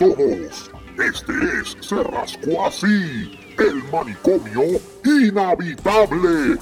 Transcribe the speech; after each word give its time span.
todos. 0.00 0.70
Este 0.98 1.32
es 1.60 1.76
Se 1.86 2.02
Rascó 2.02 2.66
Así, 2.66 3.38
el 3.58 3.82
manicomio 3.92 4.80
inhabitable. 5.04 6.58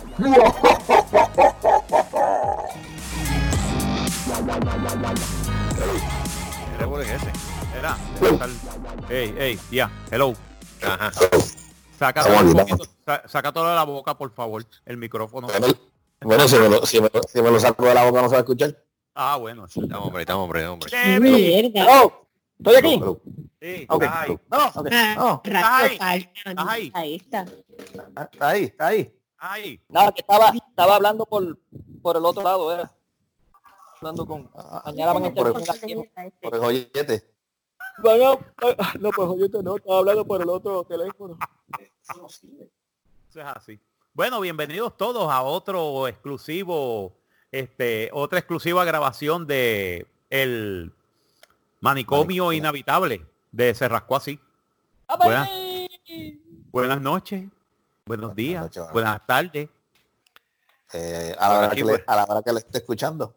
Era 6.76 6.86
por 6.86 7.00
ese. 7.02 7.32
Era, 7.78 7.96
Ey, 9.08 9.34
ey, 9.38 9.58
ya, 9.70 9.90
hello. 10.10 10.34
Ajá. 10.82 11.10
Saca 11.98 12.22
todo, 12.24 12.38
un 12.40 12.52
poquito, 12.52 12.84
sa- 13.04 13.22
saca 13.28 13.52
todo 13.52 13.68
de 13.68 13.74
la 13.74 13.84
boca, 13.84 14.16
por 14.16 14.32
favor, 14.32 14.64
el 14.86 14.96
micrófono. 14.96 15.48
Bueno, 16.20 16.48
si, 16.48 16.56
me 16.58 16.68
lo, 16.68 16.86
si, 16.86 17.00
me, 17.00 17.10
lo- 17.12 17.22
si 17.22 17.42
me 17.42 17.50
lo 17.50 17.58
saco 17.58 17.84
de 17.86 17.94
la 17.94 18.04
boca 18.04 18.22
no 18.22 18.28
se 18.28 18.32
va 18.34 18.38
a 18.38 18.40
escuchar. 18.42 18.76
Ah, 19.14 19.36
bueno. 19.36 19.66
sí. 19.68 19.80
Estamos 19.82 20.06
hombre, 20.06 20.22
estamos 20.22 20.44
hombre, 20.44 20.66
hombre. 20.66 20.90
¡Oh! 21.88 22.27
¿Estoy 22.58 22.76
aquí? 22.76 23.00
Sí, 23.60 23.86
Ok. 23.88 24.02
estás 24.02 24.28
ahí. 24.28 24.38
No, 24.50 24.66
ok. 24.74 24.88
Ah, 24.92 25.14
No, 25.16 25.42
rasco 25.44 26.04
ahí. 26.04 26.28
ahí. 26.56 26.90
Ahí 26.94 27.14
está. 27.16 27.46
ah, 28.16 28.30
ahí, 28.40 28.64
está 28.64 28.86
ahí. 28.88 29.14
Ahí. 29.38 29.80
Nada, 29.88 30.12
que 30.12 30.20
estaba, 30.20 30.50
estaba 30.50 30.96
hablando 30.96 31.24
por, 31.24 31.58
por 32.02 32.16
el 32.16 32.24
otro 32.24 32.42
lado, 32.42 32.72
era. 32.72 32.92
Hablando 33.96 34.26
con. 34.26 34.50
Ah, 34.54 34.82
Añadaban 34.86 35.24
el 35.26 35.34
por 35.34 35.46
el-. 35.48 35.52
Por 36.40 36.54
el 36.54 36.60
joyete. 36.60 37.34
Bueno, 38.00 38.38
no, 39.00 39.10
pues 39.10 39.28
oye, 39.28 39.48
no, 39.62 39.76
estaba 39.76 39.98
hablando 39.98 40.24
por 40.24 40.40
el 40.40 40.48
otro 40.48 40.84
teléfono. 40.84 41.36
Eso 42.08 43.40
es 43.40 43.44
así. 43.44 43.80
Bueno, 44.14 44.40
bienvenidos 44.40 44.96
todos 44.96 45.30
a 45.30 45.42
otro 45.42 46.06
exclusivo, 46.08 47.16
este, 47.52 48.08
otra 48.12 48.38
exclusiva 48.38 48.84
grabación 48.84 49.46
de 49.46 50.06
el 50.30 50.92
manicomio 51.80 52.52
inhabitable 52.52 53.24
de 53.52 53.74
Se 53.74 53.88
Rascó 53.88 54.16
Así. 54.16 54.38
Buenas. 55.18 55.48
Buenas 56.70 57.00
noches, 57.00 57.44
buenos 58.04 58.34
días, 58.34 58.62
noches, 58.62 58.82
buenas 58.92 59.26
tardes. 59.26 59.68
Eh, 60.92 61.34
a, 61.38 61.48
la 61.48 61.58
hora 61.58 61.66
Aquí, 61.68 61.76
que 61.76 61.84
le, 61.84 61.92
pues. 61.92 62.04
a 62.06 62.16
la 62.16 62.24
hora 62.24 62.42
que 62.42 62.52
le 62.52 62.58
esté 62.58 62.78
escuchando. 62.78 63.34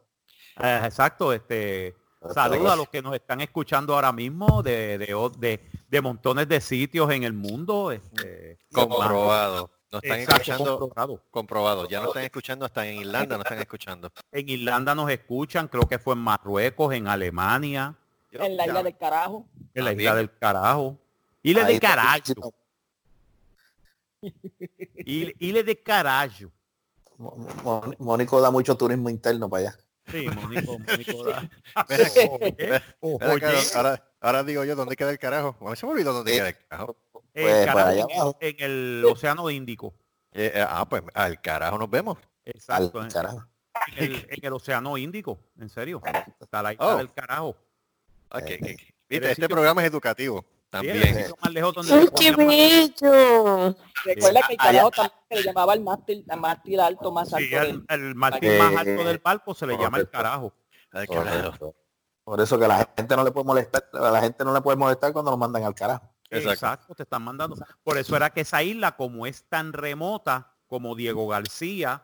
Eh, 0.62 0.82
exacto, 0.84 1.32
este, 1.34 1.96
saludos 2.34 2.72
a 2.72 2.76
los 2.76 2.90
que 2.90 3.02
nos 3.02 3.14
están 3.16 3.40
escuchando 3.42 3.94
ahora 3.96 4.12
mismo 4.12 4.62
de, 4.62 4.98
de, 4.98 5.30
de- 5.38 5.70
de 5.90 6.02
montones 6.02 6.48
de 6.48 6.62
sitios 6.62 7.12
en 7.12 7.24
el 7.24 7.34
mundo. 7.34 7.92
Este, 7.92 8.58
Comprobado. 8.72 9.70
Nos 9.92 10.02
están 10.04 10.20
Exacto, 10.22 10.42
escuchando 10.42 10.80
comprobado. 10.80 11.24
comprobado. 11.32 11.88
Ya 11.90 12.00
nos 12.00 12.08
están 12.10 12.24
escuchando 12.24 12.66
hasta 12.66 12.86
en 12.88 13.00
Irlanda, 13.02 13.36
nos 13.38 13.46
están 13.46 13.60
escuchando. 13.60 14.10
En 14.32 14.48
Irlanda 14.48 14.96
nos 14.96 15.10
escuchan, 15.12 15.68
creo 15.68 15.86
que 15.88 16.00
fue 16.00 16.14
en 16.14 16.22
Marruecos, 16.22 16.94
en 16.94 17.08
Alemania, 17.10 17.98
En 18.32 18.58
la 18.58 18.66
isla 18.68 18.84
del 18.84 18.98
carajo. 18.98 19.46
en 19.74 19.86
la 19.86 19.92
isla 19.94 20.16
del 20.16 20.32
carajo. 20.38 20.98
Isla 21.44 21.62
Ahí 21.62 21.68
de 21.68 21.74
está, 21.76 21.88
carajo. 21.90 22.54
Isla 25.06 25.64
de 25.64 25.82
carajo. 25.82 26.52
Mónico 28.00 28.42
da 28.42 28.52
mucho 28.52 28.76
turismo 28.78 29.10
interno 29.10 29.50
para 29.50 29.70
allá. 29.70 29.78
Sí, 30.08 30.28
Mónico, 30.30 30.78
Mónico. 30.80 31.24
da- 31.26 31.50
acá, 33.34 33.52
ahora, 33.76 34.12
ahora 34.20 34.44
digo 34.44 34.64
yo, 34.66 34.76
¿dónde 34.76 34.96
queda 34.96 35.12
el 35.12 35.20
carajo? 35.20 35.56
A 35.62 35.70
mí 35.70 35.76
se 35.76 35.86
me 35.86 35.92
olvidó 35.92 36.14
dónde 36.14 36.32
Eh, 36.34 36.38
queda 36.38 36.48
el 36.50 36.58
carajo. 36.68 36.98
el 37.34 37.44
pues, 37.44 37.66
carajo 37.66 37.78
para 37.78 37.90
allá 37.90 38.06
en, 38.42 38.48
en 38.48 38.56
el 38.60 39.06
Océano 39.06 39.50
Índico. 39.50 39.94
Eh, 40.34 40.52
eh, 40.56 40.66
ah, 40.68 40.88
pues 40.90 41.04
al 41.14 41.40
carajo 41.42 41.78
nos 41.78 41.90
vemos. 41.90 42.18
Exacto. 42.46 43.00
Al 43.00 43.06
en- 43.06 43.12
carajo. 43.12 43.46
en 43.98 44.04
el, 44.04 44.16
en 44.30 44.46
el 44.46 44.54
Océano 44.54 44.98
Índico, 44.98 45.40
en 45.60 45.70
serio. 45.70 46.02
Está 46.40 46.62
la 46.64 46.74
isla 46.74 46.88
Oh. 46.96 46.98
del 46.98 47.14
carajo. 47.14 47.56
Eh, 48.34 48.58
Viste, 49.10 49.26
este 49.32 49.36
sitio- 49.36 49.50
programa 49.50 49.82
es 49.84 49.90
educativo. 49.90 50.46
También. 50.70 51.04
sitio 51.04 51.36
más 51.42 51.52
lejos 51.52 51.74
donde 51.74 51.94
¡Ay, 51.94 52.08
se 52.08 52.12
qué 52.14 52.32
bello! 52.32 53.76
Recuerda 54.06 54.40
que 54.48 54.54
el 54.54 54.58
carajo 54.58 54.92
también 54.92 55.14
se 55.30 55.36
le 55.36 55.44
llamaba 55.44 55.74
el 55.74 55.82
mástil, 55.82 56.26
el 56.30 56.40
mástil 56.40 56.80
alto 56.80 57.12
más 57.12 57.34
alto 57.34 57.46
Sí, 57.46 57.54
el, 57.54 57.86
el 57.90 58.12
Eh, 58.12 58.14
más 58.16 58.34
alto 58.78 59.04
del 59.04 59.18
barco 59.20 59.54
se 59.54 59.68
le 59.68 59.78
llama 59.78 59.98
el 59.98 60.10
carajo. 60.10 60.54
Por 62.24 62.40
eso 62.40 62.58
que 62.58 62.68
la 62.68 62.90
gente 62.96 63.16
no 63.18 63.24
le 63.26 63.32
puede 63.32 63.46
molestar, 63.46 63.84
a 63.94 64.12
la 64.12 64.22
gente 64.22 64.46
no 64.46 64.54
le 64.54 64.62
puede 64.62 64.78
molestar 64.78 65.12
cuando 65.12 65.32
lo 65.32 65.38
mandan 65.38 65.64
al 65.66 65.76
carajo. 65.76 66.10
Exacto. 66.30 66.52
Exacto. 66.54 66.96
te 66.96 67.04
están 67.04 67.24
mandando. 67.24 67.58
Por 67.84 67.98
eso 67.98 68.16
era 68.16 68.30
que 68.30 68.42
esa 68.42 68.64
isla, 68.64 68.96
como 68.96 69.26
es 69.26 69.44
tan 69.50 69.74
remota, 69.74 70.54
como 70.68 70.96
Diego 70.96 71.28
García, 71.28 72.04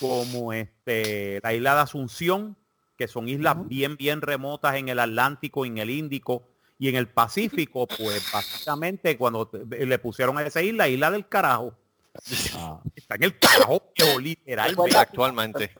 como 0.00 0.52
este 0.52 1.38
la 1.44 1.52
isla 1.52 1.74
de 1.76 1.80
Asunción, 1.82 2.56
que 2.96 3.08
son 3.08 3.28
islas 3.28 3.56
bien, 3.68 3.96
bien 3.96 4.20
remotas 4.20 4.76
en 4.76 4.88
el 4.88 4.98
Atlántico, 4.98 5.64
en 5.66 5.78
el 5.78 5.90
Índico 5.90 6.48
y 6.78 6.88
en 6.88 6.96
el 6.96 7.08
Pacífico, 7.08 7.86
pues 7.86 8.24
básicamente 8.32 9.16
cuando 9.18 9.50
le 9.68 9.98
pusieron 9.98 10.38
a 10.38 10.42
esa 10.42 10.62
isla, 10.62 10.88
isla 10.88 11.10
del 11.10 11.28
carajo. 11.28 11.74
Está 12.94 13.16
en 13.16 13.22
el 13.24 13.38
carajo, 13.38 13.82
literalmente. 14.20 14.96
Actualmente. 14.96 15.70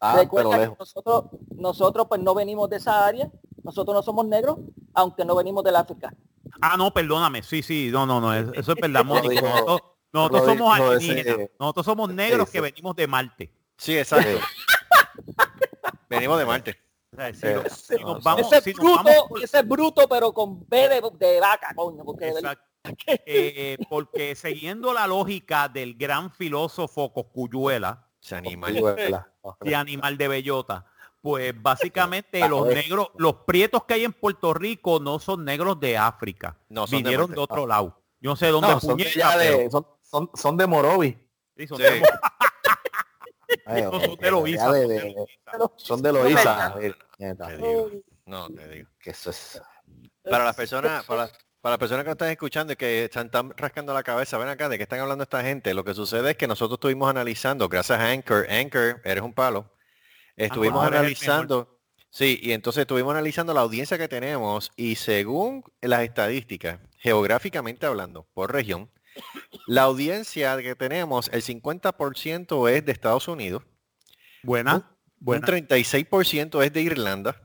Ah, 0.00 0.12
pero 0.14 0.22
Recuerda 0.22 0.58
que 0.70 0.76
nosotros, 0.78 1.24
nosotros 1.54 2.06
pues 2.08 2.20
no 2.20 2.34
venimos 2.34 2.68
de 2.70 2.76
esa 2.78 3.06
área, 3.06 3.30
nosotros 3.62 3.94
no 3.94 4.02
somos 4.02 4.26
negros, 4.26 4.58
aunque 4.94 5.24
no 5.24 5.36
venimos 5.36 5.62
del 5.62 5.76
África. 5.76 6.12
Ah, 6.60 6.76
no, 6.76 6.92
perdóname. 6.92 7.42
Sí, 7.42 7.62
sí, 7.62 7.88
no, 7.92 8.04
no, 8.06 8.20
no. 8.20 8.34
es- 8.34 8.46
Eso 8.54 8.72
es 8.72 8.78
verdad, 8.80 9.04
Mónico. 9.04 9.28
dijo- 9.30 9.44
Nosotros, 9.46 9.82
nosotros 10.12 10.44
somos 10.46 10.74
alienígenas. 10.80 11.48
Nosotros 11.58 11.86
somos 11.86 12.12
negros 12.12 12.50
que 12.50 12.60
venimos 12.60 12.96
de 12.96 13.06
Marte. 13.06 13.50
Sí, 13.76 13.96
exacto. 13.96 14.38
Venimos 16.16 16.38
de 16.38 16.44
Marte. 16.46 16.76
Si, 17.34 17.46
Eh, 17.46 17.54
lo- 17.54 17.68
si 17.68 17.94
no, 17.96 18.14
nos 18.14 18.24
vamos, 18.24 18.50
ese 18.52 18.62
si 18.62 18.72
bruto, 18.72 18.94
vamos 19.04 19.24
por- 19.28 19.42
ese 19.44 19.58
es 19.58 19.68
bruto, 19.68 20.08
pero 20.08 20.32
con 20.32 20.66
B 20.66 20.88
de, 20.88 21.02
de 21.18 21.40
vaca, 21.40 21.74
coño, 21.74 22.04
porque 22.04 22.28
Exacto. 22.28 22.64
Eh, 23.06 23.76
porque 23.88 24.34
siguiendo 24.34 24.92
la 24.92 25.06
lógica 25.06 25.68
del 25.68 25.94
gran 25.94 26.32
filósofo 26.32 27.12
Coscuyuela, 27.12 28.08
Se 28.18 28.34
animal. 28.34 28.74
De 29.60 29.74
animal 29.74 30.16
de 30.18 30.28
bellota, 30.28 30.86
pues 31.20 31.52
básicamente 31.60 32.48
los 32.48 32.66
negros, 32.66 33.10
los 33.18 33.34
prietos 33.46 33.84
que 33.84 33.94
hay 33.94 34.04
en 34.04 34.12
Puerto 34.12 34.52
Rico 34.54 34.98
no 34.98 35.18
son 35.18 35.44
negros 35.44 35.78
de 35.80 35.96
África, 35.98 36.56
No, 36.70 36.86
son 36.86 36.96
vinieron 37.02 37.30
de, 37.30 37.36
Marte. 37.36 37.52
otro 37.52 37.66
lado. 37.66 38.02
Yo 38.20 38.30
no 38.30 38.36
sé 38.36 38.48
dónde 38.48 38.68
No, 38.68 38.80
son 38.80 38.96
de, 38.96 39.04
pero- 39.14 39.58
de, 39.58 39.70
son, 39.70 39.86
son, 40.00 40.30
son 40.34 40.56
de 40.56 40.66
Morovi. 40.66 41.18
sí, 41.56 41.66
son 41.66 41.76
Sí. 41.78 41.82
de- 41.84 42.02
Ay, 43.66 43.82
son 43.82 44.16
de 44.16 44.28
allá 44.28 44.70
de- 44.72 45.00
son 45.00 45.12
de. 45.12 45.26
Son 45.76 46.02
de 46.02 46.12
digo. 47.56 47.90
No, 48.26 48.48
te 48.48 48.68
digo. 48.68 48.88
Que 48.98 49.10
eso 49.10 49.30
es. 49.30 49.60
Para 50.28 50.44
las 50.44 50.54
personas, 50.56 51.04
para, 51.04 51.28
para 51.60 51.72
las 51.72 51.78
personas 51.78 52.04
que 52.04 52.08
nos 52.10 52.14
están 52.14 52.30
escuchando 52.30 52.72
y 52.72 52.76
que 52.76 53.04
están, 53.04 53.26
están 53.26 53.52
rascando 53.56 53.92
la 53.92 54.02
cabeza, 54.02 54.38
ven 54.38 54.48
acá, 54.48 54.68
¿de 54.68 54.76
qué 54.76 54.84
están 54.84 55.00
hablando 55.00 55.24
esta 55.24 55.42
gente? 55.42 55.74
Lo 55.74 55.84
que 55.84 55.94
sucede 55.94 56.30
es 56.32 56.36
que 56.36 56.46
nosotros 56.46 56.76
estuvimos 56.76 57.10
analizando, 57.10 57.68
gracias 57.68 57.98
a 57.98 58.10
Anchor, 58.10 58.46
Anchor, 58.50 59.00
eres 59.04 59.22
un 59.22 59.32
palo, 59.32 59.70
estuvimos 60.36 60.84
analizando, 60.86 61.78
sí, 62.10 62.38
y 62.40 62.52
entonces 62.52 62.82
estuvimos 62.82 63.12
analizando 63.12 63.52
la 63.52 63.60
audiencia 63.62 63.98
que 63.98 64.08
tenemos 64.08 64.70
y 64.76 64.94
según 64.96 65.64
las 65.80 66.02
estadísticas, 66.02 66.78
geográficamente 66.98 67.86
hablando, 67.86 68.26
por 68.32 68.52
región, 68.52 68.88
la 69.66 69.82
audiencia 69.82 70.56
que 70.58 70.74
tenemos, 70.74 71.28
el 71.32 71.42
50% 71.42 72.68
es 72.70 72.84
de 72.84 72.92
Estados 72.92 73.28
Unidos, 73.28 73.62
Buena, 74.42 74.74
un 74.76 74.84
buena. 75.20 75.46
36% 75.46 76.62
es 76.62 76.72
de 76.72 76.82
Irlanda, 76.82 77.36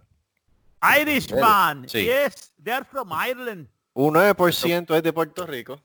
Irishman, 1.00 1.88
Sí. 1.90 2.06
yes, 2.06 2.54
they're 2.64 2.86
from 2.86 3.10
Ireland. 3.12 3.68
un 3.94 4.14
9% 4.14 4.96
es 4.96 5.04
de 5.04 5.14
Puerto 5.14 5.46
Rico, 5.46 5.82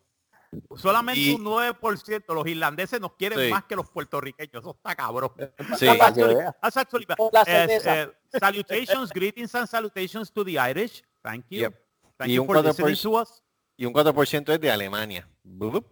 Solamente 0.77 1.19
Y- 1.19 1.33
un 1.33 1.45
9%. 1.45 2.35
Los 2.35 2.47
irlandeses 2.47 3.01
nos 3.01 3.15
quieren 3.15 3.39
Sí. 3.39 3.49
más 3.49 3.65
que 3.65 3.75
los 3.75 3.89
puertorriqueños. 3.89 4.61
Eso 4.63 4.73
está 4.77 4.95
cabrón. 4.95 5.33
sí, 5.79 5.89
Actually- 5.89 6.35
vea. 6.35 6.53
that's 6.61 6.77
actually 6.77 7.07
Eh, 7.47 7.79
eh, 7.87 8.09
salutations, 8.39 9.11
greetings 9.15 9.55
and 9.55 9.67
salutations 9.67 10.31
to 10.31 10.45
the 10.45 10.59
Irish. 10.59 11.03
Thank 11.23 11.47
you. 11.49 11.61
Yep. 11.61 11.81
Thank 12.19 12.29
Y 12.31 12.35
you 12.35 12.43
un 12.43 12.47
for 12.49 12.57
4%. 12.57 12.87
listening 12.87 13.03
to 13.03 13.19
us. 13.19 13.43
Y 13.77 13.85
un 13.87 13.93
4% 13.93 14.53
es 14.53 14.61
de 14.61 14.71
Alemania. 14.71 15.29
Bup, 15.43 15.73
bup. 15.73 15.87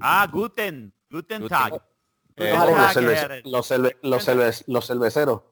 Ah, 0.00 0.28
guten. 0.30 0.92
Guten. 1.10 1.48
Tag. 1.48 1.82
Eh, 2.36 2.52
Los, 2.54 2.94
cerve- 2.96 3.42
los, 3.44 3.70
cerve- 3.70 3.96
los, 4.02 4.24
cerve- 4.28 4.64
los 4.66 4.86
cerveceros. 4.86 5.42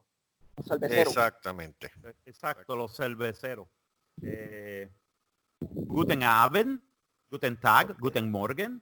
Exactamente. 0.81 1.91
Exacto, 2.25 2.75
los 2.75 2.95
cerveceros. 2.95 3.67
Eh, 4.21 4.89
guten 5.61 6.23
Abend. 6.23 6.81
Guten 7.29 7.57
Tag. 7.59 7.95
Guten 7.99 8.31
Morgen. 8.31 8.81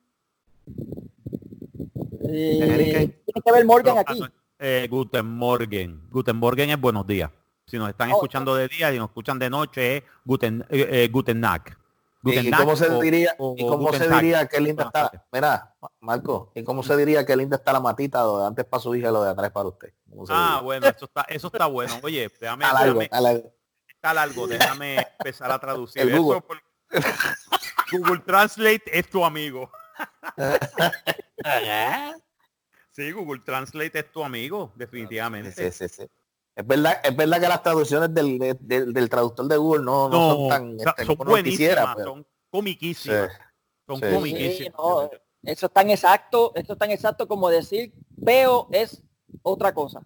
Eh, 2.30 2.58
tiene 2.60 3.42
que 3.44 3.52
ver 3.52 3.66
Morgan 3.66 3.96
Pero, 3.96 4.10
aquí. 4.10 4.22
ah, 4.24 4.32
eh, 4.60 4.88
guten 4.90 5.26
Morgen. 5.26 6.08
Guten 6.10 6.36
Morgen 6.38 6.70
es 6.70 6.80
buenos 6.80 7.06
días. 7.06 7.32
Si 7.66 7.78
nos 7.78 7.90
están 7.90 8.10
Oh, 8.12 8.14
escuchando 8.16 8.56
de 8.56 8.68
día 8.70 8.94
y 8.94 8.98
nos 8.98 9.10
escuchan 9.10 9.38
de 9.38 9.50
noche 9.50 9.98
es 9.98 10.04
Guten, 10.24 10.66
eh, 10.70 11.10
guten 11.12 11.40
Nacht. 11.42 11.74
¿Y 12.34 12.52
cómo 12.52 12.76
se 12.76 12.90
diría, 13.02 13.36
o- 13.38 13.56
y 13.58 13.66
cómo 13.68 13.92
se 13.94 14.10
diría 14.10 14.48
qué 14.48 14.60
linda 14.60 14.86
Buenas 14.92 15.14
está? 15.14 15.26
Mira, 15.32 15.76
Marco, 16.00 16.52
¿y 16.56 16.64
cómo 16.64 16.84
se 16.84 16.96
diría 16.98 17.26
qué 17.26 17.36
linda 17.36 17.58
está 17.58 17.74
la 17.74 17.80
matita 17.80 18.24
lo 18.24 18.40
de 18.40 18.48
antes 18.48 18.66
para 18.66 18.82
su 18.82 18.94
hija 18.96 19.10
y 19.10 19.12
lo 19.12 19.24
de 19.24 19.32
atrás 19.32 19.52
para 19.52 19.68
usted? 19.70 19.94
¿Cómo 20.10 20.26
se 20.26 20.34
Ah, 20.36 20.46
diría? 20.50 20.62
bueno, 20.62 20.88
eso 20.88 21.06
está, 21.06 21.22
eso 21.30 21.48
está 21.48 21.66
bueno. 21.68 22.00
Oye, 22.04 22.32
déjame, 22.40 22.66
Está 22.66 22.74
largo, 22.74 23.00
déjame- 23.00 23.04
está 23.06 23.22
largo. 23.22 23.54
está 23.88 24.14
largo, 24.14 24.48
déjame 24.48 24.98
empezar 25.20 25.52
a 25.52 25.60
traducir 25.60 26.02
El 26.02 26.10
eso 26.10 26.24
Google. 26.24 26.42
por- 26.42 26.62
Google 27.92 28.20
Translate 28.20 28.84
es 29.00 29.10
tu 29.10 29.24
amigo. 29.26 29.70
Sí, 32.92 33.12
Google 33.12 33.42
Translate 33.46 34.00
es 34.00 34.12
tu 34.12 34.24
amigo, 34.24 34.72
definitivamente. 34.76 35.72
Sí, 35.72 35.88
sí, 35.88 36.02
sí. 36.02 36.10
Es 36.58 36.66
verdad, 36.66 37.00
es 37.04 37.16
verdad 37.16 37.40
que 37.40 37.48
las 37.48 37.62
traducciones 37.62 38.12
del, 38.16 38.40
de- 38.40 38.58
del, 38.60 38.92
del 38.92 39.10
traductor 39.10 39.48
de 39.48 39.58
Google 39.58 39.84
no, 39.84 40.10
no, 40.10 40.30
son 40.36 40.50
tan 40.50 40.76
o 40.76 40.80
sea, 40.80 40.90
este, 40.90 41.06
son 41.06 41.16
como 41.16 41.30
buenísimas, 41.30 41.96
pero- 41.96 42.10
son 42.10 42.24
sí. 42.24 42.30
comiquísimas. 42.50 43.30
Son 43.86 44.00
Sí. 44.00 44.06
Sí, 44.10 44.16
comiquísimas. 44.16 44.74
no, 44.78 45.10
eso 45.44 45.66
es 45.68 45.72
tan 45.72 45.90
exacto, 45.92 46.52
esto 46.56 46.74
es 46.74 46.80
tan 46.80 46.90
exacto 46.90 47.28
como 47.28 47.48
decir 47.50 47.94
peo 48.26 48.68
es 48.72 49.04
otra 49.44 49.72
cosa. 49.72 50.02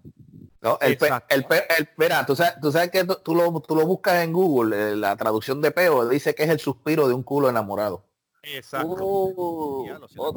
No, 0.59 0.77
el, 0.81 0.97
pe- 0.97 1.09
el, 1.29 1.45
pe- 1.45 1.65
el- 1.79 1.89
mira, 1.95 2.25
tú 2.25 2.35
sabes, 2.35 2.59
tú 2.61 2.69
sabes 2.69 2.91
que 2.91 3.05
tú, 3.05 3.15
tú 3.23 3.33
lo, 3.33 3.61
tú 3.61 3.73
lo 3.73 3.85
buscas 3.87 4.21
en 4.23 4.33
Google, 4.33 4.91
eh, 4.91 4.95
la 4.97 5.15
traducción 5.15 5.61
de 5.61 5.71
peo 5.71 6.07
dice 6.07 6.35
que 6.35 6.43
es 6.43 6.49
el 6.49 6.59
suspiro 6.59 7.07
de 7.07 7.13
un 7.13 7.23
culo 7.23 7.49
enamorado. 7.49 8.03
Exacto. 8.43 8.87
Uh, 9.03 9.87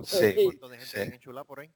Sí. 0.05 0.27
de 0.27 0.79
gente 0.79 1.19
sí. 1.23 1.31
por 1.47 1.59
ahí. 1.61 1.71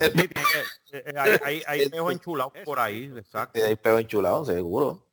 Sí, 0.00 0.96
eh, 0.96 1.04
eh, 1.06 1.14
hay, 1.18 1.38
hay, 1.44 1.62
hay 1.66 1.88
peos 1.88 2.12
enchulados 2.12 2.52
por 2.64 2.78
ahí, 2.80 3.12
exacto. 3.16 3.60
Hay 3.64 3.76
peo 3.76 3.98
enchulado, 3.98 4.44
seguro. 4.44 5.06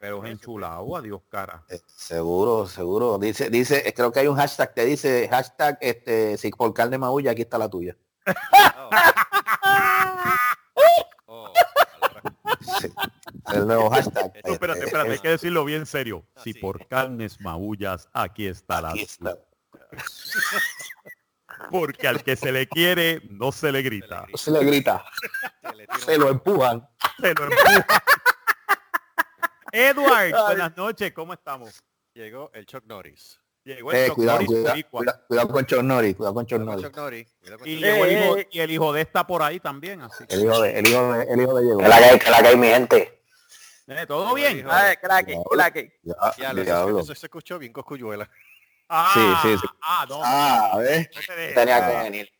Peos 0.00 0.26
enchulados, 0.26 0.88
adiós 0.98 1.20
cara. 1.28 1.62
Eh, 1.68 1.80
Seguro, 1.86 2.66
seguro. 2.66 3.18
Dice, 3.18 3.50
dice, 3.50 3.92
creo 3.94 4.10
que 4.10 4.20
hay 4.20 4.26
un 4.26 4.36
hashtag 4.36 4.74
que 4.74 4.84
dice 4.84 5.28
hashtag 5.28 5.78
este 5.80 6.36
si 6.38 6.50
por 6.50 6.74
carne 6.74 6.98
maulla, 6.98 7.30
aquí 7.30 7.42
está 7.42 7.58
la 7.58 7.68
tuya. 7.68 7.96
Oh, 11.26 11.52
Sí. 12.80 12.88
El 13.54 13.66
nuevo 13.66 13.90
hashtag. 13.90 14.32
No, 14.44 14.52
espérate, 14.52 14.84
espérate, 14.84 15.12
hay 15.12 15.18
que 15.18 15.28
decirlo 15.30 15.64
bien 15.64 15.86
serio. 15.86 16.24
Ah, 16.34 16.40
Si 16.44 16.54
por 16.54 16.86
carnes 16.86 17.40
maullas, 17.40 18.08
aquí 18.12 18.46
está 18.46 18.80
la 18.82 18.90
aquí 18.90 19.02
está. 19.02 19.38
Porque 21.70 22.08
al 22.08 22.22
que 22.22 22.36
se 22.36 22.52
le 22.52 22.66
quiere, 22.68 23.20
no 23.30 23.52
se 23.52 23.70
le 23.72 23.82
grita. 23.82 24.26
Se 24.34 24.50
le 24.50 24.64
grita, 24.64 25.04
se 26.04 26.18
lo 26.18 26.28
empujan. 26.30 26.88
Se 27.20 27.34
lo 27.34 27.44
empuja. 27.44 27.86
Edward, 29.72 30.32
buenas 30.46 30.76
noches, 30.76 31.12
¿cómo 31.12 31.32
estamos? 31.32 31.82
Llegó 32.14 32.50
el 32.52 32.66
Chuck 32.66 32.84
Norris. 32.86 33.38
Llegó 33.64 33.92
el 33.92 33.96
Eh, 33.98 34.06
Chuck 34.08 34.16
cuidado, 34.16 34.38
Norris 34.40 34.50
cuidado, 34.60 34.76
cuidado, 34.90 35.24
cuidado 35.28 35.48
con 35.48 35.66
Chuck 35.66 35.82
Norris, 35.82 36.16
cuidado 36.16 36.34
con 36.34 36.46
Chuck 36.46 36.60
Norris. 36.60 36.84
Chuck 36.84 36.96
Norris. 36.96 37.34
cuidado 37.40 37.58
con 37.60 37.68
Y 37.68 37.76
llegó 37.76 38.04
el 38.04 38.12
hijo, 38.12 38.36
Eh. 38.36 38.48
y 38.50 38.58
el 38.60 38.70
hijo 38.70 38.92
de 38.92 39.00
está 39.00 39.26
por 39.26 39.42
ahí 39.42 39.60
también, 39.60 40.02
así. 40.02 40.24
El 40.28 40.42
hijo 40.42 40.60
de, 40.60 40.78
el 40.78 40.86
hijo 40.88 41.12
de, 41.14 41.24
el 41.24 41.40
hijo 41.40 41.54
de. 41.60 41.82
Que 41.82 41.88
la 41.88 42.18
que 42.18 42.30
la 42.30 42.36
hay, 42.38 42.56
mi 42.56 42.66
gente. 42.66 43.22
eh, 43.86 44.06
¿Todo 44.06 44.34
bien? 44.34 44.62
craque, 45.00 45.38
craque. 45.50 46.00
Ya, 46.02 46.52
Ya, 46.52 46.82
eso 46.84 47.14
se 47.14 47.26
escuchó 47.26 47.58
bien 47.58 47.72
coscuyuela. 47.72 48.28
Ah, 48.94 49.40
sí, 49.42 49.56
sí. 49.56 49.66
ah, 49.80 50.06
no, 50.08 50.20
Ah, 50.22 50.70
a 50.72 50.78
ver. 50.78 51.10
no 51.14 51.20
te 51.26 51.34
dejes, 51.34 51.54
Tenía 51.54 51.86
que 51.88 51.96
venir. 52.02 52.30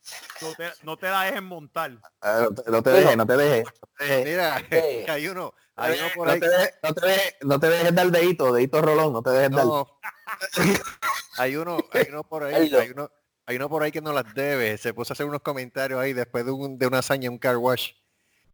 no 0.43 0.53
te, 0.55 0.73
no 0.83 0.97
te 0.99 1.09
la 1.11 1.23
dejes 1.23 1.43
montar. 1.43 1.93
Ah, 2.21 2.47
No 2.51 2.55
te, 2.55 2.71
no 2.71 2.83
te 2.83 2.91
dejes, 2.91 3.17
no 3.17 3.27
te 3.27 3.37
dejes. 3.39 3.65
No 3.65 3.89
te 3.99 4.05
dejes, 4.05 4.25
Mira, 4.27 4.59
Eh. 4.71 5.03
que 5.07 5.11
hay 5.11 5.29
uno, 5.29 5.55
hay 5.77 5.99
uno 5.99 6.09
por 6.15 6.27
no 6.27 6.33
ahí. 6.35 6.41
te 6.41 6.49
dejes, 6.51 6.75
no 6.83 6.95
te 6.95 7.07
dejes, 7.07 7.35
no 7.41 7.61
te 7.61 7.69
dejes 7.71 7.95
dar 7.95 8.07
dedito, 8.11 8.53
dedito 8.53 8.83
rolón, 8.83 9.13
no 9.15 9.23
te 9.23 9.31
dejes 9.31 9.51
dar. 9.51 9.65
No. 9.65 9.99
hay 11.39 11.57
uno, 11.57 11.79
hay 11.93 12.07
uno 12.11 12.23
por 12.25 12.45
ahí, 12.45 12.75
hay 12.75 12.91
uno, 12.91 13.11
hay 13.47 13.57
uno 13.57 13.69
por 13.69 13.83
ahí 13.83 13.91
que 13.93 14.01
no 14.01 14.13
las 14.13 14.33
debe. 14.35 14.77
Se 14.79 14.93
puso 14.95 15.13
a 15.13 15.15
hacer 15.15 15.27
unos 15.27 15.41
comentarios 15.41 16.01
ahí 16.01 16.13
después 16.13 16.45
de, 16.45 16.51
un, 16.53 16.79
de 16.79 16.87
una 16.87 16.99
hazaña 16.99 17.27
en 17.29 17.33
un 17.33 17.39
car 17.39 17.57
wash. 17.57 17.93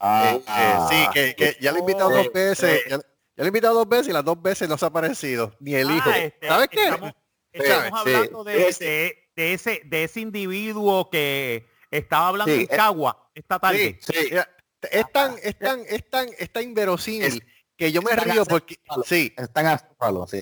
Ah, 0.01 0.35
Eh, 0.35 0.45
eh, 0.47 0.77
sí, 0.89 1.07
que, 1.13 1.35
que 1.35 1.57
ya 1.61 1.73
lo 1.73 1.79
he 1.79 1.81
invitado 1.81 2.11
dos 2.11 2.33
veces. 2.33 2.83
Ya, 2.89 2.97
ya 2.99 3.03
lo 3.37 3.45
he 3.45 3.49
invitado 3.49 3.75
dos 3.75 3.89
veces 3.89 4.09
y 4.09 4.13
las 4.13 4.25
dos 4.25 4.41
veces 4.41 4.69
no 4.69 4.79
se 4.79 4.85
ha 4.85 4.89
aparecido. 4.89 5.55
Ni 5.61 5.75
el 5.75 5.91
hijo. 5.91 6.09
Ah, 6.11 6.19
este, 6.19 6.47
¿Sabes 6.49 6.69
qué? 6.69 6.85
Estamos, 6.85 7.13
estamos 7.53 8.01
Sí, 8.05 8.09
hablando 8.15 8.45
sí. 8.45 8.51
de, 8.51 8.69
Ese- 8.69 8.85
de, 8.85 9.29
de 9.37 9.53
ese, 9.55 9.83
de 9.85 10.05
ese 10.05 10.21
individuo 10.21 11.09
que 11.11 11.67
estaba 11.91 12.29
hablando 12.29 12.53
Sí, 12.55 12.61
en 12.63 12.67
eh, 12.67 12.77
Cagua 12.77 13.31
esta 13.35 13.59
tarde. 13.59 13.99
Mira, 14.31 14.49
es 14.91 15.13
tan, 15.13 15.37
es 15.43 15.59
tan, 15.59 15.81
es 15.89 16.09
tan, 16.11 16.29
es 16.39 16.53
tan 16.53 16.63
inverosímil 16.65 17.45
que 17.77 17.93
yo 17.93 18.03
me 18.03 18.11
es 18.11 18.17
tan 18.17 18.31
río 18.31 18.45
porque 18.45 18.75
acéfalo. 18.87 19.03
sí, 19.05 19.35
Están 19.37 19.67
a 19.67 19.79
palo, 19.99 20.27
sí. 20.27 20.41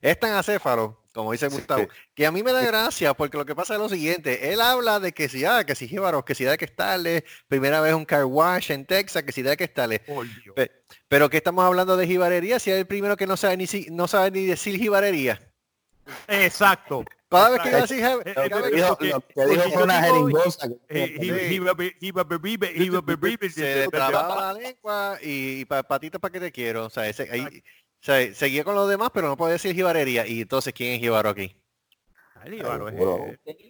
es 0.00 0.18
tan 0.20 0.32
acéfalo, 0.32 1.04
como 1.12 1.30
dice 1.32 1.46
Gustavo, 1.48 1.88
que 2.14 2.26
a 2.26 2.32
mí 2.32 2.42
me 2.42 2.52
da 2.52 2.60
gracia 2.62 3.14
porque 3.14 3.36
lo 3.38 3.44
que 3.46 3.54
pasa 3.54 3.74
es 3.74 3.80
lo 3.80 3.88
siguiente, 3.88 4.52
él 4.52 4.60
habla 4.60 4.98
de 5.00 5.12
que 5.12 5.28
si, 5.28 5.44
ah, 5.44 5.64
que 5.64 5.74
si 5.76 5.86
jíbaros, 5.88 6.24
que 6.24 6.34
si 6.34 6.44
da 6.44 6.56
que 6.56 6.64
estarle, 6.64 7.24
primera 7.48 7.80
vez 7.80 7.94
un 7.94 8.04
car 8.04 8.24
wash 8.24 8.70
en 8.72 8.84
Texas, 8.86 9.22
que 9.22 9.32
si 9.32 9.42
da 9.42 9.56
que 9.56 9.64
estarle. 9.64 10.00
Por 10.00 10.26
Dios. 10.42 10.54
Pe- 10.56 10.70
Pero 11.08 11.30
que 11.30 11.36
estamos 11.36 11.64
hablando 11.64 11.96
de 11.96 12.06
jibarería, 12.06 12.58
si 12.58 12.70
es 12.72 12.78
el 12.78 12.86
primero 12.86 13.16
que 13.16 13.26
no 13.28 13.36
sabe 13.36 13.56
ni 13.56 13.66
si, 13.68 13.86
no 13.90 14.08
sabe 14.08 14.30
ni 14.32 14.44
decir 14.46 14.76
jibarería. 14.78 15.40
Exacto. 16.28 17.04
Cada 17.28 17.50
vez 17.50 17.60
que 17.62 17.68
iba 17.68 17.78
a 17.78 17.80
Exacto. 17.82 18.18
decir 18.18 18.28
Eh, 18.28 18.34
cada 18.34 18.46
eh, 18.46 18.48
vez 18.62 18.70
que- 18.70 18.76
Dijo- 18.76 18.96
que 18.98 19.06
dijo 19.46 19.62
fue 19.62 19.72
yo 19.72 19.84
una 19.84 20.02
jeringosa. 20.02 20.68
se 23.50 23.88
trababa 23.90 24.52
la 24.52 24.60
lengua 24.60 25.18
y, 25.22 25.60
y 25.60 25.64
pa- 25.64 25.82
patitas 25.82 26.20
para 26.20 26.32
que 26.32 26.40
te 26.40 26.52
quiero. 26.52 26.86
O 26.86 26.90
sea, 26.90 27.08
ese, 27.08 27.28
ahí, 27.30 27.42
o 27.44 27.50
sea, 28.00 28.32
seguía 28.34 28.62
con 28.64 28.74
los 28.74 28.88
demás, 28.88 29.10
pero 29.12 29.28
no 29.28 29.36
podía 29.36 29.54
decir 29.54 29.74
jibarería. 29.74 30.26
Y 30.26 30.42
entonces, 30.42 30.72
¿quién 30.72 30.92
es 30.94 31.00
jibaro 31.00 31.30
aquí? 31.30 31.56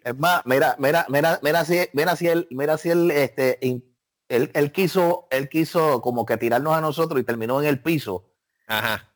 Es- 0.04 0.19
más, 0.19 0.42
mira, 0.44 0.76
mira, 0.78 1.06
mira, 1.08 1.38
mira 1.42 1.64
si, 1.64 1.78
mira 1.92 2.16
si 2.16 2.28
él, 2.28 2.46
mira 2.50 2.76
si 2.76 2.90
él, 2.90 3.10
este, 3.12 3.58
in- 3.62 3.84
él, 4.28 4.50
él 4.52 4.72
quiso, 4.72 5.26
él 5.30 5.48
quiso 5.48 6.00
como 6.02 6.26
que 6.26 6.37
tirarnos 6.37 6.75
a 6.75 6.80
nosotros 6.80 7.20
y 7.20 7.25
terminó 7.25 7.60
en 7.62 7.69
el 7.69 7.80
piso. 7.80 8.30
Ajá. 8.66 9.13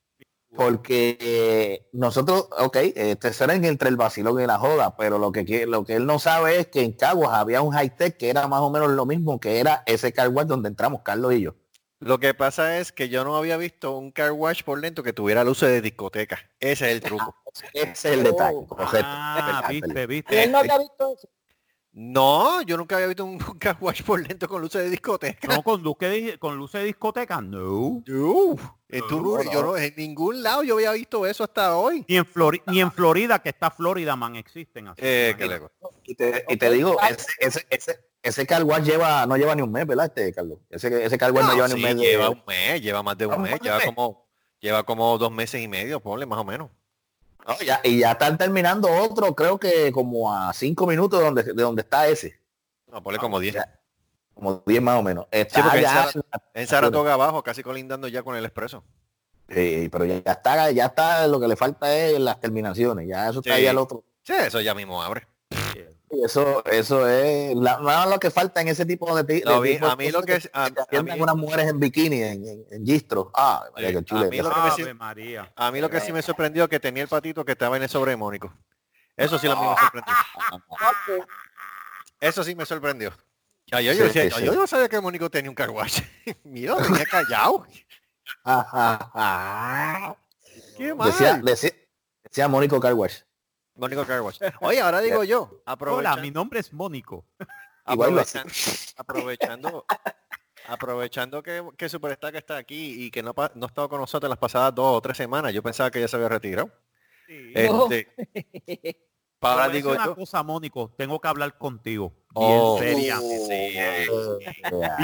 Porque 0.57 1.19
eh, 1.21 1.89
nosotros, 1.93 2.49
ok, 2.59 2.77
este 2.95 3.33
será 3.33 3.55
entre 3.55 3.89
el 3.89 3.97
vacilón 3.97 4.41
y 4.41 4.47
la 4.47 4.59
joda, 4.59 4.97
pero 4.97 5.19
lo 5.19 5.31
que, 5.31 5.67
lo 5.67 5.85
que 5.85 5.95
él 5.95 6.07
no 6.07 6.19
sabe 6.19 6.59
es 6.59 6.67
que 6.69 6.83
en 6.83 6.93
Caguas 6.93 7.35
había 7.35 7.63
un 7.63 7.73
high 7.73 7.97
tech 7.97 8.17
que 8.17 8.31
era 8.31 8.49
más 8.49 8.61
o 8.61 8.71
menos 8.71 8.91
lo 8.91 9.07
mismo 9.07 9.39
que 9.39 9.61
era 9.61 9.83
ese 9.87 10.13
car 10.13 10.29
wash 10.31 10.47
donde 10.47 10.69
entramos 10.69 11.03
Carlos 11.03 11.35
y 11.35 11.43
yo. 11.43 11.55
Lo 12.01 12.19
que 12.19 12.33
pasa 12.33 12.79
es 12.79 12.93
que 12.93 13.09
yo 13.09 13.25
no 13.25 13.37
había 13.37 13.57
visto 13.57 13.97
un 13.97 14.13
car 14.13 14.33
wash 14.33 14.63
por 14.63 14.81
dentro 14.81 15.03
que 15.03 15.13
tuviera 15.13 15.43
luces 15.43 15.69
de 15.69 15.81
discoteca. 15.81 16.39
Ese 16.61 16.87
es 16.87 16.93
el 16.93 17.01
truco. 17.01 17.35
Ese 17.75 17.91
es 17.91 18.05
el 18.05 18.23
detalle. 18.23 18.57
Oh. 18.57 18.67
correcto. 18.67 18.99
Ah, 19.03 19.67
viste, 19.69 20.07
viste. 20.07 20.45
él 20.45 20.53
no 20.53 20.59
había 20.59 20.79
visto 20.79 21.15
eso. 21.17 21.29
No, 21.93 22.63
yo 22.63 22.77
nunca 22.77 22.95
había 22.95 23.09
visto 23.09 23.25
un 23.25 23.39
car 23.59 23.77
wash 23.81 24.05
por 24.05 24.25
dentro 24.25 24.49
con 24.49 24.63
luces 24.63 24.85
de 24.85 24.91
discoteca. 24.91 25.49
No, 25.49 25.63
con, 25.65 25.83
luces 25.83 26.81
de 26.81 26.85
discoteca, 26.85 27.41
no. 27.41 28.05
No, 28.07 28.57
No, 28.91 29.43
yo 29.43 29.63
no- 29.63 29.77
en 29.77 29.95
ningún 29.97 30.43
lado 30.43 30.63
yo 30.63 30.75
había 30.77 30.93
visto 30.93 31.27
eso 31.27 31.45
hasta 31.45 31.77
hoy. 31.77 32.05
Ni 32.09 32.17
en, 32.17 32.25
Flori- 32.25 32.63
ni 32.67 32.81
en 32.81 32.91
Florida, 32.91 33.39
que 33.41 33.51
está 33.51 33.71
Florida, 33.71 34.17
man, 34.17 34.37
existen 34.37 34.89
así. 34.89 35.01
Eh, 35.05 35.35
que 35.37 35.45
imagínate. 35.45 35.75
le- 35.83 35.89
Y 36.05 36.15
te, 36.15 36.45
y 36.49 36.57
te 36.57 36.71
digo, 36.71 36.97
ese, 37.03 37.27
ese, 37.39 37.67
ese, 37.69 38.01
ese 38.23 38.47
car 38.47 38.65
wash 38.65 38.85
lleva, 38.85 39.27
no 39.27 39.37
lleva 39.37 39.55
ni 39.55 39.61
un 39.63 39.71
mes, 39.71 39.87
¿verdad, 39.87 40.07
este 40.07 40.33
Carlos? 40.33 40.59
Ese, 40.71 41.05
ese 41.05 41.19
no, 41.19 41.33
No, 41.33 41.53
lleva 41.55 41.69
ni 41.69 41.75
un 41.75 41.79
sí, 41.81 41.85
mes. 41.85 41.97
de- 41.97 42.03
lleva 42.03 42.31
un 42.31 42.43
mes, 42.47 42.81
lleva 42.81 43.03
más 43.03 43.19
de 43.19 43.27
un 43.27 43.43
mes, 43.43 43.61
lleva 43.61 43.81
como, 43.85 44.27
lleva 44.59 44.83
como 44.85 45.19
dos 45.19 45.31
meses 45.33 45.61
y 45.63 45.69
medio, 45.69 46.01
ponle 46.01 46.25
más 46.25 46.39
o 46.39 46.45
menos. 46.45 46.71
No, 47.47 47.59
ya, 47.61 47.81
y 47.85 47.99
ya 48.01 48.13
están 48.13 48.37
terminando 48.39 48.89
otro, 48.91 49.35
creo 49.35 49.59
que 49.59 49.91
como 49.93 50.33
a 50.35 50.53
cinco 50.53 50.87
minutos 50.87 51.19
de 51.19 51.25
donde, 51.27 51.43
de 51.43 51.63
donde 51.63 51.83
está 51.83 52.09
ese. 52.09 52.41
No, 52.91 53.03
ponle 53.03 53.19
como 53.19 53.39
10. 53.39 53.55
Ya, 53.55 53.78
como 54.39 54.63
10 54.65 54.81
más 54.81 54.99
o 54.99 55.03
menos. 55.03 55.27
Está 55.31 55.63
porque 55.65 55.83
ya- 55.83 56.09
En 56.55 56.67
Saratoga 56.67 57.15
abajo, 57.15 57.43
casi 57.43 57.63
colindando 57.63 58.07
ya 58.09 58.23
con 58.23 58.37
el 58.37 58.45
expreso. 58.45 58.85
Sí, 59.49 59.89
pero 59.91 60.05
ya, 60.05 60.17
está, 60.25 60.71
ya 60.71 60.87
está, 60.87 61.27
lo 61.27 61.41
que 61.41 61.49
le 61.49 61.57
falta 61.57 61.93
es 61.97 62.19
las 62.21 62.39
terminaciones, 62.39 63.09
ya 63.09 63.29
eso 63.31 63.41
está 63.41 63.55
Sí. 63.55 63.61
ahí 63.61 63.67
al 63.67 63.79
otro. 63.79 64.05
Sí, 64.23 64.35
eso 64.35 64.61
ya 64.61 64.75
mismo 64.75 65.03
abre. 65.03 65.27
Y 66.11 66.25
Eso, 66.25 66.65
eso 66.65 67.07
es 67.09 67.55
la- 67.57 67.79
nada 67.81 67.83
más 67.83 68.09
lo 68.09 68.19
que 68.19 68.31
falta 68.31 68.61
en 68.63 68.69
ese 68.69 68.87
tipo 68.87 69.07
de, 69.23 69.43
No, 69.45 69.61
de 69.61 69.73
tipo 69.75 69.87
a 69.87 69.97
mí 69.97 70.11
lo 70.11 70.23
que 70.23 70.37
es- 70.37 70.51
a- 70.55 70.71
te 70.71 70.81
a 70.81 70.85
atiendan 70.85 71.17
mí- 71.19 71.23
unas 71.23 71.37
mujeres 71.37 71.67
en 71.69 71.79
bikini, 71.81 72.23
en, 72.23 72.47
en, 72.47 72.65
en 72.71 72.87
gistro. 72.87 73.31
Ah, 73.35 73.65
María, 73.75 73.89
Sí, 73.89 74.05
qué 74.05 74.15
a 74.15 74.19
mí 74.25 74.39
lo 74.39 74.51
que 74.51 74.71
sí- 74.85 74.95
María. 74.95 75.53
A 75.57 75.71
mí 75.71 75.81
lo 75.81 75.91
que 75.91 76.01
sí 76.01 76.13
me 76.13 76.23
sorprendió 76.23 76.67
que 76.69 76.81
tenía 76.81 77.03
el 77.03 77.09
patito 77.11 77.45
que 77.45 77.53
estaba 77.53 77.77
en 77.77 77.83
el 77.83 77.89
sobredemónico. 77.91 78.53
Eso 79.17 79.39
sí 79.39 79.49
lo 79.49 79.57
me 79.57 79.77
sorprendió. 79.77 80.15
Eso 82.21 82.45
sí 82.45 82.55
me 82.55 82.65
sorprendió. 82.67 83.13
Ya, 83.71 83.81
yo, 83.81 83.93
yo, 83.93 83.99
Sí, 83.99 84.03
decía, 84.05 84.23
sí, 84.25 84.29
yo- 84.31 84.37
sí. 84.39 84.45
yo 84.47 84.55
no 84.55 84.67
sabía 84.67 84.89
que 84.89 85.01
Mónico 85.01 85.29
tenía 85.31 85.51
un 85.51 85.55
car 85.55 85.71
wash. 85.71 86.01
Mira, 86.45 86.75
lo 86.75 86.83
tenía 86.83 87.05
callado. 87.05 87.67
Qué 90.77 90.95
mal. 90.95 91.11
decía, 91.11 91.41
decía, 91.43 91.71
decía 92.23 92.49
Mónico 92.49 92.79
Carwash. 92.81 93.21
Mónico 93.75 94.05
car 94.07 94.21
wash. 94.23 94.39
Oye, 94.61 94.81
ahora 94.81 95.01
digo 95.03 95.25
yo, 95.25 95.63
Hola, 95.67 96.17
mi 96.17 96.31
nombre 96.31 96.61
es 96.61 96.73
Mónico. 96.73 97.27
Aprovechando, 97.85 98.53
aprovechando, 98.97 99.85
aprovechando 100.67 101.43
que, 101.43 101.67
que 101.77 101.89
Superstar 101.89 102.37
está 102.37 102.59
aquí 102.59 103.05
y 103.07 103.11
que 103.11 103.23
no, 103.23 103.33
no 103.55 103.65
ha 103.65 103.69
estado 103.69 103.89
con 103.89 104.01
nosotros 104.01 104.29
las 104.29 104.39
pasadas 104.39 104.75
dos 104.75 104.97
o 104.99 105.01
tres 105.01 105.17
semanas, 105.17 105.53
yo 105.55 105.63
pensaba 105.63 105.91
que 105.91 106.01
ya 106.01 106.07
se 106.09 106.17
había 106.17 106.29
retirado. 106.29 106.71
No. 107.29 107.91
Este, 107.91 108.99
Te 109.41 109.47
ahora 109.47 109.67
voy 109.67 109.71
a 109.71 109.77
digo 109.77 109.91
una 109.93 110.05
yo, 110.07 110.15
cosa, 110.17 110.43
Mónico, 110.43 110.93
tengo 110.97 111.21
que 111.21 111.29
hablar 111.29 111.57
contigo. 111.59 112.13
Bien 112.35 112.59
Oh. 112.61 112.79
seria. 112.79 113.19
sí, 113.19 113.27
eh, 113.51 114.09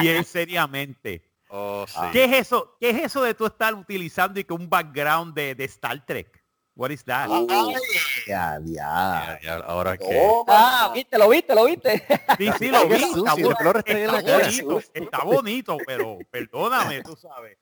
Bien 0.00 0.24
seriamente. 0.24 1.22
Oh, 1.48 1.84
sí. 1.86 2.00
¿Qué 2.12 2.24
es 2.24 2.32
eso? 2.32 2.76
¿Qué 2.80 2.90
es 2.90 3.04
eso 3.04 3.22
de 3.22 3.34
tú 3.34 3.46
estar 3.46 3.72
utilizando 3.74 4.40
y 4.40 4.44
que 4.44 4.52
un 4.52 4.68
background 4.68 5.34
de, 5.34 5.54
de 5.54 5.64
Star 5.64 6.04
Trek? 6.04 6.42
What 6.76 6.90
is 6.90 7.04
that? 7.04 7.28
Ya, 8.26 8.58
ya. 8.64 8.66
Ya, 8.66 9.38
ya, 9.40 9.54
ahora 9.58 9.96
que... 9.96 10.04
Oh, 10.28 10.44
Ah, 10.48 10.90
viste, 10.92 11.16
lo 11.16 11.28
viste, 11.28 11.54
lo 11.54 11.66
viste. 11.66 12.04
Sí, 12.36 12.50
sí, 12.58 12.68
lo 12.68 12.88
vi. 12.88 12.94
Está, 12.96 13.34
bonito, 13.34 14.80
está 14.92 15.18
bonito, 15.24 15.76
pero 15.86 16.18
perdóname, 16.32 17.02
tú 17.02 17.14
sabes. 17.14 17.56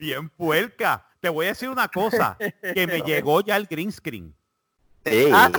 Bien 0.00 0.28
puerca. 0.30 1.06
Te 1.20 1.28
voy 1.28 1.46
a 1.46 1.50
decir 1.50 1.68
una 1.68 1.86
cosa, 1.86 2.36
que 2.74 2.86
me 2.88 3.00
llegó 3.02 3.42
ya 3.42 3.56
el 3.56 3.66
green 3.66 3.92
screen. 3.92 4.34
Sí, 5.04 5.28
Ah, 5.32 5.50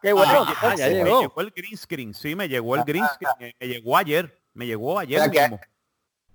Qué 0.00 0.12
bueno. 0.12 0.46
Ah, 0.62 0.74
ya 0.76 0.86
me 0.88 0.94
llegó. 0.94 1.20
llegó 1.20 1.40
el 1.42 1.50
green 1.50 1.76
screen, 1.76 2.14
sí, 2.14 2.34
me 2.34 2.48
llegó 2.48 2.74
el 2.76 2.84
green 2.84 3.04
screen, 3.14 3.32
me- 3.38 3.56
me 3.60 3.68
llegó 3.68 3.96
ayer, 3.96 4.40
me 4.54 4.66
llegó 4.66 4.98
ayer 4.98 5.20
O 5.20 5.22
sea 5.24 5.30
que- 5.30 5.40
mismo. 5.42 5.60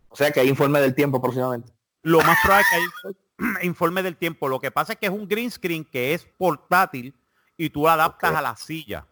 O 0.10 0.16
sea 0.16 0.32
que 0.32 0.40
hay 0.40 0.48
informe 0.50 0.80
del 0.82 0.94
tiempo 0.96 1.22
próximamente. 1.22 1.72
Lo 2.04 2.20
más 2.22 2.38
probable 2.44 2.64
es 2.64 2.70
que 3.02 3.08
hay 3.60 3.68
informe 3.68 4.04
del 4.04 4.16
tiempo. 4.18 4.48
Lo 4.48 4.60
que 4.60 4.72
pasa 4.72 4.94
es 4.94 5.00
que 5.00 5.08
es 5.08 5.12
un 5.12 5.28
green 5.28 5.50
screen 5.52 5.84
que 5.84 6.14
es 6.14 6.26
portátil 6.38 7.14
y 7.58 7.70
tú 7.70 7.82
lo 7.84 7.90
adaptas 7.90 8.34
a 8.36 8.42
la 8.42 8.56
silla. 8.56 9.06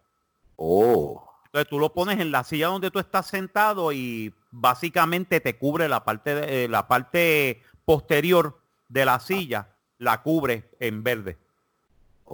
Oh. 0.56 1.24
Entonces 1.46 1.68
tú 1.68 1.78
lo 1.78 1.92
pones 1.92 2.18
en 2.20 2.30
la 2.30 2.44
silla 2.44 2.68
donde 2.68 2.90
tú 2.90 2.98
estás 2.98 3.26
sentado 3.26 3.92
y 3.92 4.34
básicamente 4.50 5.40
te 5.40 5.56
cubre 5.58 5.88
la 5.88 6.04
parte 6.04 6.34
de- 6.34 6.64
eh, 6.64 6.68
la 6.68 6.86
parte 6.88 7.62
posterior 7.84 8.60
de 8.88 9.04
la 9.04 9.18
silla, 9.20 9.68
la 9.98 10.22
cubre 10.22 10.70
en 10.80 11.02
verde. 11.02 11.38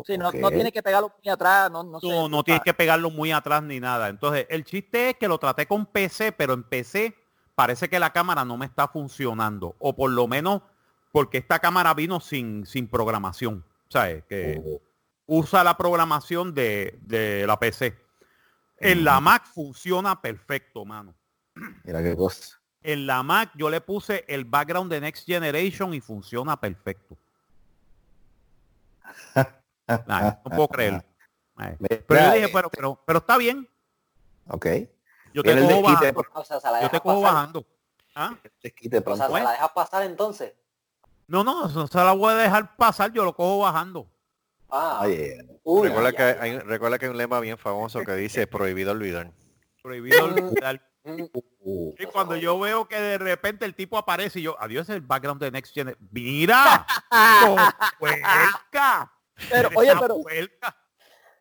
Sí, 0.07 0.19
no, 0.19 0.29
ok. 0.29 0.35
no 0.37 0.51
tiene 0.51 0.73
que 0.73 0.83
pegarlo 0.83 1.13
muy 1.23 1.33
atrás, 1.33 1.71
no, 1.71 1.83
no 1.85 2.01
sé. 2.01 2.09
No, 2.09 2.29
no 2.29 2.43
tienes 2.43 2.63
que 2.63 2.75
pegarlo 2.75 3.11
muy 3.11 3.33
atrás 3.33 3.63
ni 3.63 3.81
nada. 3.81 4.09
Entonces, 4.09 4.47
el 4.51 4.65
chiste 4.65 5.11
es 5.11 5.17
que 5.17 5.29
lo 5.29 5.39
traté 5.39 5.67
con 5.67 5.87
PC, 5.87 6.33
pero 6.33 6.53
en 6.55 6.63
PC 6.63 7.15
parece 7.55 7.89
que 7.89 7.99
la 7.99 8.13
cámara 8.13 8.45
no 8.45 8.57
me 8.57 8.67
está 8.67 8.89
funcionando. 8.89 9.77
O 9.79 9.95
por 9.95 10.11
lo 10.11 10.27
menos 10.27 10.63
porque 11.13 11.39
esta 11.39 11.59
cámara 11.61 11.95
vino 11.95 12.19
sin, 12.21 12.67
sin 12.67 12.89
programación. 12.89 13.65
¿Sabes? 13.89 14.25
Que 14.25 14.61
Oh. 14.65 14.81
usa 15.27 15.63
la 15.63 15.77
programación 15.77 16.53
de, 16.55 16.99
de 17.03 17.47
la 17.47 17.59
PC. 17.59 17.97
En 18.79 19.05
la 19.05 19.21
Mac 19.21 19.47
funciona 19.47 20.21
perfecto, 20.21 20.85
mano. 20.85 21.15
Mira 21.85 22.03
qué 22.03 22.17
cosa. 22.17 22.59
En 22.83 23.07
la 23.07 23.23
Mac 23.23 23.51
yo 23.55 23.71
le 23.71 23.81
puse 23.81 24.25
el 24.29 24.45
background 24.45 24.91
de 24.91 25.01
Next 25.01 25.25
Generation 25.27 25.95
y 25.95 26.01
funciona 26.01 26.61
perfecto. 26.61 27.17
No 29.89 30.43
puedo 30.45 30.69
creerlo. 30.69 31.03
Pero 31.57 32.21
yo 32.21 32.33
dije, 32.33 32.45
eh, 32.47 32.51
pero, 32.53 32.69
pero, 32.69 33.01
pero 33.07 33.19
está 33.21 33.37
bien. 33.39 33.69
Ok. 34.49 34.67
Yo 35.33 35.43
te 35.43 35.55
cojo 35.55 35.83
bajando. 35.83 36.25
O 36.35 36.45
sea, 36.45 36.61
se 36.61 36.71
la 36.71 36.83
Yo 36.83 36.91
te 36.91 37.01
cojo 37.01 37.23
pasar. 37.23 37.35
bajando. 37.35 37.67
¿Ah? 38.17 38.35
Desquite 38.63 38.99
O 38.99 39.01
sea, 39.01 39.05
pronto. 39.05 39.37
se 39.37 39.43
la 39.45 39.51
dejas 39.53 39.71
pasar 39.71 40.03
entonces. 40.03 40.53
No, 41.29 41.43
no, 41.45 41.69
no 41.69 41.87
se 41.87 41.99
la 41.99 42.13
voy 42.13 42.33
a 42.33 42.37
dejar 42.37 42.77
pasar, 42.77 43.13
yo 43.13 43.25
lo 43.25 43.35
cojo 43.35 43.61
bajando. 43.61 44.07
Ah, 44.69 45.01
Oye, 45.05 45.39
uy, 45.63 45.89
Recuerda 45.89 46.13
que, 46.13 46.23
ay, 46.23 46.51
hay, 46.51 46.59
recuerda 46.59 46.99
que 46.99 47.07
hay 47.07 47.11
un 47.13 47.17
lema 47.19 47.39
bien 47.41 47.57
famoso 47.57 48.01
que 48.05 48.15
dice 48.17 48.47
prohibido 48.49 48.91
olvidar. 48.93 49.31
Prohibido 49.83 50.25
olvidar. 50.25 50.83
mm, 51.05 51.23
uh, 51.61 51.95
Y 51.99 52.07
cuando 52.07 52.35
yo 52.37 52.59
veo 52.59 52.87
que 52.89 53.01
de 53.01 53.19
repente 53.19 53.65
el 53.65 53.75
tipo 53.77 53.97
aparece 53.97 54.41
y 54.41 54.43
yo, 54.43 54.57
adiós, 54.61 54.89
el 54.89 55.01
background 55.03 55.41
de 55.41 55.51
Next 55.53 55.73
Gen. 55.73 55.97
¡Mira! 56.11 56.85
Pero, 59.51 59.71
oye, 59.77 59.93
pero, 60.01 60.21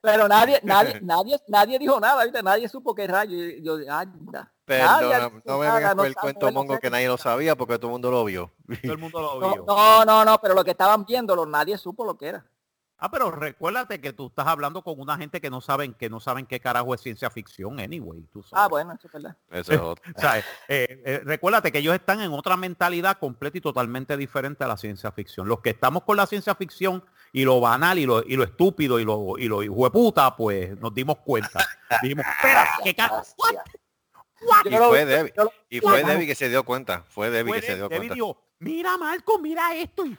pero 0.01 0.27
nadie, 0.27 0.59
nadie, 0.63 0.99
nadie, 1.01 1.39
nadie 1.47 1.79
dijo 1.79 1.99
nada, 1.99 2.23
¿viste? 2.23 2.43
Nadie 2.43 2.67
supo 2.67 2.93
qué 2.93 3.07
rayo. 3.07 3.35
Y 3.35 3.63
Yo, 3.63 3.77
anda. 3.89 4.51
Perdona, 4.65 5.31
no 5.43 5.59
me 5.59 5.65
vengas 5.65 5.91
no 5.91 5.97
con 5.97 6.05
el 6.05 6.15
cuento 6.15 6.51
mongo 6.51 6.79
que 6.79 6.89
nadie 6.89 7.07
lo 7.07 7.17
sabía 7.17 7.55
porque 7.55 7.77
todo 7.77 7.87
el 7.87 7.91
mundo 7.93 8.11
lo 8.11 8.23
vio. 8.23 8.53
Todo 8.81 8.93
el 8.93 8.97
mundo 8.97 9.21
lo 9.21 9.39
No, 9.41 9.53
vio. 9.53 9.65
no, 9.65 10.05
no, 10.05 10.25
no, 10.25 10.37
pero 10.41 10.53
lo 10.53 10.63
que 10.63 10.71
estaban 10.71 11.05
viéndolo, 11.05 11.45
nadie 11.45 11.77
supo 11.77 12.05
lo 12.05 12.17
que 12.17 12.27
era. 12.27 12.45
Ah, 12.97 13.11
pero 13.11 13.31
recuérdate 13.31 13.99
que 13.99 14.13
tú 14.13 14.27
estás 14.27 14.47
hablando 14.47 14.81
con 14.81 14.97
una 14.97 15.17
gente 15.17 15.41
que 15.41 15.49
no 15.49 15.59
saben 15.59 15.93
que 15.93 16.09
no 16.09 16.21
saben 16.21 16.45
qué 16.45 16.61
carajo 16.61 16.93
es 16.93 17.01
ciencia 17.01 17.29
ficción, 17.29 17.77
anyway. 17.81 18.21
Tú 18.31 18.41
sabes. 18.41 18.63
Ah, 18.63 18.69
bueno, 18.69 18.93
eso 18.93 19.07
es 19.07 19.11
verdad. 19.13 19.35
Eso 19.51 19.73
es 19.73 19.79
otro. 19.81 20.13
O 20.15 20.21
sea, 20.21 20.39
eh, 20.39 20.43
eh, 20.69 21.21
recuérdate 21.25 21.69
que 21.73 21.79
ellos 21.79 21.93
están 21.93 22.21
en 22.21 22.31
otra 22.31 22.55
mentalidad 22.55 23.17
completa 23.17 23.57
y 23.57 23.61
totalmente 23.61 24.15
diferente 24.15 24.63
a 24.63 24.67
la 24.67 24.77
ciencia 24.77 25.11
ficción. 25.11 25.49
Los 25.49 25.59
que 25.59 25.71
estamos 25.71 26.03
con 26.03 26.15
la 26.15 26.25
ciencia 26.27 26.55
ficción 26.55 27.03
y 27.33 27.43
lo 27.43 27.59
banal 27.59 27.99
y 27.99 28.05
lo, 28.05 28.23
y 28.23 28.35
lo 28.37 28.43
estúpido 28.43 28.99
y 28.99 29.03
lo, 29.03 29.33
y 29.37 29.47
lo 29.49 29.61
hijueputa, 29.63 30.35
pues 30.37 30.79
nos 30.79 30.93
dimos 30.93 31.17
cuenta. 31.25 31.59
Dijimos, 32.01 32.25
espera, 32.25 32.69
¿qué 32.83 32.93
gracias. 32.93 33.35
Y 34.65 34.69
Yo 34.71 34.89
fue 34.89 35.05
Debbie, 35.05 35.33
yo 35.35 35.43
lo- 35.45 35.53
y 35.69 35.79
fue. 35.79 36.03
Debbie 36.03 36.27
que 36.27 36.35
se 36.35 36.47
dio 36.49 36.63
cuenta. 36.63 37.03
Fue 37.09 37.29
Debbie 37.29 37.49
fue 37.53 37.59
que 37.61 37.65
se 37.65 37.71
de- 37.73 37.77
dio 37.79 37.89
Debbie 37.89 37.97
cuenta. 38.09 38.13
dijo, 38.15 38.43
mira 38.59 38.97
Marco, 38.97 39.39
mira 39.39 39.73
esto. 39.75 40.05
Y, 40.05 40.17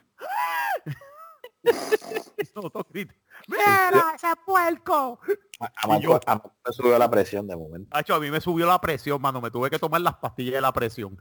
mira 3.48 4.12
ese 4.14 4.26
puerco. 4.44 5.20
a, 5.60 5.66
a 5.76 5.86
Marco- 5.86 6.20
a 6.26 6.34
Marco 6.34 6.52
le 6.66 6.72
subió 6.72 6.98
la 6.98 7.10
presión 7.10 7.46
de 7.46 7.56
momento. 7.56 7.96
Hacho, 7.96 8.14
a 8.14 8.20
mí 8.20 8.30
me 8.30 8.40
subió 8.40 8.66
la 8.66 8.80
presión, 8.80 9.20
mano. 9.20 9.40
Me 9.40 9.50
tuve 9.50 9.70
que 9.70 9.78
tomar 9.78 10.00
las 10.00 10.14
pastillas 10.16 10.54
de 10.54 10.60
la 10.60 10.72
presión. 10.72 11.16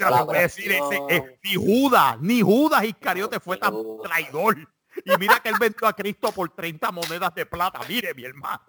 No 0.00 0.10
la 0.10 0.18
a 0.20 0.26
decir 0.26 0.72
ese, 0.72 0.80
presión. 0.80 1.06
eh, 1.10 1.38
ni 1.44 1.54
Judas, 1.54 2.18
ni 2.20 2.40
Judas 2.42 2.84
Iscariote 2.84 3.40
fue 3.40 3.56
tan 3.56 3.74
traidor. 4.02 4.56
Y 5.04 5.16
mira 5.18 5.40
que 5.40 5.48
él 5.48 5.56
vendió 5.58 5.86
a 5.88 5.92
Cristo 5.94 6.32
por 6.32 6.50
30 6.54 6.90
monedas 6.92 7.34
de 7.34 7.46
plata. 7.46 7.80
Mire, 7.88 8.14
mi 8.14 8.24
hermano. 8.24 8.62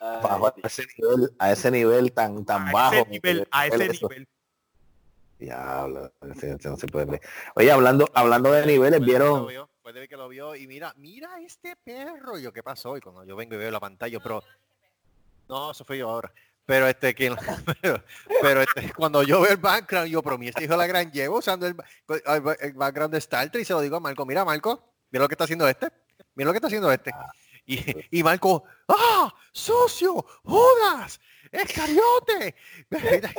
Bajo 0.00 0.46
a 0.48 0.54
ese 0.64 0.86
nivel, 0.96 1.30
a 1.38 1.52
ese 1.52 1.70
nivel 1.70 2.12
tan, 2.12 2.44
tan 2.44 2.68
A 2.68 2.72
bajo. 2.72 2.94
ese 2.94 3.08
nivel, 3.10 3.48
a 3.50 3.66
ese 3.66 3.86
Eso. 3.86 4.08
nivel. 4.08 4.28
Diablo, 5.38 6.12
no 6.20 6.76
se 6.76 6.86
puede 6.86 7.06
creer. 7.06 7.22
Oye, 7.54 7.70
hablando, 7.72 8.10
hablando 8.14 8.52
de 8.52 8.66
niveles, 8.66 8.98
Fue 8.98 9.06
vieron. 9.06 9.46
Fue 9.82 9.92
Debbie 9.94 10.08
que 10.08 10.16
lo 10.16 10.28
vio 10.28 10.54
y 10.54 10.66
mira, 10.66 10.92
mira 10.96 11.40
este 11.40 11.74
perro. 11.76 12.38
Y 12.38 12.42
yo, 12.42 12.52
¿qué 12.52 12.62
pasó? 12.62 12.96
Y 12.96 13.00
cuando 13.00 13.24
yo 13.24 13.36
vengo 13.36 13.54
y 13.54 13.58
veo 13.58 13.70
la 13.70 13.80
pantalla, 13.80 14.20
pero... 14.20 14.42
No, 15.48 15.70
eso 15.72 15.84
fui 15.84 15.98
yo 15.98 16.10
ahora. 16.10 16.30
Pero 16.66 16.86
este, 16.86 17.14
que, 17.14 17.34
pero, 17.82 18.02
pero 18.42 18.60
este, 18.62 18.92
cuando 18.92 19.22
yo 19.22 19.40
veo 19.40 19.50
el 19.52 19.56
background, 19.56 20.08
yo, 20.10 20.22
pero 20.22 20.36
mi 20.38 20.48
este 20.48 20.64
hijo 20.64 20.74
de 20.74 20.78
la 20.78 20.86
gran 20.86 21.10
llevo 21.10 21.38
usando 21.38 21.66
el, 21.66 21.74
el- 22.08 22.56
el 22.60 22.72
background 22.74 23.12
de 23.12 23.18
Star 23.18 23.50
Trek 23.50 23.62
y 23.62 23.64
se 23.64 23.72
lo 23.72 23.80
digo 23.80 23.96
a 23.96 24.00
Marco, 24.00 24.24
mira 24.26 24.44
Marco, 24.44 24.84
mira 25.10 25.22
lo 25.24 25.28
que 25.28 25.34
está 25.34 25.44
haciendo 25.44 25.66
este, 25.68 25.88
mira 26.34 26.46
lo 26.48 26.52
que 26.52 26.58
está 26.58 26.66
haciendo 26.68 26.90
este. 26.92 27.12
Y, 27.66 28.18
y 28.18 28.22
Marco, 28.22 28.64
¡ah! 28.88 29.32
¡Sucio! 29.52 30.24
¡Judas! 30.44 31.20
¡Escariote! 31.52 32.54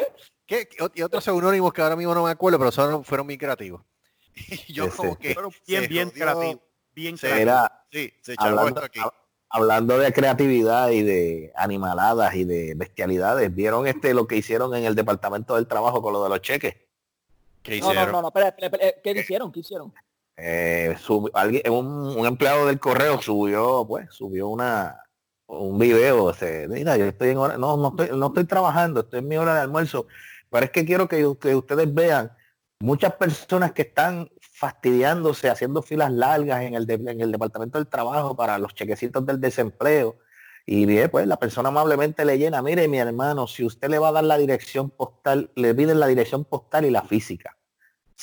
¿Qué? 0.45 0.67
Y 0.95 1.01
otros 1.01 1.23
seudónimos 1.23 1.73
que 1.73 1.81
ahora 1.81 1.95
mismo 1.95 2.13
no 2.13 2.23
me 2.25 2.31
acuerdo, 2.31 2.59
pero 2.59 2.71
son, 2.71 3.03
fueron 3.03 3.25
muy 3.25 3.37
creativos. 3.37 3.81
Y 4.35 4.73
yo 4.73 4.85
Ese. 4.85 4.97
como 4.97 5.17
que 5.17 5.33
Pero 5.35 5.49
bien, 5.67 5.87
bien 5.89 6.09
jodió. 6.09 6.23
creativo. 6.23 6.63
Bien 6.93 7.17
Sí. 7.17 7.21
creativo. 7.27 7.41
Era, 7.41 7.85
Sí, 7.91 8.13
se 8.21 8.35
hablando, 8.37 8.81
aquí. 8.83 8.99
hab- 8.99 9.13
hablando 9.49 9.97
de 9.97 10.13
creatividad 10.13 10.89
y 10.91 11.03
de 11.03 11.51
animaladas 11.55 12.33
y 12.35 12.43
de 12.45 12.73
bestialidades, 12.75 13.53
¿vieron 13.53 13.87
este 13.87 14.13
lo 14.13 14.27
que 14.27 14.37
hicieron 14.37 14.73
en 14.75 14.85
el 14.85 14.95
Departamento 14.95 15.55
del 15.55 15.67
Trabajo 15.67 16.01
con 16.01 16.13
lo 16.13 16.23
de 16.23 16.29
los 16.29 16.41
cheques? 16.41 16.75
¿Qué 17.63 17.79
No, 17.79 17.87
no, 17.87 17.91
hicieron? 17.91 18.11
no, 18.13 18.21
no, 18.23 18.27
espera, 18.29 18.47
espera, 18.49 18.67
espera, 18.67 19.01
¿qué 19.03 19.11
hicieron? 19.11 19.51
¿Qué 19.51 19.59
hicieron? 19.59 19.93
Eh, 20.43 20.95
un 21.69 22.25
empleado 22.25 22.65
del 22.65 22.79
correo 22.79 23.21
subió, 23.21 23.85
pues, 23.87 24.07
subió 24.11 24.47
una 24.49 24.97
un 25.47 25.77
video, 25.77 26.23
o 26.25 26.33
sea, 26.33 26.65
mira, 26.69 26.95
yo 26.95 27.03
estoy 27.05 27.29
en 27.29 27.37
hora, 27.37 27.57
no, 27.57 27.75
no 27.75 27.89
estoy, 27.89 28.17
no 28.17 28.27
estoy 28.27 28.45
trabajando, 28.45 29.01
estoy 29.01 29.19
en 29.19 29.27
mi 29.27 29.35
hora 29.37 29.53
de 29.55 29.59
almuerzo, 29.61 30.07
pero 30.49 30.63
es 30.65 30.71
que 30.71 30.85
quiero 30.85 31.09
que, 31.09 31.17
que 31.41 31.55
ustedes 31.55 31.93
vean 31.93 32.31
muchas 32.79 33.13
personas 33.15 33.73
que 33.73 33.81
están 33.81 34.29
fastidiándose, 34.53 35.49
haciendo 35.49 35.81
filas 35.81 36.09
largas 36.11 36.61
en 36.61 36.75
el, 36.75 36.85
de- 36.85 36.93
en 36.93 37.19
el 37.19 37.31
departamento 37.33 37.77
del 37.79 37.87
trabajo 37.87 38.33
para 38.35 38.57
los 38.59 38.73
chequecitos 38.73 39.25
del 39.25 39.41
desempleo. 39.41 40.19
Y 40.65 40.85
bien, 40.85 41.09
pues 41.09 41.27
la 41.27 41.37
persona 41.37 41.67
amablemente 41.69 42.23
le 42.23 42.37
llena, 42.37 42.61
mire 42.61 42.87
mi 42.87 42.99
hermano, 42.99 43.45
si 43.47 43.65
usted 43.65 43.89
le 43.89 43.99
va 43.99 44.07
a 44.09 44.11
dar 44.13 44.23
la 44.23 44.37
dirección 44.37 44.89
postal, 44.89 45.51
le 45.55 45.75
piden 45.75 45.99
la 45.99 46.07
dirección 46.07 46.45
postal 46.45 46.85
y 46.85 46.91
la 46.91 47.01
física. 47.01 47.57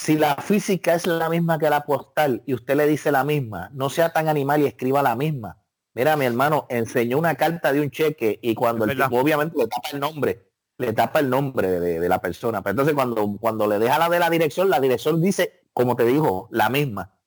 Si 0.01 0.17
la 0.17 0.37
física 0.37 0.95
es 0.95 1.09
la 1.09 1.29
misma 1.29 1.59
que 1.59 1.69
la 1.69 1.85
postal 1.85 2.45
y 2.47 2.55
usted 2.55 2.77
le 2.77 2.87
dice 2.87 3.11
la 3.11 3.25
misma, 3.25 3.69
no 3.73 3.91
sea 3.91 4.13
tan 4.13 4.29
animal 4.29 4.63
y 4.63 4.67
escriba 4.67 5.03
la 5.03 5.17
misma. 5.17 5.61
Mira, 5.93 6.17
mi 6.17 6.25
hermano, 6.25 6.67
enseñó 6.71 7.19
una 7.19 7.35
carta 7.35 7.73
de 7.73 7.81
un 7.81 7.91
cheque 7.91 8.39
y 8.41 8.55
cuando 8.55 8.85
el 8.85 9.03
obviamente 9.03 9.59
le 9.59 9.67
tapa 9.67 9.89
el 9.93 9.99
nombre, 9.99 10.53
le 10.79 10.93
tapa 10.93 11.19
el 11.19 11.29
nombre 11.29 11.81
de, 11.81 11.99
de 11.99 12.09
la 12.09 12.21
persona. 12.21 12.63
Pero 12.63 12.71
entonces 12.71 12.95
cuando, 12.95 13.37
cuando 13.41 13.67
le 13.67 13.81
deja 13.81 13.99
la 13.99 14.09
de 14.09 14.21
la 14.21 14.31
dirección, 14.31 14.71
la 14.71 14.79
dirección 14.79 15.21
dice, 15.21 15.65
como 15.73 15.97
te 15.97 16.05
dijo, 16.05 16.49
la 16.53 16.69
misma. 16.69 17.19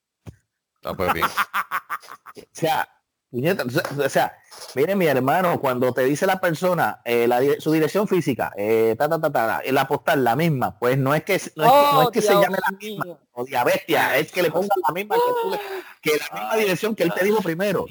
Ah, 0.85 0.93
pues 0.95 1.13
bien. 1.13 1.27
O 2.37 2.41
sea, 2.53 2.87
o 3.33 4.09
sea, 4.09 4.37
mire 4.75 4.95
mi 4.95 5.05
hermano, 5.05 5.59
cuando 5.61 5.93
te 5.93 6.03
dice 6.03 6.25
la 6.25 6.41
persona 6.41 7.01
eh, 7.05 7.27
la 7.27 7.39
su 7.59 7.71
dirección 7.71 8.07
física, 8.07 8.51
eh, 8.57 8.95
ta, 8.97 9.07
ta, 9.07 9.21
ta, 9.21 9.31
ta, 9.31 9.61
la 9.71 9.87
postal, 9.87 10.23
la 10.23 10.35
misma, 10.35 10.77
pues 10.77 10.97
no 10.97 11.15
es 11.15 11.23
que, 11.23 11.33
no 11.55 11.63
es, 11.65 11.71
que- 11.71 11.77
no 11.93 12.01
es 12.01 12.07
Oh, 12.07 12.11
que 12.11 12.21
se 12.21 12.33
llame 12.33 12.57
la 12.69 12.77
misma, 12.77 13.05
o 13.31 13.45
bestia, 13.65 14.17
es 14.17 14.31
que 14.31 14.41
le 14.43 14.51
pongan 14.51 14.69
la 14.85 14.93
misma 14.93 15.15
que, 15.15 15.21
tú 15.43 15.49
le- 15.51 15.59
que 16.01 16.11
la 16.19 16.39
misma 16.41 16.55
dirección 16.57 16.95
que 16.95 17.03
él 17.03 17.13
te 17.13 17.23
dijo 17.23 17.41
primero. 17.41 17.85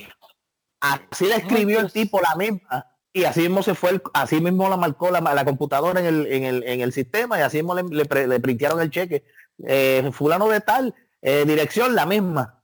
Así 0.81 1.27
le 1.27 1.37
escribió 1.37 1.81
el 1.81 1.93
tipo 1.93 2.21
la 2.21 2.35
misma 2.37 2.87
y 3.13 3.25
así 3.25 3.41
mismo 3.41 3.63
se 3.63 3.75
fue, 3.75 3.91
el- 3.91 4.03
así 4.15 4.41
mismo 4.41 4.69
la 4.69 4.77
marcó 4.77 5.11
la, 5.11 5.21
la 5.21 5.45
computadora 5.45 6.01
en 6.01 6.07
el, 6.07 6.27
en, 6.27 6.45
el, 6.45 6.63
en 6.65 6.81
el 6.83 6.93
sistema 6.93 7.39
y 7.39 7.43
así 7.43 7.59
mismo 7.59 7.75
le, 7.75 7.83
le 8.27 8.41
printearon 8.41 8.81
el 8.81 8.91
cheque. 8.91 9.25
Eh, 9.67 10.11
fulano 10.13 10.49
de 10.49 10.61
tal, 10.61 10.95
eh, 11.21 11.45
dirección 11.47 11.95
la 11.95 12.07
misma. 12.07 12.60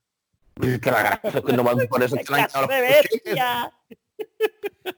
Claro, 0.81 1.21
que 1.45 1.53
no 1.53 1.63
van 1.63 1.79
por 1.89 2.03
eso 2.03 2.17
¡Qué 2.17 2.23
extraño 2.23 2.49
clase 2.49 2.61
los 2.61 2.69
de 2.69 2.77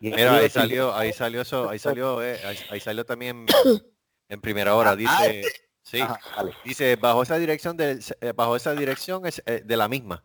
Mira, 0.00 0.37
ahí 0.37 0.50
salió, 0.50 0.95
ahí 0.95 1.12
salió 1.12 1.41
eso, 1.41 1.69
ahí 1.69 1.79
salió, 1.79 2.23
eh, 2.23 2.38
ahí, 2.45 2.57
ahí 2.71 2.81
salió 2.81 3.05
también 3.05 3.47
en 4.29 4.41
primera 4.41 4.75
hora, 4.77 4.91
Ah, 4.91 4.97
dice, 4.97 5.43
sí, 5.83 6.00
Ajá, 6.00 6.21
vale. 6.37 6.53
dice, 6.65 6.97
bajo 6.97 7.23
esa 7.23 7.37
dirección 7.38 7.77
del, 7.77 8.00
eh, 8.21 8.33
bajo 8.37 8.55
esa 8.55 8.75
dirección 8.75 9.27
es 9.27 9.43
eh, 9.47 9.62
de 9.65 9.77
la 9.77 9.88
misma. 9.88 10.23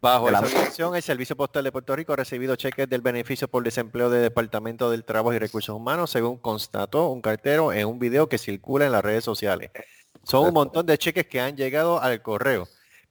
Bajo 0.00 0.26
De 0.26 0.32
la 0.32 0.38
esa 0.38 0.46
misma. 0.46 0.60
dirección, 0.60 0.96
el 0.96 1.02
Servicio 1.02 1.36
Postal 1.36 1.64
de 1.64 1.72
Puerto 1.72 1.94
Rico 1.94 2.12
ha 2.12 2.16
recibido 2.16 2.56
cheques 2.56 2.88
del 2.88 3.00
beneficio 3.02 3.46
por 3.48 3.62
desempleo 3.62 4.10
del 4.10 4.22
Departamento 4.22 4.90
del 4.90 5.04
Trabajo 5.04 5.32
y 5.32 5.38
Recursos 5.38 5.74
Humanos, 5.74 6.10
según 6.10 6.38
constató 6.38 7.08
un 7.08 7.22
cartero 7.22 7.72
en 7.72 7.86
un 7.86 7.98
video 7.98 8.28
que 8.28 8.38
circula 8.38 8.86
en 8.86 8.92
las 8.92 9.02
redes 9.04 9.24
sociales. 9.24 9.70
Son 10.24 10.46
un 10.46 10.54
montón 10.54 10.84
de 10.86 10.98
cheques 10.98 11.26
que 11.26 11.40
han 11.40 11.56
llegado 11.56 12.00
al 12.02 12.20
correo. 12.22 12.66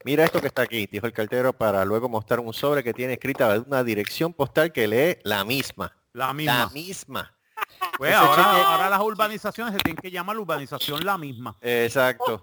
Mira 0.06 0.24
esto 0.26 0.42
que 0.42 0.48
está 0.48 0.64
aquí, 0.64 0.88
dijo 0.92 1.06
el 1.06 1.14
cartero, 1.14 1.54
para 1.54 1.86
luego 1.86 2.10
mostrar 2.10 2.40
un 2.40 2.54
sobre 2.54 2.84
que 2.84 2.94
tiene 2.94 3.14
escrita 3.14 3.64
una 3.66 3.84
dirección 3.84 4.34
postal 4.34 4.72
que 4.72 4.88
lee 4.88 5.18
la 5.24 5.44
misma. 5.46 5.96
La 6.14 6.28
La 6.28 6.34
misma. 6.34 6.70
misma. 6.74 7.34
Pues 7.98 8.14
ahora, 8.14 8.44
cheque- 8.44 8.64
ahora 8.66 8.90
las 8.90 9.00
urbanizaciones 9.02 9.74
se 9.74 9.80
tienen 9.80 10.02
que 10.02 10.12
llamar 10.12 10.38
urbanización 10.38 11.06
la 11.06 11.18
misma. 11.18 11.56
Exacto. 11.62 12.42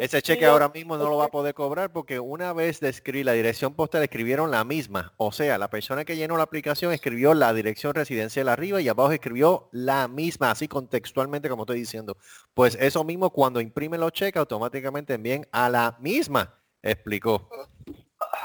Ese 0.00 0.20
cheque 0.22 0.44
ahora 0.46 0.68
mismo 0.68 0.96
no 0.96 1.04
lo 1.08 1.16
va 1.18 1.26
a 1.26 1.28
poder 1.28 1.54
cobrar 1.54 1.92
porque 1.92 2.18
una 2.18 2.52
vez 2.52 2.80
de 2.80 2.88
escribir 2.88 3.26
la 3.26 3.32
dirección 3.32 3.74
postal 3.74 4.02
escribieron 4.02 4.50
la 4.50 4.64
misma. 4.64 5.12
O 5.18 5.30
sea, 5.32 5.56
la 5.58 5.70
persona 5.70 6.04
que 6.04 6.16
llenó 6.16 6.36
la 6.36 6.42
aplicación 6.42 6.92
escribió 6.92 7.34
la 7.34 7.52
dirección 7.54 7.94
residencial 7.94 8.48
arriba 8.48 8.80
y 8.80 8.88
abajo 8.88 9.12
escribió 9.12 9.68
la 9.72 10.08
misma, 10.08 10.50
así 10.50 10.66
contextualmente 10.66 11.48
como 11.48 11.62
estoy 11.62 11.78
diciendo. 11.78 12.16
Pues 12.54 12.76
eso 12.80 13.04
mismo 13.04 13.30
cuando 13.30 13.60
imprimen 13.60 14.00
los 14.00 14.12
cheques 14.12 14.40
automáticamente 14.40 15.14
envíen 15.14 15.46
a 15.52 15.68
la 15.68 15.96
misma, 16.00 16.54
explicó. 16.90 17.48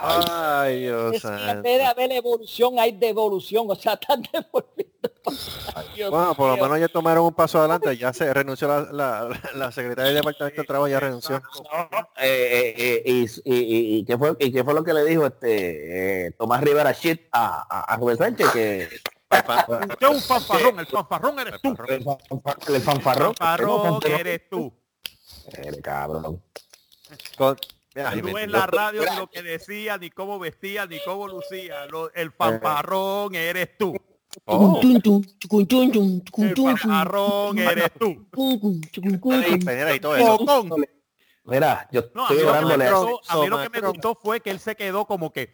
Ay, 0.03 0.81
Dios 0.81 1.15
Es 1.15 1.21
que 1.21 1.27
en 1.27 1.33
santo. 1.39 1.61
vez 1.63 1.77
de 1.77 1.85
haber 1.85 2.11
evolución, 2.11 2.79
hay 2.79 2.91
devolución. 2.93 3.65
O 3.69 3.75
sea, 3.75 3.93
están 3.93 4.21
devolviendo. 4.33 4.91
Dios 5.95 6.09
Bueno, 6.09 6.33
por 6.35 6.49
lo 6.57 6.63
menos 6.63 6.79
ya 6.79 6.87
tomaron 6.87 7.25
un 7.25 7.33
paso 7.33 7.59
adelante. 7.59 7.95
Ya 7.97 8.11
se 8.11 8.33
renunció 8.33 8.67
la, 8.67 8.81
la, 8.91 9.41
la 9.55 9.71
secretaria 9.71 10.05
del 10.11 10.15
Departamento 10.15 10.61
de 10.61 10.67
Trabajo, 10.67 10.87
ya 10.87 10.99
renunció. 10.99 11.35
Eh, 12.17 12.73
eh, 12.75 12.75
eh, 12.77 13.03
y, 13.05 13.21
y, 13.23 13.55
y- 13.55 13.97
y 13.99 14.05
qué 14.05 14.17
fue, 14.17 14.35
¿Y 14.39 14.51
qué 14.51 14.63
fue 14.63 14.73
lo 14.73 14.83
que 14.83 14.93
le 14.93 15.05
dijo 15.05 15.25
este 15.27 16.27
eh, 16.27 16.31
Tomás 16.31 16.61
Rivera 16.61 16.91
Shit 16.93 17.27
a, 17.31 17.65
a, 17.69 17.93
a 17.93 17.97
Rubén 17.97 18.17
Sánchez? 18.17 18.49
Que 18.51 18.89
Usted 19.31 19.95
es 20.01 20.09
un 20.09 20.19
fanfarrón, 20.21 20.79
el 20.79 20.87
fanfarrón 20.87 21.39
eres 21.39 21.61
tú. 21.61 21.69
el, 21.87 22.03
fanfar- 22.03 22.75
el 22.75 22.81
fanfarrón. 22.81 23.35
Fanfarrón 23.35 23.99
eres 24.19 24.49
tú. 24.49 24.73
Eres 25.53 25.81
cabrón. 25.81 26.41
Con- 27.37 27.57
Mira, 27.93 28.11
Jiménez, 28.11 28.43
en 28.43 28.51
la 28.53 28.67
radio 28.67 29.01
ni 29.09 29.15
lo 29.17 29.27
que 29.29 29.41
decía, 29.43 29.97
ni 29.97 30.09
cómo 30.09 30.39
vestía, 30.39 30.85
ni 30.85 30.99
cómo 31.03 31.27
lucía. 31.27 31.85
Lo- 31.87 32.11
el 32.13 32.31
fanfarrón 32.31 33.35
eres 33.35 33.77
tú. 33.77 33.95
oh, 34.45 34.79
El 36.47 36.55
fanfarrón 36.77 37.57
eres 37.59 37.91
tú. 37.99 38.27
Peñera 39.65 39.93
y 39.95 39.99
todo 39.99 40.15
eso. 40.15 40.37
Bocón. 40.37 40.85
Mira, 41.43 41.89
yo 41.91 42.03
No, 42.13 42.27
a 42.27 42.29
mí, 42.31 42.37
gustó, 43.09 43.21
a 43.31 43.41
mí 43.41 43.47
lo 43.49 43.57
que 43.63 43.69
me 43.69 43.87
gustó 43.87 44.15
fue 44.15 44.39
que 44.41 44.51
él 44.51 44.59
se 44.59 44.75
quedó 44.75 45.05
como 45.05 45.33
que 45.33 45.51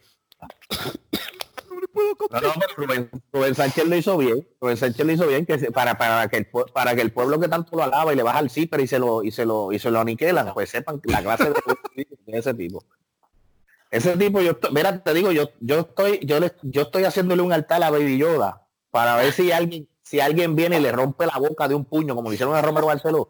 No, 1.94 2.40
no, 2.40 2.52
pero 2.60 2.74
Rubén, 2.76 3.10
Rubén 3.32 3.54
Sánchez 3.54 3.84
lo 3.86 3.96
hizo 3.96 4.16
bien. 4.18 4.46
Rubén 4.60 4.76
Sánchez 4.76 5.06
lo 5.06 5.12
hizo 5.12 5.26
bien 5.26 5.46
que 5.46 5.58
se- 5.58 5.70
para, 5.72 5.96
para 5.98 6.28
que 6.28 6.36
el 6.38 6.46
para 6.72 6.94
que 6.94 7.00
el 7.02 7.12
pueblo 7.12 7.40
que 7.40 7.48
tanto 7.48 7.76
lo 7.76 7.82
alaba 7.82 8.12
y 8.12 8.16
le 8.16 8.22
baja 8.22 8.40
el 8.40 8.50
zipper 8.50 8.80
y 8.80 8.86
se 8.86 8.98
lo 8.98 9.22
y 9.24 9.30
se 9.30 9.44
lo 9.44 9.72
y 9.72 9.78
se 9.78 9.90
lo 9.90 10.00
aniquilan, 10.00 10.52
pues 10.54 10.70
sepan 10.70 11.00
la 11.04 11.22
clase 11.22 11.44
de, 11.96 12.06
de 12.26 12.38
ese 12.38 12.54
tipo. 12.54 12.84
Ese 13.90 14.16
tipo, 14.16 14.40
yo 14.42 14.52
estoy- 14.52 14.70
mira, 14.72 15.02
te 15.02 15.14
digo, 15.14 15.32
yo 15.32 15.50
yo 15.60 15.80
estoy 15.80 16.20
yo 16.24 16.38
le, 16.40 16.52
yo 16.62 16.82
estoy 16.82 17.04
haciéndole 17.04 17.42
un 17.42 17.52
altar 17.52 17.82
a 17.82 17.90
Baby 17.90 18.18
Yoda 18.18 18.66
para 18.90 19.16
ver 19.16 19.32
si 19.32 19.50
alguien 19.50 19.88
si 20.02 20.20
alguien 20.20 20.54
viene 20.56 20.78
y 20.78 20.82
le 20.82 20.92
rompe 20.92 21.26
la 21.26 21.38
boca 21.38 21.68
de 21.68 21.74
un 21.74 21.84
puño 21.84 22.14
como 22.14 22.28
le 22.30 22.34
hicieron 22.34 22.54
a 22.54 22.62
Romero 22.62 22.86
Barceló. 22.86 23.28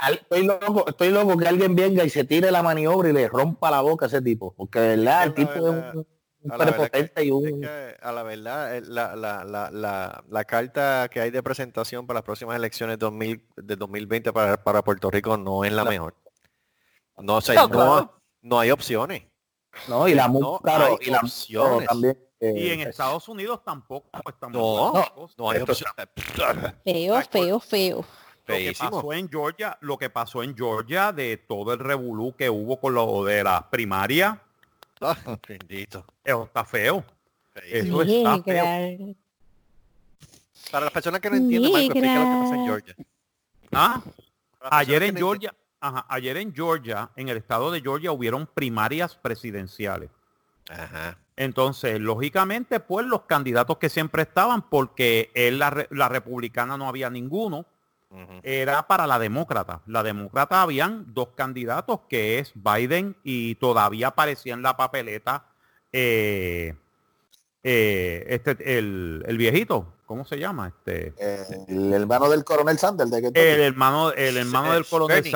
Al- 0.00 0.14
Estoy 0.14 0.44
loco, 0.44 0.84
estoy 0.88 1.10
loco 1.10 1.36
que 1.36 1.48
alguien 1.48 1.74
venga 1.74 2.04
y 2.04 2.10
se 2.10 2.24
tire 2.24 2.50
la 2.50 2.62
maniobra 2.62 3.08
y 3.08 3.12
le 3.12 3.28
rompa 3.28 3.70
la 3.70 3.80
boca 3.80 4.06
a 4.06 4.08
ese 4.08 4.22
tipo, 4.22 4.54
porque 4.56 4.78
de 4.78 4.96
verdad 4.96 5.24
el 5.24 5.34
tipo 5.34 5.52
es 5.52 5.60
un 5.60 6.06
A 6.50 6.56
la 6.56 6.90
y 7.22 7.28
Es 7.28 7.32
un 7.32 7.60
que, 7.60 7.96
a 8.00 8.12
la 8.12 8.22
verdad, 8.22 8.76
eh, 8.76 8.82
la, 8.86 9.14
la, 9.16 9.44
la, 9.44 9.70
la, 9.70 10.24
la 10.28 10.44
carta 10.44 11.08
que 11.10 11.20
hay 11.20 11.30
de 11.30 11.42
presentación 11.42 12.06
para 12.06 12.18
las 12.18 12.24
próximas 12.24 12.56
elecciones 12.56 12.98
2000, 12.98 13.44
de 13.56 13.76
2020 13.76 14.32
para, 14.32 14.62
para 14.62 14.82
Puerto 14.82 15.10
Rico 15.10 15.36
no 15.36 15.64
es 15.64 15.72
la 15.72 15.84
No. 15.84 15.90
mejor. 15.90 16.14
No 17.18 17.40
sé, 17.40 17.54
No, 17.54 17.62
no, 17.62 17.68
claro. 17.70 18.20
no 18.42 18.60
hay 18.60 18.70
opciones. 18.70 19.24
No, 19.88 20.08
y 20.08 20.14
la 20.14 20.30
claro, 20.62 20.98
hay 21.00 21.08
y 21.08 21.14
opciones. 21.14 21.88
también. 21.88 22.18
eh, 22.40 22.54
y 22.56 22.70
en 22.70 22.80
Estados 22.80 23.28
Unidos 23.28 23.62
tampoco 23.64 24.08
pues 24.22 24.36
tampoco 24.38 24.92
No. 25.16 25.28
No 25.36 25.50
hay 25.50 25.60
opciones. 25.60 25.94
Feo, 26.84 27.20
feo, 27.30 27.60
feo. 27.60 28.04
lo 28.46 28.54
que 28.56 28.72
pasó 28.78 29.12
en 29.12 29.28
Georgia, 29.28 29.78
lo 29.82 29.98
que 29.98 30.10
pasó 30.10 30.42
en 30.42 30.56
Georgia 30.56 31.12
de 31.12 31.36
todo 31.36 31.72
el 31.74 31.78
revolú 31.80 32.34
que 32.36 32.48
hubo 32.48 32.80
con 32.80 32.94
lo 32.94 33.24
de 33.24 33.44
las 33.44 33.64
primarias, 33.64 34.38
Ah, 35.00 35.16
bendito. 35.46 36.04
eso 36.24 36.44
está 36.44 36.64
feo. 36.64 37.04
Eso 37.64 38.02
está 38.02 38.42
feo. 38.42 39.14
Para 40.70 40.84
las 40.86 40.92
personas 40.92 41.20
que 41.20 41.30
no 41.30 41.36
entienden, 41.36 41.72
Marco, 41.72 41.86
explica 41.86 42.14
lo 42.14 42.24
que 42.24 42.40
pasa 42.42 42.54
en. 42.54 42.64
Georgia. 42.64 42.96
Ah, 43.72 44.02
ayer 44.70 45.02
en 45.02 45.16
Georgia, 45.16 45.54
ajá, 45.80 46.06
ayer 46.08 46.36
en 46.36 46.54
Georgia, 46.54 47.10
en 47.16 47.28
el 47.28 47.36
estado 47.36 47.70
de 47.70 47.80
Georgia 47.80 48.12
hubieron 48.12 48.46
primarias 48.46 49.14
presidenciales. 49.16 50.10
Ajá. 50.68 51.18
Entonces, 51.36 52.00
lógicamente, 52.00 52.80
pues 52.80 53.06
los 53.06 53.22
candidatos 53.22 53.78
que 53.78 53.88
siempre 53.88 54.22
estaban, 54.22 54.62
porque 54.62 55.30
en 55.34 55.58
la, 55.58 55.86
la 55.90 56.08
republicana 56.08 56.76
no 56.76 56.88
había 56.88 57.08
ninguno, 57.08 57.64
era 58.42 58.86
para 58.86 59.06
la 59.06 59.18
demócrata. 59.18 59.82
La 59.86 60.02
demócrata 60.02 60.62
habían 60.62 61.12
dos 61.12 61.28
candidatos, 61.36 62.00
que 62.08 62.38
es 62.38 62.52
Biden 62.54 63.16
y 63.22 63.56
todavía 63.56 64.08
aparecía 64.08 64.54
en 64.54 64.62
la 64.62 64.76
papeleta 64.76 65.46
eh, 65.92 66.74
eh, 67.62 68.24
este, 68.28 68.78
el, 68.78 69.24
el 69.26 69.36
viejito, 69.36 69.94
¿cómo 70.06 70.24
se 70.24 70.38
llama? 70.38 70.68
Este, 70.68 71.14
el 71.68 71.92
hermano 71.92 72.30
del 72.30 72.44
coronel 72.44 72.78
Sanders 72.78 73.10
de 73.10 73.20
que 73.20 73.28
el 73.28 73.60
hermano, 73.60 74.12
el 74.12 74.36
hermano 74.36 74.72
del 74.72 74.86
coronel 74.86 75.22
Bernie. 75.22 75.32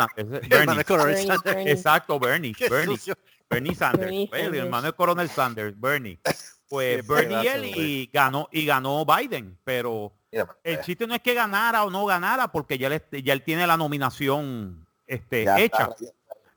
Sanders. 1.26 1.66
Exacto, 1.66 2.18
Bernie. 2.18 2.54
Qué 2.54 2.68
Bernie. 2.68 2.96
sucio. 2.96 3.14
Bernie 3.50 3.74
Sanders. 3.74 4.06
Bernie 4.06 4.28
Pues, 4.30 4.42
el 4.44 4.54
hermano 4.54 4.82
del 4.84 4.94
coronel 4.94 5.28
Sanders, 5.28 5.78
Bernie. 5.78 6.20
Pues 6.68 7.02
Qué 7.02 7.12
Bernie 7.12 7.42
y 7.42 8.02
él 8.02 8.10
ganó 8.12 8.48
y 8.50 8.64
ganó 8.64 9.04
Biden, 9.04 9.58
pero 9.64 10.12
el 10.64 10.80
chiste 10.80 11.06
no 11.06 11.14
es 11.14 11.20
que 11.20 11.34
ganara 11.34 11.84
o 11.84 11.90
no 11.90 12.06
ganara 12.06 12.48
porque 12.48 12.78
ya 12.78 12.88
él, 12.88 13.02
ya 13.22 13.32
él 13.32 13.42
tiene 13.42 13.66
la 13.66 13.76
nominación 13.76 14.86
este, 15.06 15.44
ya 15.44 15.60
hecha. 15.60 15.90
está, 15.90 15.96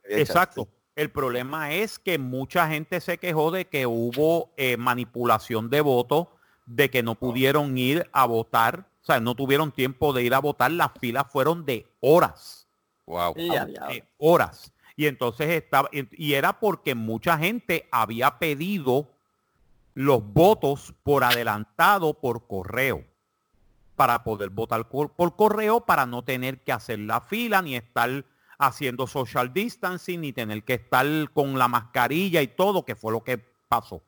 ya 0.09 0.17
Exacto. 0.17 0.67
El 0.95 1.11
problema 1.11 1.73
es 1.73 1.99
que 1.99 2.17
mucha 2.17 2.69
gente 2.69 3.01
se 3.01 3.17
quejó 3.17 3.51
de 3.51 3.65
que 3.65 3.85
hubo 3.85 4.53
eh, 4.55 4.77
manipulación 4.77 5.69
de 5.69 5.81
votos, 5.81 6.27
de 6.65 6.89
que 6.89 7.03
no 7.03 7.15
pudieron 7.15 7.77
ir 7.77 8.09
a 8.13 8.25
votar, 8.25 8.87
o 9.01 9.05
sea, 9.05 9.19
no 9.19 9.35
tuvieron 9.35 9.73
tiempo 9.73 10.13
de 10.13 10.23
ir 10.23 10.33
a 10.33 10.39
votar, 10.39 10.71
las 10.71 10.91
filas 10.99 11.25
fueron 11.29 11.65
de 11.65 11.85
horas 11.99 12.65
Wow. 13.05 13.35
Ya, 13.35 13.67
ya. 13.67 13.87
de 13.87 14.03
horas. 14.17 14.71
Y 14.95 15.07
entonces 15.07 15.49
estaba, 15.49 15.89
y 15.91 16.33
era 16.33 16.59
porque 16.59 16.95
mucha 16.95 17.37
gente 17.37 17.87
había 17.91 18.39
pedido 18.39 19.07
los 19.93 20.23
votos 20.23 20.93
por 21.03 21.23
adelantado 21.23 22.13
por 22.13 22.47
correo 22.47 23.03
para 23.95 24.23
poder 24.23 24.49
votar 24.49 24.87
por, 24.89 25.11
por 25.13 25.35
correo 25.35 25.81
para 25.81 26.05
no 26.05 26.23
tener 26.23 26.59
que 26.63 26.71
hacer 26.71 26.99
la 26.99 27.21
fila 27.21 27.61
ni 27.61 27.75
estar 27.75 28.25
haciendo 28.57 29.07
social 29.07 29.53
distancing 29.53 30.21
ni 30.21 30.33
tener 30.33 30.63
que 30.63 30.75
estar 30.75 31.05
con 31.33 31.57
la 31.57 31.67
mascarilla 31.67 32.41
y 32.41 32.47
todo, 32.47 32.85
que 32.85 32.95
fue 32.95 33.11
lo 33.11 33.23
que 33.23 33.37
pasó. 33.67 34.01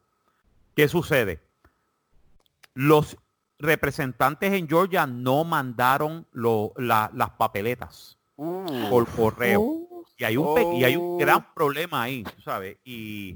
¿Qué 0.75 0.87
sucede? 0.87 1.41
Los 2.73 3.17
representantes 3.59 4.53
en 4.53 4.67
Georgia 4.67 5.07
no 5.07 5.43
mandaron 5.43 6.27
lo- 6.31 6.73
la- 6.77 7.09
las 7.13 7.31
papeletas 7.31 8.17
por 8.35 9.07
correo. 9.07 9.61
Oh, 9.61 10.03
Y 10.19 10.23
hay 10.23 10.37
un, 10.37 10.75
y 10.75 10.83
hay 10.83 10.95
un 10.95 11.15
Oh. 11.15 11.17
gran 11.17 11.53
problema 11.53 12.03
ahí, 12.03 12.23
¿sabes? 12.43 12.77
Y 12.83 13.35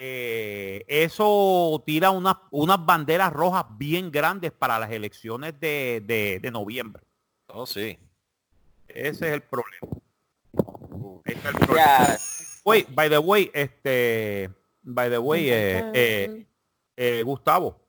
eh, 0.00 0.84
eso 0.88 1.82
tira 1.84 2.10
unas, 2.10 2.36
unas 2.50 2.84
banderas 2.84 3.32
rojas 3.32 3.64
bien 3.76 4.10
grandes 4.12 4.52
para 4.52 4.78
las 4.78 4.90
elecciones 4.90 5.58
de, 5.58 6.02
de- 6.06 6.38
de 6.40 6.50
noviembre. 6.50 7.02
Oh, 7.48 7.66
sí. 7.66 7.98
Ese 8.88 9.28
es 9.28 9.32
el 9.34 9.42
problema. 9.42 9.88
Ese 11.24 11.38
es 11.38 11.44
el 11.44 11.54
problema. 11.56 12.16
Wait, 12.64 12.86
by 12.94 13.08
the 13.08 13.18
way, 13.18 13.50
este, 13.54 14.50
by 14.82 15.10
the 15.10 15.18
way, 15.18 15.48
eh, 15.50 15.90
eh, 15.94 16.46
eh, 16.96 17.22
Gustavo, 17.24 17.80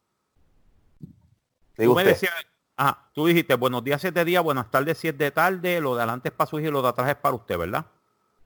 Tú 1.75 1.83
me 1.83 2.01
usted. 2.01 2.07
decías, 2.07 2.33
ajá, 2.75 3.09
tú 3.13 3.25
dijiste 3.27 3.55
buenos 3.55 3.83
días 3.83 4.01
siete 4.01 4.25
días, 4.25 4.43
buenas 4.43 4.69
tardes 4.69 4.97
si 4.97 5.07
es 5.07 5.17
de 5.17 5.31
tarde, 5.31 5.79
lo 5.79 5.95
de 5.95 6.01
adelante 6.01 6.29
es 6.29 6.33
para 6.35 6.49
su 6.49 6.59
hija 6.59 6.67
y 6.69 6.71
lo 6.71 6.81
de 6.81 6.89
atrás 6.89 7.09
es 7.09 7.15
para 7.15 7.35
usted, 7.35 7.57
¿verdad? 7.57 7.85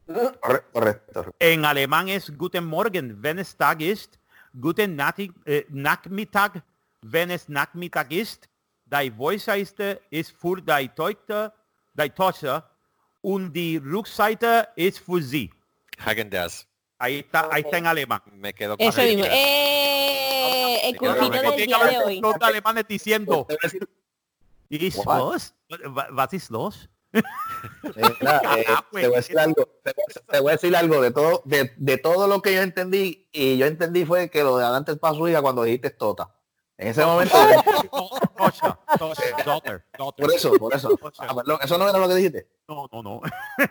Corre- 0.08 0.64
Correcto. 0.72 1.34
En 1.40 1.66
alemán 1.66 2.10
es 2.10 2.32
Guten 2.38 2.66
Morgen, 2.66 3.22
wenn 3.22 3.40
es 3.40 3.56
Tag 3.56 3.82
ist. 3.82 4.20
Guten 4.54 4.96
Nati- 4.96 5.32
eh, 5.46 5.66
Nachmittag, 5.70 6.62
wenn 7.02 7.32
es 7.32 7.48
Nachmittag 7.50 8.12
ist. 8.12 8.48
Die 8.86 9.10
Voice-Seite 9.12 10.02
ist 10.12 10.32
für 10.32 10.62
die 10.62 10.90
Tochter, 10.90 11.54
die 11.94 12.10
Tochter 12.10 12.70
und 13.22 13.54
die 13.54 13.78
Rückseite 13.78 14.68
ist 14.76 15.00
für 15.00 15.22
sie. 15.22 15.50
Hagen 16.06 16.30
Dazs. 16.30 16.68
Ahí 17.00 17.20
está, 17.20 17.50
ahí 17.52 17.62
está 17.64 17.78
en 17.78 17.88
alemán. 17.88 18.22
Me 18.34 18.54
quedo 18.54 18.78
con 18.78 18.86
Eso 18.88 19.02
mismo. 19.02 19.26
¡Eh! 19.26 20.90
El 20.90 20.98
cursito 20.98 21.30
del 21.30 21.56
día 21.66 21.78
de 21.80 21.98
hoy. 21.98 22.22
dos 22.22 22.36
alemanes 22.40 22.86
diciendo, 22.88 23.48
decir- 23.62 23.88
¿Is 24.70 24.96
What? 24.98 25.52
los? 26.50 26.90
Mira, 28.20 28.42
eh, 28.58 28.66
Ah, 28.68 28.86
te 28.92 29.08
voy 29.08 29.14
a 29.14 29.18
decir 29.18 29.40
algo, 29.40 29.64
te 29.84 29.92
voy 29.94 30.04
a- 30.08 30.32
te 30.32 30.40
voy 30.40 30.50
a 30.50 30.52
decir 30.54 30.76
algo 30.76 31.02
de 31.02 31.12
todo, 31.12 31.42
de, 31.46 31.72
de 31.78 31.98
todo 31.98 32.28
lo 32.28 32.42
que 32.42 32.54
yo 32.56 32.62
entendí, 32.62 33.30
y 33.32 33.58
yo 33.58 33.66
entendí 33.66 34.06
fue 34.06 34.30
que 34.30 34.44
lo 34.44 34.58
de 34.58 34.64
adelante 34.66 34.94
es 34.94 34.98
para 35.00 35.16
su 35.16 35.28
hija 35.28 35.42
cuando 35.42 35.64
dijiste 35.64 35.90
tota. 35.92 36.34
En 36.76 36.88
ese 36.88 37.06
momento, 37.06 37.38
Tosha, 38.38 38.80
Tosha, 38.98 39.24
daughter, 39.46 39.86
daughter. 39.98 40.26
por 40.26 40.34
eso, 40.36 40.54
por 40.54 40.74
eso. 40.74 40.90
Ah, 41.20 41.36
perdón, 41.36 41.60
eso 41.62 41.78
no 41.78 41.88
era 41.88 42.00
lo 42.00 42.08
que 42.08 42.16
dijiste. 42.16 42.50
No, 42.68 42.90
no, 42.92 43.04
no. 43.04 43.22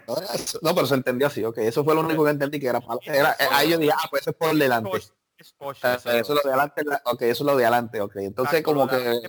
No, 0.07 0.17
eso. 0.35 0.59
No, 0.63 0.73
pero 0.75 0.87
se 0.87 0.95
entendió 0.95 1.27
así, 1.27 1.45
ok. 1.45 1.59
Eso 1.59 1.83
fue 1.85 1.95
lo 1.97 2.03
único 2.03 2.25
que 2.25 2.31
entendí 2.31 2.61
que 2.61 2.69
era, 2.69 2.81
para- 2.81 3.01
era 3.05 3.33
eh, 3.33 3.49
ahí 3.51 3.71
yo 3.71 3.79
dije, 3.79 3.93
ah, 3.93 4.07
pues 4.09 4.23
eso 4.23 4.31
es 4.31 4.37
por 4.37 4.55
delante. 4.57 4.89
Tosha, 4.91 5.13
es 5.37 5.49
Eh, 5.51 5.55
Tosha. 5.59 5.95
Eso 5.97 6.17
es 6.21 6.29
lo 6.29 6.35
de 6.43 6.49
adelante, 6.51 6.85
la- 6.85 7.03
ok, 7.05 7.23
eso 7.23 7.43
es 7.43 7.47
lo 7.47 7.57
de 7.57 7.65
adelante, 7.65 8.01
ok. 8.01 8.17
Entonces 8.17 8.63
como 8.63 8.87
que, 8.87 9.21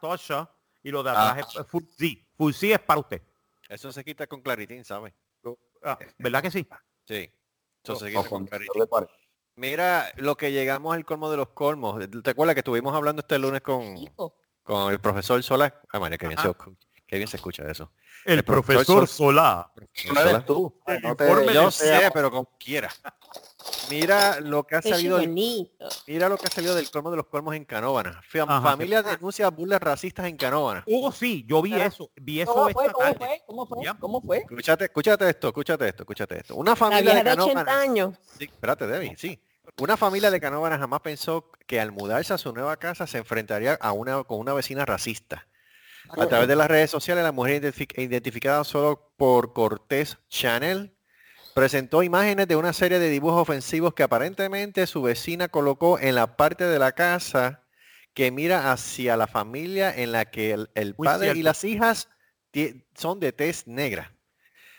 Tosha, 0.00 0.50
y 0.82 0.90
lo 0.90 1.02
de 1.02 1.10
Ah. 1.10 1.30
atrás 1.30 1.54
es 1.58 1.66
Fuzzy. 1.66 2.25
Fuzzy 2.36 2.72
es 2.72 2.78
para 2.80 3.00
usted. 3.00 3.22
Eso 3.68 3.90
se 3.92 4.04
quita 4.04 4.26
con 4.26 4.40
claritín, 4.42 4.84
¿sabes? 4.84 5.12
Ah, 5.82 5.98
¿Verdad 6.18 6.42
que 6.42 6.50
sí? 6.50 6.66
Sí. 7.06 7.30
Eso 7.82 7.96
se 7.96 8.08
quita 8.08 8.20
con- 8.20 8.28
con 8.30 8.46
claritín. 8.46 8.82
Mira, 9.56 10.12
lo 10.16 10.36
que 10.36 10.52
llegamos 10.52 10.94
al 10.94 11.04
colmo 11.04 11.30
de 11.30 11.36
los 11.38 11.48
colmos. 11.50 11.98
¿Te 12.22 12.30
acuerdas 12.30 12.54
que 12.54 12.60
estuvimos 12.60 12.94
hablando 12.94 13.20
este 13.20 13.38
lunes 13.38 13.62
con, 13.62 13.94
con 14.62 14.92
el 14.92 15.00
profesor 15.00 15.42
Solar? 15.42 15.80
Ah, 15.92 15.98
María, 15.98 16.18
qué 16.18 16.26
bien, 16.28 16.38
se, 16.38 16.52
qué 17.06 17.16
bien 17.16 17.28
se 17.28 17.36
escucha 17.38 17.62
eso. 17.70 17.90
El, 18.26 18.38
El 18.38 18.44
profesor 18.44 18.84
profesor 18.84 19.08
Solá. 19.08 19.72
Eso 19.94 20.12
no 20.12 20.20
eres 20.20 20.44
tú. 20.44 20.80
No 21.02 21.16
te- 21.16 21.54
Yo 21.54 21.70
sé, 21.70 22.10
pero 22.12 22.30
como 22.30 22.56
quiera. 22.58 22.90
Mira 23.90 24.40
lo 24.40 24.64
que 24.66 24.76
ha 24.76 24.80
Qué 24.80 24.90
salido 24.90 25.18
del 25.18 25.28
bonito. 25.28 25.88
Mira 26.06 26.28
lo 26.28 26.36
que 26.36 26.46
ha 26.46 26.50
salido 26.50 26.74
del 26.74 26.90
colmo 26.90 27.10
de 27.10 27.16
los 27.18 27.26
colmos 27.26 27.54
en 27.54 27.64
Canóvana. 27.64 28.20
Familia 28.28 29.02
denuncia 29.02 29.48
burlas 29.50 29.80
racistas 29.80 30.26
en 30.26 30.36
Canóvana. 30.36 30.84
Oh, 30.88 31.12
sí, 31.12 31.44
yo 31.48 31.62
vi 31.62 31.74
eso. 31.74 32.10
Vi 32.16 32.40
eso 32.40 32.52
¿Cómo 32.52 32.68
esta 32.68 32.80
fue? 32.82 32.92
¿Cómo 32.92 33.04
tarde. 33.04 33.18
fue? 33.18 33.42
¿Cómo 33.46 33.66
fue? 33.66 33.84
Ya. 33.84 33.94
¿Cómo 33.94 34.20
fue? 34.20 34.38
Escúchate, 34.38 34.84
escúchate 34.86 35.28
esto, 35.30 35.48
escúchate 35.48 35.88
esto, 35.88 36.02
escúchate 36.02 36.38
esto. 36.40 36.56
Una 36.56 36.74
familia 36.74 37.14
de 37.14 37.22
de 37.22 37.30
80 37.32 37.36
Canóvana. 37.64 37.80
años. 37.80 38.16
Sí, 38.38 38.44
espérate, 38.44 38.86
Debbie, 38.86 39.14
sí. 39.16 39.40
Una 39.78 39.96
familia 39.96 40.30
de 40.30 40.40
Canóvana 40.40 40.78
jamás 40.78 41.00
pensó 41.00 41.50
que 41.66 41.80
al 41.80 41.92
mudarse 41.92 42.32
a 42.32 42.38
su 42.38 42.52
nueva 42.52 42.76
casa 42.78 43.06
se 43.06 43.18
enfrentaría 43.18 43.74
a 43.74 43.92
una, 43.92 44.24
con 44.24 44.38
una 44.40 44.52
vecina 44.54 44.84
racista. 44.84 45.46
A 46.08 46.26
través 46.26 46.46
de 46.48 46.54
las 46.56 46.68
redes 46.68 46.88
sociales, 46.90 47.24
la 47.24 47.32
mujer 47.32 47.62
identifi- 47.62 48.00
identificada 48.00 48.62
solo 48.64 49.12
por 49.16 49.52
Cortés 49.52 50.18
Chanel 50.28 50.95
presentó 51.56 52.02
imágenes 52.02 52.48
de 52.48 52.56
una 52.56 52.74
serie 52.74 52.98
de 52.98 53.08
dibujos 53.08 53.40
ofensivos 53.40 53.94
que 53.94 54.02
aparentemente 54.02 54.86
su 54.86 55.00
vecina 55.00 55.48
colocó 55.48 55.98
en 55.98 56.14
la 56.14 56.36
parte 56.36 56.64
de 56.64 56.78
la 56.78 56.92
casa 56.92 57.62
que 58.12 58.30
mira 58.30 58.72
hacia 58.72 59.16
la 59.16 59.26
familia 59.26 59.90
en 59.90 60.12
la 60.12 60.26
que 60.26 60.50
el, 60.74 60.94
padre 60.96 61.32
y 61.34 61.42
las 61.42 61.64
hijas 61.64 62.10
son 62.94 63.20
de 63.20 63.32
tez 63.32 63.66
negra. 63.66 64.12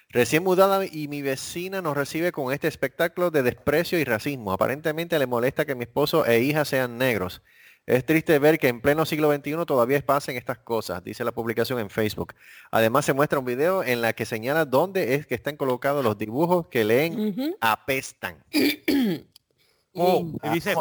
Recién 0.10 0.44
mudada 0.44 0.86
y 0.86 1.08
mi 1.08 1.24
vecina 1.24 1.82
nos 1.82 1.98
recibe 1.98 2.32
con 2.32 2.54
este 2.54 2.68
espectáculo 2.68 3.32
de 3.32 3.42
desprecio 3.42 3.98
y 3.98 4.04
racismo. 4.04 4.52
Aparentemente 4.52 5.18
le 5.18 5.26
molesta 5.26 5.66
que 5.66 5.74
mi 5.74 5.86
esposo 5.86 6.28
e 6.28 6.42
hija 6.42 6.64
sean 6.64 7.00
negros. 7.00 7.42
Es 7.88 8.06
triste 8.06 8.38
ver 8.38 8.60
que 8.60 8.68
en 8.68 8.82
pleno 8.82 9.06
siglo 9.06 9.34
XXI 9.34 9.66
todavía 9.66 10.06
pasen 10.06 10.36
estas 10.36 10.58
cosas, 10.58 11.02
dice 11.06 11.24
la 11.24 11.32
publicación 11.32 11.80
en 11.80 11.90
Facebook. 11.90 12.34
Además 12.70 13.06
se 13.06 13.14
muestra 13.14 13.40
un 13.40 13.46
video 13.46 13.82
en 13.82 14.02
la 14.02 14.12
que 14.12 14.26
señala 14.26 14.66
dónde 14.66 15.16
es 15.16 15.26
que 15.26 15.36
están 15.36 15.56
colocados 15.56 16.04
los 16.04 16.18
dibujos 16.18 16.68
que 16.68 16.84
leen 16.84 17.56
apestan. 17.62 18.44
Oh, 19.94 20.26
y 20.44 20.50
dice, 20.50 20.74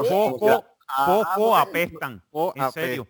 Ah, 0.88 1.04
fofo, 1.06 1.56
ah, 1.56 1.60
apestan. 1.62 2.22
¿En 2.56 2.72
serio? 2.72 3.06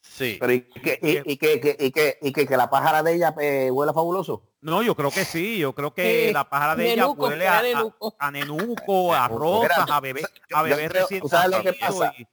Sí. 0.00 0.36
Pero 0.40 0.52
y 0.52 0.60
que, 0.62 0.98
y, 1.02 1.32
y 1.32 1.36
que, 1.38 1.60
que- 1.60 1.76
y 1.80 1.90
que, 1.90 2.18
y 2.22 2.32
que, 2.32 2.46
que 2.46 2.56
la 2.56 2.68
pájara 2.70 3.02
de 3.02 3.14
ella 3.14 3.34
eh, 3.40 3.70
huela 3.70 3.92
fabuloso. 3.92 4.42
No, 4.60 4.82
yo 4.82 4.94
creo 4.94 5.10
que 5.10 5.24
sí. 5.24 5.58
Yo 5.58 5.74
creo 5.74 5.92
que 5.92 6.30
la 6.32 6.48
pájara 6.48 6.76
de 6.76 6.92
ella 6.92 7.02
nenuco, 7.02 7.26
huele 7.26 7.46
a, 7.48 7.58
a, 7.58 7.62
nenuco. 7.62 8.16
a 8.18 8.30
nenuco, 8.30 9.14
a 9.14 9.28
rosas, 9.28 9.86
a 9.90 10.00
bebé, 10.00 10.22
a 10.52 10.62
bebé 10.62 10.88
recién 10.88 11.20
¿tú 11.22 11.28
sabes 11.28 11.50
lo 11.50 11.62
que 11.62 11.78
nacido 11.78 11.98
pasa? 12.00 12.14
y- 12.18 12.26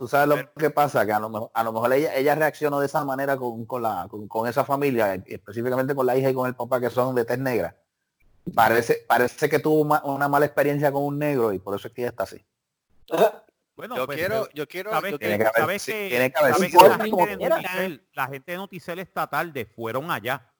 Tú 0.00 0.08
sabes 0.08 0.28
lo 0.28 0.50
que 0.54 0.70
pasa, 0.70 1.04
que 1.04 1.12
a 1.12 1.20
lo 1.20 1.28
mejor, 1.28 1.50
a 1.52 1.62
lo 1.62 1.74
mejor 1.74 1.92
ella, 1.92 2.14
ella 2.14 2.34
reaccionó 2.34 2.80
de 2.80 2.86
esa 2.86 3.04
manera 3.04 3.36
con, 3.36 3.66
con 3.66 3.82
la, 3.82 4.06
con, 4.08 4.26
con 4.28 4.48
esa 4.48 4.64
familia, 4.64 5.12
específicamente 5.26 5.94
con 5.94 6.06
la 6.06 6.16
hija 6.16 6.30
y 6.30 6.34
con 6.34 6.46
el 6.48 6.54
papá 6.54 6.80
que 6.80 6.88
son 6.88 7.14
de 7.14 7.26
tez 7.26 7.38
negra. 7.38 7.76
Parece, 8.54 9.04
parece 9.06 9.50
que 9.50 9.58
tuvo 9.58 9.84
ma- 9.84 10.00
una 10.02 10.26
mala 10.26 10.46
experiencia 10.46 10.90
con 10.90 11.02
un 11.04 11.18
negro 11.18 11.52
y 11.52 11.58
por 11.58 11.76
eso 11.76 11.88
es 11.88 11.92
que 11.92 12.00
ella 12.00 12.08
está 12.08 12.22
así. 12.22 12.42
Bueno, 13.76 13.94
Yo 13.96 14.06
pues, 14.06 14.16
quiero, 14.16 14.48
yo 14.54 14.66
quiero, 14.66 14.90
¿Sabes 14.90 15.12
yo 15.12 15.18
que, 15.18 15.26
Tiene 15.26 15.36
quiero- 15.36 15.52
que 15.52 15.60
haber- 15.62 15.80
sabes 15.80 15.84
que- 15.84 16.08
tiene 16.08 16.32
que 16.32 16.38
haber 16.38 16.54
sabes 16.54 16.70
sido 16.70 16.80
que 16.82 16.88
la 16.88 16.98
gente 17.04 17.36
de. 17.36 17.48
Noticel, 17.50 18.08
la 18.14 18.26
gente 18.26 18.52
de 18.52 18.56
Noticel 18.58 18.98
esta 19.00 19.26
tarde 19.26 19.66
fueron 19.66 20.10
allá 20.10 20.50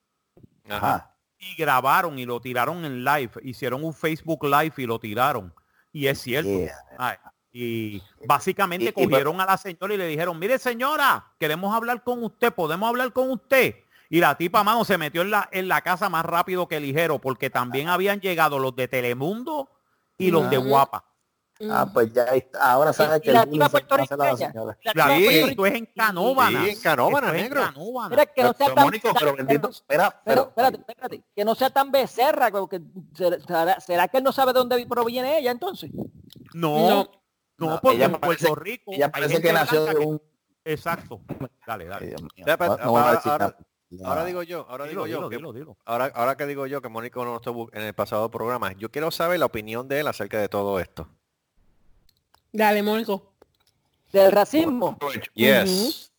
Ajá. 0.68 0.76
Ajá. 0.94 1.16
y 1.38 1.55
grabaron 1.57 2.18
y 2.18 2.26
lo 2.26 2.40
tiraron 2.42 2.85
en 2.85 3.05
live, 3.05 3.31
hicieron 3.42 3.85
un 3.85 3.94
Facebook 3.94 4.44
Live 4.44 4.74
y 4.76 4.85
lo 4.87 4.98
tiraron. 5.00 5.55
Y 5.92 6.07
es 6.09 6.20
cierto. 6.20 6.50
Yeah. 6.50 6.74
Ay, 6.98 7.16
y 7.52 8.02
básicamente 8.26 8.86
Y- 8.86 8.88
y- 8.88 8.92
cogieron 8.92 9.40
a 9.40 9.46
la 9.46 9.56
señora 9.56 9.94
y 9.94 9.96
le 9.96 10.06
dijeron, 10.06 10.38
mire 10.38 10.58
señora, 10.58 11.32
queremos 11.38 11.74
hablar 11.74 12.02
con 12.04 12.22
usted, 12.22 12.52
podemos 12.52 12.88
hablar 12.88 13.12
con 13.12 13.30
usted. 13.30 13.74
Y 14.08 14.20
la 14.20 14.36
tipa, 14.36 14.64
mano, 14.64 14.84
se 14.84 14.98
metió 14.98 15.22
en 15.22 15.30
la, 15.30 15.48
en 15.52 15.68
la 15.68 15.80
casa 15.82 16.08
más 16.08 16.24
rápido 16.24 16.66
que 16.66 16.80
ligero, 16.80 17.18
porque 17.20 17.48
también 17.50 17.88
habían 17.88 18.20
llegado 18.20 18.58
los 18.58 18.74
de 18.74 18.88
Telemundo 18.88 19.68
y 20.18 20.30
los 20.30 20.50
de 20.50 20.58
Ujú. 20.58 20.68
Guapa. 20.68 21.04
Ah, 21.70 21.86
pues 21.92 22.10
ya 22.12 22.22
está. 22.24 22.72
Ahora 22.72 22.92
sabes 22.92 23.18
y 23.18 23.20
que 23.20 23.32
la 23.32 23.44
tipa 23.44 23.68
puertorriqueña. 23.68 24.34
señora. 24.36 24.78
La 24.94 25.16
esto 25.18 25.66
es 25.66 25.74
en 25.74 25.86
Canóvana. 25.94 26.64
Sí, 26.64 26.70
en 26.70 26.80
Canóvana, 26.80 27.32
negro. 27.32 27.60
Canóvana. 27.60 28.08
Mira, 28.08 28.26
que 28.26 28.42
no 28.42 28.48
sea 28.54 28.66
Pero, 28.66 28.74
tan, 28.74 28.84
Mónico, 28.84 29.08
pero 29.18 29.36
bendito, 29.36 29.68
espera, 29.68 30.08
pero, 30.24 30.52
pero, 30.56 30.68
espérate, 30.68 30.76
espérate, 30.88 31.22
que 31.36 31.44
no 31.44 31.54
sea 31.54 31.68
tan 31.68 31.90
becerra, 31.92 32.50
porque 32.50 32.80
será, 33.14 33.78
será 33.78 34.08
que 34.08 34.16
él 34.16 34.24
no 34.24 34.32
sabe 34.32 34.54
de 34.54 34.58
dónde 34.58 34.86
proviene 34.86 35.38
ella 35.38 35.50
entonces. 35.50 35.90
No, 36.54 37.10
no, 37.61 37.70
No. 37.75 37.81
porque 37.81 37.96
ella 37.96 38.07
en 38.07 38.12
parece- 38.12 38.46
Puerto 38.46 38.55
Rico 38.61 38.90
ella 38.92 39.11
parece 39.11 39.40
que 39.40 39.53
nació 39.53 39.85
de 39.85 39.94
que- 39.94 40.05
un... 40.05 40.23
Exacto. 40.64 41.20
Dale, 41.66 41.85
dale. 41.87 42.14
Ahora- 44.05 44.25
digo 44.25 44.42
yo, 44.42 44.66
ahora 44.68 44.85
Dilo, 44.87 45.05
digo 45.05 45.07
yo, 45.07 45.16
dilo, 45.16 45.29
que- 45.31 45.37
dilo, 45.37 45.53
dilo. 45.53 45.77
ahora, 45.85 46.12
ahora 46.14 46.37
que 46.37 46.46
digo 46.46 46.66
yo 46.66 46.81
que 46.81 46.88
Mónico 46.88 47.25
no 47.25 47.37
estuvo 47.37 47.68
en 47.73 47.83
el 47.83 47.94
pasado 47.94 48.31
programa, 48.31 48.73
yo 48.73 48.90
quiero 48.90 49.11
saber 49.11 49.38
la 49.40 49.46
opinión 49.46 49.88
de 49.88 50.01
él 50.01 50.07
acerca 50.09 50.38
de 50.40 50.49
todo 50.49 50.79
esto. 50.81 51.09
Dale, 52.53 52.83
Mónico. 52.83 53.33
Del 54.12 54.33
racismo. 54.33 54.99
Yes. 55.35 56.12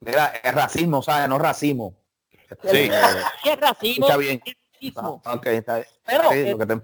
Mira, 0.00 0.26
es 0.42 0.54
racismo, 0.54 1.02
¿sabes? 1.02 1.28
No 1.28 1.38
racismo. 1.38 1.96
Sí. 2.62 2.76
Eh, 2.76 2.90
Es 3.44 3.60
racismo. 3.60 4.06
Está 4.06 4.16
bien. 4.18 4.40
es 4.44 4.54
racismo. 4.72 5.22
Ah, 5.24 5.34
ok, 5.34 5.46
está 5.46 5.74
bien. 5.76 5.86
Pero 6.06 6.30
Sí, 6.30 6.36
eh, 6.38 6.50
lo 6.52 6.58
que 6.58 6.66
te. 6.66 6.80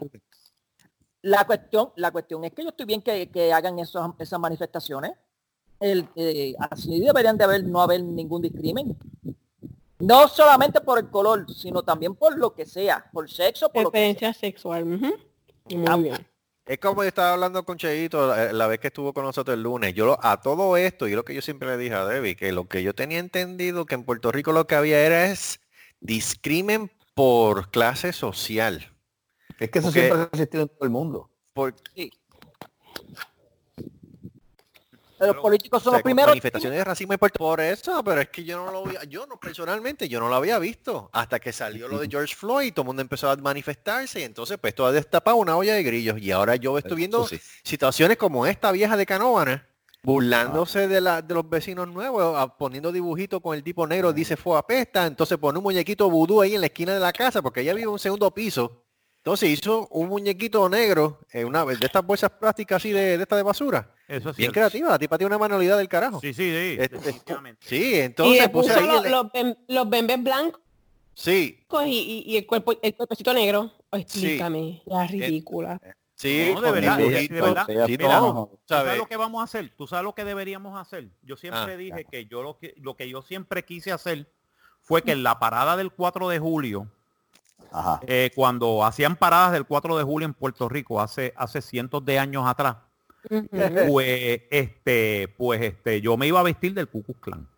La 1.22 1.44
cuestión, 1.46 1.92
la 1.96 2.10
cuestión 2.10 2.44
es 2.44 2.52
que 2.52 2.62
yo 2.62 2.68
estoy 2.70 2.86
bien 2.86 3.02
que, 3.02 3.30
que 3.30 3.52
hagan 3.52 3.78
esos, 3.78 4.10
esas 4.18 4.38
manifestaciones. 4.38 5.12
El, 5.80 6.08
eh, 6.16 6.54
así 6.70 7.00
deberían 7.00 7.36
de 7.36 7.44
haber, 7.44 7.64
no 7.64 7.80
haber 7.80 8.02
ningún 8.02 8.42
discrimen. 8.42 8.96
No 9.98 10.28
solamente 10.28 10.80
por 10.80 10.98
el 10.98 11.08
color, 11.10 11.46
sino 11.52 11.82
también 11.82 12.14
por 12.14 12.36
lo 12.36 12.54
que 12.54 12.66
sea, 12.66 13.08
por 13.12 13.30
sexo, 13.30 13.68
por 13.68 13.84
lo 13.84 13.90
que 13.90 13.98
sea. 13.98 14.14
Preferencia 14.14 14.32
sexual. 14.32 14.84
Muy 14.84 16.02
bien. 16.02 16.26
Es 16.64 16.78
como 16.78 17.02
yo 17.02 17.08
estaba 17.08 17.32
hablando 17.32 17.64
con 17.64 17.76
Cheito 17.76 18.28
la, 18.28 18.52
la 18.52 18.66
vez 18.68 18.78
que 18.78 18.88
estuvo 18.88 19.12
con 19.12 19.24
nosotros 19.24 19.56
el 19.56 19.62
lunes. 19.62 19.94
Yo 19.94 20.06
lo- 20.06 20.18
a 20.24 20.40
todo 20.40 20.76
esto, 20.76 21.08
y 21.08 21.14
lo 21.14 21.24
que 21.24 21.34
yo 21.34 21.42
siempre 21.42 21.68
le 21.68 21.76
dije 21.76 21.94
a 21.94 22.04
Debbie, 22.04 22.36
que 22.36 22.52
lo 22.52 22.68
que 22.68 22.82
yo 22.84 22.94
tenía 22.94 23.18
entendido 23.18 23.84
que 23.86 23.96
en 23.96 24.04
Puerto 24.04 24.30
Rico 24.30 24.52
lo 24.52 24.66
que 24.68 24.76
había 24.76 25.00
era 25.04 25.26
es 25.26 25.60
discrimen 26.00 26.90
por 27.14 27.70
clase 27.70 28.12
social. 28.12 28.91
Es 29.58 29.70
que 29.70 29.78
eso 29.78 29.88
porque- 29.88 30.00
siempre 30.00 30.20
ha 30.20 30.24
existido 30.32 30.62
en 30.62 30.68
todo 30.68 30.84
el 30.84 30.90
mundo. 30.90 31.30
Por, 31.52 31.74
Los 35.20 35.36
políticos 35.36 35.80
o 35.80 35.84
son 35.84 35.90
sea, 35.92 35.98
los 35.98 36.02
primeros. 36.02 36.30
manifestaciones 36.30 36.78
de 36.78 36.84
racismo 36.84 37.12
en 37.12 37.18
Puerto 37.20 37.38
Por 37.38 37.60
eso, 37.60 38.02
pero 38.02 38.20
es 38.22 38.28
que 38.30 38.42
yo 38.42 38.56
no 38.64 38.72
lo 38.72 38.84
había, 38.84 39.04
yo 39.04 39.24
no 39.26 39.38
personalmente, 39.38 40.08
yo 40.08 40.18
no 40.18 40.28
lo 40.28 40.34
había 40.34 40.58
visto. 40.58 41.10
Hasta 41.12 41.38
que 41.38 41.52
salió 41.52 41.86
lo 41.86 42.00
de 42.00 42.08
George 42.08 42.34
Floyd, 42.34 42.72
todo 42.72 42.82
el 42.82 42.86
mundo 42.88 43.02
empezó 43.02 43.30
a 43.30 43.36
manifestarse 43.36 44.18
y 44.18 44.24
entonces 44.24 44.58
pues 44.60 44.74
todo 44.74 44.88
ha 44.88 44.92
destapado 44.92 45.36
una 45.36 45.56
olla 45.56 45.74
de 45.74 45.82
grillos. 45.84 46.18
Y 46.20 46.32
ahora 46.32 46.56
yo 46.56 46.76
estoy 46.76 46.96
viendo 46.96 47.18
Eso 47.24 47.36
sí. 47.36 47.40
situaciones 47.62 48.16
como 48.16 48.46
esta 48.46 48.72
vieja 48.72 48.96
de 48.96 49.06
Canóvana, 49.06 49.64
burlándose 50.02 50.88
de, 50.88 51.00
la, 51.00 51.22
de 51.22 51.34
los 51.34 51.48
vecinos 51.48 51.86
nuevos, 51.86 52.36
a- 52.36 52.56
poniendo 52.58 52.90
dibujitos 52.90 53.40
con 53.40 53.54
el 53.54 53.62
tipo 53.62 53.86
negro, 53.86 54.12
dice 54.12 54.36
fue 54.36 54.58
apesta, 54.58 55.06
entonces 55.06 55.38
pone 55.38 55.56
un 55.58 55.62
muñequito 55.62 56.10
vudú 56.10 56.40
ahí 56.40 56.56
en 56.56 56.60
la 56.62 56.66
esquina 56.66 56.94
de 56.94 56.98
la 57.00 57.12
casa, 57.12 57.40
porque 57.42 57.60
ella 57.60 57.74
vive 57.74 57.84
en 57.84 57.90
un 57.90 57.98
segundo 58.00 58.28
piso. 58.32 58.82
Entonces 59.22 59.50
hizo 59.50 59.86
un 59.92 60.08
muñequito 60.08 60.68
negro, 60.68 61.20
eh, 61.32 61.44
una 61.44 61.64
de 61.64 61.74
estas 61.74 62.04
bolsas 62.04 62.28
plásticas 62.30 62.78
así 62.78 62.90
de, 62.90 63.16
de 63.16 63.22
esta 63.22 63.36
de 63.36 63.44
basura. 63.44 63.88
Eso 64.08 64.30
es 64.30 64.36
Bien 64.36 64.50
cierto. 64.52 64.52
creativa, 64.54 64.90
la 64.90 64.98
tipa 64.98 65.16
tiene 65.16 65.28
una 65.28 65.38
manualidad 65.38 65.78
del 65.78 65.88
carajo. 65.88 66.20
Sí, 66.20 66.34
sí, 66.34 66.42
sí. 66.50 66.76
Este- 66.80 66.96
definitivamente. 66.98 67.64
Sí, 67.64 67.90
Y 67.92 67.94
entonces 68.00 68.48
puse 68.48 68.72
ahí 68.72 68.84
los, 68.86 69.04
el- 69.04 69.10
los, 69.12 69.26
bem- 69.32 69.56
los 69.68 69.88
bembes 69.88 70.22
blancos 70.24 70.60
Sí, 71.14 71.64
y, 71.86 71.90
y- 72.26 72.32
y 72.32 72.36
el 72.38 72.46
cuerpo, 72.46 72.72
el 72.82 72.94
cuerpecito 72.96 73.32
negro. 73.32 73.70
Explícame, 73.92 74.82
la 74.86 75.06
ridícula. 75.06 75.80
sí, 76.16 76.50
No, 76.54 76.60
de 76.60 76.70
verdad, 76.72 76.98
de 76.98 77.28
verdad. 77.28 77.66
Sí, 77.86 77.96
Mira, 77.98 78.18
no, 78.20 78.48
¿Tú 78.50 78.58
sabes 78.66 78.98
lo 78.98 79.06
que 79.06 79.16
vamos 79.16 79.40
a 79.40 79.44
hacer? 79.44 79.72
¿Tú 79.76 79.86
sabes 79.86 80.02
lo 80.04 80.14
que 80.16 80.24
deberíamos 80.24 80.76
hacer? 80.80 81.10
Yo 81.22 81.36
siempre 81.36 81.74
Ah. 81.74 81.76
dije 81.76 82.06
que 82.10 82.26
yo 82.26 82.42
lo 82.42 82.58
que 82.58 82.74
lo 82.78 82.96
que 82.96 83.08
yo 83.08 83.22
siempre 83.22 83.64
quise 83.64 83.92
hacer 83.92 84.28
fue 84.80 85.02
que 85.02 85.12
en 85.12 85.22
la 85.22 85.38
parada 85.38 85.76
del 85.76 85.92
4 85.92 86.28
de 86.28 86.40
julio. 86.40 86.88
Eh, 88.06 88.30
cuando 88.34 88.84
hacían 88.84 89.16
paradas 89.16 89.52
del 89.52 89.64
4 89.66 89.96
de 89.96 90.04
julio 90.04 90.26
en 90.26 90.34
Puerto 90.34 90.68
Rico 90.68 91.00
hace 91.00 91.32
hace 91.36 91.62
cientos 91.62 92.04
de 92.04 92.18
años 92.18 92.46
atrás, 92.46 92.76
pues 93.88 94.42
este 94.50 95.28
pues 95.36 95.62
este 95.62 96.00
yo 96.00 96.16
me 96.16 96.26
iba 96.26 96.40
a 96.40 96.42
vestir 96.42 96.74
del 96.74 96.88
Ku 96.88 97.02
Klux 97.02 97.20
Klan. 97.20 97.48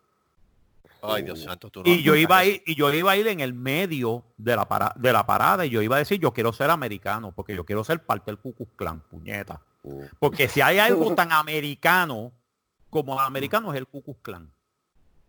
Ay, 1.06 1.22
Dios 1.22 1.42
santo, 1.42 1.68
tú 1.68 1.82
no. 1.82 1.90
Y 1.90 2.02
yo 2.02 2.14
iba 2.16 2.38
a 2.38 2.44
ir, 2.46 2.62
y 2.64 2.74
yo 2.76 2.90
iba 2.92 3.12
a 3.12 3.16
ir 3.18 3.26
en 3.28 3.40
el 3.40 3.52
medio 3.52 4.24
de 4.38 4.56
la, 4.56 4.66
para- 4.66 4.94
de 4.96 5.12
la 5.12 5.26
parada 5.26 5.66
y 5.66 5.70
yo 5.70 5.82
iba 5.82 5.96
a 5.96 5.98
decir, 5.98 6.18
yo 6.18 6.32
quiero 6.32 6.50
ser 6.54 6.70
americano, 6.70 7.30
porque 7.36 7.54
yo 7.54 7.66
quiero 7.66 7.84
ser 7.84 8.02
parte 8.02 8.30
del 8.30 8.38
Ku 8.38 8.54
Klux 8.54 8.72
Klan, 8.74 9.00
puñeta. 9.10 9.60
Porque 10.18 10.48
si 10.48 10.62
hay 10.62 10.78
algo 10.78 11.14
tan 11.14 11.30
americano 11.30 12.32
como 12.88 13.20
americano 13.20 13.70
es 13.74 13.78
el 13.78 13.86
Ku 13.86 14.02
Klux 14.02 14.18
Klan. 14.22 14.50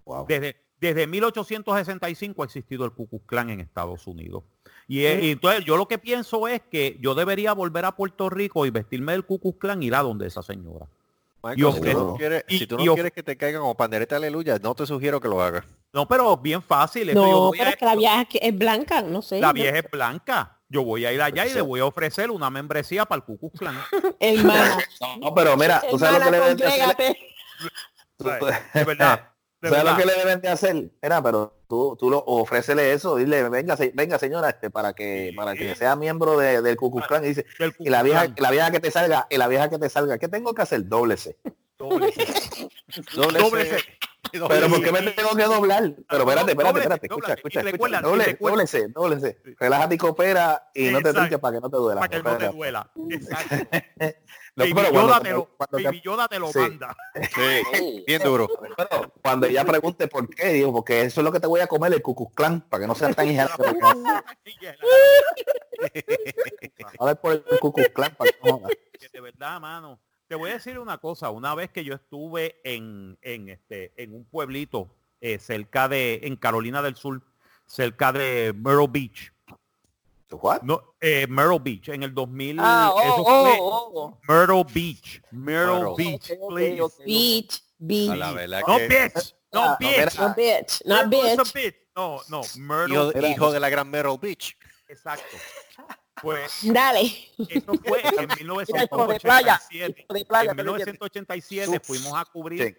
Wow. 0.05 0.25
Desde, 0.27 0.55
desde 0.79 1.07
1865 1.07 2.41
ha 2.41 2.45
existido 2.45 2.85
el 2.85 2.91
Ku 2.91 3.07
Klux 3.07 3.25
Klan 3.25 3.49
en 3.49 3.59
Estados 3.61 4.05
Unidos. 4.07 4.43
Y, 4.87 5.03
es- 5.05 5.23
y 5.23 5.31
entonces 5.31 5.65
yo 5.65 5.77
lo 5.77 5.87
que 5.87 5.97
pienso 5.97 6.47
es 6.47 6.61
que 6.69 6.97
yo 7.01 7.15
debería 7.15 7.53
volver 7.53 7.85
a 7.85 7.95
Puerto 7.95 8.29
Rico 8.29 8.65
y 8.65 8.69
vestirme 8.69 9.13
del 9.13 9.25
Ku 9.25 9.39
Klux 9.39 9.57
Klan 9.59 9.81
y 9.81 9.87
ir 9.87 9.95
a 9.95 10.01
donde 10.01 10.27
esa 10.27 10.43
señora. 10.43 10.85
Michael, 11.43 11.59
y 11.59 11.71
si 11.73 11.81
tú 11.81 11.99
no 11.99 12.15
quieres, 12.15 12.45
y- 12.47 12.57
si 12.57 12.67
tú 12.67 12.75
y 12.79 12.85
no 12.85 12.91
of- 12.91 12.95
quieres 12.95 13.11
que 13.13 13.21
te 13.23 13.37
caigan 13.37 13.61
como 13.61 13.75
pandereta 13.75 14.15
aleluya, 14.17 14.57
no 14.61 14.73
te 14.75 14.85
sugiero 14.87 15.19
que 15.21 15.27
lo 15.27 15.41
hagas. 15.41 15.63
No, 15.93 16.07
pero 16.07 16.35
bien 16.37 16.61
fácil. 16.61 17.07
yo 17.09 17.13
No, 17.13 17.47
a- 17.49 17.51
pero 17.51 17.69
es 17.69 17.75
que 17.77 17.85
la 17.85 17.95
vieja 17.95 18.25
es 18.41 18.57
blanca, 18.57 19.01
no 19.03 19.21
sé. 19.21 19.39
la 19.39 19.53
vieja 19.53 19.77
es 19.79 19.89
blanca. 19.91 20.51
Yo 20.67 20.83
voy 20.83 21.05
a 21.05 21.13
ir 21.13 21.21
allá 21.21 21.45
y 21.45 21.53
le 21.53 21.61
voy 21.61 21.79
a 21.79 21.85
ofrecer 21.85 22.31
una 22.31 22.49
membresía 22.49 23.05
para 23.05 23.17
el 23.17 23.23
Ku 23.23 23.37
Klux 23.37 23.59
Klan. 23.59 23.75
Hermana, 24.19 24.77
No, 25.21 25.33
pero 25.35 25.55
mira, 25.55 25.81
tú 25.89 25.99
sabes 25.99 26.19
lo 26.25 26.31
que 26.31 26.37
le 26.39 26.55
de 26.55 26.81
hacer. 26.81 27.17
¿Sabes? 29.69 29.69
tú- 29.69 29.75
De 29.75 29.83
verdad. 29.83 29.83
De 29.83 29.85
¿Sabes 29.85 29.85
lo 29.85 29.97
que 29.97 30.05
le 30.05 30.23
deben 30.25 30.41
de 30.41 30.47
hacer? 30.49 30.75
Mira, 31.01 31.21
pero 31.23 31.53
tú, 31.67 31.95
tú 31.99 32.09
lo 32.09 32.23
ofrécele 32.25 32.93
eso, 32.93 33.15
dile, 33.15 33.47
venga, 33.49 33.75
se- 33.77 33.91
venga 33.93 34.17
señora, 34.19 34.49
este, 34.49 34.69
para 34.69 34.93
que, 34.93 35.29
Sí. 35.31 35.35
para 35.35 35.53
que 35.53 35.75
sea 35.75 35.95
miembro 35.95 36.37
de- 36.37 36.61
del 36.61 36.75
Ku 36.77 36.91
Klux 36.91 37.07
Klan. 37.07 37.23
Y 37.25 37.29
dice, 37.29 37.45
Del 37.59 37.73
y 37.79 37.89
la 37.89 38.03
vieja, 38.03 38.27
la 38.37 38.51
vieja 38.51 38.71
que 38.71 38.79
te 38.79 38.91
salga, 38.91 39.27
y 39.29 39.37
la 39.37 39.47
vieja 39.47 39.69
que 39.69 39.77
te 39.79 39.89
salga, 39.89 40.17
¿qué 40.17 40.27
tengo 40.27 40.53
que 40.53 40.61
hacer? 40.61 40.87
Dóblese. 40.87 41.37
Doble 41.77 42.11
C. 42.13 42.25
Doble 43.15 43.39
Doble 43.39 43.65
C. 43.65 43.79
C. 43.79 44.39
Doble 44.39 44.55
Pero 44.55 44.67
C. 44.67 44.73
¿por 44.73 44.83
qué 44.83 44.91
me 44.91 45.11
tengo 45.11 45.35
que 45.35 45.43
doblar? 45.43 45.93
Pero 46.09 46.23
espérate, 46.23 46.51
espérate, 46.51 46.79
Dóblese, 46.79 46.79
espérate, 46.79 47.05
escucha, 47.07 47.27
dóblese. 47.27 47.33
escucha, 47.35 47.69
escucha. 47.69 48.01
Doble, 48.01 48.37
dóblese, 48.39 48.87
dóblese. 48.87 49.37
Relájate 49.59 49.95
y 49.95 49.97
coopera 49.97 50.69
y 50.73 50.89
no 50.89 51.01
te 51.01 51.13
trinques 51.13 51.37
para 51.39 51.55
que 51.57 51.61
no 51.61 51.69
te 51.69 51.77
duela. 51.77 51.99
Para 52.01 52.09
que 52.09 52.23
no 52.23 52.37
te 52.37 52.47
duela. 52.49 52.91
Exacto. 53.11 53.55
No, 54.57 54.63
Baby 54.63 54.73
Yoda 54.73 54.91
cuando- 54.91 55.21
te 55.21 55.31
lo, 55.31 55.49
Baby 55.83 56.01
Yoda 56.01 56.27
te 56.29 56.39
lo 56.39 56.47
Sí. 56.47 56.59
manda. 56.59 56.95
Sí, 57.73 58.03
bien 58.07 58.21
duro. 58.23 58.47
Pero 58.77 59.11
cuando 59.21 59.47
ella 59.47 59.65
pregunte 59.65 60.07
por 60.07 60.29
qué, 60.29 60.53
digo, 60.53 60.71
porque 60.71 61.01
eso 61.01 61.19
es 61.21 61.25
lo 61.25 61.31
que 61.31 61.41
te 61.41 61.47
voy 61.47 61.59
a 61.59 61.67
comer 61.67 61.91
el 61.93 62.01
Ku 62.01 62.31
Clan, 62.33 62.61
para 62.61 62.81
que 62.83 62.87
no 62.87 62.95
sean 62.95 63.13
tan 63.13 63.29
hijas. 63.29 63.51
A 66.99 67.05
ver 67.05 67.19
por 67.19 67.33
el 67.33 67.43
Ku 67.59 67.73
Clan, 67.73 68.15
para 68.15 68.31
que 68.31 68.37
no 68.43 68.57
jodas. 68.59 68.71
Que 68.99 69.09
de 69.09 69.21
verdad, 69.21 69.59
mano. 69.59 69.99
Te 70.27 70.35
voy 70.35 70.49
a 70.51 70.53
decir 70.53 70.79
una 70.79 70.97
cosa. 70.97 71.29
Una 71.29 71.53
vez 71.53 71.69
que 71.69 71.83
yo 71.83 71.93
estuve 71.93 72.59
en, 72.63 73.17
en 73.21 73.49
este, 73.49 73.93
en 74.01 74.13
un 74.15 74.25
pueblito 74.25 74.89
eh, 75.21 75.37
cerca 75.37 75.87
de, 75.87 76.21
en 76.23 76.35
Carolina 76.35 76.81
del 76.81 76.95
Sur, 76.95 77.21
cerca 77.67 78.11
de 78.11 78.53
Myrtle 78.55 78.87
Beach. 78.89 79.31
What? 80.41 80.61
No, 80.63 80.95
eh, 81.01 81.25
Myrtle 81.27 81.59
Beach, 81.59 81.89
en 81.89 82.03
el 82.03 82.13
2000. 82.13 82.57
Ah, 82.59 82.91
oh, 82.93 83.01
eso 83.01 83.15
oh, 83.17 83.43
fue 83.45 83.57
oh, 83.59 84.19
Myrtle 84.27 84.63
Beach. 84.73 85.21
Myrtle 85.31 85.73
Myrtle. 85.83 85.95
Beach, 85.97 86.31
Ok, 86.31 86.37
ok, 86.41 86.49
please. 86.55 86.81
ok. 86.81 86.93
Bitch, 87.05 87.61
bitch. 87.77 88.09
A 88.11 88.15
la 88.15 88.31
verdad 88.31 88.61
No 88.67 88.77
que 88.77 88.87
bitch, 88.87 89.35
no 89.53 89.61
Ah, 89.61 89.77
no, 89.79 89.87
bitch. 89.87 90.15
No 90.17 90.35
bitch, 90.35 90.81
Myrtle 90.85 91.01
a 91.01 91.43
bitch. 91.43 91.53
bitch. 91.53 91.75
No, 91.95 92.21
no, 92.29 92.41
Myrtle. 92.57 92.95
hijo, 93.19 93.27
hijo 93.27 93.51
de 93.51 93.59
la 93.59 93.69
gran 93.69 93.89
Meryl 93.89 94.17
Beach. 94.19 94.57
Exacto. 94.87 95.37
Pues 96.21 96.59
Dale. 96.63 97.01
eso 97.49 97.73
fue 97.83 98.01
en 98.01 98.29
hijo 98.31 99.07
de 99.07 99.19
playa, 99.19 99.61
1987. 99.69 100.01
hijo 100.01 100.13
de 100.13 100.25
playa, 100.25 100.51
en 100.51 100.57
¿me 100.57 100.63
lo 100.63 100.71
entiendes? 100.77 100.93
1987 100.99 101.79
fuimos 101.81 102.13
a 102.15 102.25
cubrir 102.25 102.63
Sí. 102.63 102.75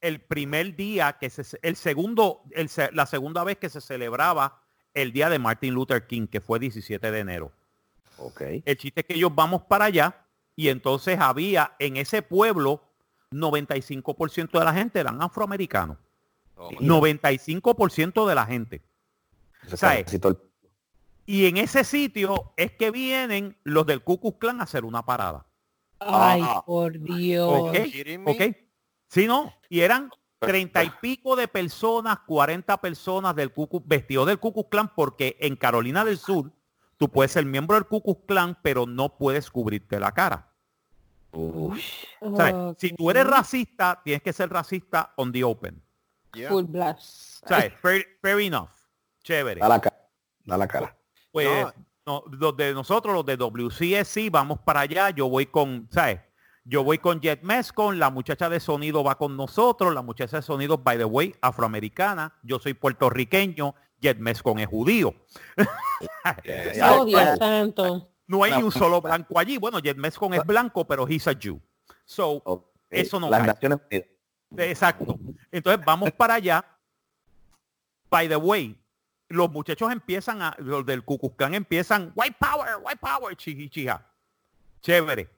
el 0.00 0.20
primer 0.20 0.76
día 0.76 1.16
que 1.18 1.28
se, 1.30 1.44
el 1.62 1.76
segundo, 1.76 2.42
el 2.52 2.70
la 2.92 3.06
segunda 3.06 3.42
vez 3.44 3.58
que 3.58 3.68
se 3.68 3.80
celebraba 3.80 4.62
el 4.96 5.12
día 5.12 5.28
de 5.28 5.38
Martin 5.38 5.74
Luther 5.74 6.06
King, 6.06 6.26
que 6.26 6.40
fue 6.40 6.58
17 6.58 7.10
de 7.10 7.18
enero. 7.20 7.52
Ok. 8.18 8.40
El 8.64 8.76
chiste 8.78 9.00
es 9.02 9.06
que 9.06 9.14
ellos 9.14 9.32
vamos 9.34 9.62
para 9.62 9.84
allá 9.84 10.24
y 10.56 10.68
entonces 10.68 11.18
había 11.20 11.74
en 11.78 11.96
ese 11.98 12.22
pueblo 12.22 12.82
95% 13.30 14.58
de 14.58 14.64
la 14.64 14.72
gente 14.72 14.98
eran 14.98 15.20
afroamericanos. 15.20 15.98
Oh, 16.56 16.70
my 16.70 16.88
95% 16.88 18.26
de 18.26 18.34
la 18.34 18.46
gente. 18.46 18.82
Y 21.26 21.46
en 21.46 21.56
ese 21.58 21.84
sitio 21.84 22.52
es 22.56 22.72
que 22.72 22.90
vienen 22.90 23.56
los 23.64 23.84
del 23.84 24.02
Ku 24.02 24.18
Klux 24.18 24.38
Klan 24.38 24.60
a 24.60 24.64
hacer 24.64 24.84
una 24.84 25.04
parada. 25.04 25.44
Ay, 25.98 26.40
Ah. 26.44 26.62
por 26.64 26.98
Dios. 26.98 27.50
Ok, 27.52 27.74
kidding 27.90 28.24
me? 28.24 28.30
ok. 28.32 28.56
Sí, 29.08 29.26
no. 29.26 29.52
Y 29.68 29.80
eran 29.80 30.10
treinta 30.38 30.84
y 30.84 30.90
pico 31.00 31.34
de 31.36 31.48
personas, 31.48 32.18
40 32.26 32.76
personas 32.80 33.34
del 33.34 33.52
Klux- 33.52 33.82
vestidos 33.84 34.26
del 34.26 34.38
Ku 34.38 34.52
Klux 34.52 34.68
Klan, 34.70 34.92
porque 34.94 35.36
en 35.40 35.56
Carolina 35.56 36.04
del 36.04 36.18
Sur 36.18 36.52
tú 36.98 37.08
puedes 37.08 37.32
ser 37.32 37.44
miembro 37.46 37.74
del 37.76 37.86
Ku 37.86 38.02
Klux 38.02 38.20
Klan, 38.26 38.58
pero 38.62 38.86
no 38.86 39.16
puedes 39.16 39.50
cubrirte 39.50 39.98
la 40.00 40.12
cara. 40.12 40.52
¿Sabes? 42.36 42.76
Si 42.78 42.90
tú 42.94 43.10
eres 43.10 43.26
racista, 43.26 44.00
tienes 44.04 44.22
que 44.22 44.32
ser 44.32 44.50
racista 44.50 45.12
on 45.16 45.32
the 45.32 45.44
open. 45.44 45.82
Yeah. 46.32 46.48
Full 46.48 46.64
blast. 46.64 47.46
¿Sabes? 47.46 47.72
Fair, 47.80 48.04
fair 48.22 48.40
enough. 48.40 48.70
Chévere. 49.22 49.60
Da 49.60 49.68
la 49.68 49.80
cara. 49.80 49.96
Da 50.44 50.56
la 50.56 50.66
cara. 50.68 50.96
Pues 51.32 51.48
No. 52.06 52.22
no, 52.30 52.36
los 52.38 52.56
de 52.56 52.72
nosotros, 52.72 53.14
los 53.14 53.26
de 53.26 53.36
WCSC, 53.36 54.30
vamos 54.30 54.58
para 54.60 54.80
allá. 54.80 55.10
Yo 55.10 55.28
voy 55.28 55.46
con, 55.46 55.88
¿sabes? 55.90 56.20
Yo 56.68 56.82
voy 56.82 56.98
con 56.98 57.20
Jet 57.20 57.42
Mescon, 57.42 58.00
la 58.00 58.10
muchacha 58.10 58.48
de 58.48 58.58
sonido 58.58 59.04
va 59.04 59.16
con 59.16 59.36
nosotros, 59.36 59.94
la 59.94 60.02
muchacha 60.02 60.38
de 60.38 60.42
sonido, 60.42 60.78
by 60.78 60.98
the 60.98 61.04
way, 61.04 61.32
afroamericana. 61.40 62.34
Yo 62.42 62.58
soy 62.58 62.74
puertorriqueño, 62.74 63.76
Jet 64.00 64.18
Mescon 64.18 64.58
es 64.58 64.66
judío. 64.66 65.14
Oh, 66.82 67.04
Dios 67.04 67.22
ya. 67.22 67.36
santo. 67.36 68.10
No 68.26 68.42
hay 68.42 68.52
ni 68.56 68.62
un 68.64 68.72
solo 68.72 69.00
blanco 69.00 69.38
allí. 69.38 69.58
Bueno, 69.58 69.78
Jet 69.78 69.96
Mescon 69.96 70.34
es 70.34 70.44
blanco, 70.44 70.84
pero 70.84 71.06
he's 71.08 71.28
a 71.28 71.34
Jew. 71.34 71.60
So. 72.04 72.72
Eso 72.90 73.20
no 73.20 73.30
Las. 73.30 73.46
Naciones 73.46 73.78
Unidas. 73.88 74.08
Exacto. 74.56 75.18
Entonces 75.52 75.84
vamos 75.84 76.10
para 76.10 76.34
allá. 76.34 76.64
By 78.10 78.28
the 78.28 78.36
way, 78.36 78.76
los 79.28 79.50
muchachos 79.50 79.92
empiezan 79.92 80.42
a, 80.42 80.54
los 80.58 80.84
del 80.84 81.04
Klan 81.04 81.54
empiezan, 81.54 82.12
white 82.14 82.36
power, 82.38 82.76
white 82.82 82.98
power, 83.00 83.36
chiji, 83.36 83.70
chija. 83.70 84.04
Chévere. 84.82 85.35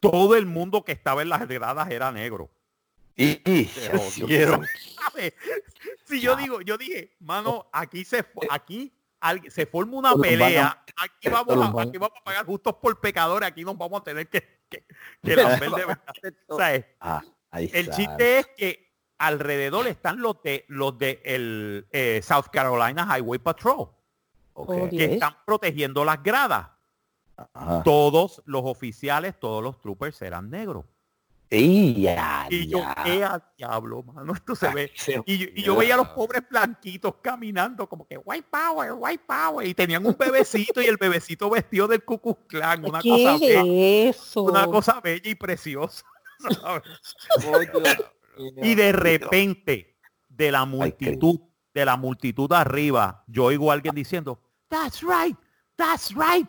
Todo 0.00 0.36
el 0.36 0.46
mundo 0.46 0.84
que 0.84 0.92
estaba 0.92 1.22
en 1.22 1.28
las 1.28 1.46
gradas 1.46 1.90
era 1.90 2.10
negro. 2.12 2.50
Y, 3.16 3.40
y-. 3.50 3.70
Si 6.04 6.20
yo 6.20 6.36
digo, 6.36 6.60
yo 6.60 6.76
dije, 6.76 7.16
mano, 7.20 7.66
aquí 7.72 8.04
se 8.04 8.24
fo- 8.24 8.46
aquí 8.50 8.92
se 9.48 9.66
forma 9.66 9.96
una 9.98 10.14
pelea. 10.16 10.84
Aquí 10.96 11.28
vamos, 11.28 11.54
a, 11.56 11.82
aquí 11.82 11.98
vamos 11.98 12.18
a 12.20 12.24
pagar 12.24 12.46
justos 12.46 12.74
por 12.76 12.98
pecadores. 13.00 13.48
Aquí 13.48 13.64
nos 13.64 13.76
vamos 13.78 14.00
a 14.00 14.04
tener 14.04 14.28
que, 14.28 14.64
que, 14.68 14.84
que 15.22 15.36
lamber 15.36 15.70
de. 15.70 15.84
Ah, 17.00 17.22
ahí 17.50 17.70
El 17.72 17.90
chiste 17.90 18.38
es 18.38 18.46
que 18.56 18.92
alrededor 19.18 19.86
están 19.86 20.20
los 20.20 20.42
de 20.42 20.64
los 20.68 20.98
de 20.98 21.20
el 21.24 21.86
eh, 21.92 22.20
South 22.24 22.46
Carolina 22.52 23.06
Highway 23.16 23.38
Patrol. 23.38 23.88
Oh, 24.54 24.66
que 24.90 25.14
están 25.14 25.36
protegiendo 25.46 26.04
las 26.04 26.22
gradas. 26.22 26.68
Ajá. 27.52 27.82
Todos 27.82 28.42
los 28.46 28.62
oficiales, 28.64 29.38
todos 29.38 29.62
los 29.62 29.78
troopers 29.80 30.20
eran 30.22 30.50
negros. 30.50 30.84
Y 31.52 32.02
ya, 32.02 32.46
Y 32.48 32.68
yo, 32.68 32.78
ya. 32.78 32.94
¿qué 33.04 33.24
a 33.24 33.42
diablo, 33.58 34.04
mano? 34.04 34.32
Esto 34.34 34.54
se 34.54 34.72
ve. 34.72 34.92
Sí. 34.94 35.14
Y, 35.26 35.38
yo- 35.38 35.46
y 35.54 35.62
yo 35.62 35.76
veía 35.76 35.94
a 35.94 35.96
los 35.96 36.08
pobres 36.10 36.42
blanquitos 36.48 37.16
caminando 37.20 37.88
como 37.88 38.06
que 38.06 38.16
white 38.18 38.46
power, 38.48 38.92
white 38.96 39.24
power. 39.26 39.66
Y 39.66 39.74
tenían 39.74 40.06
un 40.06 40.16
bebecito 40.16 40.80
y 40.80 40.86
el 40.86 40.96
bebecito 40.96 41.50
vestido 41.50 41.88
del 41.88 42.04
Ku 42.04 42.20
Klux 42.20 42.40
Klan. 42.46 42.84
Una 42.84 43.00
cosa, 43.02 43.36
bella, 43.38 44.14
una 44.36 44.66
cosa 44.66 45.00
bella 45.00 45.28
y 45.28 45.34
preciosa. 45.34 46.04
y 48.62 48.74
de 48.74 48.92
repente, 48.92 49.96
de 50.28 50.52
la 50.52 50.64
multitud, 50.64 51.40
de 51.74 51.84
la 51.84 51.96
multitud 51.96 52.50
arriba, 52.52 53.24
yo 53.26 53.44
oigo 53.46 53.70
a 53.70 53.74
alguien 53.74 53.94
diciendo, 53.94 54.40
That's 54.68 55.02
right, 55.02 55.36
that's 55.76 56.14
right. 56.14 56.48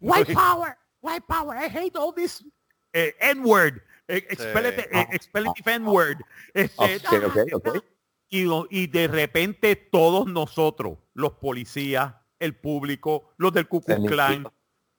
White 0.00 0.32
power, 0.32 0.76
white 1.00 1.26
power. 1.26 1.56
I 1.56 1.68
hate 1.68 1.96
all 1.96 2.12
this 2.12 2.44
eh, 2.92 3.12
N-word. 3.20 3.82
eh, 4.08 4.24
expletive, 4.28 4.88
eh, 4.90 5.06
expletive 5.12 5.70
N-word. 5.70 6.18
Este, 6.54 6.98
Ok, 7.18 7.36
ok, 7.52 7.68
ok. 7.68 7.84
y, 8.30 8.86
de 8.86 9.08
repente 9.08 9.76
todos 9.76 10.26
nosotros, 10.26 10.98
los 11.14 11.34
policías, 11.34 12.14
el 12.38 12.56
público, 12.56 13.34
los 13.36 13.52
del 13.52 13.68
Ku 13.68 13.80
Klux 13.82 14.10
Klan, 14.10 14.46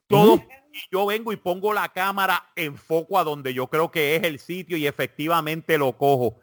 todos, 0.07 0.41
y 0.71 0.79
yo 0.91 1.05
vengo 1.05 1.31
y 1.31 1.37
pongo 1.37 1.73
la 1.73 1.89
cámara 1.89 2.51
en 2.55 2.77
foco 2.77 3.17
a 3.17 3.23
donde 3.23 3.53
yo 3.53 3.67
creo 3.67 3.91
que 3.91 4.15
es 4.15 4.23
el 4.23 4.39
sitio 4.39 4.77
y 4.77 4.87
efectivamente 4.87 5.77
lo 5.77 5.97
cojo. 5.97 6.39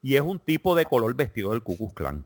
Y 0.00 0.16
es 0.16 0.20
un 0.20 0.38
tipo 0.38 0.74
de 0.74 0.84
color 0.84 1.14
vestido 1.14 1.50
del 1.50 1.62
Ku 1.62 1.76
Klux 1.76 1.94
Klan. 1.94 2.24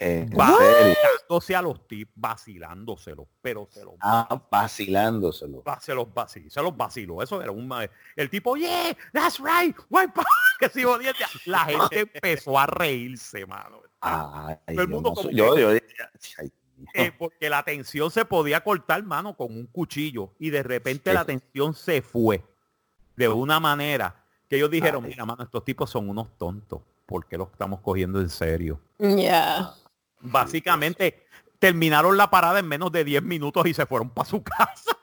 Eh. 0.00 0.26
Vacilándose 0.32 1.56
a 1.56 1.62
los 1.62 1.80
vacilándoselos, 2.14 3.26
pero 3.42 3.66
se 3.70 3.84
los, 3.84 3.94
Ah, 4.00 4.40
vacilándoselo. 4.50 5.62
va- 5.64 5.80
se 5.80 5.94
los 5.94 6.12
vaciló, 6.14 6.50
se 6.50 6.62
los 6.62 6.76
vaciló. 6.76 7.22
Eso 7.22 7.42
era 7.42 7.50
un 7.50 7.68
el 8.16 8.30
tipo, 8.30 8.56
yeah, 8.56 8.96
that's 9.12 9.38
right, 9.40 9.76
white 9.90 10.12
power", 10.14 10.26
que 10.60 10.68
se 10.68 10.84
jodía. 10.84 11.12
La 11.46 11.64
gente 11.64 12.00
empezó 12.14 12.58
a 12.58 12.66
reírse, 12.66 13.44
mano. 13.46 13.80
Ay, 14.00 14.56
el 14.68 14.76
yo, 14.76 14.88
mundo 14.88 15.08
no 15.10 15.14
como 15.16 15.22
sé, 15.22 15.28
que- 15.30 15.36
yo, 15.36 15.58
yo 15.58 15.70
decía, 15.70 16.10
ay, 16.38 16.52
Eh, 16.94 17.10
porque 17.18 17.50
la 17.50 17.64
tensión 17.64 18.08
se 18.12 18.24
podía 18.24 18.62
cortar, 18.62 19.02
mano, 19.02 19.36
con 19.36 19.50
un 19.50 19.66
cuchillo. 19.66 20.30
Y 20.38 20.50
de 20.50 20.62
repente 20.62 21.10
Sí. 21.10 21.14
la 21.14 21.24
tensión 21.24 21.74
se 21.74 22.02
fue 22.02 22.44
de 23.16 23.26
una 23.28 23.58
manera 23.58 24.14
que 24.48 24.54
ellos 24.56 24.70
dijeron, 24.70 25.02
Ay. 25.04 25.10
mira, 25.10 25.26
mano, 25.26 25.42
estos 25.42 25.64
tipos 25.64 25.90
son 25.90 26.08
unos 26.08 26.38
tontos. 26.38 26.82
¿Por 27.04 27.26
qué 27.26 27.36
los 27.36 27.50
estamos 27.50 27.80
cogiendo 27.80 28.20
en 28.20 28.28
serio? 28.30 28.80
Ya. 29.00 29.72
Básicamente 30.20 31.26
terminaron 31.58 32.16
la 32.16 32.30
parada 32.30 32.58
en 32.58 32.66
menos 32.68 32.92
de 32.92 33.04
10 33.04 33.22
minutos 33.22 33.66
y 33.66 33.74
se 33.74 33.86
fueron 33.86 34.10
para 34.10 34.28
su 34.28 34.42
casa. 34.44 34.96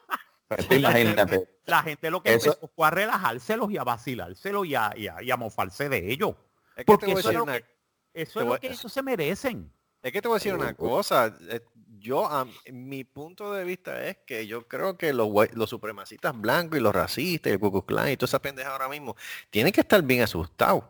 Pero 0.47 0.63
tú 0.63 0.75
imagínate. 0.75 1.49
La 1.65 1.82
gente 1.84 2.10
lo 2.12 2.21
que 2.21 2.34
Eso- 2.36 2.49
empezó 2.51 2.71
fue 2.75 2.88
a 2.88 2.91
relajárselos 2.91 3.71
y 3.71 3.78
a 3.78 3.84
vacilárselos 3.84 4.65
y 4.67 4.75
a, 4.75 4.93
y 4.95 5.08
a- 5.08 5.21
y 5.21 5.32
a 5.32 5.38
mofarse 5.38 5.89
de 5.89 6.12
ellos. 6.12 6.36
Es 6.75 6.78
que 6.78 6.84
Porque 6.86 7.12
eso 7.13 7.32
es 7.32 7.38
una- 7.38 7.58
que, 7.60 7.65
eso 8.13 8.41
lo 8.41 8.60
que 8.60 8.67
ellos 8.67 8.91
se 8.91 9.01
merecen. 9.01 9.71
Es 10.04 10.12
que 10.12 10.21
te 10.21 10.28
voy 10.28 10.36
a 10.36 10.38
decir 10.39 10.54
una 10.54 10.73
cosa. 10.75 11.36
eh, 11.49 11.62
Yo, 11.97 12.28
a 12.28 12.45
mi 12.71 13.04
punto 13.04 13.51
de 13.51 13.63
vista 13.63 14.06
es 14.06 14.17
que 14.28 14.45
yo 14.45 14.67
creo 14.67 14.95
que 14.95 15.12
los, 15.13 15.28
white- 15.32 15.56
los 15.56 15.67
supremacistas 15.71 16.39
blancos 16.39 16.78
y 16.78 16.82
los 16.82 16.93
racistas 16.93 17.49
y 17.49 17.54
el 17.54 17.60
Ku 17.60 17.71
Klux 17.71 17.88
Klan 17.88 18.12
y 18.12 18.17
toda 18.17 18.28
esa 18.28 18.39
pendeja 18.39 18.71
ahora 18.71 18.88
mismo 18.88 19.15
tienen 19.49 19.73
que 19.73 19.82
estar 19.82 20.04
bien 20.04 20.21
asustados. 20.21 20.84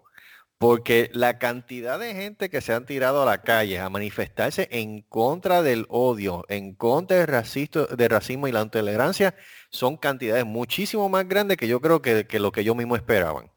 Porque 0.58 1.10
la 1.14 1.38
cantidad 1.38 2.00
de 2.00 2.14
gente 2.14 2.50
que 2.50 2.62
se 2.62 2.74
han 2.74 2.86
tirado 2.86 3.22
a 3.22 3.26
la 3.26 3.42
calle 3.42 3.78
a 3.80 3.90
manifestarse 3.90 4.70
en 4.72 5.02
contra 5.02 5.62
del 5.62 5.86
odio, 5.90 6.46
en 6.48 6.74
contra 6.76 7.18
del, 7.18 7.28
racisto- 7.28 7.88
del 7.88 8.10
racismo 8.10 8.48
y 8.48 8.54
la 8.54 8.62
intolerancia, 8.62 9.36
son 9.70 9.98
cantidades 9.98 10.46
muchísimo 10.46 11.10
más 11.10 11.28
grandes 11.28 11.58
que 11.58 11.68
yo 11.68 11.82
creo 11.82 12.02
que, 12.02 12.26
que 12.26 12.40
lo 12.40 12.52
que 12.54 12.62
ellos 12.62 12.76
mismos 12.76 13.00
esperaban. 13.00 13.52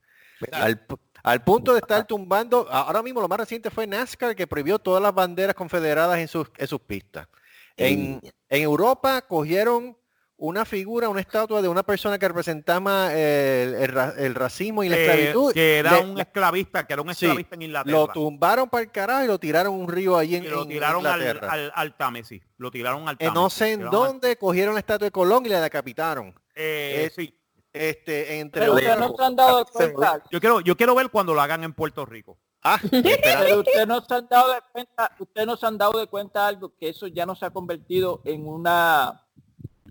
Al, 0.53 0.85
al 1.23 1.45
punto 1.45 1.73
de 1.73 1.79
estar 1.79 2.05
tumbando, 2.07 2.67
ahora 2.71 3.03
mismo 3.03 3.21
lo 3.21 3.29
más 3.29 3.39
reciente 3.39 3.71
fue 3.71 3.87
NASCAR 3.87 4.35
que 4.35 4.47
prohibió 4.49 4.79
todas 4.81 5.03
las 5.03 5.15
banderas 5.15 5.55
confederadas 5.55 6.19
en 6.19 6.27
sus, 6.29 6.49
en 6.57 6.67
sus 6.67 6.81
pistas. 6.81 7.29
En, 7.77 8.21
en 8.49 8.63
Europa 8.63 9.23
cogieron 9.23 9.97
una 10.41 10.65
figura, 10.65 11.09
una 11.09 11.21
estatua 11.21 11.61
de 11.61 11.69
una 11.69 11.83
persona 11.83 12.17
que 12.19 12.29
representaba 12.29 13.13
el, 13.13 13.75
el 13.75 13.89
ra- 13.89 14.15
el 14.17 14.35
racismo 14.37 14.85
y 14.85 14.89
la 14.89 14.97
Eh, 14.97 15.05
esclavitud. 15.05 15.53
que 15.53 15.79
era 15.79 15.93
Le- 16.01 16.05
un 16.11 16.21
esclavista, 16.21 16.87
que 16.87 16.93
era 16.93 17.03
un 17.03 17.13
Sí, 17.15 17.27
esclavista 17.27 17.57
en 17.57 17.63
Inglaterra. 17.63 17.99
lo 17.99 18.07
tumbaron 18.09 18.69
para 18.69 18.85
el 18.85 18.91
carajo 18.93 19.25
y 19.25 19.27
lo 19.27 19.39
tiraron 19.39 19.75
a 19.75 19.77
un 19.77 19.89
río 19.89 20.17
allí 20.17 20.37
en, 20.37 20.45
y 20.45 20.49
lo 20.49 20.63
en 20.63 20.69
tiraron 20.69 21.05
al, 21.07 21.21
Inglaterra. 21.21 21.53
al, 21.53 21.73
al 21.75 21.97
Támesis. 21.97 22.43
Lo 22.57 22.71
tiraron 22.71 23.09
al 23.09 23.17
Eh, 23.17 23.27
Támesis. 23.27 23.35
no 23.35 23.51
sé 23.51 23.73
en 23.73 23.83
al- 23.83 23.91
dónde 23.91 24.37
cogieron 24.37 24.75
la 24.75 24.81
estatua 24.81 25.07
de 25.07 25.11
Colón 25.11 25.45
y 25.45 25.49
la 25.49 25.61
decapitaron. 25.61 26.29
Eh, 26.55 27.05
Eh, 27.07 27.13
sí. 27.15 27.35
Este, 27.73 28.39
entre 28.41 28.63
Pero 28.63 28.75
ustedes 28.75 28.99
no 28.99 29.15
se 29.17 29.25
han 29.25 29.37
dado 29.37 29.65
cuenta, 29.67 30.23
Yo 30.31 30.41
quiero, 30.41 30.61
yo 30.61 30.77
quiero 30.77 30.95
ver 30.95 31.11
cuando 31.11 31.35
lo 31.35 31.41
hagan 31.41 31.65
en 31.65 31.73
Puerto 31.75 32.07
Rico. 32.07 32.39
Ah, 32.63 32.79
ustedes 32.83 33.87
no 33.87 34.01
se 34.05 34.15
han 34.15 34.27
dado 34.29 34.53
de 34.55 34.61
cuenta, 34.73 35.13
ustedes 35.19 35.47
no 35.47 35.57
se 35.57 35.67
han 35.67 35.79
dado 35.79 35.99
de 35.99 36.07
cuenta 36.07 36.47
algo 36.47 36.73
que 36.77 36.89
eso 36.89 37.07
ya 37.07 37.25
no 37.27 37.35
se 37.37 37.45
ha 37.45 37.51
convertido 37.51 38.21
en 38.25 38.49
una 38.49 39.23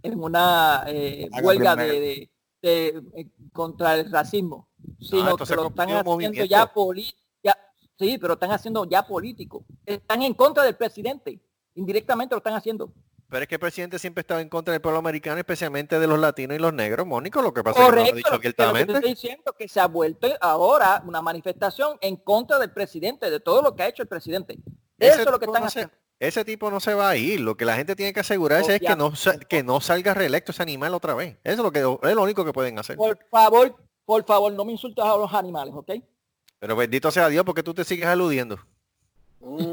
en 0.03 0.19
una 0.19 0.83
eh, 0.88 1.29
huelga 1.41 1.75
de, 1.75 1.88
primero. 1.88 2.05
de- 2.05 2.29
de- 2.62 3.21
eh, 3.21 3.27
contra 3.53 3.95
el 3.95 4.12
racismo, 4.12 4.67
sino 4.99 5.29
esto 5.29 5.45
se 5.45 5.53
que 5.53 5.62
lo 5.62 5.67
están 5.67 5.89
haciendo 5.89 6.03
movimiento. 6.12 6.45
ya 6.45 6.65
político. 6.73 7.21
Sí, 7.99 8.19
pero 8.19 8.33
están 8.33 8.51
haciendo 8.51 8.86
ya 8.86 9.07
político. 9.07 9.65
Están 9.83 10.21
en 10.21 10.36
contra 10.36 10.63
del 10.63 10.75
presidente. 10.75 11.41
Indirectamente 11.73 12.36
lo 12.36 12.38
están 12.38 12.53
haciendo. 12.53 12.93
pero 13.29 13.41
es 13.41 13.47
que 13.49 13.55
el 13.55 13.60
presidente 13.60 13.97
siempre 13.99 14.21
estaba 14.21 14.39
en 14.39 14.47
contra 14.49 14.71
del 14.71 14.79
pueblo 14.81 14.99
americano, 14.99 15.38
especialmente 15.39 15.99
de 15.99 16.07
los 16.07 16.17
latinos 16.19 16.55
y 16.55 16.60
los 16.62 16.71
negros, 16.73 17.05
Mónico, 17.07 17.41
lo 17.41 17.53
que 17.53 17.62
pasa 17.63 17.79
es 17.81 17.86
que 17.86 17.91
no 17.91 17.95
lo 17.97 18.01
ha 18.01 18.15
dicho 18.15 18.29
lo 18.31 18.39
que- 18.39 18.47
lo 18.49 18.51
que 18.51 18.53
te 18.53 18.63
abiertamente. 18.63 18.93
estoy 18.93 19.10
diciendo 19.10 19.53
que 19.57 19.67
se 19.67 19.79
ha 19.81 19.88
vuelto 19.88 20.27
ahora 20.39 21.03
una 21.05 21.21
manifestación 21.21 21.97
en 21.99 22.15
contra 22.17 22.57
del 22.60 22.71
presidente, 22.71 23.29
de 23.29 23.39
todo 23.41 23.62
lo 23.62 23.75
que 23.75 23.83
ha 23.83 23.88
hecho 23.89 24.01
el 24.03 24.07
presidente. 24.07 24.57
Eso 24.99 25.21
es 25.21 25.25
lo 25.29 25.39
que 25.39 25.45
están 25.45 25.63
haciendo. 25.63 25.91
Ese 26.19 26.43
tipo 26.43 26.71
no 26.71 26.80
se 26.80 26.93
va 26.95 27.10
a 27.10 27.15
ir. 27.15 27.39
Lo 27.41 27.56
que 27.56 27.65
la 27.65 27.75
gente 27.75 27.95
tiene 27.95 28.12
que 28.13 28.21
asegurarse 28.21 28.75
es 28.75 28.82
que 28.82 28.95
no, 28.95 29.15
sa- 29.15 29.38
que 29.39 29.62
no 29.63 29.80
salga 29.82 30.13
reelecto 30.15 30.51
ese 30.51 30.63
animal 30.63 30.93
otra 30.95 31.13
vez. 31.13 31.38
Eso 31.43 31.53
es 31.53 31.60
lo 31.60 31.71
que 31.71 31.80
es 31.80 32.15
lo 32.15 32.23
único 32.23 32.43
que 32.43 32.53
pueden 32.53 32.80
hacer. 32.80 32.95
Por 32.97 33.17
favor, 33.30 33.75
por 34.06 34.25
favor, 34.25 34.51
no 34.51 34.65
me 34.65 34.71
insultes 34.71 35.03
a 35.06 35.15
los 35.15 35.32
animales, 35.34 35.73
¿ok? 35.75 35.91
Pero 36.60 36.75
bendito 36.75 37.12
sea 37.12 37.30
Dios 37.30 37.45
porque 37.45 37.62
tú 37.62 37.73
te 37.73 37.84
sigues 37.84 38.08
aludiendo. 38.08 38.58
Mm. 39.39 39.67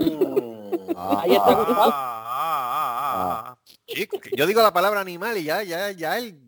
Ahí 0.96 1.32
está 1.32 1.46
Ah, 1.50 1.54
Gustavo. 1.54 1.90
ah, 1.92 2.26
ah, 2.26 3.56
ah. 3.56 3.58
Chico, 3.86 4.20
que 4.20 4.30
yo 4.36 4.46
digo 4.46 4.60
la 4.62 4.72
palabra 4.72 5.00
animal 5.00 5.36
y 5.38 5.44
ya, 5.44 5.62
ya, 5.62 5.90
ya 5.92 6.18
el, 6.18 6.38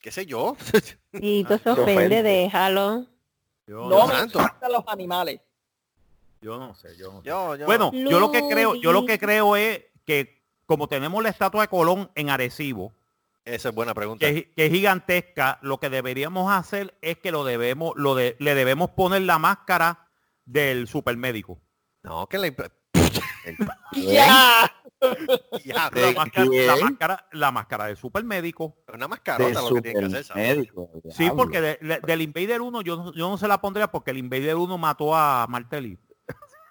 qué 0.00 0.10
sé 0.10 0.26
yo. 0.26 0.56
Y 1.12 1.44
tú 1.44 1.54
se 1.58 1.62
Qué 1.62 1.70
ofende, 1.70 1.92
ofende. 2.06 2.22
déjalo. 2.24 3.06
Yo, 3.66 3.88
No 3.88 4.00
no, 4.00 4.06
me 4.08 4.14
santo. 4.14 4.38
insultes 4.40 4.62
a 4.62 4.68
los 4.68 4.84
animales. 4.88 5.40
Yo 6.44 6.58
no 6.58 6.74
sé, 6.74 6.94
yo 6.98 7.10
no 7.10 7.22
sé. 7.22 7.28
Yo, 7.28 7.56
yo- 7.56 7.64
Bueno, 7.66 7.90
yo 7.92 8.20
lo 8.20 8.30
que 8.30 8.42
creo, 8.50 8.74
yo 8.74 8.92
lo 8.92 9.06
que 9.06 9.18
creo 9.18 9.56
es 9.56 9.82
que 10.04 10.44
como 10.66 10.88
tenemos 10.88 11.22
la 11.22 11.30
estatua 11.30 11.62
de 11.62 11.68
Colón 11.68 12.10
en 12.14 12.28
Arecibo, 12.30 12.92
esa 13.46 13.70
es 13.70 13.74
buena 13.74 13.94
pregunta. 13.94 14.26
que, 14.26 14.38
es- 14.38 14.46
que 14.54 14.66
es 14.66 14.72
gigantesca, 14.72 15.58
lo 15.62 15.78
que 15.80 15.88
deberíamos 15.90 16.52
hacer 16.52 16.96
es 17.00 17.18
que 17.18 17.30
lo 17.32 17.44
debemos, 17.44 17.94
lo 17.96 18.14
de, 18.14 18.36
le 18.40 18.54
debemos 18.54 18.90
poner 18.90 19.22
la 19.22 19.38
máscara 19.38 20.08
del 20.44 20.86
supermédico. 20.86 21.60
No, 22.02 22.26
que 22.26 22.36
la, 22.38 22.52
¡Ya! 23.92 24.70
ya, 25.64 25.74
La 25.74 25.90
¿De 25.90 26.14
máscara, 26.14 26.46
la 26.66 26.76
máscara, 26.76 27.26
la 27.32 27.50
máscara 27.52 27.86
del 27.86 27.96
supermédico. 27.96 28.76
una 28.88 28.98
De 29.04 29.08
mascarota 29.08 29.60
lo 29.62 29.74
que 29.74 29.82
tiene 29.82 30.00
que 30.00 30.06
hacer. 30.06 30.24
¿sabes? 30.24 30.66
supermédico, 30.68 30.90
Sí, 31.10 31.30
porque 31.36 31.60
de- 31.60 31.78
de- 31.80 32.00
del 32.00 32.22
Invader 32.22 32.60
1 32.62 32.80
yo, 32.82 32.96
no- 32.96 33.12
yo 33.12 33.28
no 33.28 33.36
se 33.36 33.48
la 33.48 33.60
pondría 33.60 33.90
porque 33.90 34.10
el 34.12 34.18
Invader 34.18 34.56
1 34.56 34.78
mató 34.78 35.14
a 35.14 35.46
Martelly. 35.48 35.98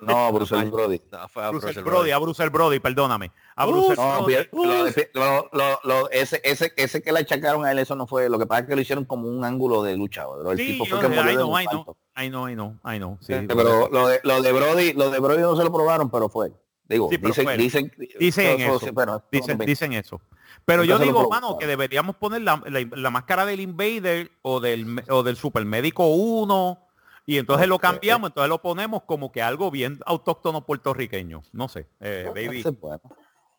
No, 0.05 0.31
Bruce 0.31 0.55
Brody. 0.65 1.01
No, 1.11 1.27
fue 1.29 1.43
a 1.43 1.49
Bruce 1.49 1.65
Bruce 1.67 1.81
Brody, 1.81 2.11
a 2.11 2.17
Bruce 2.17 2.49
Brody, 2.49 2.79
perdóname. 2.79 3.31
A 3.55 3.65
Bruce 3.65 3.95
No, 3.95 4.17
Brody. 4.23 4.25
bien, 4.33 4.49
lo 4.51 4.83
de- 4.85 5.09
lo- 5.13 5.49
lo- 5.51 5.79
lo- 5.83 6.09
ese, 6.11 6.41
ese, 6.43 6.71
ese 6.75 7.01
que 7.01 7.11
le 7.11 7.19
achacaron 7.19 7.65
a 7.65 7.71
él, 7.71 7.79
eso 7.79 7.95
no 7.95 8.07
fue. 8.07 8.29
Lo 8.29 8.37
que 8.39 8.45
pasa 8.45 8.61
es 8.61 8.67
que 8.67 8.75
lo 8.75 8.81
hicieron 8.81 9.05
como 9.05 9.27
un 9.27 9.43
ángulo 9.45 9.83
de 9.83 9.95
luchador. 9.97 10.51
El 10.51 10.57
Sí, 10.57 10.73
tipo 10.73 10.85
yo 10.85 10.97
fue 10.97 11.07
que 11.09 11.13
sé, 11.15 11.21
murió 11.21 11.31
I 11.31 11.35
de 11.35 11.41
know, 11.43 11.53
un 11.53 11.61
I 11.61 11.65
know, 11.65 11.79
infarto. 11.79 11.97
I 12.15 12.29
know, 12.29 12.49
I 12.49 12.53
know, 12.53 12.75
I 12.93 12.97
know, 12.97 13.17
sí, 13.21 13.33
pero 13.47 13.89
lo 13.89 14.07
de, 14.07 14.19
lo 14.23 14.41
de 14.41 14.51
Brody, 14.51 14.93
lo 14.93 15.09
de 15.09 15.19
Brody 15.19 15.41
no 15.41 15.55
se 15.55 15.63
lo 15.63 15.71
probaron, 15.73 16.09
pero 16.09 16.29
fue. 16.29 16.51
Digo, 16.87 17.07
Sí, 17.09 17.17
pero 17.17 17.29
dicen, 17.29 17.43
fue 17.45 17.57
dicen, 17.57 17.91
Dicen 18.19 18.59
eso, 18.61 18.75
eso. 18.75 18.85
sí, 18.87 18.91
pero- 18.93 19.23
Dicen, 19.31 19.57
dicen 19.59 19.93
eso. 19.93 20.21
Pero 20.65 20.83
yo 20.83 20.99
digo, 20.99 21.13
preguntaron. 21.13 21.43
mano, 21.49 21.57
que 21.57 21.65
deberíamos 21.65 22.17
poner 22.17 22.41
la, 22.41 22.61
la- 22.67 22.87
la 22.91 23.09
máscara 23.09 23.45
del 23.45 23.61
Invader 23.61 24.31
o 24.43 24.59
del, 24.59 25.03
o 25.09 25.23
del 25.23 25.35
Supermédico 25.37 26.07
1 26.07 26.82
y 27.25 27.37
entonces 27.37 27.67
lo 27.67 27.79
cambiamos, 27.79 28.29
entonces 28.29 28.49
lo 28.49 28.61
ponemos 28.61 29.03
como 29.03 29.31
que 29.31 29.41
algo 29.41 29.71
bien 29.71 29.99
autóctono 30.05 30.65
puertorriqueño. 30.65 31.43
No 31.51 31.67
sé, 31.67 31.87
eh, 31.99 32.25
baby. 32.33 32.59
Ese 32.59 32.69
es 32.69 32.79
bueno. 32.79 33.01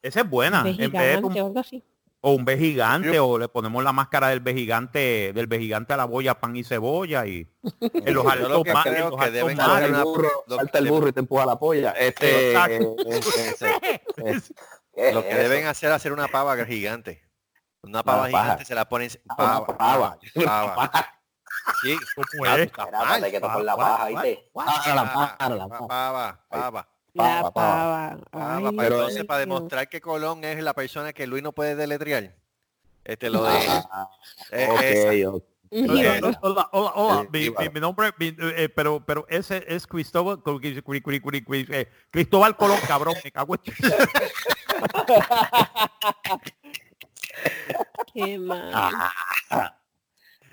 Esa 0.03 0.21
es 0.21 0.29
buena. 0.31 0.61
En 0.69 0.77
vez 0.77 0.93
de 0.93 1.19
un- 1.25 1.55
o 2.27 2.31
un 2.33 2.45
B 2.47 2.57
gigante 2.57 3.19
o 3.21 3.39
le 3.39 3.49
ponemos 3.49 3.85
la 3.85 3.93
máscara 3.93 4.29
del 4.29 4.41
B 4.41 4.55
gigante, 4.55 5.33
del 5.35 5.47
B 5.47 5.59
gigante 5.59 5.93
a 5.93 5.99
la 5.99 6.07
boya, 6.07 6.41
pan 6.41 6.57
y 6.57 6.65
cebolla 6.65 7.27
y 7.27 7.47
en 7.81 8.15
los 8.15 8.25
altos 8.49 8.51
lo 8.51 8.63
que 8.65 8.71
en 8.71 9.01
los 9.11 9.17
que 9.21 9.31
deben 9.31 9.57
mares. 9.59 9.67
Salta 9.69 9.85
el 9.87 9.91
una- 9.93 10.05
burro, 10.05 10.31
lo 10.47 10.57
salta 10.57 10.73
que 10.73 10.79
el 10.79 10.85
le- 10.85 10.91
burro 10.91 11.09
y 11.09 11.13
te 11.13 11.21
empuja 11.21 11.45
la 11.45 11.59
polla. 11.59 11.91
Este, 11.91 12.53
eh, 12.55 12.57
eh, 12.57 12.95
eh, 13.61 14.01
eh, 14.17 14.41
eh, 14.95 15.13
Lo 15.13 15.23
que 15.23 15.35
deben 15.35 15.67
hacer 15.67 15.91
es 15.91 15.97
hacer 15.97 16.13
una 16.15 16.29
pava 16.29 16.57
gigante. 16.65 17.23
Una 17.83 18.03
pava 18.03 18.21
Una 18.23 18.29
gigante 18.29 18.65
se 18.65 18.75
la 18.75 18.89
ponen 18.89 19.11
una 19.27 19.37
pava, 19.37 19.67
pava. 19.77 20.19
pava. 20.45 21.14
Sí, 21.83 21.97
¿Cómo 22.15 22.45
Ah, 22.47 22.57
es? 22.59 22.67
Espérate, 22.67 23.31
que 23.31 23.41
tocar 23.41 23.61
la 23.63 23.77
paja, 23.77 24.07
¿viste? 24.07 24.51
Para 24.53 24.95
la 24.95 24.95
la 24.95 25.13
paja. 25.69 25.87
pava, 25.87 26.41
pava. 27.53 28.19
Ay, 28.33 28.65
Pero 28.77 28.95
entonces 28.97 29.15
Dios. 29.17 29.27
para 29.27 29.41
demostrar 29.41 29.89
que 29.89 30.01
Colón 30.01 30.45
es 30.45 30.63
la 30.63 30.75
persona 30.75 31.13
que 31.13 31.27
Luis 31.27 31.43
no 31.43 31.53
puede 31.53 31.75
deletrear. 31.77 32.35
Este 33.05 33.29
lo 33.31 33.45
de 33.45 33.51
Ah, 33.91 34.09
eh. 34.51 34.69
Hola, 36.41 36.69
hola, 36.73 36.93
hola, 36.95 37.23
Mi, 37.25 37.29
mi- 37.41 37.45
Jíbaro. 37.47 37.73
mi 37.73 37.81
nombre, 37.81 38.11
mi- 38.19 38.37
eh, 38.39 38.69
pero, 38.69 39.05
pero 39.05 39.27
ese 39.29 39.65
es 39.67 39.87
Cristóbal, 39.89 40.37
Cri- 40.39 40.61
Cri- 40.85 41.03
Cri- 41.03 41.21
Cri- 41.21 41.45
Cri- 41.45 41.67
eh, 41.75 41.89
Cristóbal 42.11 42.57
Colón, 42.57 42.79
cabrón, 42.87 43.15
me 43.25 43.33
cago 43.33 43.55
en... 43.57 43.61
Qué 48.15 48.39
mal. 48.39 49.11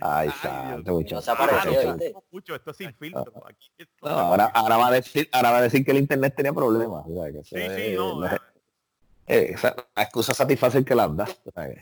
Ay, 0.02 0.30
santo, 0.41 0.91
No 0.91 2.24
mucho, 2.32 2.56
esto 2.56 2.72
es 2.72 2.78
sin 2.78 2.93
filtro. 2.95 3.32
Aquí, 3.45 3.72
esto- 3.78 4.08
No, 4.10 4.10
ahora, 4.10 4.45
ahora 4.45 4.78
va 4.78 4.88
a 4.88 4.91
decir, 4.91 5.30
ahora 5.32 5.52
va 5.52 5.58
a 5.60 5.62
decir 5.62 5.86
que 5.86 5.91
el 5.91 5.97
internet 5.97 6.34
tenía 6.36 6.54
problemas. 6.54 7.04
o 7.08 7.14
sea, 7.14 7.32
que 7.32 7.39
eso 7.39 7.56
sí, 7.56 7.82
sí, 7.89 7.95
no. 7.95 8.20
no 8.20 8.26
eh, 8.26 8.39
eh, 9.28 9.52
esa- 9.54 9.76
la 9.95 10.04
excusa 10.04 10.34
satisface 10.34 10.80
el 10.80 10.86
que 10.86 10.95
la 10.95 11.04
anda. 11.04 11.24
o 11.45 11.52
sea, 11.52 11.68
que- 11.70 11.82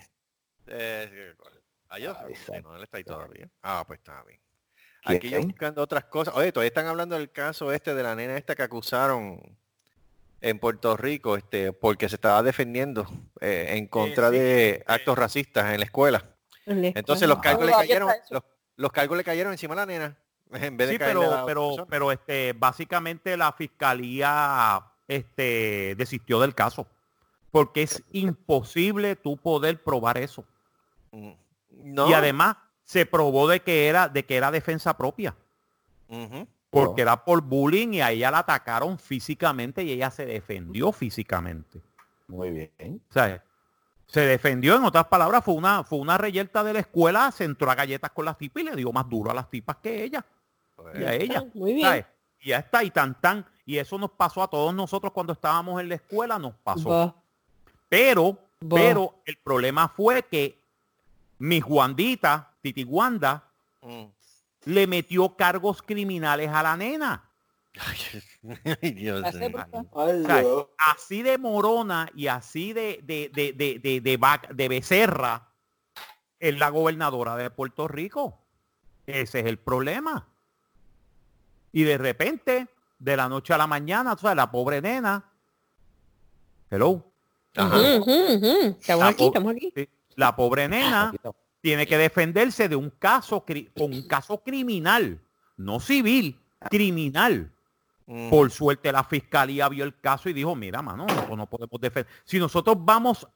Eh, 0.68 1.34
Adiós. 1.90 2.16
Ay, 2.24 2.36
Sí, 2.36 2.52
no, 2.62 2.76
él 2.76 2.84
está 2.84 2.98
ahí 2.98 3.04
todavía. 3.04 3.50
Ah, 3.64 3.84
pues 3.88 4.00
está 4.00 4.22
bien. 4.24 4.40
Aquí 5.06 5.30
yo 5.30 5.42
buscando 5.42 5.82
otras 5.82 6.06
cosas. 6.06 6.36
Oye, 6.36 6.52
todavía 6.52 6.68
están 6.68 6.86
hablando 6.86 7.16
del 7.18 7.32
caso 7.32 7.72
este 7.72 7.96
de 7.96 8.04
la 8.04 8.16
nena 8.16 8.38
esta 8.38 8.54
que 8.56 8.62
acusaron 8.64 9.58
en 10.42 10.60
Puerto 10.60 10.96
Rico, 10.98 11.36
este, 11.36 11.74
porque 11.74 12.08
se 12.08 12.16
estaba 12.16 12.44
defendiendo 12.44 13.08
eh, 13.42 13.70
en 13.78 13.88
contra 13.88 14.30
sí, 14.30 14.38
de 14.38 14.84
actos 14.86 15.18
racistas 15.18 15.74
en 15.74 15.80
la 15.80 15.86
escuela. 15.86 16.36
Entonces 16.70 17.28
los 17.28 17.40
cargos 17.40 17.66
le 17.66 17.72
cayeron, 17.72 18.12
los, 18.30 18.44
los 18.76 18.92
cargos 18.92 19.18
le 19.18 19.24
cayeron 19.24 19.52
encima 19.52 19.74
de 19.74 19.82
la 19.82 19.86
nena 19.86 20.18
en 20.52 20.78
vez 20.78 20.90
de 20.90 20.98
Sí, 20.98 21.04
a 21.04 21.08
pero, 21.08 21.44
pero, 21.46 21.88
pero 21.90 22.12
este, 22.12 22.54
básicamente 22.54 23.38
la 23.38 23.52
fiscalía 23.52 24.84
este, 25.08 25.96
desistió 25.98 26.40
del 26.40 26.56
caso. 26.56 26.88
Porque 27.52 27.82
es 27.84 28.04
imposible 28.12 29.16
tú 29.16 29.38
poder 29.38 29.82
probar 29.82 30.18
eso. 30.18 30.46
No. 31.72 32.10
Y 32.10 32.14
además 32.14 32.58
se 32.84 33.06
probó 33.06 33.48
de 33.48 33.62
que 33.62 33.88
era, 33.88 34.08
de 34.08 34.24
que 34.24 34.36
era 34.36 34.52
defensa 34.52 34.96
propia. 34.96 35.36
Porque 36.70 37.02
era 37.02 37.24
por 37.24 37.42
bullying 37.42 37.94
y 37.94 38.02
a 38.02 38.12
ella 38.12 38.30
la 38.30 38.40
atacaron 38.40 39.00
físicamente 39.00 39.84
y 39.84 39.92
ella 39.92 40.12
se 40.12 40.28
defendió 40.28 40.92
físicamente. 40.92 41.82
Muy 42.28 42.52
bien. 42.52 43.02
O 43.10 43.14
sea, 43.14 43.44
se 44.10 44.22
defendió, 44.22 44.76
en 44.76 44.84
otras 44.84 45.06
palabras, 45.06 45.46
fue 45.46 45.54
una, 45.54 45.84
fue 45.84 46.00
una 46.00 46.18
reyerta 46.18 46.64
de 46.64 46.74
la 46.74 46.80
escuela, 46.80 47.32
se 47.32 47.44
entró 47.44 47.70
a 47.70 47.76
galletas 47.76 48.10
con 48.10 48.26
las 48.26 48.40
tipas 48.40 48.64
y 48.64 48.66
le 48.66 48.76
dio 48.76 48.92
más 48.92 49.08
duro 49.08 49.30
a 49.30 49.36
las 49.36 49.48
tipas 49.52 49.78
que 49.78 50.04
ella. 50.04 50.26
Pues, 50.76 51.00
Y 51.00 51.04
a 51.04 51.14
ella. 51.14 51.44
Ah, 51.46 51.52
Muy 51.54 51.74
bien. 51.74 51.88
¿sabes? 51.88 52.06
Y 52.40 52.50
ya 52.50 52.58
está, 52.58 52.84
y 52.84 52.90
tan 52.90 53.22
tan. 53.22 53.46
Y 53.66 53.78
eso 53.78 54.00
nos 54.00 54.10
pasó 54.10 54.42
a 54.42 54.48
todos 54.48 54.74
nosotros 54.74 55.14
cuando 55.14 55.34
estábamos 55.34 55.80
en 55.80 55.90
la 55.90 55.96
escuela, 55.96 56.40
nos 56.40 56.56
pasó. 56.56 57.16
Pero, 57.88 58.36
pero 58.68 59.22
el 59.26 59.38
problema 59.38 59.88
fue 59.88 60.24
que 60.24 60.60
mi 61.38 61.62
Juandita, 61.62 62.52
Titi 62.62 62.84
Wanda, 62.84 63.44
mm. 63.84 64.06
le 64.66 64.88
metió 64.88 65.36
cargos 65.36 65.84
criminales 65.84 66.50
a 66.50 66.64
la 66.64 66.76
nena. 66.76 67.29
Ay, 68.82 68.92
Dios 68.92 69.24
Hace 69.24 69.50
mío. 69.50 69.50
brutal. 69.52 69.88
Ay, 69.96 70.22
O 70.22 70.26
sea, 70.26 70.40
Dios. 70.42 70.66
así 70.78 71.22
de 71.24 71.38
morona 71.38 72.10
y 72.16 72.28
así 72.28 72.74
de, 72.74 73.00
de, 73.04 73.30
de, 73.34 73.54
de, 73.54 73.80
de, 73.80 74.02
de 74.02 74.18
vaca- 74.18 74.54
de 74.54 74.68
becerra 74.68 75.52
es 76.40 76.58
la 76.58 76.70
gobernadora 76.70 77.36
de 77.36 77.50
Puerto 77.50 77.88
Rico. 77.88 78.42
Ese 79.06 79.40
es 79.42 79.46
el 79.46 79.58
problema. 79.60 80.28
Y 81.72 81.84
de 81.84 81.98
repente, 81.98 82.68
de 82.98 83.18
la 83.18 83.30
noche 83.30 83.54
a 83.54 83.58
la 83.58 83.68
mañana, 83.68 84.14
o 84.14 84.18
sea, 84.18 84.34
la 84.36 84.50
pobre 84.52 84.82
nena. 84.82 85.24
Hello. 86.70 87.06
Ajá. 87.56 87.78
Estamos 87.82 89.04
La 89.04 89.08
aquí, 89.10 89.26
estamos 89.26 89.54
aquí. 89.56 89.74
La 90.16 90.36
pobre 90.36 90.68
nena 90.68 91.12
tiene 91.62 91.86
que 91.88 91.98
defenderse 91.98 92.70
de 92.70 92.76
un 92.76 92.90
caso 92.92 93.44
con 93.46 93.94
un 93.94 94.08
caso 94.08 94.42
criminal, 94.44 95.20
no 95.58 95.80
civil, 95.80 96.40
criminal. 96.70 97.52
Mm. 98.12 98.32
Por 98.32 98.50
suerte 98.50 98.92
la 98.92 99.04
fiscalía 99.04 99.70
vio 99.70 99.84
el 99.84 100.00
caso 100.00 100.30
y 100.30 100.34
dijo, 100.34 100.56
mira, 100.56 100.82
mano, 100.82 101.06
nosotros 101.06 101.38
no 101.38 101.46
podemos 101.48 101.80
defender. 101.80 102.12
Si 102.24 102.40
nosotros 102.40 102.76
vamos 102.80 103.28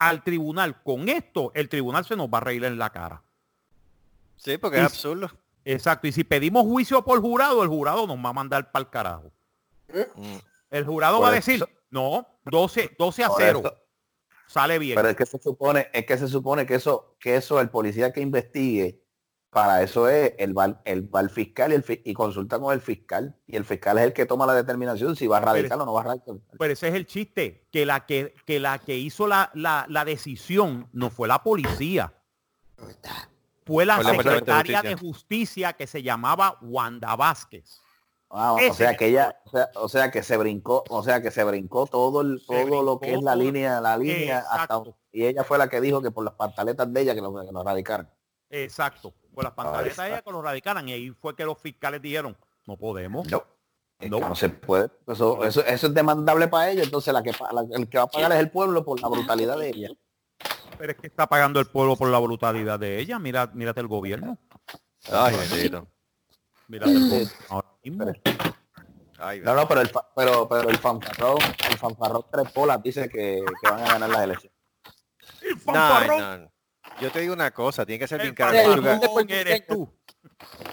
al 0.00 0.24
tribunal 0.24 0.82
con 0.82 1.08
esto, 1.08 1.52
el 1.54 1.68
tribunal 1.68 2.04
se 2.04 2.16
nos 2.16 2.28
va 2.28 2.38
a 2.38 2.40
reír 2.40 2.64
en 2.64 2.78
la 2.78 2.90
cara. 2.90 3.22
Sí, 4.36 4.58
porque 4.58 4.78
Y- 4.78 4.80
es 4.80 4.86
absurdo. 4.86 5.30
Exacto. 5.64 6.08
Y 6.08 6.12
si 6.12 6.24
pedimos 6.24 6.64
juicio 6.64 7.04
por 7.04 7.20
jurado, 7.20 7.62
el 7.62 7.68
jurado 7.68 8.08
nos 8.08 8.16
va 8.18 8.30
a 8.30 8.32
mandar 8.32 8.72
para 8.72 8.82
el 8.84 8.90
carajo. 8.90 9.30
Mm. 10.16 10.36
El 10.70 10.84
jurado 10.84 11.18
Por 11.18 11.26
va 11.26 11.30
a 11.32 11.36
eso- 11.36 11.50
decir, 11.52 11.68
no, 11.90 12.26
12, 12.44 12.96
12 12.98 13.22
a 13.22 13.28
Por 13.28 13.36
0. 13.40 13.60
eso- 13.64 13.74
Sale 14.48 14.78
bien. 14.80 14.96
Pero 14.96 15.10
es 15.10 15.16
que 15.16 15.26
se 15.26 15.38
supone, 15.38 15.88
es 15.92 16.06
que 16.06 16.18
se 16.18 16.26
supone 16.26 16.66
que 16.66 16.74
eso, 16.74 17.14
que 17.20 17.36
eso, 17.36 17.60
el 17.60 17.68
policía 17.70 18.12
que 18.12 18.20
investigue, 18.20 19.00
para 19.50 19.82
eso 19.82 20.08
es 20.08 20.34
el 20.38 20.56
va, 20.56 20.64
al- 20.64 20.80
el 20.84 21.08
fiscal 21.30 21.72
y, 21.72 21.74
el, 21.74 21.82
fi- 21.82 22.02
y 22.04 22.12
consulta 22.14 22.58
con 22.58 22.72
el 22.72 22.80
fiscal. 22.80 23.34
Y 23.46 23.56
el 23.56 23.64
fiscal 23.64 23.98
es 23.98 24.04
el 24.04 24.12
que 24.12 24.26
toma 24.26 24.46
la 24.46 24.54
determinación 24.54 25.16
si 25.16 25.26
va 25.26 25.38
a 25.38 25.40
radical 25.40 25.80
o 25.80 25.86
no 25.86 25.92
va 25.94 26.02
a 26.02 26.04
radical. 26.04 26.40
Pero 26.58 26.72
ese 26.72 26.88
es 26.88 26.94
el 26.94 27.06
chiste, 27.06 27.66
que 27.72 27.86
la 27.86 28.04
que, 28.06 28.34
que, 28.46 28.60
la 28.60 28.78
que 28.78 28.96
hizo 28.96 29.26
la, 29.26 29.50
la, 29.54 29.86
la 29.88 30.04
decisión 30.04 30.88
no 30.92 31.10
fue 31.10 31.28
la 31.28 31.42
policía. 31.42 32.12
Fue 32.76 32.94
la 33.02 33.28
Fue 33.66 33.84
la 33.84 33.94
Departamento 33.96 34.22
de 34.30 34.34
secretaria 34.38 34.82
de 34.82 34.94
Justicia. 34.96 35.72
que 35.74 35.86
se 35.86 36.02
llamaba 36.02 36.58
Wanda 36.62 37.16
Vázquez. 37.16 37.80
Ah, 38.30 38.52
o 38.52 38.74
sea 38.74 38.94
que 38.94 39.06
el 39.06 39.12
ella, 39.12 39.40
o 39.46 39.50
sea, 39.50 39.68
o 39.76 39.88
sea 39.88 40.10
que 40.10 40.22
se 40.22 40.36
brincó, 40.36 40.84
o 40.90 41.02
sea 41.02 41.22
que 41.22 41.30
se 41.30 41.42
brincó 41.44 41.86
todo 41.86 42.20
el, 42.20 42.42
todo 42.46 42.82
lo 42.82 43.00
que 43.00 43.14
es 43.14 43.22
la 43.22 43.34
línea, 43.34 43.80
la 43.80 43.96
línea 43.96 44.44
hasta 44.50 44.82
y 45.10 45.24
ella 45.24 45.44
fue 45.44 45.56
la 45.56 45.68
que 45.68 45.80
dijo 45.80 46.02
que 46.02 46.10
por 46.10 46.24
las 46.24 46.34
pantaletas 46.34 46.92
de 46.92 47.00
ella 47.00 47.14
que 47.14 47.22
nos, 47.22 47.46
que 47.46 47.50
nos 47.52 47.64
radicaron. 47.64 48.06
Exacto. 48.50 49.14
Por 49.38 49.44
las 49.44 49.52
pantaletas 49.54 49.90
está. 49.92 50.02
de 50.02 50.08
ella 50.10 50.22
que 50.22 50.32
lo 50.32 50.42
radicaran. 50.42 50.88
Y 50.88 50.92
ahí 50.94 51.10
fue 51.10 51.36
que 51.36 51.44
los 51.44 51.56
fiscales 51.60 52.02
dijeron, 52.02 52.36
no 52.66 52.76
podemos. 52.76 53.24
No. 53.30 53.44
No. 54.00 54.18
no 54.20 54.34
se 54.34 54.48
puede. 54.48 54.90
Eso, 55.06 55.44
eso, 55.44 55.64
eso 55.64 55.86
es 55.86 55.94
demandable 55.94 56.48
para 56.48 56.70
ellos. 56.70 56.86
Entonces 56.86 57.14
la 57.14 57.22
que 57.22 57.30
la- 57.30 57.64
el 57.76 57.88
que 57.88 57.98
va 57.98 58.04
a 58.04 58.06
pagar 58.08 58.32
es 58.32 58.38
el 58.40 58.50
pueblo 58.50 58.84
por 58.84 59.00
la 59.00 59.06
brutalidad 59.06 59.56
de 59.56 59.68
ella. 59.68 59.88
Pero 60.76 60.90
es 60.92 60.98
que 60.98 61.06
está 61.06 61.28
pagando 61.28 61.60
el 61.60 61.66
pueblo 61.66 61.94
por 61.94 62.08
la 62.08 62.18
brutalidad 62.18 62.80
de 62.80 62.98
ella. 62.98 63.20
Mira, 63.20 63.48
mírate 63.54 63.80
el 63.80 63.86
gobierno. 63.86 64.38
Ay, 65.12 65.36
bendito. 65.36 65.86
Mírate 66.66 66.90
el 66.92 67.08
gobierno. 67.10 67.32
Ahora 67.48 67.68
mismo. 67.84 68.12
Ay, 69.20 69.40
No, 69.40 69.54
no, 69.54 69.68
pero 69.68 69.80
el, 69.82 69.88
fa- 69.88 70.08
pero, 70.16 70.48
pero 70.48 70.68
el 70.68 70.78
fanfarrón, 70.78 71.38
el 71.70 71.78
fanfarrón 71.78 72.24
tres 72.30 72.52
bolas 72.54 72.82
dice 72.82 73.08
que, 73.08 73.40
que 73.62 73.70
van 73.70 73.82
a 73.84 73.92
ganar 73.92 74.10
las 74.10 74.22
elecciones. 74.24 74.58
El 75.42 75.54
No, 75.56 75.60
fanfarrón, 75.62 76.42
no. 76.42 76.52
Yo 77.00 77.10
te 77.10 77.20
digo 77.20 77.32
una 77.32 77.52
cosa, 77.52 77.86
tiene 77.86 78.00
que 78.00 78.08
ser 78.08 78.20
bien 78.20 78.34
cara 78.34 78.52
lechuga. 78.52 78.98
fanfarrón 78.98 79.30
eres 79.30 79.66
tú. 79.66 79.88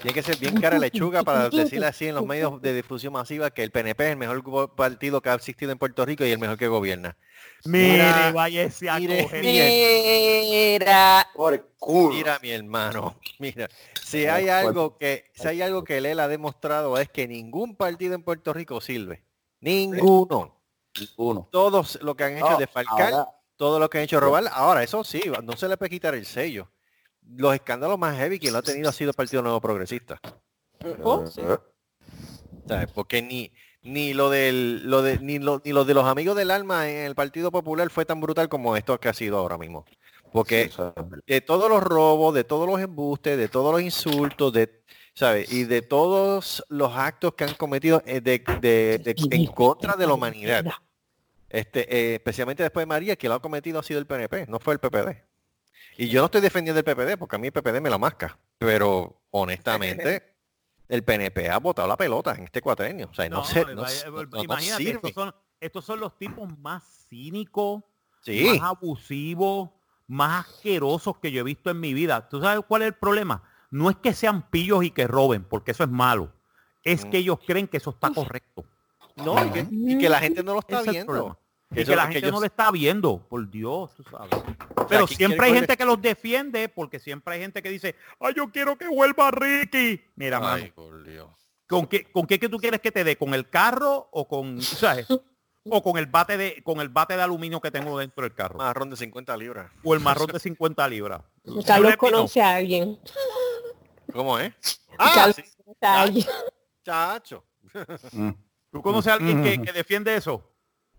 Tiene 0.02 0.14
que 0.14 0.22
ser 0.22 0.36
bien 0.38 0.60
cara 0.60 0.78
lechuga 0.78 1.22
para 1.22 1.48
decirle 1.50 1.86
así 1.86 2.08
en 2.08 2.14
los 2.14 2.26
medios 2.26 2.60
de 2.60 2.74
difusión 2.74 3.12
masiva 3.12 3.50
que 3.50 3.62
el 3.62 3.70
PNP 3.70 4.04
es 4.04 4.10
el 4.10 4.16
mejor 4.16 4.74
partido 4.74 5.20
que 5.20 5.28
ha 5.28 5.34
existido 5.34 5.72
en 5.72 5.78
Puerto 5.78 6.04
Rico 6.04 6.24
y 6.24 6.30
el 6.30 6.38
mejor 6.38 6.58
que 6.58 6.68
gobierna. 6.68 7.16
Mire, 7.64 7.92
Mira, 7.92 8.32
váyase 8.32 8.88
a 8.90 8.98
mire. 8.98 9.28
Mira. 9.40 11.28
Por 11.34 11.68
culo. 11.78 12.14
Mira, 12.14 12.38
mi 12.42 12.50
hermano, 12.50 13.18
mira, 13.38 13.68
si 14.02 14.26
hay 14.26 14.48
algo 14.48 14.96
que, 14.98 15.30
si 15.34 15.48
hay 15.48 15.62
algo 15.62 15.84
que 15.84 15.98
él 15.98 16.18
ha 16.20 16.28
demostrado 16.28 16.98
es 16.98 17.08
que 17.08 17.26
ningún 17.26 17.76
partido 17.76 18.14
en 18.14 18.22
Puerto 18.22 18.52
Rico 18.52 18.80
sirve. 18.80 19.24
Ninguno. 19.60 20.56
Uno. 21.16 21.48
Todos 21.52 21.98
lo 22.02 22.14
que 22.16 22.24
han 22.24 22.36
hecho 22.38 22.50
No, 22.50 22.56
defalcar, 22.56 23.12
ahora, 23.12 23.28
todo 23.56 23.78
lo 23.78 23.88
que 23.90 23.98
han 23.98 24.04
hecho 24.04 24.20
robar. 24.20 24.44
Ahora, 24.52 24.82
eso 24.82 25.02
sí, 25.04 25.22
no 25.42 25.56
se 25.56 25.68
le 25.68 25.76
puede 25.76 25.90
quitar 25.90 26.14
el 26.14 26.26
sello. 26.26 26.70
Los 27.28 27.54
escándalos 27.54 27.98
más 27.98 28.16
heavy 28.16 28.38
que 28.38 28.50
lo 28.50 28.58
ha 28.58 28.62
tenido 28.62 28.88
ha 28.88 28.92
sido 28.92 29.10
el 29.10 29.16
Partido 29.16 29.42
Nuevo 29.42 29.60
Progresista. 29.60 30.20
Oh, 31.02 31.26
sí. 31.26 31.40
¿sabes? 32.68 32.88
Porque 32.94 33.22
ni 33.22 33.52
ni 33.82 34.14
lo 34.14 34.30
del 34.30 34.88
lo 34.90 35.00
de 35.02 35.18
ni 35.20 35.38
lo, 35.38 35.62
ni 35.64 35.72
lo 35.72 35.84
de 35.84 35.94
los 35.94 36.04
amigos 36.06 36.36
del 36.36 36.50
alma 36.50 36.88
en 36.90 36.98
el 37.06 37.14
Partido 37.14 37.50
Popular 37.50 37.88
fue 37.90 38.04
tan 38.04 38.20
brutal 38.20 38.48
como 38.48 38.76
esto 38.76 38.98
que 39.00 39.08
ha 39.08 39.14
sido 39.14 39.38
ahora 39.38 39.58
mismo. 39.58 39.84
Porque 40.32 40.70
de 41.26 41.40
todos 41.40 41.70
los 41.70 41.82
robos, 41.82 42.34
de 42.34 42.44
todos 42.44 42.68
los 42.68 42.80
embustes, 42.80 43.38
de 43.38 43.48
todos 43.48 43.72
los 43.72 43.80
insultos, 43.80 44.52
de 44.52 44.82
¿sabes? 45.14 45.50
Y 45.52 45.64
de 45.64 45.82
todos 45.82 46.64
los 46.68 46.92
actos 46.94 47.34
que 47.34 47.44
han 47.44 47.54
cometido 47.54 48.02
eh, 48.06 48.20
de, 48.20 48.42
de- 48.60 48.98
de- 48.98 49.14
en 49.30 49.46
contra 49.46 49.94
de 49.96 50.06
la 50.06 50.12
humanidad. 50.14 50.64
Este, 51.56 51.96
eh, 51.96 52.14
especialmente 52.16 52.62
después 52.62 52.82
de 52.82 52.86
María, 52.86 53.16
que 53.16 53.28
lo 53.28 53.34
ha 53.34 53.40
cometido 53.40 53.78
ha 53.78 53.82
sido 53.82 53.98
el 53.98 54.06
PNP, 54.06 54.46
no 54.48 54.58
fue 54.58 54.74
el 54.74 54.78
PPD. 54.80 55.24
Y 55.98 56.08
yo 56.08 56.20
no 56.20 56.26
estoy 56.26 56.42
defendiendo 56.42 56.78
el 56.78 56.84
PPD, 56.84 57.16
porque 57.18 57.36
a 57.36 57.38
mí 57.38 57.46
el 57.46 57.52
PPD 57.52 57.80
me 57.80 57.88
la 57.88 57.96
masca. 57.96 58.38
Pero 58.58 59.22
honestamente, 59.30 60.34
el 60.88 61.02
PNP 61.02 61.48
ha 61.48 61.58
botado 61.58 61.88
la 61.88 61.96
pelota 61.96 62.34
en 62.34 62.44
este 62.44 62.60
cuatrenio. 62.60 63.08
O 63.10 63.14
sea, 63.14 63.28
no, 63.30 63.42
sé, 63.44 63.64
no, 63.74 63.82
vaya- 63.82 64.10
no- 64.10 64.24
no 64.24 64.42
imagínate, 64.42 64.82
sirve. 64.84 64.96
estos 65.08 65.12
son, 65.12 65.34
estos 65.58 65.84
son 65.84 66.00
los 66.00 66.18
tipos 66.18 66.58
más 66.58 67.06
cínicos, 67.08 67.82
Sí, 68.20 68.44
más 68.60 68.70
abusivos, 68.70 69.70
más 70.08 70.46
asquerosos 70.46 71.16
que 71.18 71.30
yo 71.32 71.40
he 71.40 71.44
visto 71.44 71.70
en 71.70 71.80
mi 71.80 71.94
vida. 71.94 72.28
¿Tú 72.28 72.40
sabes 72.42 72.62
cuál 72.68 72.82
es 72.82 72.88
el 72.88 72.94
problema? 72.94 73.42
No 73.70 73.88
es 73.88 73.96
que 73.96 74.12
sean 74.12 74.50
pillos 74.50 74.84
y 74.84 74.90
que 74.90 75.06
roben, 75.06 75.44
porque 75.44 75.70
eso 75.70 75.84
es 75.84 75.90
malo. 75.90 76.32
Es 76.84 77.04
Mm. 77.06 77.10
que 77.10 77.18
ellos 77.18 77.38
creen 77.46 77.66
que 77.68 77.78
eso 77.78 77.90
está 77.90 78.10
correcto. 78.10 78.64
no, 79.16 79.42
y 79.46 79.50
que, 79.50 79.66
y 79.70 79.96
que 79.98 80.08
la 80.10 80.18
gente 80.20 80.42
no 80.42 80.52
lo 80.52 80.58
está 80.60 80.80
es 80.80 80.90
viendo. 80.90 81.38
Y 81.74 81.80
Eso 81.80 81.92
que 81.92 81.96
la 81.96 82.06
que 82.06 82.14
gente 82.14 82.30
no 82.30 82.40
lo 82.40 82.46
está 82.46 82.70
viendo, 82.70 83.18
por 83.18 83.50
Dios, 83.50 83.94
tú 83.96 84.04
sabes. 84.04 84.30
Pero 84.88 85.06
siempre 85.06 85.46
hay 85.46 85.54
gente 85.54 85.76
que 85.76 85.84
los 85.84 86.00
defiende, 86.00 86.68
porque 86.68 86.98
siempre 87.00 87.34
hay 87.34 87.40
gente 87.40 87.62
que 87.62 87.70
dice, 87.70 87.96
ay, 88.20 88.34
yo 88.36 88.50
quiero 88.50 88.78
que 88.78 88.86
vuelva 88.88 89.30
Ricky. 89.30 90.00
Mira, 90.14 90.38
mano, 90.38 90.62
Ay, 90.62 90.70
por 90.70 91.02
Dios. 91.02 91.28
¿con 91.66 91.86
qué, 91.86 92.04
¿con 92.04 92.26
qué 92.26 92.38
que 92.38 92.48
tú 92.48 92.58
quieres 92.58 92.80
que 92.80 92.92
te 92.92 93.02
dé? 93.02 93.16
¿Con 93.16 93.34
el 93.34 93.48
carro 93.50 94.08
o 94.12 94.28
con, 94.28 94.62
¿sabes? 94.62 95.08
o 95.64 95.82
con 95.82 95.98
el 95.98 96.06
bate 96.06 96.36
de, 96.36 96.62
con 96.62 96.80
el 96.80 96.88
bate 96.88 97.16
de 97.16 97.22
aluminio 97.22 97.60
que 97.60 97.72
tengo 97.72 97.98
dentro 97.98 98.22
del 98.22 98.34
carro? 98.34 98.58
Marrón 98.58 98.90
de 98.90 98.96
50 98.96 99.36
libras. 99.36 99.70
O 99.82 99.92
el 99.94 100.00
marrón 100.00 100.28
de 100.28 100.38
50 100.38 100.88
libras. 100.88 101.22
Carlos 101.66 101.90
le 101.90 101.96
conoce 101.96 102.40
a 102.40 102.56
alguien. 102.56 102.98
¿Cómo 104.12 104.38
es? 104.38 104.52
Ah, 104.98 105.12
Carlos 105.14 105.36
sí, 105.36 105.42
conoce 105.62 105.84
a 105.86 106.00
alguien. 106.00 106.26
chacho. 106.82 107.44
¿Tú 108.72 108.80
conoces 108.80 109.12
a 109.12 109.16
alguien 109.16 109.42
que, 109.42 109.60
que 109.60 109.72
defiende 109.72 110.16
eso? 110.16 110.55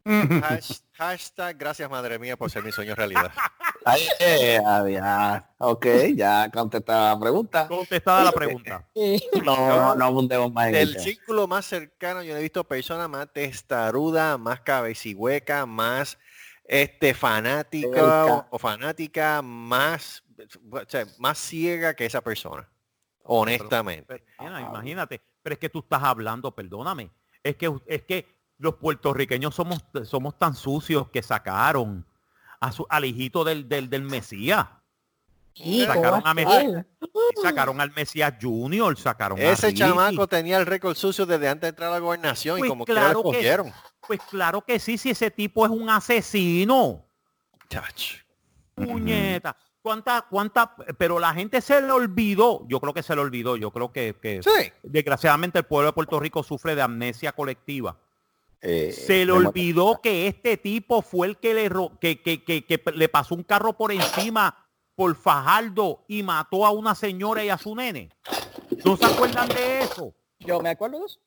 Hash- 0.07 0.81
hashtag 0.93 1.57
gracias 1.57 1.89
madre 1.89 2.17
mía 2.17 2.37
por 2.37 2.49
ser 2.49 2.63
mi 2.63 2.71
sueño 2.71 2.95
realidad. 2.95 3.31
Ay, 3.85 4.01
eh, 4.19 4.59
ah, 4.65 4.85
ya. 4.89 5.49
Ok, 5.59 5.85
ya 6.15 6.49
contestada 6.51 7.13
la 7.13 7.19
pregunta. 7.19 7.67
Contestada 7.67 8.23
la 8.25 8.31
pregunta. 8.31 8.85
Eh, 8.95 9.19
No, 9.43 9.95
no 9.95 10.05
abundemos 10.05 10.51
más 10.51 10.67
en 10.67 10.75
el 10.75 10.99
círculo 10.99 11.47
más 11.47 11.65
cercano 11.65 12.23
yo 12.23 12.33
no 12.33 12.39
he 12.39 12.43
visto 12.43 12.63
persona 12.63 13.07
más 13.07 13.31
testaruda, 13.31 14.37
más 14.37 14.61
cabecihueca, 14.61 15.65
más 15.65 16.17
este 16.65 17.13
fanática 17.13 18.47
o, 18.49 18.59
fanática, 18.59 19.41
más, 19.41 20.23
o 20.69 20.81
sea, 20.87 21.05
más 21.19 21.37
ciega 21.37 21.93
que 21.93 22.05
esa 22.05 22.21
persona. 22.21 22.67
Honestamente. 23.23 24.23
Pero, 24.37 24.59
imagínate, 24.59 25.21
pero 25.41 25.53
es 25.53 25.59
que 25.59 25.69
tú 25.69 25.79
estás 25.79 26.03
hablando, 26.03 26.53
perdóname, 26.53 27.11
es 27.43 27.55
que 27.55 27.73
es 27.85 28.03
que 28.03 28.36
los 28.59 28.75
puertorriqueños 28.75 29.53
somos 29.55 29.83
somos 30.03 30.37
tan 30.37 30.55
sucios 30.55 31.09
que 31.09 31.21
sacaron 31.21 32.05
a 32.59 32.71
su, 32.71 32.85
al 32.89 33.05
hijito 33.05 33.43
del, 33.43 33.69
del, 33.69 33.89
del 33.89 34.01
Mesías, 34.03 34.67
sí, 35.53 35.85
Sacaron 35.85 36.21
¿cómo 36.21 36.49
a 36.49 36.51
ser? 36.51 36.87
sacaron 37.43 37.81
al 37.81 37.91
Mesías 37.95 38.33
Junior, 38.41 38.97
sacaron 38.97 39.37
a 39.39 39.43
Ese 39.43 39.73
chamaco 39.73 40.27
tenía 40.27 40.57
el 40.57 40.65
récord 40.65 40.95
sucio 40.95 41.25
desde 41.25 41.47
antes 41.49 41.61
de 41.63 41.69
entrar 41.69 41.89
a 41.89 41.93
la 41.93 41.99
gobernación 41.99 42.57
y 42.57 42.61
Pues 42.61 42.69
como 42.69 42.85
claro 42.85 43.13
lo 43.23 43.31
que- 43.31 43.37
cogieron. 43.37 43.71
Pues 44.07 44.19
claro 44.29 44.61
que 44.61 44.79
sí, 44.79 44.97
si 44.97 45.09
ese 45.11 45.29
tipo 45.29 45.65
es 45.65 45.71
un 45.71 45.89
asesino. 45.89 47.05
Chacho. 47.69 48.17
Puñeta. 48.73 49.55
¿Cuánta, 49.81 50.25
cuánta, 50.29 50.75
pero 50.97 51.17
la 51.19 51.33
gente 51.33 51.61
se 51.61 51.81
le 51.81 51.91
olvidó, 51.91 52.65
yo 52.67 52.79
creo 52.81 52.93
que 52.93 53.03
se 53.03 53.15
le 53.15 53.21
olvidó, 53.21 53.55
yo 53.55 53.71
creo 53.71 53.91
que, 53.91 54.15
que 54.21 54.41
Sí. 54.43 54.71
desgraciadamente 54.83 55.59
el 55.59 55.65
pueblo 55.65 55.87
de 55.89 55.93
Puerto 55.93 56.19
Rico 56.19 56.43
sufre 56.43 56.75
de 56.75 56.81
amnesia 56.81 57.31
colectiva. 57.31 57.97
Eh, 58.61 58.91
Se 58.91 59.25
le 59.25 59.31
olvidó 59.31 59.99
que 60.01 60.27
este 60.27 60.57
tipo 60.57 61.01
fue 61.01 61.27
el 61.27 61.37
que 61.37 61.53
le, 61.53 61.69
ro- 61.69 61.91
que, 61.99 62.21
que, 62.21 62.43
que, 62.43 62.65
que 62.65 62.81
le 62.93 63.07
pasó 63.09 63.35
un 63.35 63.43
carro 63.43 63.73
por 63.73 63.91
encima 63.91 64.65
por 64.95 65.15
Fajardo 65.15 66.03
y 66.07 66.23
mató 66.23 66.65
a 66.65 66.71
una 66.71 66.95
señora 66.95 67.43
y 67.45 67.49
a 67.49 67.57
su 67.57 67.75
nene. 67.75 68.09
¿No 68.83 68.97
se 68.97 69.05
acuerdan 69.05 69.47
de 69.49 69.81
eso? 69.81 70.13
Yo 70.39 70.59
me 70.59 70.69
acuerdo 70.69 70.99
de 70.99 71.05
eso. 71.05 71.19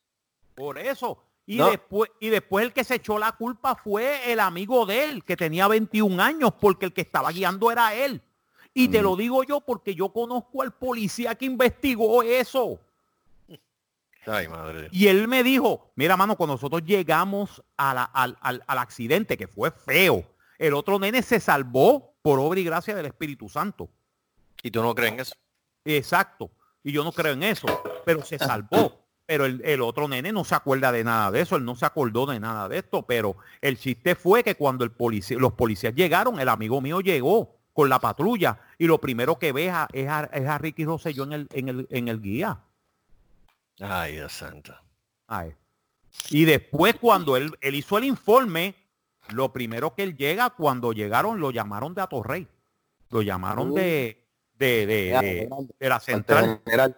Por 0.57 0.78
eso. 0.78 1.22
Y, 1.47 1.57
No. 1.57 1.70
después, 1.70 2.11
y 2.20 2.28
después 2.28 2.64
el 2.66 2.72
que 2.72 2.83
se 2.85 2.97
echó 2.97 3.18
la 3.18 3.33
culpa 3.33 3.74
fue 3.76 4.33
el 4.33 4.41
amigo 4.41 4.85
de 4.87 5.05
él, 5.05 5.24
que 5.24 5.37
tenía 5.37 5.68
21 5.68 6.20
años, 6.20 6.51
porque 6.61 6.87
el 6.87 6.93
que 6.93 7.01
estaba 7.01 7.31
guiando 7.31 7.70
era 7.70 7.95
él. 7.95 8.20
Y 8.74 8.89
te 8.89 9.03
lo 9.03 9.16
digo 9.16 9.43
yo 9.45 9.61
porque 9.61 9.95
yo 9.95 10.12
conozco 10.12 10.62
al 10.62 10.72
policía 10.72 11.35
que 11.35 11.45
investigó 11.47 12.22
eso. 12.22 12.78
Ay, 14.31 14.49
madre. 14.49 14.89
Y 14.93 15.09
él 15.09 15.26
me 15.28 15.43
dijo, 15.43 15.93
mira, 15.97 16.16
mano, 16.16 16.37
cuando 16.37 16.55
nosotros 16.55 16.83
llegamos 16.85 17.62
a 17.76 17.95
la- 17.95 18.05
al, 18.05 18.37
al- 18.41 18.62
al 18.66 18.78
accidente, 18.78 19.37
que 19.37 19.47
fue 19.49 19.70
feo, 19.70 20.24
el 20.59 20.74
otro 20.74 20.99
nene 20.99 21.22
se 21.22 21.41
salvó 21.41 22.14
por 22.22 22.39
obra 22.39 22.61
y 22.61 22.64
gracia 22.64 22.95
del 22.95 23.07
Espíritu 23.07 23.49
Santo. 23.49 23.89
¿Y 24.62 24.70
tú 24.70 24.83
no 24.83 24.95
crees 24.95 25.12
en 25.14 25.20
eso? 25.20 25.35
Exacto. 25.85 26.51
Y 26.83 26.93
yo 26.93 27.05
no 27.05 27.12
creo 27.12 27.33
en 27.33 27.43
eso, 27.43 27.66
pero 28.05 28.22
se 28.22 28.39
salvó. 28.39 28.99
Pero 29.26 29.45
el, 29.47 29.62
el 29.64 29.81
otro 29.81 30.09
nene 30.09 30.33
no 30.33 30.45
se 30.45 30.57
acuerda 30.57 30.91
de 30.91 31.05
nada 31.05 31.31
de 31.31 31.43
eso, 31.43 31.55
él 31.55 31.64
no 31.64 31.76
se 31.76 31.87
acordó 31.87 32.26
de 32.26 32.41
nada 32.41 32.68
de 32.68 32.78
esto, 32.78 33.03
pero 33.07 33.37
el 33.61 33.78
chiste 33.78 34.16
fue 34.16 34.43
que 34.43 34.57
cuando 34.57 34.83
el 34.85 34.91
policía, 34.91 35.39
los 35.39 35.53
policías 35.53 35.95
llegaron, 35.95 36.41
el 36.41 36.49
amigo 36.49 36.81
mío 36.81 37.01
llegó 37.01 37.55
con 37.72 37.89
la 37.89 38.01
patrulla 38.01 38.59
y 38.76 38.89
lo 38.89 38.99
primero 39.01 39.39
que 39.39 39.53
ve 39.53 39.66
es 39.68 39.72
a, 39.72 39.89
es 39.93 40.09
a- 40.09 40.24
es 40.33 40.49
a 40.49 40.59
Ricky 40.59 40.85
Rosselló 40.85 41.22
en 41.22 41.33
el, 41.33 41.49
en 41.53 41.68
el, 41.68 41.87
en 41.91 42.09
el 42.09 42.20
guía. 42.20 42.59
Ay, 43.81 44.12
Dios 44.14 44.33
santo. 44.33 44.74
Ay. 45.26 45.55
Y 46.31 46.45
después 46.45 46.97
cuando 47.01 47.37
él, 47.37 47.53
él 47.61 47.74
hizo 47.74 47.97
el 47.99 48.05
informe, 48.05 48.74
lo 49.31 49.53
primero 49.53 49.95
que 49.95 50.03
él 50.03 50.16
llega, 50.16 50.51
cuando 50.51 50.93
llegaron, 50.93 51.41
lo 51.41 51.51
llamaron 51.51 51.95
de 51.95 52.03
Atorrey. 52.03 52.49
Lo 53.11 53.22
llamaron 53.22 53.74
de, 53.74 54.24
de, 54.57 54.87
de, 54.87 55.49
la 55.81 55.99
cuartel 55.99 56.01
central. 56.01 56.61
general. 56.64 56.97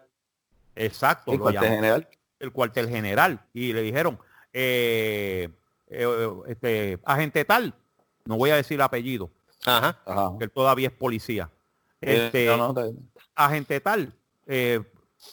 Exacto, 0.75 1.33
Sí, 1.33 1.37
lo 1.39 1.43
cuartel 1.45 1.69
general. 1.69 2.09
el 2.39 2.53
cuartel 2.53 2.89
general. 2.89 3.41
Y 3.53 3.73
le 3.73 3.83
dijeron, 3.83 4.19
eh, 4.53 5.49
eh, 5.89 6.31
este, 6.49 6.99
agente 7.05 7.45
tal, 7.45 7.75
no 8.25 8.37
voy 8.37 8.51
a 8.51 8.57
decir 8.57 8.75
el 8.77 8.83
apellido, 8.83 9.31
Ajá. 9.65 9.99
Ajá. 10.07 10.31
que 10.39 10.45
él 10.45 10.51
todavía 10.51 10.89
es 10.89 10.95
policía. 10.95 11.51
Eh, 12.01 12.27
Este, 12.27 12.47
no, 12.47 12.57
no, 12.57 12.75
te- 12.75 12.95
agente 13.35 13.81
tal, 13.81 14.13
eh, 14.47 14.81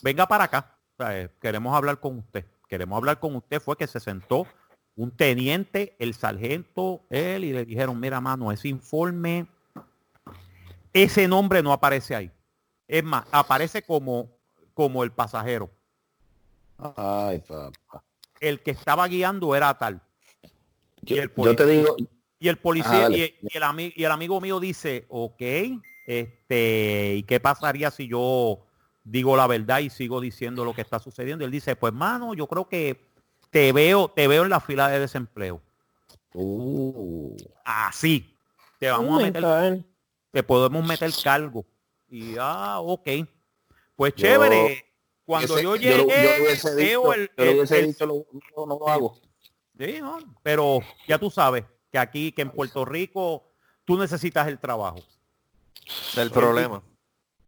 venga 0.02 0.28
para 0.28 0.46
acá. 0.46 0.76
Eh, 1.00 1.30
queremos 1.42 1.76
hablar 1.76 2.00
con 2.00 2.18
usted. 2.20 2.46
Queremos 2.68 2.98
hablar 2.98 3.20
con 3.20 3.36
usted. 3.36 3.60
Fue 3.62 3.76
que 3.78 3.88
se 3.88 4.00
sentó 4.00 4.46
un 4.96 5.12
teniente, 5.12 5.96
el 6.00 6.14
sargento, 6.14 7.02
él, 7.10 7.46
y 7.46 7.54
le 7.54 7.64
dijeron, 7.66 8.00
mira, 8.00 8.20
mano, 8.20 8.52
ese 8.52 8.68
informe, 8.68 9.48
ese 10.94 11.28
nombre 11.28 11.64
no 11.64 11.72
aparece 11.72 12.16
ahí. 12.16 12.32
Es 12.88 13.04
más, 13.04 13.26
aparece 13.32 13.82
como, 13.82 14.30
como 14.74 15.04
el 15.04 15.12
pasajero. 15.12 15.70
Ay, 16.96 17.40
papá. 17.40 18.04
El 18.40 18.62
que 18.62 18.72
estaba 18.72 19.08
guiando 19.08 19.56
era 19.56 19.78
tal. 19.78 20.02
Yo, 21.02 21.16
Y 21.16 21.20
el 21.20 21.30
yo 21.30 21.56
te 21.56 21.64
policía- 21.64 21.66
digo, 21.66 21.96
Y 22.42 22.48
el 22.48 22.58
policía 22.58 23.10
y, 23.10 23.36
y 23.42 23.58
el 23.58 23.64
ami- 23.64 23.94
y 23.96 24.04
el 24.06 24.12
amigo 24.12 24.40
mío 24.40 24.60
dice, 24.62 25.06
ok, 25.10 25.42
este, 26.08 27.16
¿y 27.18 27.24
qué 27.24 27.40
pasaría 27.42 27.92
si 27.92 28.08
yo 28.08 28.66
digo 29.12 29.36
la 29.36 29.48
verdad 29.48 29.80
y 29.80 29.90
sigo 29.90 30.22
diciendo 30.22 30.64
lo 30.66 30.74
que 30.74 30.82
está 30.82 31.00
sucediendo? 31.00 31.46
Él 31.46 31.52
dice, 31.52 31.76
pues 31.76 31.94
mano, 31.94 32.34
yo 32.34 32.48
creo 32.48 32.68
que 32.68 33.06
te 33.50 33.72
veo, 33.72 34.10
te 34.10 34.28
veo 34.28 34.44
en 34.44 34.50
la 34.50 34.60
fila 34.60 34.88
de 34.90 35.00
desempleo. 35.00 35.62
uh, 36.34 37.36
Así. 37.66 38.36
Te 38.80 38.90
vamos 38.90 39.18
Oh 39.18 39.20
a 39.20 39.24
meter, 39.24 39.86
te 40.32 40.44
podemos 40.44 40.86
meter 40.86 41.12
cargo. 41.24 41.66
Y 42.08 42.36
ah, 42.40 42.80
ok. 42.80 43.08
Pues 43.96 44.14
Yo- 44.16 44.22
chévere. 44.26 44.86
Cuando 45.26 45.56
ese- 45.56 45.64
yo 45.64 45.70
lo- 45.72 45.76
llegué, 45.76 46.06
veo 46.76 47.14
el, 47.14 47.30
yo 47.38 47.46
lo 47.46 47.52
el- 47.52 47.58
hubiese 47.58 47.80
el- 47.80 47.88
dicho, 47.88 48.06
lo- 48.06 48.26
no, 48.58 48.66
no 48.66 48.80
lo 48.80 48.90
hago. 48.90 49.20
Sí, 49.78 49.98
¿no? 50.02 50.18
Pero 50.42 50.80
ya 51.08 51.20
tú 51.20 51.30
sabes 51.30 51.66
que 51.92 52.00
aquí, 52.00 52.32
que 52.32 52.42
en 52.42 52.50
Puerto 52.50 52.84
Rico, 52.84 53.44
tú 53.86 53.98
necesitas 53.98 54.48
el 54.48 54.58
trabajo. 54.58 55.00
El 56.18 56.32
problema. 56.32 56.82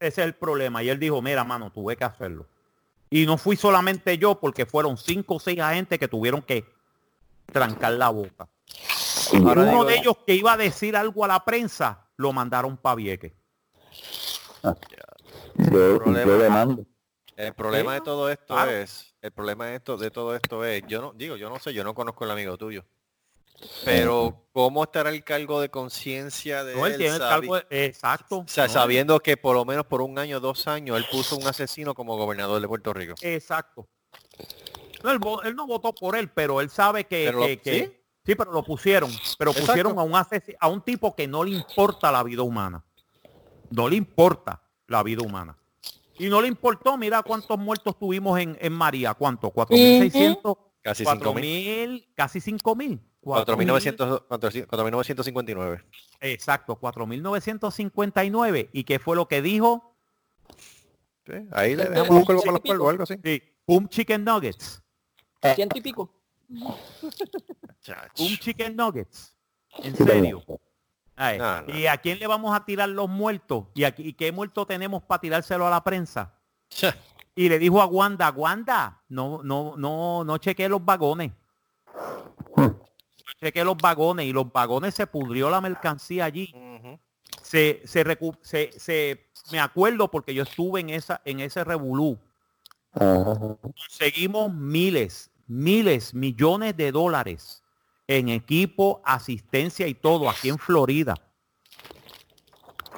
Ese 0.01 0.21
es 0.21 0.27
el 0.27 0.33
problema. 0.33 0.81
Y 0.81 0.89
él 0.89 0.97
dijo, 0.99 1.21
mira, 1.21 1.43
mano, 1.43 1.71
tuve 1.71 1.95
que 1.95 2.03
hacerlo. 2.03 2.47
Y 3.09 3.25
no 3.27 3.37
fui 3.37 3.55
solamente 3.55 4.17
yo, 4.17 4.39
porque 4.39 4.65
fueron 4.65 4.97
cinco 4.97 5.35
o 5.35 5.39
seis 5.39 5.59
agentes 5.59 5.99
que 5.99 6.07
tuvieron 6.07 6.41
que 6.41 6.65
trancar 7.51 7.93
la 7.93 8.09
boca. 8.09 8.47
Ahora 9.33 9.61
Uno 9.61 9.71
digo- 9.71 9.85
de 9.85 9.95
ellos 9.97 10.17
que 10.25 10.33
iba 10.33 10.53
a 10.53 10.57
decir 10.57 10.95
algo 10.97 11.23
a 11.23 11.27
la 11.27 11.45
prensa, 11.45 12.07
lo 12.17 12.33
mandaron 12.33 12.77
para 12.77 12.95
Vieques. 12.95 13.33
Yo, 15.55 15.97
problema. 15.99 16.31
yo 16.31 16.37
demando. 16.39 16.85
El 17.35 17.53
problema 17.53 17.91
Sí, 17.93 17.99
de 17.99 18.05
todo 18.05 18.29
esto 18.29 18.45
claro. 18.55 18.71
es, 18.71 19.13
el 19.21 19.31
problema 19.31 19.65
de 19.67 19.75
esto, 19.75 19.97
de 19.97 20.11
todo 20.11 20.35
esto 20.35 20.65
es, 20.65 20.83
yo 20.87 21.01
no, 21.01 21.13
digo, 21.13 21.35
yo 21.37 21.49
no 21.49 21.59
sé, 21.59 21.73
yo 21.73 21.83
no 21.83 21.93
conozco 21.93 22.23
el 22.25 22.31
amigo 22.31 22.57
tuyo. 22.57 22.83
Pero, 23.85 24.45
¿cómo 24.53 24.83
estará 24.83 25.09
el 25.09 25.23
cargo 25.23 25.61
de 25.61 25.69
conciencia 25.69 26.63
de 26.63 26.75
No, 26.75 26.85
él 26.85 26.93
él? 26.93 26.97
tiene 26.97 27.15
el 27.15 27.21
sabi- 27.21 27.47
cargo 27.47 27.55
de- 27.69 27.85
exacto. 27.85 28.37
o 28.39 28.47
sea, 28.47 28.67
No, 28.67 28.73
sabiendo 28.73 29.19
que 29.19 29.37
por 29.37 29.55
lo 29.55 29.65
menos 29.65 29.85
por 29.85 30.01
un 30.01 30.17
año, 30.19 30.39
dos 30.39 30.67
años, 30.67 30.97
él 30.97 31.05
puso 31.11 31.37
un 31.37 31.47
asesino 31.47 31.93
como 31.93 32.17
gobernador 32.17 32.61
de 32.61 32.67
Puerto 32.67 32.93
Rico. 32.93 33.15
Exacto. 33.21 33.87
No, 35.03 35.41
él, 35.43 35.55
no 35.55 35.65
votó 35.67 35.93
por 35.93 36.15
él, 36.15 36.29
pero 36.29 36.61
él 36.61 36.69
sabe 36.69 37.05
que, 37.05 37.25
Pero 37.25 37.39
lo- 37.39 37.45
que- 37.45 37.57
que- 37.59 37.85
¿sí? 37.85 37.97
¿sí? 38.25 38.35
pero 38.35 38.51
lo 38.51 38.63
pusieron. 38.63 39.09
Pero 39.37 39.51
Exacto. 39.51 39.67
pusieron 39.71 39.99
a 39.99 40.03
un 40.03 40.11
asesi- 40.13 40.55
a 40.59 40.67
un 40.67 40.81
tipo 40.81 41.15
que 41.15 41.27
no 41.27 41.43
le 41.43 41.51
importa 41.51 42.11
la 42.11 42.21
vida 42.23 42.43
humana. 42.43 42.83
No 43.71 43.87
le 43.89 43.95
importa 43.95 44.61
la 44.87 45.01
vida 45.01 45.23
humana. 45.23 45.57
Y 46.19 46.29
no 46.29 46.39
le 46.41 46.47
importó, 46.47 46.97
mira 46.97 47.23
cuántos 47.23 47.57
muertos 47.57 47.97
tuvimos 47.97 48.37
en, 48.39 48.55
en 48.61 48.73
María, 48.73 49.13
¿cuánto? 49.15 49.49
4.600, 49.49 50.55
Casi 50.81 51.03
5.000. 51.03 51.21
4.000, 51.21 52.07
casi 52.15 52.39
5.000. 52.39 52.99
4.900 53.21 54.27
4.959. 54.27 55.83
Exacto, 56.21 56.79
4.959. 56.79 58.69
¿Y 58.73 58.83
qué 58.83 58.97
fue 58.99 59.15
lo 59.15 59.27
que 59.27 59.41
dijo? 59.41 59.95
Sí, 61.25 61.33
Ahí 61.51 61.75
le 61.75 61.83
Este, 61.83 61.93
dejamos 61.93 62.15
los 62.15 62.25
cuervos 62.25 62.41
sí, 62.43 62.47
para 62.47 62.53
los 62.53 62.61
cuervos, 62.61 62.89
algo 62.89 63.03
así. 63.03 63.15
Sí, 63.23 63.43
Boom 63.67 63.87
Chicken 63.89 64.23
Nuggets. 64.23 64.81
Ciento 65.55 65.77
y 65.77 65.81
pico. 65.81 66.11
Boom 66.49 68.37
Chicken 68.39 68.75
Nuggets. 68.75 69.35
En 69.83 69.95
serio. 69.95 70.41
señor. 70.43 70.59
Ay, 71.15 71.37
No, 71.37 71.61
no. 71.61 71.75
¿Y 71.77 71.85
a 71.85 71.97
quién 71.97 72.17
le 72.17 72.25
vamos 72.25 72.55
a 72.55 72.65
tirar 72.65 72.89
los 72.89 73.07
muertos? 73.07 73.67
¿Y, 73.75 73.83
aquí, 73.83 74.01
¿Y 74.03 74.13
qué 74.13 74.31
muerto 74.31 74.65
tenemos 74.65 75.03
para 75.03 75.21
tirárselo 75.21 75.67
a 75.67 75.69
la 75.69 75.83
prensa? 75.83 76.33
Y 77.35 77.47
le 77.49 77.59
dijo 77.59 77.81
a 77.81 77.85
Wanda, 77.85 78.29
Wanda, 78.31 79.01
no, 79.09 79.41
no, 79.43 79.75
no, 79.77 80.23
no 80.23 80.37
chequeé 80.37 80.67
los 80.67 80.83
vagones. 80.83 81.31
No 82.57 83.33
chequeé 83.39 83.63
los 83.63 83.77
vagones 83.77 84.25
y 84.25 84.33
los 84.33 84.51
vagones 84.51 84.93
se 84.95 85.07
pudrió 85.07 85.49
la 85.49 85.61
mercancía 85.61 86.25
allí. 86.25 86.53
Se, 87.41 87.81
se, 87.85 88.05
recu- 88.05 88.37
se, 88.41 88.71
se- 88.77 89.27
me 89.51 89.59
acuerdo 89.59 90.09
porque 90.11 90.33
yo 90.33 90.43
estuve 90.43 90.81
en 90.81 90.89
esa, 90.89 91.21
en 91.25 91.39
ese 91.39 91.63
revolú. 91.63 92.17
Ajá. 92.93 93.55
Conseguimos 93.61 94.53
miles, 94.53 95.31
miles, 95.47 96.13
millones 96.13 96.75
de 96.75 96.91
dólares 96.91 97.63
en 98.07 98.29
equipo, 98.29 99.01
asistencia 99.05 99.87
y 99.87 99.93
todo 99.93 100.29
aquí 100.29 100.49
en 100.49 100.57
Florida. 100.59 101.15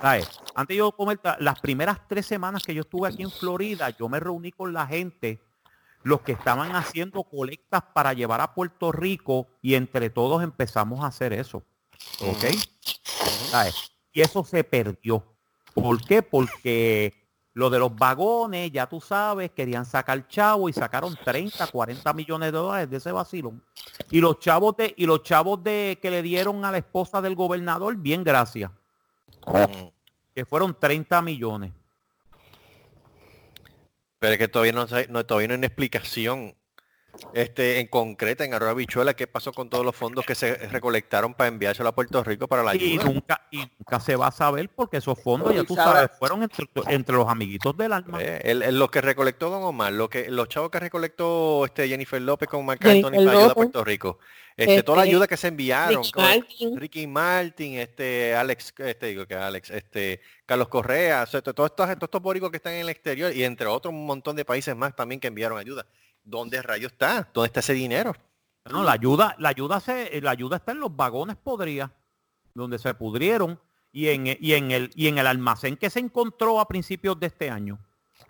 ¿Sabes? 0.03 0.29
Antes 0.53 0.75
yo 0.75 0.91
comentar, 0.91 1.41
las 1.41 1.61
primeras 1.61 1.97
tres 2.09 2.25
semanas 2.25 2.61
que 2.61 2.73
yo 2.73 2.81
estuve 2.81 3.07
aquí 3.07 3.23
en 3.23 3.31
Florida, 3.31 3.89
yo 3.91 4.09
me 4.09 4.19
reuní 4.19 4.51
con 4.51 4.73
la 4.73 4.85
gente, 4.85 5.39
los 6.03 6.19
que 6.19 6.33
estaban 6.33 6.75
haciendo 6.75 7.23
colectas 7.23 7.83
para 7.93 8.11
llevar 8.11 8.41
a 8.41 8.53
Puerto 8.53 8.91
Rico 8.91 9.47
y 9.61 9.75
entre 9.75 10.09
todos 10.09 10.43
empezamos 10.43 11.05
a 11.05 11.07
hacer 11.07 11.31
eso. 11.31 11.63
¿Ok? 12.19 12.43
¿Sabes? 13.49 13.93
Y 14.11 14.19
eso 14.19 14.43
se 14.43 14.65
perdió. 14.65 15.23
¿Por 15.73 16.05
qué? 16.05 16.21
Porque 16.21 17.13
lo 17.53 17.69
de 17.69 17.79
los 17.79 17.95
vagones, 17.95 18.73
ya 18.73 18.87
tú 18.87 18.99
sabes, 18.99 19.51
querían 19.51 19.85
sacar 19.85 20.27
chavo 20.27 20.67
y 20.67 20.73
sacaron 20.73 21.17
30, 21.23 21.65
40 21.67 22.13
millones 22.13 22.51
de 22.51 22.57
dólares 22.57 22.89
de 22.89 22.97
ese 22.97 23.13
vacilón. 23.13 23.63
Y 24.11 24.19
los 24.19 24.37
chavos 24.39 24.75
de, 24.75 24.93
y 24.97 25.05
los 25.05 25.23
chavos 25.23 25.63
de 25.63 25.97
que 26.01 26.11
le 26.11 26.21
dieron 26.21 26.65
a 26.65 26.73
la 26.73 26.79
esposa 26.79 27.21
del 27.21 27.35
gobernador, 27.35 27.95
bien 27.95 28.25
gracias. 28.25 28.69
Que 30.33 30.45
fueron 30.45 30.77
30 30.79 31.21
millones. 31.21 31.71
Pero 34.19 34.33
es 34.33 34.39
que 34.39 34.47
todavía 34.47 34.71
no, 34.71 34.87
todavía 34.87 35.47
no 35.47 35.53
hay 35.53 35.57
una 35.57 35.67
explicación 35.67 36.55
este, 37.33 37.79
en 37.79 37.87
concreta 37.87 38.43
en 38.43 38.53
Arroyo 38.53 38.75
Bichuela 38.75 39.13
qué 39.13 39.27
pasó 39.27 39.51
con 39.53 39.69
todos 39.69 39.85
los 39.85 39.95
fondos 39.95 40.25
que 40.25 40.35
se 40.35 40.55
recolectaron 40.55 41.33
para 41.33 41.47
enviárselo 41.47 41.89
a 41.89 41.95
Puerto 41.95 42.23
Rico 42.23 42.47
para 42.47 42.63
la 42.63 42.75
Y 42.75 42.93
ayuda. 42.93 43.03
nunca, 43.05 43.47
y 43.51 43.59
nunca 43.59 43.99
se 43.99 44.15
va 44.15 44.27
a 44.27 44.31
saber 44.31 44.69
porque 44.69 44.97
esos 44.97 45.19
fondos, 45.21 45.53
ya 45.53 45.61
Y 45.61 45.65
tú 45.65 45.75
sabes, 45.75 46.09
fueron 46.17 46.43
entre, 46.43 46.67
entre 46.87 47.15
los 47.15 47.27
amiguitos 47.27 47.75
del 47.77 47.93
alma. 47.93 48.19
Eh, 48.21 48.41
el- 48.43 48.63
el- 48.63 48.79
lo 48.79 48.89
que 48.89 49.01
recolectó 49.01 49.49
Don 49.49 49.63
Omar, 49.63 49.93
lo 49.93 50.09
que, 50.09 50.29
los 50.29 50.47
chavos 50.49 50.69
que 50.71 50.79
recolectó 50.79 51.65
este 51.65 51.87
Jennifer 51.87 52.21
López 52.21 52.49
con 52.49 52.65
Marc 52.65 52.83
Anthony 52.85 53.11
para 53.11 53.31
ayuda 53.31 53.45
a. 53.51 53.53
Puerto 53.53 53.83
Rico. 53.83 54.19
Este, 54.55 54.83
toda 54.83 54.97
la 54.97 55.03
Este, 55.03 55.11
ayuda 55.15 55.27
que 55.27 55.37
se 55.37 55.47
enviaron. 55.47 56.03
Martin. 56.15 56.77
Ricky 56.79 57.07
Martin, 57.07 57.73
este 57.79 58.35
Alex, 58.35 58.73
este 58.77 59.07
digo 59.07 59.25
que 59.25 59.33
Alex, 59.33 59.71
este 59.71 60.21
Carlos 60.45 60.67
Correa, 60.67 61.23
o 61.23 61.25
sea, 61.25 61.41
to- 61.41 61.55
todos 61.55 61.71
estos, 61.71 61.87
todos 61.87 62.03
estos 62.03 62.21
bóricos 62.21 62.51
que 62.51 62.57
están 62.57 62.73
en 62.73 62.81
el 62.81 62.89
exterior 62.89 63.35
y 63.35 63.43
entre 63.43 63.65
otros 63.65 63.91
un 63.91 64.05
montón 64.05 64.35
de 64.35 64.45
países 64.45 64.75
más 64.75 64.95
también 64.95 65.19
que 65.19 65.27
enviaron 65.27 65.57
ayuda. 65.57 65.87
¿Dónde 66.23 66.61
rayos 66.61 66.91
está? 66.93 67.27
¿Dónde 67.33 67.47
está 67.47 67.59
ese 67.59 67.73
dinero? 67.73 68.13
No, 68.65 68.81
la 68.83 68.93
ayuda, 68.93 69.35
la 69.39 69.49
ayuda 69.49 69.79
se, 69.79 70.21
la 70.21 70.31
ayuda 70.31 70.55
está 70.57 70.71
en 70.71 70.79
los 70.79 70.95
vagones 70.95 71.35
podridas, 71.35 71.91
donde 72.53 72.79
se 72.79 72.93
pudrieron, 72.93 73.59
y 73.91 74.07
en, 74.09 74.25
y 74.39 74.53
en 74.53 74.71
el, 74.71 74.89
y 74.95 75.07
en 75.07 75.17
el 75.17 75.27
almacén 75.27 75.75
que 75.77 75.89
se 75.89 75.99
encontró 75.99 76.59
a 76.59 76.67
principios 76.67 77.19
de 77.19 77.27
este 77.27 77.49
año. 77.49 77.77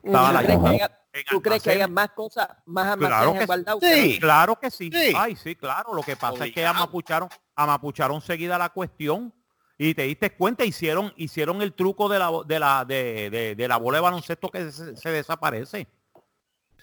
Estaba 0.01 0.29
¿Tú 0.29 0.33
la 0.33 0.39
crees 0.43 0.59
que 0.59 0.67
ayuda. 0.67 0.69
haya, 0.85 0.99
tú 1.29 1.41
crees 1.41 1.63
que 1.63 1.69
haya 1.71 1.87
más 1.87 2.09
cosas, 2.09 2.49
más 2.65 2.97
Claro 2.97 3.15
almacenes 3.31 3.39
que 3.39 3.45
guardados? 3.45 3.83
sí. 3.83 4.19
Claro 4.19 4.59
que 4.59 4.71
sí. 4.71 4.89
Sí. 4.91 5.13
Ay, 5.15 5.35
sí, 5.35 5.55
claro. 5.55 5.93
Lo 5.93 6.01
que 6.01 6.15
pasa 6.17 6.45
es 6.45 6.51
que 6.51 6.65
amapucharon, 6.65 7.29
amapucharon 7.55 8.19
seguida 8.19 8.57
la 8.57 8.69
cuestión 8.69 9.31
y 9.77 9.93
te 9.93 10.01
diste 10.03 10.35
cuenta, 10.35 10.65
hicieron, 10.65 11.13
hicieron 11.15 11.61
el 11.61 11.73
truco 11.73 12.09
de 12.09 12.19
la, 12.19 12.31
de 12.45 12.59
la, 12.59 12.83
de, 12.85 13.29
de- 13.29 13.55
de 13.55 13.67
la 13.67 13.77
bola 13.77 13.99
de 13.99 14.01
baloncesto 14.01 14.49
que 14.49 14.71
se, 14.71 14.97
se 14.97 15.09
desaparece. 15.09 15.87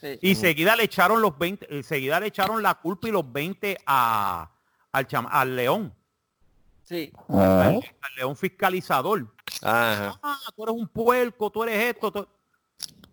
Sí. 0.01 0.19
Y 0.23 0.35
seguida 0.35 0.77
le 0.77 0.85
echaron 0.85 1.21
los 1.21 1.37
20, 1.39 1.79
eh, 1.79 1.83
seguida 1.83 2.19
le 2.21 2.27
echaron 2.29 2.63
la 2.63 2.75
culpa 2.77 3.09
y 3.09 3.13
los 3.13 3.31
20 3.31 3.77
a, 3.87 4.51
al, 4.93 5.07
chama- 5.07 5.29
al 5.31 5.55
león, 5.57 5.95
Sí. 6.85 7.13
Ajá. 7.29 7.67
al, 7.69 7.75
al 7.77 8.15
león 8.17 8.37
fiscalizador. 8.37 9.33
Ajá. 9.63 10.19
Ah, 10.23 10.39
tú 10.57 10.63
eres 10.65 10.75
un 10.75 10.89
puerco, 10.89 11.51
tú 11.51 11.63
eres 11.63 11.95
esto. 11.95 12.11
tú- 12.11 12.29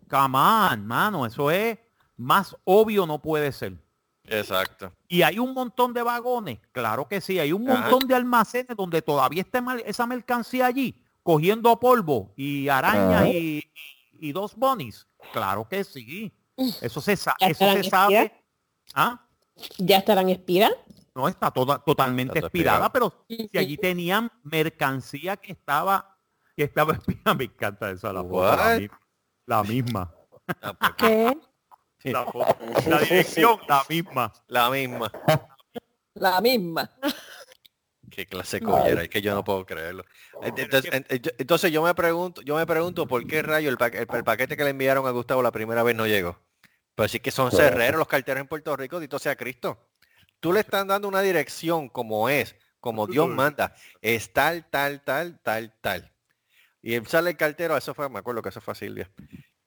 Come 0.08 0.38
on, 0.38 0.86
mano, 0.86 1.26
eso 1.26 1.50
es 1.50 1.78
más 2.16 2.56
obvio 2.64 3.06
no 3.06 3.20
puede 3.20 3.52
ser. 3.52 3.74
Exacto. 4.24 4.92
Y 5.06 5.22
hay 5.22 5.38
un 5.38 5.52
montón 5.54 5.92
de 5.94 6.02
vagones, 6.02 6.58
claro 6.72 7.06
que 7.08 7.20
sí, 7.20 7.38
hay 7.38 7.52
un 7.52 7.68
Ajá. 7.70 7.82
montón 7.90 8.08
de 8.08 8.14
almacenes 8.14 8.76
donde 8.76 9.00
todavía 9.02 9.42
está 9.42 9.62
esa 9.84 10.06
mercancía 10.06 10.66
allí, 10.66 11.02
cogiendo 11.22 11.78
polvo 11.78 12.32
y 12.36 12.68
arañas 12.68 13.26
y, 13.28 13.70
y 14.12 14.32
dos 14.32 14.54
bonis. 14.56 15.06
Claro 15.32 15.68
que 15.68 15.84
sí. 15.84 16.32
Eso 16.80 17.00
se, 17.00 17.16
sa- 17.16 17.36
¿Ya 17.40 17.48
eso 17.48 17.72
se 17.72 17.84
sabe. 17.84 18.32
¿Ah? 18.94 19.24
¿Ya 19.78 19.98
estarán 19.98 20.28
expiradas? 20.28 20.76
No 21.14 21.26
está 21.28 21.50
toda, 21.50 21.78
totalmente 21.78 22.38
expirada, 22.38 22.92
pero 22.92 23.24
si 23.28 23.58
allí 23.58 23.76
tenían 23.76 24.30
mercancía 24.44 25.36
que 25.36 25.52
estaba, 25.52 26.16
que 26.56 26.62
estaba 26.64 26.92
expirada, 26.94 27.34
me 27.34 27.44
encanta 27.44 27.90
esa 27.90 28.12
la 28.12 28.22
foto, 28.22 28.56
la, 28.56 28.80
la 29.46 29.62
misma. 29.64 30.14
Ah, 30.62 30.72
pues, 30.78 30.92
¿Qué? 30.96 32.12
La, 32.12 32.24
foto, 32.24 32.56
la 32.86 32.98
dirección, 33.00 33.58
la 33.68 33.82
misma. 33.88 34.32
la 34.46 34.70
misma. 34.70 35.12
La 36.14 36.40
misma. 36.40 36.90
Qué 38.10 38.26
clase 38.26 38.60
de 38.60 38.66
collera, 38.66 39.02
es 39.02 39.08
que 39.08 39.20
yo 39.20 39.34
no 39.34 39.44
puedo 39.44 39.66
creerlo. 39.66 40.04
Entonces, 40.42 40.92
en- 40.92 41.06
en- 41.08 41.18
yo- 41.22 41.30
entonces 41.36 41.70
yo 41.72 41.82
me 41.82 41.94
pregunto, 41.94 42.40
yo 42.42 42.56
me 42.56 42.64
pregunto 42.66 43.06
por 43.06 43.26
qué 43.26 43.42
rayo 43.42 43.68
el, 43.68 43.76
pa- 43.76 43.88
el- 43.88 44.06
el 44.10 44.24
paquete 44.24 44.56
que 44.56 44.64
le 44.64 44.70
enviaron 44.70 45.06
a 45.06 45.10
Gustavo 45.10 45.42
la 45.42 45.50
primera 45.52 45.82
vez 45.82 45.94
no 45.96 46.06
llegó. 46.06 46.38
Pero 46.98 47.08
sí 47.08 47.20
que 47.20 47.30
son 47.30 47.50
Correcto. 47.50 47.68
cerreros 47.68 47.98
los 48.00 48.08
carteros 48.08 48.40
en 48.40 48.48
Puerto 48.48 48.76
Rico, 48.76 48.98
dito 48.98 49.20
sea 49.20 49.36
Cristo. 49.36 49.78
Tú 50.40 50.52
le 50.52 50.58
están 50.58 50.88
dando 50.88 51.06
una 51.06 51.20
dirección 51.20 51.88
como 51.88 52.28
es, 52.28 52.56
como 52.80 53.06
Dios 53.06 53.28
manda, 53.28 53.72
es 54.02 54.32
tal, 54.32 54.68
tal, 54.68 55.00
tal, 55.04 55.38
tal, 55.40 55.72
tal. 55.80 56.12
Y 56.82 56.94
él 56.94 57.06
sale 57.06 57.30
el 57.30 57.36
cartero, 57.36 57.76
eso 57.76 57.94
fue, 57.94 58.08
me 58.08 58.18
acuerdo 58.18 58.42
que 58.42 58.48
eso 58.48 58.60
fue 58.60 58.72
a 58.72 58.74
Silvia. 58.74 59.08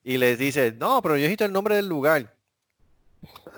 Y 0.03 0.17
les 0.17 0.37
dice, 0.37 0.73
no, 0.73 1.01
pero 1.01 1.15
yo 1.15 1.21
necesito 1.21 1.45
el 1.45 1.53
nombre 1.53 1.73
del 1.73 1.87
lugar. 1.87 2.35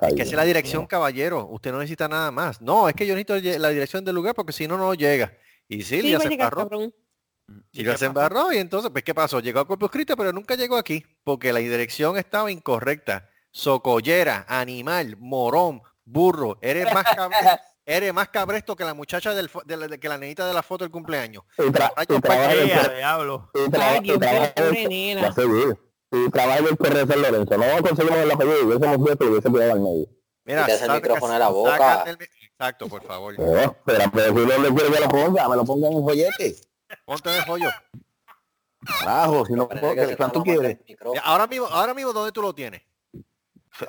Es 0.04 0.14
que 0.14 0.22
esa 0.22 0.32
es 0.32 0.34
la 0.34 0.44
dirección, 0.44 0.86
caballero. 0.86 1.48
Usted 1.48 1.72
no 1.72 1.80
necesita 1.80 2.08
nada 2.08 2.30
más. 2.30 2.62
No, 2.62 2.88
es 2.88 2.94
que 2.94 3.08
yo 3.08 3.16
necesito 3.16 3.58
la 3.58 3.70
dirección 3.70 4.06
del 4.06 4.14
lugar 4.14 4.36
porque 4.36 4.54
si 4.54 4.68
no, 4.68 4.78
no 4.78 4.94
llega. 4.94 5.36
Y 5.68 5.82
Sí, 5.82 6.00
Silvia 6.02 6.18
a 6.18 6.20
se 6.20 6.28
embarró. 6.28 6.70
Silvia 7.72 7.98
se 7.98 8.06
embarró 8.06 8.54
y 8.54 8.58
entonces, 8.58 8.92
pues, 8.92 9.04
¿qué 9.04 9.16
pasó? 9.16 9.40
Llegó 9.40 9.62
a 9.62 9.68
Corpus 9.68 9.90
Christi, 9.90 10.14
pero 10.16 10.32
nunca 10.32 10.54
llegó 10.54 10.78
aquí 10.78 11.04
porque 11.24 11.52
la 11.52 11.58
dirección 11.58 12.20
estaba 12.20 12.52
incorrecta. 12.52 13.32
Socollera, 13.54 14.46
animal, 14.50 15.16
morón, 15.20 15.82
burro. 16.04 16.58
Eres 16.60 16.92
más, 16.92 17.06
cab- 17.06 17.60
eres 17.86 18.12
más 18.14 18.28
cabresto 18.30 18.76
que 18.76 18.84
la 18.84 18.96
muchacha 18.96 19.34
del, 19.36 19.50
de 19.66 19.78
la, 19.78 19.88
de- 19.88 20.00
que 20.00 20.10
la 20.10 20.18
nenita 20.18 20.48
de 20.48 20.54
la 20.56 20.64
foto 20.64 20.84
del 20.84 20.92
cumpleaños. 20.92 21.44
Y 21.60 21.62
tra- 21.72 21.94
Rayos, 21.96 22.18
y 22.18 22.22
trabaja 22.22 22.52
en 22.54 22.60
el 22.60 22.70
¡Eh, 22.72 23.04
a 23.04 23.18
de 27.06 27.08
San 27.14 27.22
Lorenzo. 27.22 27.58
No 27.58 27.82
conseguimos 27.84 28.18
el 28.20 28.32
apellido, 28.32 28.70
yo 28.70 28.80
somos 28.80 29.06
ciertos 29.06 29.28
y 29.28 29.30
hubiese 29.32 29.50
cuidado 29.50 29.72
al 29.74 29.80
medio. 29.82 30.08
Mira, 30.46 30.66
el 30.66 30.92
micrófono 30.92 31.34
de 31.34 31.40
la 31.40 31.50
boca. 31.50 32.06
Exacto, 32.08 32.88
por 32.88 33.04
favor. 33.04 33.36
Eh, 33.38 33.70
pero 33.86 34.12
pero 34.12 34.28
si 34.28 34.34
no 34.34 34.58
le 34.64 34.70
quiere 34.76 34.92
que 34.94 35.00
lo 35.00 35.08
ponga, 35.10 35.48
me 35.48 35.56
lo 35.56 35.64
ponga 35.66 35.88
en 35.90 35.96
un 35.96 36.04
follete. 36.04 36.56
Ponte 37.06 37.30
en 37.30 37.36
el 37.36 37.42
joyo. 37.44 37.70
Carajo, 39.00 39.46
si 39.46 39.54
no 39.54 39.68
Parece 39.68 39.82
puedo, 39.82 39.96
que 39.96 40.02
se 40.02 40.08
¿qué- 40.10 40.18
¿cuánto 40.18 40.40
está 40.40 40.52
mamando 40.52 40.76
quieres? 40.86 41.24
Ahora 41.24 41.48
mismo, 41.48 41.68
ahora 41.68 41.94
mismo, 41.94 42.14
¿dónde 42.14 42.32
tú 42.32 42.42
lo 42.42 42.54
tienes? 42.54 42.82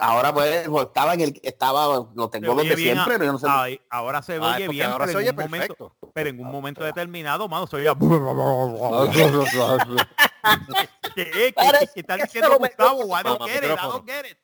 Ahora 0.01 0.33
pues, 0.33 0.69
pues, 0.69 0.87
estaba 0.87 1.15
en 1.15 1.21
el, 1.21 1.41
estaba, 1.43 2.09
lo 2.15 2.25
Se 2.25 2.29
tengo 2.31 2.53
oye 2.55 2.63
desde 2.71 2.77
bien, 2.77 2.95
siempre, 2.95 3.15
pero 3.15 3.25
yo 3.27 3.33
no 3.33 3.39
sé. 3.39 3.47
ay, 3.51 3.81
ahora 3.91 4.23
se 4.23 4.35
Ay, 4.35 4.41
oye 4.41 4.69
bien, 4.69 4.87
ahora 4.91 5.05
pero, 5.05 5.19
se 5.19 5.25
en 5.25 5.29
oye 5.29 5.31
un 5.31 5.37
momento, 5.51 5.97
pero 6.15 6.31
en 6.31 6.41
un 6.41 6.51
momento 6.51 6.85
determinado, 6.85 7.49
mano, 7.49 7.67
se 7.67 7.77
oía... 7.77 7.95
¿Qué, 11.15 11.31
qué, 11.31 11.53
Parece 11.55 11.87
qué, 11.87 11.93
qué 11.95 12.01
está 12.01 12.17
diciendo 12.17 12.57
Gustavo? 12.59 13.03
I 13.19 13.23
don't 13.23 13.43
get 13.45 13.65
it, 13.65 13.65
I 13.65 13.77
don't 13.77 14.09
get 14.09 14.25
it. 14.31 14.39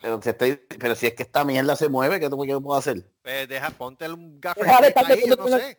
Pero 0.00 0.20
si, 0.20 0.30
estoy, 0.30 0.56
pero 0.80 0.96
si 0.96 1.06
es 1.06 1.14
que 1.14 1.22
esta 1.22 1.44
mierda 1.44 1.76
se 1.76 1.88
mueve, 1.88 2.18
¿qué, 2.18 2.28
tú- 2.28 2.42
qué 2.42 2.58
puedo 2.58 2.76
hacer? 2.76 3.08
Pues 3.22 3.48
deja, 3.48 3.70
ponte 3.70 4.04
tape 4.66 4.88
estar 4.88 5.06
ahí, 5.06 5.22
yo 5.26 5.36
no 5.36 5.46
sé. 5.48 5.78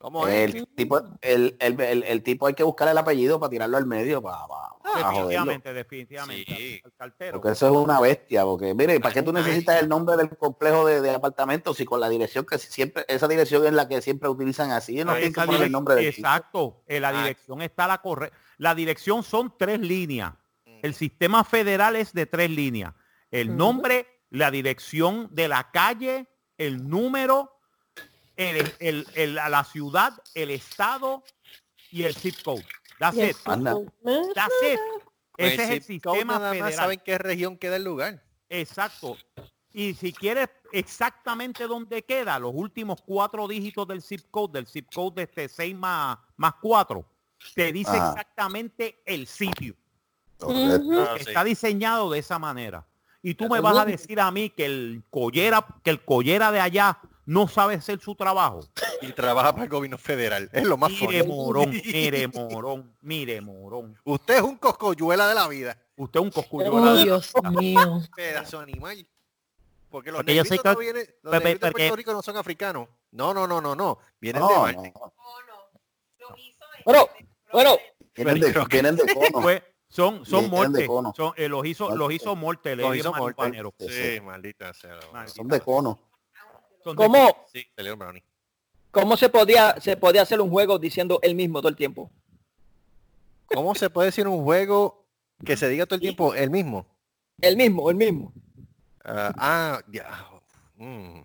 ¿Cómo 0.00 0.26
es? 0.26 0.54
El 0.54 0.66
tipo, 0.68 0.98
el, 1.20 1.56
el, 1.60 1.78
el, 1.78 2.02
el 2.04 2.22
tipo 2.22 2.46
hay 2.46 2.54
que 2.54 2.62
buscar 2.62 2.88
el 2.88 2.96
apellido 2.96 3.38
para 3.38 3.50
tirarlo 3.50 3.76
al 3.76 3.84
medio, 3.84 4.22
para, 4.22 4.46
para, 4.46 4.68
para 4.82 5.04
joderlo. 5.12 5.28
Definitivamente, 5.28 5.72
definitivamente. 5.74 6.56
Sí. 6.56 6.82
al. 6.98 7.12
Porque 7.32 7.50
eso 7.50 7.66
es 7.66 7.72
una 7.76 8.00
bestia, 8.00 8.44
porque 8.44 8.72
mire, 8.74 8.98
¿para 8.98 9.12
qué 9.12 9.22
tú 9.22 9.30
necesitas 9.30 9.78
el 9.82 9.90
nombre 9.90 10.16
del 10.16 10.30
complejo 10.38 10.86
de, 10.86 11.02
de 11.02 11.10
apartamentos 11.10 11.76
si 11.76 11.84
con 11.84 12.00
la 12.00 12.08
dirección 12.08 12.46
que 12.46 12.56
siempre, 12.56 13.04
esa 13.08 13.28
dirección 13.28 13.66
es 13.66 13.74
la 13.74 13.88
que 13.88 14.00
siempre 14.00 14.30
utilizan 14.30 14.70
así, 14.70 15.04
no 15.04 15.12
tienen 15.12 15.34
que 15.34 15.40
poner 15.42 15.62
el 15.64 15.70
nombre 15.70 15.96
del. 15.96 16.06
Exacto, 16.06 16.82
en 16.86 17.02
la 17.02 17.10
Ah. 17.10 17.22
dirección 17.22 17.60
está 17.60 17.86
la 17.86 18.00
correcta. 18.00 18.34
La 18.56 18.74
dirección 18.74 19.22
son 19.22 19.52
tres 19.58 19.80
líneas. 19.80 20.32
El 20.82 20.94
sistema 20.94 21.44
federal 21.44 21.94
es 21.94 22.14
de 22.14 22.24
tres 22.24 22.48
líneas. 22.50 22.94
El 23.30 23.54
nombre, 23.54 24.06
la 24.30 24.50
dirección 24.50 25.28
de 25.30 25.46
la 25.46 25.70
calle, 25.70 26.26
el 26.56 26.88
número, 26.88 27.52
el, 28.40 28.72
el- 28.78 29.06
el- 29.14 29.38
a 29.38 29.48
la 29.48 29.64
ciudad, 29.64 30.12
el 30.34 30.50
estado 30.50 31.22
y 31.90 32.04
el 32.04 32.14
zip 32.14 32.34
code. 32.44 32.64
That's 32.98 33.16
it. 33.18 33.36
Anda. 33.44 33.74
That's 34.34 34.54
it. 34.72 34.78
Pues 35.36 35.52
Ese 35.54 35.64
es 35.64 35.70
el 35.70 35.82
sistema 35.82 36.34
nada 36.34 36.48
más 36.50 36.52
federal. 36.52 36.72
saben 36.74 37.00
qué 37.04 37.18
región 37.18 37.56
queda 37.56 37.76
el 37.76 37.84
lugar. 37.84 38.22
Exacto. 38.48 39.16
Y 39.72 39.94
si 39.94 40.12
quieres 40.12 40.48
exactamente 40.72 41.66
dónde 41.66 42.02
queda, 42.04 42.38
los 42.38 42.52
últimos 42.54 43.00
cuatro 43.02 43.46
dígitos 43.48 43.86
del 43.88 44.02
zip 44.02 44.22
code, 44.30 44.52
del 44.58 44.66
zip 44.66 44.92
code 44.92 45.14
de 45.16 45.22
este 45.22 45.48
6 45.48 45.74
más, 45.76 46.18
más 46.36 46.54
4, 46.60 47.04
te 47.54 47.72
dice 47.72 47.90
Ajá. 47.96 48.10
exactamente 48.10 49.00
el 49.06 49.26
sitio. 49.26 49.74
Ah. 50.42 51.14
Está 51.18 51.44
diseñado 51.44 52.10
de 52.10 52.18
esa 52.18 52.38
manera. 52.38 52.86
Y 53.22 53.34
tú 53.34 53.48
me 53.48 53.60
vas 53.60 53.76
a 53.76 53.84
decir 53.84 54.18
a 54.20 54.30
mí 54.30 54.50
que 54.50 54.64
el 54.66 55.02
collera, 55.10 55.64
que 55.84 55.90
el 55.90 56.04
collera 56.04 56.50
de 56.50 56.60
allá 56.60 56.98
no 57.30 57.46
sabe 57.48 57.74
hacer 57.74 58.00
su 58.00 58.14
trabajo. 58.14 58.60
Y 59.02 59.12
trabaja 59.12 59.52
para 59.52 59.64
el 59.64 59.70
gobierno 59.70 59.96
federal. 59.96 60.50
Es 60.52 60.64
lo 60.64 60.76
más 60.76 60.90
Mire 60.90 61.20
funny. 61.24 61.32
morón, 61.34 61.70
mire 61.86 62.28
morón, 62.28 62.94
mire 63.00 63.40
morón. 63.40 63.96
Usted 64.04 64.36
es 64.36 64.42
un 64.42 64.56
coscoyuela 64.58 65.26
de 65.26 65.34
la 65.34 65.48
vida. 65.48 65.78
Usted 65.96 66.20
es 66.20 66.24
un 66.24 66.30
coscullo. 66.30 66.70
Oh, 66.74 66.94
Dios 66.96 67.32
mío. 67.58 68.02
Pedazo 68.14 68.58
de 68.58 68.64
animal. 68.64 69.06
Porque 69.88 70.10
los 70.12 70.18
Porque 70.18 70.34
yo 70.34 70.42
no 70.44 70.76
que- 70.76 70.80
vienen, 70.84 71.06
los 71.22 71.32
Pepe, 71.32 71.44
negritos 71.44 71.68
de 71.68 71.70
porque- 71.72 71.82
Puerto 71.84 71.96
Rico 71.96 72.12
no 72.12 72.20
son 72.22 72.36
africanos. 72.36 72.88
No, 73.12 73.32
no, 73.32 73.46
no, 73.46 73.58
no, 73.62 73.74
no. 73.74 73.98
Vienen 74.20 74.42
de 74.46 74.48
No, 74.54 74.60
Marte. 74.60 74.92
no. 74.94 75.12
Bueno, 76.84 77.06
bueno, 77.52 77.76
Vienen 78.14 78.40
de, 78.40 78.52
vienen 78.70 78.96
de 78.96 79.14
cono. 79.14 79.40
Pues, 79.40 79.62
son 79.88 80.26
son 80.26 80.50
Vienen 80.50 80.72
de 80.72 80.86
morte. 80.86 81.16
Son, 81.16 81.32
eh, 81.36 81.48
los 81.48 81.64
hizo 81.66 81.96
los 81.96 82.12
hizo 82.12 82.36
morte. 82.36 82.76
Los 82.76 82.90
le 82.90 82.98
hizo 82.98 83.08
dieron 83.08 83.18
morte. 83.18 83.40
marihuanero. 83.40 83.74
Sí, 83.78 84.20
maldita 84.20 84.74
sea. 84.74 84.96
la- 84.96 85.06
Maldita 85.12 85.36
Son 85.36 85.48
de 85.48 85.60
cono. 85.60 85.98
¿Cómo, 86.96 87.46
Sí, 87.52 87.66
cómo 88.90 89.16
se 89.16 89.28
podía 89.28 89.80
se 89.80 89.96
podía 89.96 90.22
hacer 90.22 90.40
un 90.40 90.50
juego 90.50 90.78
diciendo 90.78 91.18
el 91.22 91.34
mismo 91.34 91.60
todo 91.60 91.68
el 91.68 91.76
tiempo? 91.76 92.10
¿Cómo 93.46 93.74
se 93.74 93.90
puede 93.90 94.06
decir 94.06 94.28
un 94.28 94.42
juego 94.44 95.04
que 95.44 95.56
se 95.56 95.68
diga 95.68 95.86
todo 95.86 95.96
el 95.96 96.00
tiempo 96.02 96.34
el 96.34 96.50
mismo? 96.50 96.86
El 97.40 97.56
mismo, 97.56 97.90
el 97.90 97.96
mismo. 97.96 98.32
Ah, 99.04 99.32
ah, 99.38 99.80
ya. 99.90 100.26
Mm. 100.76 101.20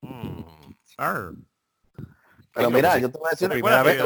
Mm. 0.00 0.44
Pero 2.54 2.70
mira, 2.70 2.98
yo 2.98 3.10
te 3.10 3.18
voy 3.18 3.28
a 3.28 3.30
decir 3.30 3.48
primera 3.50 3.82
vez, 3.82 3.96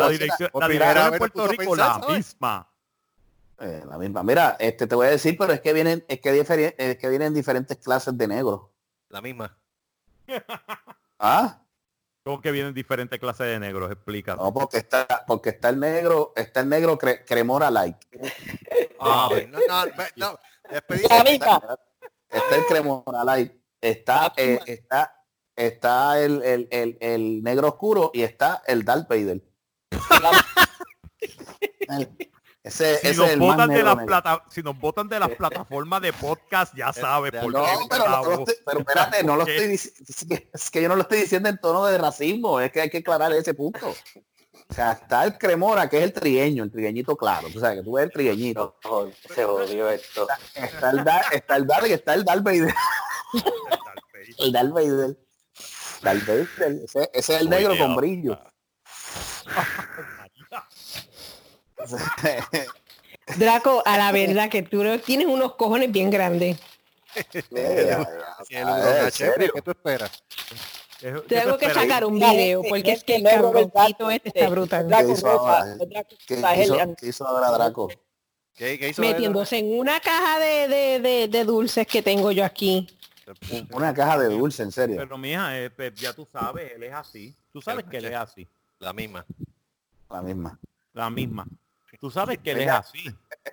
la 1.76 1.98
misma. 2.16 2.68
eh, 3.60 3.82
la 3.88 3.98
misma. 3.98 4.22
Mira, 4.22 4.56
este 4.58 4.86
te 4.86 4.94
voy 4.94 5.06
a 5.06 5.10
decir, 5.10 5.36
pero 5.38 5.52
es 5.52 5.60
que 5.60 5.72
vienen, 5.72 6.04
es 6.08 6.20
que 6.20 6.32
diferen- 6.32 6.74
es 6.76 6.98
que 6.98 7.08
vienen 7.08 7.32
diferentes 7.32 7.78
clases 7.78 8.16
de 8.18 8.28
negros. 8.28 8.62
La 9.08 9.20
misma. 9.22 9.56
Ah, 11.18 11.58
¿Cómo 12.24 12.40
que 12.40 12.52
vienen 12.52 12.72
diferentes 12.72 13.18
clases 13.18 13.46
de 13.46 13.58
negros? 13.58 13.90
Explica. 13.90 14.36
no, 14.36 14.52
porque 14.52 14.76
está, 14.78 15.24
porque 15.26 15.50
está 15.50 15.70
el 15.70 15.80
negro, 15.80 16.32
está 16.36 16.60
el 16.60 16.68
negro 16.68 16.96
cre- 16.96 17.24
cremora 17.26 17.70
like. 17.70 17.98
Ah, 19.00 19.28
no, 19.48 19.58
no, 19.68 19.86
no. 20.16 20.38
La 21.08 21.24
misma. 21.24 21.78
Está 22.28 22.56
el 22.56 22.66
cremora 22.66 23.24
like. 23.24 23.60
Está, 23.80 24.32
eh, 24.36 24.60
está, 24.66 25.24
está 25.56 26.20
el, 26.20 26.42
el, 26.42 26.68
el, 26.70 26.96
el 27.00 27.42
negro 27.42 27.68
oscuro 27.68 28.12
y 28.14 28.22
está 28.22 28.62
el 28.66 28.84
Darth 28.84 29.08
Vader. 29.08 29.42
Ese, 32.64 32.98
Si 32.98 33.08
ese 33.08 33.16
nos, 33.18 33.26
es 33.26 33.32
el 33.34 33.68
de 33.70 33.82
las 33.82 34.04
plata, 34.04 34.44
si 34.48 34.62
nos 34.62 34.78
votan 34.78 35.08
de 35.08 35.18
las 35.18 35.30
plataformas 35.30 36.00
de 36.00 36.12
podcast, 36.12 36.72
ya 36.76 36.92
sabes 36.92 37.32
por 37.32 37.52
No, 37.52 37.64
qué. 37.64 37.70
pero, 37.90 38.04
no 38.04 38.10
lo 38.10 38.20
bravo. 38.22 38.32
estoy- 38.44 38.54
pero 38.64 38.78
espérate, 38.80 39.24
no 39.24 39.36
lo 39.36 39.46
estoy 39.46 39.66
diciendo, 39.66 40.00
es 40.08 40.24
que, 40.26 40.50
es 40.54 40.70
que 40.70 40.82
yo 40.82 40.88
no 40.88 40.94
lo 40.96 41.02
estoy 41.02 41.18
diciendo 41.22 41.48
en 41.48 41.58
tono 41.58 41.84
de 41.86 41.98
racismo, 41.98 42.60
es 42.60 42.70
que 42.70 42.80
hay 42.82 42.90
que 42.90 42.98
aclarar 42.98 43.32
ese 43.32 43.54
punto. 43.54 43.88
O 43.88 44.74
sea, 44.74 44.92
está 44.92 45.24
el 45.24 45.36
cremora, 45.38 45.88
que 45.88 45.98
es 45.98 46.04
el 46.04 46.12
trigueño, 46.12 46.62
el 46.62 46.70
trigueñito 46.70 47.16
claro, 47.16 47.48
tú 47.52 47.58
sabes 47.58 47.78
que 47.80 47.84
tú 47.84 47.92
ves 47.94 48.04
el 48.04 48.12
trigueñito. 48.12 48.78
No, 48.84 49.10
se 49.34 49.44
jodió 49.44 49.90
esto. 49.90 50.26
Está 50.54 50.90
el 50.90 51.02
Dar, 51.04 51.24
está 51.32 51.56
el 51.56 51.66
Dar, 51.66 51.84
está 51.86 52.14
el 52.14 52.24
Darth 52.24 52.42
Vader, 52.44 52.74
el 54.38 54.52
Darth 54.52 54.70
Vader. 54.70 55.18
Darth 56.02 56.26
Vader, 56.26 56.46
ese, 56.84 57.10
ese 57.12 57.34
es 57.34 57.40
el 57.40 57.50
negro 57.50 57.76
con 57.76 57.96
brillo. 57.96 58.38
Draco, 63.38 63.82
a 63.86 63.96
la 63.98 64.12
verdad 64.12 64.48
que 64.50 64.62
tú 64.62 64.82
no- 64.82 64.98
tienes 64.98 65.26
unos 65.26 65.54
cojones 65.54 65.90
bien 65.92 66.10
grandes. 66.10 66.58
¿Qué 67.30 67.42
tú 67.42 67.56
esperas? 69.70 70.22
¿Qué 70.98 71.10
tú 71.12 71.22
Tengo 71.22 71.58
que 71.58 71.66
esperas? 71.66 71.74
sacar 71.84 72.04
un 72.04 72.14
video 72.18 72.62
porque 72.68 72.92
es 72.92 73.04
que 73.04 73.16
el 73.16 73.22
cabroncito 73.24 74.10
este 74.10 74.28
está 74.28 74.48
brutal. 74.48 74.86
¿Qué 74.88 75.12
hizo 75.12 75.28
ahora? 75.28 75.64
Draco 75.76 76.16
¿Qué 76.26 76.36
Rosa, 76.36 76.56
hizo, 76.56 76.80
el- 76.80 76.96
qué 76.96 77.06
hizo 77.08 77.26
ahora 77.26 77.50
Draco? 77.50 77.88
¿Qué, 78.54 78.78
qué 78.78 78.88
hizo 78.90 79.02
él? 79.02 79.08
Metiéndose 79.10 79.58
en 79.58 79.78
una 79.78 79.98
caja 80.00 80.38
de, 80.38 80.68
de, 80.68 81.00
de, 81.00 81.28
de 81.28 81.44
dulces 81.44 81.86
que 81.86 82.02
tengo 82.02 82.30
yo 82.32 82.44
aquí. 82.44 82.86
Una 83.72 83.94
caja 83.94 84.18
de 84.18 84.26
dulce, 84.28 84.62
en 84.62 84.72
serio. 84.72 84.96
Pero 84.98 85.16
mija, 85.16 85.58
eh, 85.58 85.70
ya 85.94 86.12
tú 86.12 86.26
sabes, 86.30 86.72
él 86.74 86.82
es 86.82 86.92
así. 86.92 87.34
Tú 87.52 87.62
sabes 87.62 87.84
que 87.86 87.96
él 87.98 88.06
es 88.06 88.14
así. 88.16 88.46
La 88.78 88.92
misma. 88.92 89.24
La 90.10 90.20
misma. 90.22 90.58
La 90.92 91.08
misma. 91.10 91.46
Tú 92.02 92.10
sabes 92.10 92.38
que 92.38 92.50
él 92.50 92.62
es 92.62 92.68
así. 92.68 92.98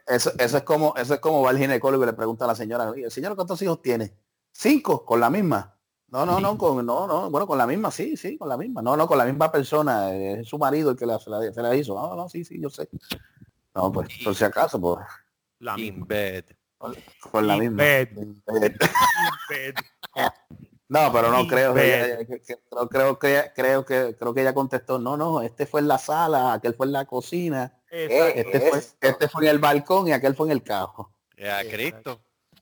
Eso, 0.08 0.32
eso 0.40 0.58
es 0.58 0.64
como, 0.64 0.96
eso 0.98 1.14
es 1.14 1.20
como 1.20 1.44
va 1.44 1.52
el 1.52 1.60
ginecólogo 1.60 2.02
y 2.04 2.08
le 2.08 2.14
pregunta 2.14 2.46
a 2.46 2.48
la 2.48 2.56
señora, 2.56 2.90
"Oye, 2.90 3.08
señora, 3.12 3.36
¿cuántos 3.36 3.62
hijos 3.62 3.80
tiene? 3.80 4.12
Cinco, 4.52 5.06
con 5.06 5.20
la 5.20 5.30
misma. 5.30 5.76
No, 6.08 6.26
no, 6.26 6.40
no, 6.40 6.58
con, 6.58 6.84
no, 6.84 7.06
no, 7.06 7.30
bueno, 7.30 7.46
con 7.46 7.60
la 7.60 7.68
misma, 7.68 7.92
sí, 7.92 8.18
sí, 8.18 8.40
con 8.40 8.50
la 8.50 8.58
misma. 8.58 8.82
No, 8.82 8.98
no, 8.98 9.06
con 9.08 9.20
la 9.20 9.26
misma 9.26 9.52
persona, 9.52 10.12
eh, 10.16 10.40
es 10.40 10.48
su 10.50 10.58
marido 10.58 10.90
el 10.90 10.98
que 10.98 11.06
la, 11.06 11.20
se, 11.20 11.30
la, 11.30 11.54
se 11.54 11.62
la 11.62 11.76
hizo. 11.76 11.94
No, 11.94 12.16
no, 12.16 12.28
sí, 12.28 12.44
sí, 12.44 12.60
yo 12.60 12.72
sé. 12.72 12.90
No, 13.76 13.92
pues, 13.92 14.10
por 14.24 14.34
si 14.34 14.44
acaso, 14.44 14.82
pues, 14.82 14.98
La 15.60 15.74
In 15.78 15.94
misma. 16.00 16.06
bed. 16.08 16.46
con 17.32 17.46
la 17.46 17.54
In 17.58 17.60
misma. 17.62 17.84
bed. 17.84 18.08
Eh, 18.18 18.76
Bed. 19.48 19.76
No, 20.88 21.12
pero 21.14 21.30
no 21.32 21.46
creo, 21.48 21.76
que- 21.76 22.26
que- 22.28 22.58
creo, 22.68 22.90
creo 22.90 23.20
que 23.20 23.52
creo 23.56 23.86
que 23.86 24.16
creo 24.18 24.34
que 24.34 24.42
ella 24.42 24.56
contestó, 24.56 24.98
no, 24.98 25.16
no, 25.16 25.42
este 25.44 25.68
fue 25.68 25.82
en 25.82 25.88
la 25.88 26.00
sala, 26.00 26.54
aquel 26.54 26.74
fue 26.74 26.88
en 26.88 26.94
la 26.94 27.06
cocina, 27.06 27.79
Este 27.92 28.60
fue, 28.70 28.80
este 29.02 29.28
fue 29.30 29.44
en 29.46 29.50
el 29.52 29.60
balcón 29.60 30.08
y 30.08 30.12
aquel 30.14 30.36
fue 30.36 30.48
en 30.48 30.52
el 30.54 30.64
carro. 30.64 31.12
Ya, 31.38 31.62
Cristo. 31.68 32.22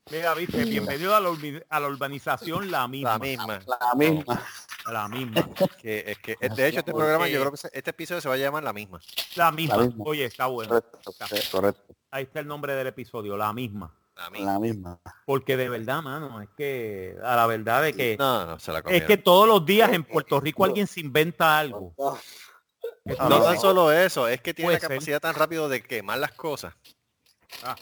Mira, 0.10 0.34
viste, 0.36 0.64
bienvenido 0.64 1.14
a 1.16 1.20
la, 1.20 1.30
a 1.70 1.80
la 1.82 1.88
urbanización 1.88 2.72
La 2.72 2.88
Misma. 2.88 3.12
La 3.14 3.20
misma. 3.20 3.60
La 3.68 3.96
misma. 3.96 4.44
La 4.90 5.08
misma. 5.10 5.50
Que, 5.82 6.04
es 6.12 6.20
que, 6.20 6.38
de 6.50 6.68
hecho, 6.68 6.80
este 6.80 6.94
programa, 6.94 7.28
yo 7.28 7.40
creo 7.42 7.52
que 7.52 7.58
se- 7.58 7.70
este 7.74 7.90
episodio 7.90 8.22
se 8.22 8.30
va 8.30 8.36
a 8.36 8.38
llamar 8.38 8.64
La 8.64 8.72
misma. 8.72 9.00
La 9.36 9.52
misma. 9.52 9.76
La 9.78 9.84
misma. 9.84 10.04
Oye, 10.08 10.24
está 10.26 10.46
bueno. 10.46 10.70
Correcto, 10.70 11.12
correcto. 11.52 11.94
Ahí 12.12 12.24
está 12.24 12.40
el 12.40 12.48
nombre 12.48 12.74
del 12.74 12.88
episodio, 12.88 13.36
La 13.36 13.52
Misma. 13.52 13.94
La 14.16 14.30
misma. 14.30 14.54
La 14.54 14.60
misma. 14.60 15.00
Porque 15.26 15.58
de 15.58 15.68
verdad, 15.68 16.02
mano, 16.02 16.42
es 16.42 16.50
que 16.58 17.16
a 17.22 17.36
la 17.36 17.46
verdad 17.48 17.84
de 17.84 17.94
que 17.94 18.16
No, 18.18 18.46
no, 18.46 18.60
se 18.60 18.72
la 18.72 18.80
es 18.88 19.04
que 19.04 19.18
todos 19.18 19.46
los 19.48 19.66
días 19.66 19.92
en 19.92 20.04
Puerto 20.06 20.40
Rico 20.40 20.64
alguien 20.64 20.88
se 20.88 21.02
inventa 21.02 21.60
algo. 21.60 21.94
No 23.08 23.42
tan 23.44 23.60
solo 23.60 23.92
eso, 23.92 24.28
es 24.28 24.42
que 24.42 24.54
tiene 24.54 24.74
la 24.74 24.80
ser. 24.80 24.90
capacidad 24.90 25.20
tan 25.22 25.36
rápido 25.36 25.70
de 25.70 25.82
quemar 25.82 26.20
las 26.20 26.32
cosas. 26.34 26.74
Ah. 27.64 27.76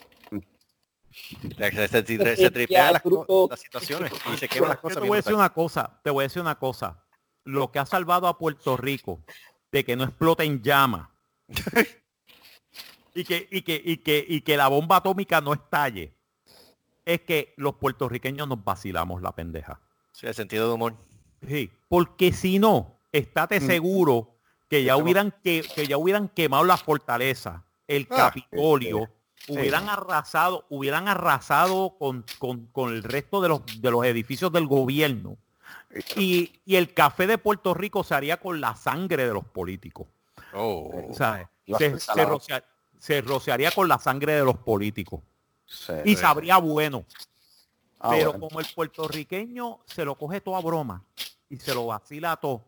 Se, 1.57 1.71
se, 1.71 1.87
se, 1.87 2.67
las, 2.69 3.59
situaciones 3.59 4.11
y 4.33 4.37
se 4.37 4.49
queman 4.49 4.69
las 4.69 4.77
Yo 4.77 4.81
cosas. 4.81 5.01
te 5.01 5.07
voy 5.07 5.15
a 5.15 5.21
decir 5.21 5.33
una 5.33 5.53
cosa, 5.53 5.99
te 6.03 6.09
voy 6.09 6.23
a 6.23 6.27
decir 6.27 6.41
una 6.41 6.55
cosa. 6.59 7.03
Lo 7.45 7.71
que 7.71 7.79
ha 7.79 7.85
salvado 7.85 8.27
a 8.27 8.37
Puerto 8.37 8.75
Rico 8.75 9.21
de 9.71 9.85
que 9.85 9.95
no 9.95 10.03
explote 10.03 10.43
en 10.43 10.61
llama 10.61 11.11
y 13.15 13.23
que, 13.23 13.47
y 13.49 13.61
que, 13.61 13.81
y 13.83 13.97
que, 13.97 14.25
y 14.27 14.41
que 14.41 14.57
la 14.57 14.67
bomba 14.67 14.97
atómica 14.97 15.39
no 15.41 15.53
estalle 15.53 16.13
es 17.05 17.21
que 17.21 17.53
los 17.57 17.75
puertorriqueños 17.75 18.47
nos 18.47 18.63
vacilamos 18.63 19.21
la 19.21 19.31
pendeja. 19.33 19.79
Sí, 20.11 20.27
el 20.27 20.33
sentido 20.33 20.67
de 20.67 20.73
humor. 20.73 20.95
Sí, 21.47 21.71
porque 21.87 22.33
si 22.33 22.59
no, 22.59 22.99
estate 23.11 23.59
Mm. 23.59 23.67
seguro 23.67 24.34
que 24.69 24.83
ya 24.83 24.97
hubieran 24.97 25.33
que, 25.43 25.63
que 25.75 25.87
ya 25.87 25.97
hubieran 25.97 26.27
quemado 26.29 26.63
la 26.63 26.77
fortaleza, 26.77 27.63
el 27.87 28.07
Ah, 28.11 28.15
Capitolio, 28.31 29.09
hubieran 29.47 29.89
arrasado, 29.89 30.65
hubieran 30.69 31.07
arrasado 31.07 31.95
con, 31.99 32.25
con- 32.39 32.65
con 32.67 32.93
el 32.93 33.03
resto 33.03 33.41
de 33.41 33.49
los, 33.49 33.61
de 33.81 33.91
los 33.91 34.03
edificios 34.05 34.51
del 34.51 34.65
gobierno. 34.67 35.37
Y, 36.17 36.51
y 36.65 36.75
el 36.75 36.93
café 36.93 37.27
de 37.27 37.37
Puerto 37.37 37.73
Rico 37.73 38.03
se 38.03 38.15
haría 38.15 38.37
con 38.37 38.59
la 38.59 38.75
sangre 38.75 39.25
de 39.27 39.33
los 39.33 39.45
políticos. 39.45 40.07
Oh. 40.53 40.91
¿sabes? 41.13 41.47
Se, 41.77 41.99
se 41.99 42.63
se 42.99 43.21
rociaría 43.21 43.71
con 43.71 43.87
la 43.87 43.99
sangre 43.99 44.33
de 44.33 44.43
los 44.43 44.57
políticos. 44.57 45.21
Sí. 45.65 45.93
Y 46.05 46.15
sabría 46.15 46.57
bueno. 46.57 47.05
Ah, 47.99 48.09
Pero 48.11 48.31
bueno. 48.31 48.47
como 48.47 48.59
el 48.59 48.65
puertorriqueño 48.73 49.79
se 49.85 50.05
lo 50.05 50.15
coge 50.15 50.41
todo 50.41 50.55
a 50.55 50.61
broma 50.61 51.03
y 51.49 51.57
se 51.57 51.73
lo 51.73 51.87
vacila 51.87 52.35
todo, 52.37 52.63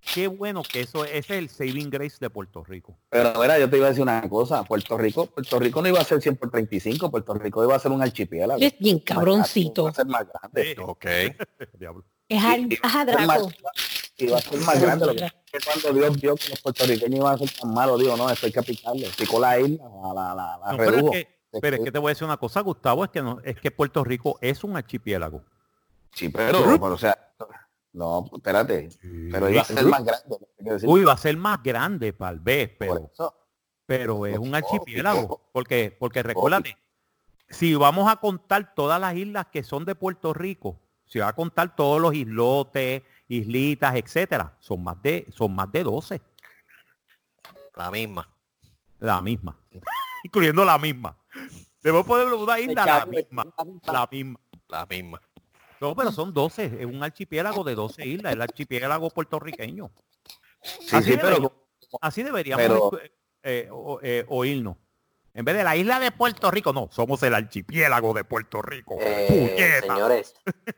qué 0.00 0.26
bueno 0.28 0.62
que 0.62 0.80
eso 0.80 1.04
ese 1.04 1.18
es 1.18 1.30
el 1.30 1.48
saving 1.48 1.90
grace 1.90 2.16
de 2.20 2.30
Puerto 2.30 2.64
Rico. 2.64 2.96
Pero 3.10 3.32
mira, 3.40 3.58
yo 3.58 3.68
te 3.68 3.76
iba 3.76 3.86
a 3.86 3.90
decir 3.90 4.02
una 4.02 4.28
cosa, 4.28 4.62
Puerto 4.64 4.96
Rico, 4.98 5.26
Puerto 5.26 5.58
Rico 5.58 5.82
no 5.82 5.88
iba 5.88 6.00
a 6.00 6.04
ser 6.04 6.20
100 6.20 6.36
por 6.36 6.50
35, 6.50 7.10
Puerto 7.10 7.34
Rico 7.34 7.62
iba 7.64 7.74
a 7.76 7.78
ser 7.78 7.92
un 7.92 8.02
archipiélago. 8.02 8.58
Eres 8.60 8.78
bien 8.78 8.98
cabroncito. 9.00 9.82
Iba 9.82 9.90
a 9.90 9.94
ser 9.94 10.06
más 10.06 10.26
grande. 10.28 10.74
Sí. 10.74 10.80
Ok. 10.82 11.06
Diablo. 11.78 12.04
Es 12.28 12.42
a, 12.44 12.56
Y- 12.58 12.62
y- 12.70 12.74
es 12.74 12.80
a 12.94 13.00
es 13.02 13.06
Draco. 13.06 13.26
más- 13.26 13.54
y 14.16 14.26
va 14.26 14.36
a 14.38 14.40
ser 14.42 14.60
más 14.60 14.80
grande. 14.82 15.06
Lo 15.06 15.14
que 15.14 15.24
es 15.24 15.64
cuando 15.64 15.92
Dios 15.98 16.20
vio 16.20 16.34
que 16.36 16.48
los 16.50 16.60
puertorriqueños 16.60 17.18
iban 17.20 17.34
a 17.34 17.38
ser 17.38 17.50
tan 17.58 17.72
malos, 17.72 17.98
digo, 17.98 18.16
no, 18.16 18.28
esto 18.30 18.46
hay 18.46 18.52
que 18.52 18.62
picarle. 18.62 19.08
Picó 19.18 19.40
la 19.40 19.58
isla, 19.58 19.84
la, 19.84 20.12
la, 20.14 20.34
la, 20.34 20.58
la 20.58 20.72
No, 20.72 20.76
pero, 20.76 20.90
es 20.90 20.96
redujo. 20.96 21.12
que, 21.12 21.28
pero 21.60 21.76
es 21.76 21.82
que 21.84 21.90
te 21.92 21.98
voy 21.98 22.10
a 22.10 22.12
decir 22.12 22.24
una 22.26 22.36
cosa, 22.36 22.60
Gustavo, 22.60 23.04
es 23.04 23.10
que 23.10 23.22
no, 23.22 23.38
es 23.42 23.58
que 23.58 23.70
Puerto 23.70 24.04
Rico 24.04 24.38
es 24.42 24.62
un 24.62 24.76
archipiélago. 24.76 25.42
Sí, 26.12 26.28
pero, 26.28 26.62
pero, 26.78 26.94
o 26.94 26.98
sea, 26.98 27.16
no, 27.92 28.30
espérate, 28.32 28.88
pero 29.32 29.50
iba 29.50 29.62
a 29.62 29.64
ser 29.64 29.84
más 29.84 30.04
grande. 30.04 30.86
Uy, 30.86 31.04
va 31.04 31.12
a 31.12 31.16
ser 31.16 31.36
más 31.36 31.62
grande, 31.62 32.12
tal 32.12 32.38
vez, 32.38 32.70
pero, 32.78 33.10
pero 33.84 34.26
es 34.26 34.38
un 34.38 34.54
archipiélago. 34.54 35.48
Porque, 35.52 35.96
porque 35.98 36.22
recuérdate, 36.22 36.76
si 37.48 37.74
vamos 37.74 38.10
a 38.10 38.16
contar 38.16 38.74
todas 38.74 39.00
las 39.00 39.16
islas 39.16 39.46
que 39.52 39.64
son 39.64 39.84
de 39.84 39.96
Puerto 39.96 40.32
Rico, 40.32 40.80
si 41.04 41.18
va 41.18 41.28
a 41.28 41.32
contar 41.32 41.74
todos 41.74 42.00
los 42.00 42.14
islotes, 42.14 43.02
islitas, 43.26 43.96
etcétera, 43.96 44.56
son 44.60 44.84
más 44.84 45.02
de, 45.02 45.26
son 45.34 45.54
más 45.54 45.70
de 45.72 45.82
12, 45.82 46.20
La 47.74 47.90
misma. 47.90 48.28
la 49.00 49.20
misma. 49.20 49.58
Incluyendo 50.24 50.64
la 50.64 50.78
misma. 50.78 51.16
Debemos 51.82 52.06
poner 52.06 52.32
una 52.32 52.60
isla 52.60 52.84
la 52.84 53.06
misma. 53.06 53.46
La 53.86 54.08
misma. 54.10 54.40
La 54.68 54.86
misma. 54.86 55.20
No, 55.80 55.94
pero 55.96 56.12
son 56.12 56.32
12, 56.34 56.64
es 56.80 56.86
un 56.86 57.02
archipiélago 57.02 57.64
de 57.64 57.74
12 57.74 58.06
islas, 58.06 58.32
el 58.34 58.42
archipiélago 58.42 59.08
puertorriqueño. 59.10 59.90
Sí, 60.62 60.94
Así 60.96 61.04
sí, 61.12 61.16
debería- 61.16 61.20
pero 61.38 61.66
Así 62.02 62.22
deberíamos 62.22 62.62
Pero- 62.62 62.90
eh, 63.42 63.68
o- 63.72 63.98
eh, 64.02 64.24
oírnos. 64.28 64.76
En 65.34 65.44
vez 65.44 65.56
de 65.56 65.64
la 65.64 65.76
isla 65.76 65.98
de 65.98 66.12
Puerto 66.12 66.50
Rico, 66.50 66.72
no, 66.72 66.88
somos 66.92 67.22
el 67.22 67.34
archipiélago 67.34 68.12
de 68.14 68.24
Puerto 68.24 68.60
Rico. 68.62 68.96
Eh, 69.00 69.80
señores, 69.82 70.34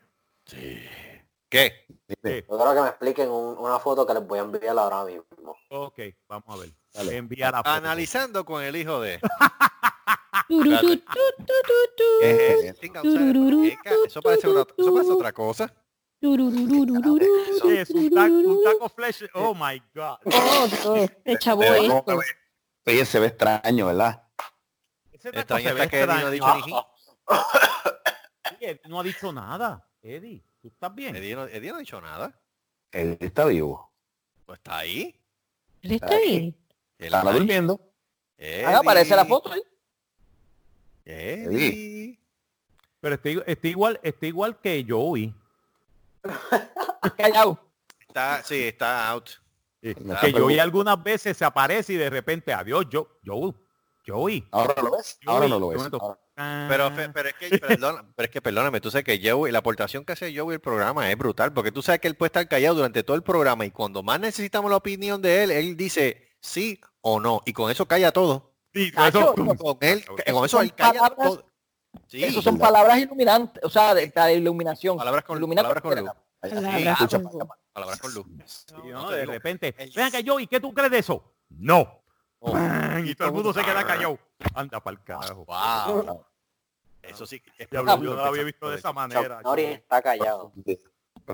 ¿Qué? 1.48 1.84
Sí, 2.08 2.44
yo 2.48 2.58
creo 2.58 2.74
que 2.74 2.80
me 2.80 2.88
expliquen 2.88 3.30
un- 3.30 3.58
una 3.58 3.78
foto 3.78 4.06
que 4.06 4.14
les 4.14 4.26
voy 4.26 4.38
a 4.38 4.42
enviar 4.42 4.78
ahora 4.78 5.04
mismo. 5.04 5.24
ok, 5.68 5.98
vamos 6.28 6.48
a 6.48 6.60
ver. 6.60 6.70
Dale. 6.94 7.16
Envía 7.16 7.50
la 7.50 7.58
foto. 7.58 7.70
Analizando 7.70 8.44
con 8.44 8.62
el 8.62 8.76
hijo 8.76 9.00
de... 9.00 9.20
Eso 14.06 14.20
parece, 14.22 14.48
otra 14.48 15.32
cosa. 15.32 15.72
turururururu, 16.20 17.18
Eso. 17.50 17.68
Sí, 17.68 17.76
es 17.78 17.90
un 17.90 18.10
taco, 18.10 18.32
un 18.34 18.64
taco 18.64 18.88
flesh. 18.88 19.24
Oh 19.34 19.54
my 19.54 19.82
God. 19.94 20.18
Oh, 20.24 20.66
Dios, 20.68 21.10
el 21.24 21.38
chavo 21.38 21.62
esto. 21.62 22.04
oye, 22.86 23.04
se 23.04 23.18
ve 23.20 23.26
extraño, 23.28 23.86
¿verdad? 23.86 24.22
Ese 25.10 25.30
taco 25.32 25.56
Extraño 25.58 25.68
se 25.68 25.74
ve 25.74 25.82
Eddie 25.84 26.06
no 26.06 26.26
ha 26.26 26.30
dicho 26.30 26.46
extraño. 26.46 26.86
Eddie 28.60 28.80
no 28.88 29.00
ha 29.00 29.02
dicho 29.02 29.32
nada. 29.32 29.88
Eddie, 30.02 30.44
¿tú 30.60 30.68
estás 30.68 30.94
bien? 30.94 31.16
Eddie 31.16 31.34
no, 31.36 31.46
Eddie 31.46 31.70
no 31.70 31.76
ha 31.76 31.80
dicho 31.80 32.00
nada. 32.00 32.40
Él 32.90 33.16
está 33.20 33.44
vivo. 33.46 33.92
Pues 34.46 34.58
está 34.58 34.78
ahí. 34.78 35.14
Él 35.82 35.92
está 35.92 36.14
ahí. 36.14 36.54
Él 36.98 37.06
Está 37.06 37.20
ahí. 37.28 37.38
durmiendo. 37.38 37.80
Ah, 38.66 38.78
aparece 38.78 39.14
la 39.16 39.22
Eddie. 39.22 39.28
foto 39.30 39.52
ahí. 39.52 39.62
Eddie. 41.04 42.18
Pero 43.00 43.14
estoy, 43.16 43.42
estoy 43.46 43.70
igual, 43.70 44.00
estoy 44.02 44.28
igual 44.28 44.58
que 44.60 44.84
Joey. 44.88 45.34
Callado. 47.16 47.58
Está, 48.00 48.42
sí, 48.44 48.62
está 48.62 49.08
out. 49.08 49.28
Sí, 49.82 49.94
que 50.20 50.32
Joey 50.32 50.60
algunas 50.60 51.02
veces 51.02 51.36
se 51.36 51.44
aparece 51.44 51.94
y 51.94 51.96
de 51.96 52.08
repente, 52.08 52.52
adiós, 52.52 52.86
yo, 52.88 53.18
Joey. 53.24 53.54
Joey. 54.06 54.46
Ahora 54.52 54.82
lo 54.82 54.90
ves. 54.92 55.18
Ahora 55.26 55.48
no 55.48 55.58
lo 55.58 55.68
ves. 55.68 55.82
Pero, 56.68 56.92
pero 57.12 57.28
es 57.28 57.34
que, 57.34 57.58
perdona, 57.58 58.04
pero 58.16 58.24
es 58.24 58.30
que 58.30 58.40
perdóname, 58.40 58.80
tú 58.80 58.90
sabes 58.90 59.04
que 59.04 59.20
Joey, 59.22 59.52
la 59.52 59.58
aportación 59.58 60.04
que 60.04 60.12
hace 60.12 60.36
Joey 60.36 60.54
el 60.54 60.60
programa 60.60 61.10
es 61.10 61.16
brutal, 61.16 61.52
porque 61.52 61.72
tú 61.72 61.82
sabes 61.82 62.00
que 62.00 62.08
él 62.08 62.16
puede 62.16 62.28
estar 62.28 62.48
callado 62.48 62.76
durante 62.76 63.02
todo 63.02 63.16
el 63.16 63.22
programa 63.22 63.64
y 63.64 63.70
cuando 63.70 64.02
más 64.02 64.20
necesitamos 64.20 64.70
la 64.70 64.76
opinión 64.76 65.20
de 65.20 65.44
él, 65.44 65.50
él 65.50 65.76
dice 65.76 66.28
sí 66.40 66.80
o 67.00 67.20
no, 67.20 67.42
y 67.44 67.52
con 67.52 67.70
eso 67.70 67.86
calla 67.86 68.12
todo. 68.12 68.51
Sí, 68.74 68.90
Cacho, 68.92 69.34
eso- 69.34 69.56
Con 69.56 69.78
él, 69.80 70.04
con 70.06 70.18
eso 70.26 70.48
son 70.48 70.64
él 70.64 70.74
calla 70.74 71.00
palabras- 71.00 71.28
todo. 71.28 71.44
Sí, 72.08 72.24
Esas 72.24 72.42
son 72.44 72.58
palabras 72.58 72.98
iluminantes, 72.98 73.62
o 73.62 73.68
sea, 73.68 73.94
de, 73.94 74.06
de 74.08 74.34
iluminación. 74.34 74.96
palabras 74.96 75.24
con, 75.24 75.38
palabras 75.40 75.82
con 75.82 75.94
luz. 76.00 76.10
Palabras 76.40 77.00
Escucha, 77.00 77.22
con 77.22 77.32
luz. 77.32 77.48
Palabras 77.72 78.00
con 78.00 78.14
luz. 78.14 78.26
Sí, 78.46 78.74
No, 78.90 79.02
¿no? 79.02 79.08
te 79.10 79.16
De 79.16 79.26
repente, 79.26 79.74
el- 79.78 79.90
ven 79.94 80.06
acá, 80.06 80.18
Joey, 80.26 80.46
¿qué 80.46 80.58
tú 80.58 80.72
crees 80.72 80.90
de 80.90 80.98
eso? 80.98 81.22
No. 81.50 82.00
Oh. 82.44 82.58
y 83.04 83.14
todo 83.14 83.28
el 83.28 83.34
mundo 83.34 83.52
se 83.52 83.62
queda 83.62 83.84
callado. 83.86 84.18
Anda 84.54 84.80
para 84.80 84.96
el 84.96 85.04
carajo. 85.04 85.44
Wow. 85.44 86.24
Eso 87.02 87.26
sí, 87.26 87.40
es 87.58 87.68
yo 87.70 87.82
no 87.84 87.96
lo 87.96 88.24
había 88.24 88.42
visto 88.42 88.68
de 88.70 88.78
esa 88.78 88.92
manera. 88.92 89.36
Chuck 89.36 89.44
Norris 89.44 89.68
está 89.68 90.02
callado. 90.02 90.52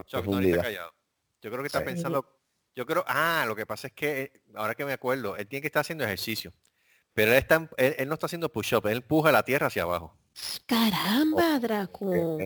Chuck 0.07 0.25
Norris 0.27 0.51
está 0.51 0.63
callado. 0.65 0.93
Yo 1.41 1.51
creo 1.51 1.63
que 1.63 1.67
está 1.69 1.79
Sí. 1.79 1.85
pensando, 1.85 2.27
yo 2.75 2.85
creo, 2.85 3.05
ah, 3.07 3.45
lo 3.47 3.55
que 3.55 3.65
pasa 3.65 3.87
es 3.87 3.93
que, 3.93 4.23
eh, 4.23 4.33
ahora 4.55 4.75
que 4.75 4.85
me 4.85 4.93
acuerdo, 4.93 5.37
él 5.37 5.47
tiene 5.47 5.61
que 5.63 5.69
estar 5.69 5.81
haciendo 5.83 6.05
ejercicio. 6.05 6.53
Pero 7.19 7.33
él, 7.33 7.39
está, 7.39 7.57
en- 7.57 7.71
él, 7.79 7.95
él 7.99 8.09
no 8.09 8.15
está 8.15 8.27
haciendo 8.27 8.49
push-up, 8.49 8.87
él 8.87 8.99
empuja 8.99 9.33
la 9.33 9.43
tierra 9.43 9.67
hacia 9.67 9.83
abajo. 9.83 10.15
Caramba, 10.67 11.59
Draco. 11.59 12.39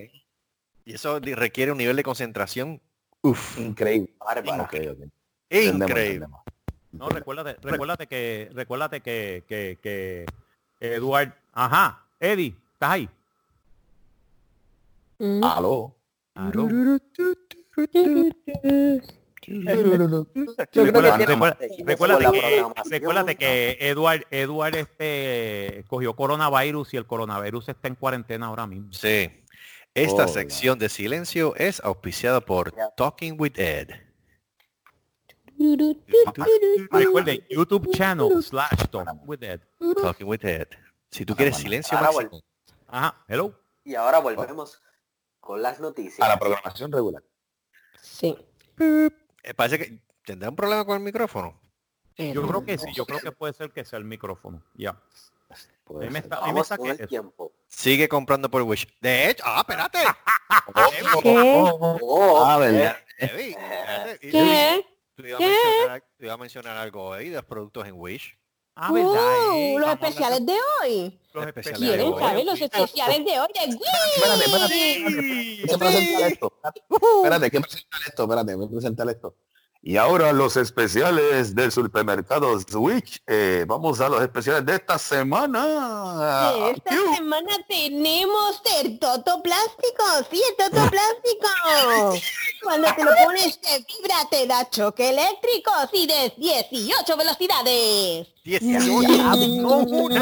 Y 0.86 0.94
eso 0.94 1.20
requiere 1.20 1.72
un 1.72 1.76
nivel 1.76 1.94
de 1.94 2.02
concentración 2.02 2.80
uf, 3.20 3.58
Increíble. 3.58 4.14
Entendemos, 4.30 4.64
increíble. 4.64 5.10
entendemos. 5.50 6.40
No, 6.90 7.10
recuérdate, 7.10 7.56
recuérdate 7.60 8.06
que, 8.06 8.48
recuérdate 8.54 9.00
que, 9.02 9.44
que, 9.46 9.78
que 9.82 10.24
Eduard, 10.80 11.34
ajá, 11.52 12.06
Eddie, 12.18 12.54
¿estás 12.72 12.90
ahí? 12.92 13.08
Mm. 15.18 15.44
Aló. 15.44 15.94
Aló. 16.34 16.66
Recuérdate, 22.86 23.36
que 23.36 23.76
Eduard, 23.80 24.22
Eduard 24.30 24.76
este, 24.76 25.84
cogió 25.88 26.14
coronavirus 26.14 26.94
y 26.94 26.96
el 26.96 27.06
coronavirus 27.06 27.70
está 27.70 27.88
en 27.88 27.94
cuarentena 27.96 28.46
ahora 28.46 28.66
mismo. 28.66 28.92
Sí. 28.92 29.30
Esta 29.94 30.24
Oh, 30.24 30.28
sección 30.28 30.78
de 30.78 30.88
silencio 30.88 31.54
es 31.56 31.80
auspiciada 31.80 32.40
por 32.40 32.72
Talking 32.96 33.36
with 33.38 33.58
Ed. 33.58 33.90
Recuerden, 36.90 37.44
YouTube 37.50 37.90
channel 37.92 38.42
slash 38.42 38.88
Talk 38.90 39.08
with 39.26 39.42
Ed. 39.42 39.60
Talking 40.00 40.26
with 40.26 40.44
Ed. 40.44 40.68
Si 41.10 41.26
tú 41.26 41.36
quieres 41.36 41.56
silencio 41.56 41.96
Ahora 41.98 42.10
máximo, 42.10 42.40
Ajá, 42.88 43.24
hello. 43.28 43.54
Y 43.84 43.94
ahora 43.94 44.18
volvemos 44.18 44.80
con 45.40 45.60
las 45.60 45.78
noticias. 45.78 46.20
A 46.20 46.28
la 46.28 46.38
programación 46.38 46.90
regular. 46.90 47.22
Sí. 48.00 48.36
Eh, 49.42 49.54
parece 49.54 49.78
que 49.78 49.98
tendrá 50.24 50.48
un 50.48 50.56
problema 50.56 50.84
con 50.84 50.96
el 50.96 51.02
micrófono. 51.02 51.60
Yo 52.16 52.46
creo 52.46 52.64
que 52.64 52.76
sí, 52.78 52.92
yo 52.94 53.06
creo 53.06 53.20
que 53.20 53.32
puede 53.32 53.52
ser 53.54 53.70
que 53.72 53.84
sea 53.84 53.98
el 53.98 54.04
micrófono. 54.04 54.62
Ya. 54.74 55.00
Me 55.90 56.06
está- 56.18 56.40
me 56.40 56.46
Vamos 56.48 56.62
está 56.62 56.76
con 56.78 56.88
el 56.88 57.06
tiempo. 57.08 57.52
Sigue 57.66 58.08
comprando 58.08 58.50
por 58.50 58.62
Wish. 58.62 58.86
De 59.00 59.30
hecho, 59.30 59.42
ah, 59.46 59.58
espérate. 59.60 59.98
¿Qué? 61.22 61.42
Oh, 62.02 62.42
Ah, 62.46 62.58
¿verdad? 62.58 62.96
Eddie, 63.18 63.50
espérate. 63.50 64.18
¿Qué? 64.20 64.84
A 65.34 65.38
¿Qué? 65.38 65.46
mencionar, 65.46 66.00
tú 66.16 66.24
ibas 66.24 66.34
a 66.34 66.38
mencionar 66.38 66.76
algo 66.78 67.12
ahí 67.12 67.28
de 67.28 67.36
los 67.36 67.44
productos 67.44 67.86
en 67.86 67.94
Wish. 67.96 68.38
Ah, 68.74 68.90
¿verdad? 68.90 69.10
Oh, 69.12 69.52
eh? 69.54 69.76
los 69.78 69.90
especiales 69.90 70.46
de 70.46 70.52
hoy. 70.52 71.20
Los 71.34 71.46
especiales 71.46 71.56
especiales 71.56 71.80
de 71.80 71.86
¿Quieren 71.86 72.12
hoy. 72.12 72.20
saber 72.20 72.44
los 72.46 72.60
especiales 72.60 73.24
de 73.24 73.40
hoy 73.40 73.48
de 73.54 73.60
Espérate, 74.16 74.44
espérate. 74.44 74.74
Wii? 74.74 75.60
Hay 75.60 75.66
que 75.66 75.78
presentar 75.78 76.32
esto. 76.32 76.52
Espérate, 77.16 77.44
hay 77.44 77.50
que 77.50 77.60
presentar 77.60 78.00
esto. 78.06 78.22
Espérate, 78.22 78.54
voy 78.54 78.66
a 78.66 78.70
presentar 78.70 79.08
esto. 79.10 79.36
Y 79.84 79.96
ahora 79.96 80.32
los 80.32 80.56
especiales 80.56 81.56
del 81.56 81.72
supermercado 81.72 82.56
Switch. 82.60 83.20
Eh, 83.26 83.64
vamos 83.66 84.00
a 84.00 84.08
los 84.08 84.22
especiales 84.22 84.64
de 84.64 84.76
esta 84.76 84.96
semana. 84.96 86.52
Esta 86.72 87.16
semana 87.16 87.50
tenemos 87.66 88.62
el 88.78 89.00
Toto 89.00 89.42
Plástico, 89.42 90.04
sí, 90.30 90.40
el 90.50 90.56
Toto 90.56 90.88
Plástico. 90.90 91.48
Cuando 92.62 92.94
te 92.94 93.04
lo 93.04 93.10
pones 93.24 93.60
te 93.60 93.78
vibra, 93.78 94.24
te 94.30 94.46
da 94.46 94.70
choque 94.70 95.10
eléctrico, 95.10 95.72
sí, 95.92 96.06
de 96.06 96.32
18 96.38 97.16
velocidades. 97.16 98.28
18. 98.44 99.62
No 99.62 99.78
una. 99.78 100.20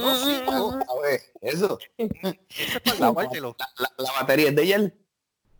No 0.00 0.16
cinco. 0.16 0.78
A 0.80 1.02
ver, 1.02 1.20
eso. 1.42 1.78
Eso 1.98 2.38
es 2.48 2.80
para 2.80 3.00
lavártelo. 3.00 3.54
La, 3.76 3.92
la 3.98 4.12
batería 4.12 4.48
es 4.48 4.56
de 4.56 4.72
él. 4.72 4.94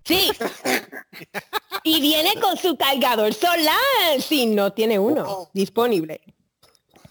Sí. 0.02 0.32
Y 1.88 2.00
viene 2.00 2.34
con 2.40 2.56
su 2.56 2.76
cargador 2.76 3.32
solar, 3.32 4.20
si 4.20 4.46
no 4.46 4.72
tiene 4.72 4.98
uno 4.98 5.48
disponible. 5.52 6.20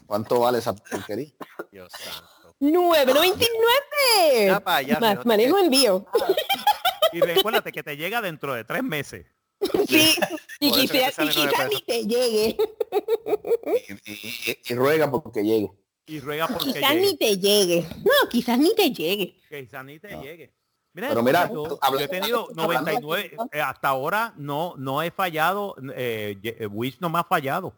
¿Cuánto 0.06 0.40
vale 0.40 0.60
esa 0.60 0.76
porquería? 0.76 1.32
Dios 1.72 1.92
santo. 1.92 2.56
9.99. 2.60 4.46
Ya 4.48 4.60
pa' 4.60 4.78
allá, 4.78 5.00
Más 5.00 5.16
no 5.16 5.22
te- 5.22 5.28
manejo 5.28 5.58
envío. 5.58 6.06
Y 7.12 7.20
recuérdate 7.22 7.72
que 7.72 7.84
te 7.84 7.98
llega 7.98 8.22
dentro 8.22 8.54
de 8.54 8.64
tres 8.64 8.84
meses. 8.84 9.26
Sí. 9.88 10.14
Y 10.60 10.72
quizás 10.72 11.16
quizás 11.16 11.70
ni 11.70 11.82
te 11.82 12.06
llegue. 12.06 12.58
Y, 14.06 14.12
y- 14.12 14.52
y- 14.52 14.58
y 14.70 14.74
ruega 14.76 15.10
porque 15.10 15.44
llegue. 15.44 15.72
Y 16.06 16.20
ruega 16.20 16.48
porque 16.48 16.74
Quizás 16.74 16.92
llegue. 16.94 17.02
ni 17.02 17.18
te 17.18 17.38
llegue. 17.38 17.86
No, 18.06 18.30
quizás 18.30 18.58
ni 18.60 18.74
te 18.76 18.92
llegue. 18.92 19.40
Quizás 19.50 19.84
ni 19.86 20.00
te 20.00 20.10
llegue. 20.22 20.54
Mira, 20.98 21.10
Pero 21.10 21.22
mira, 21.22 21.48
yo, 21.48 21.54
tú- 21.54 21.70
yo 21.70 21.76
he 21.76 21.78
hablando- 21.82 22.08
tenido 22.10 22.48
hablando- 22.58 22.64
99, 22.92 23.38
eh, 23.52 23.62
hasta 23.62 23.90
ahora 23.90 24.34
no 24.36 24.74
no 24.78 25.04
he 25.04 25.12
fallado, 25.12 25.76
eh, 25.96 26.36
eh, 26.42 26.66
Wish 26.66 26.98
no 27.00 27.08
me 27.10 27.20
ha 27.20 27.24
fallado. 27.24 27.72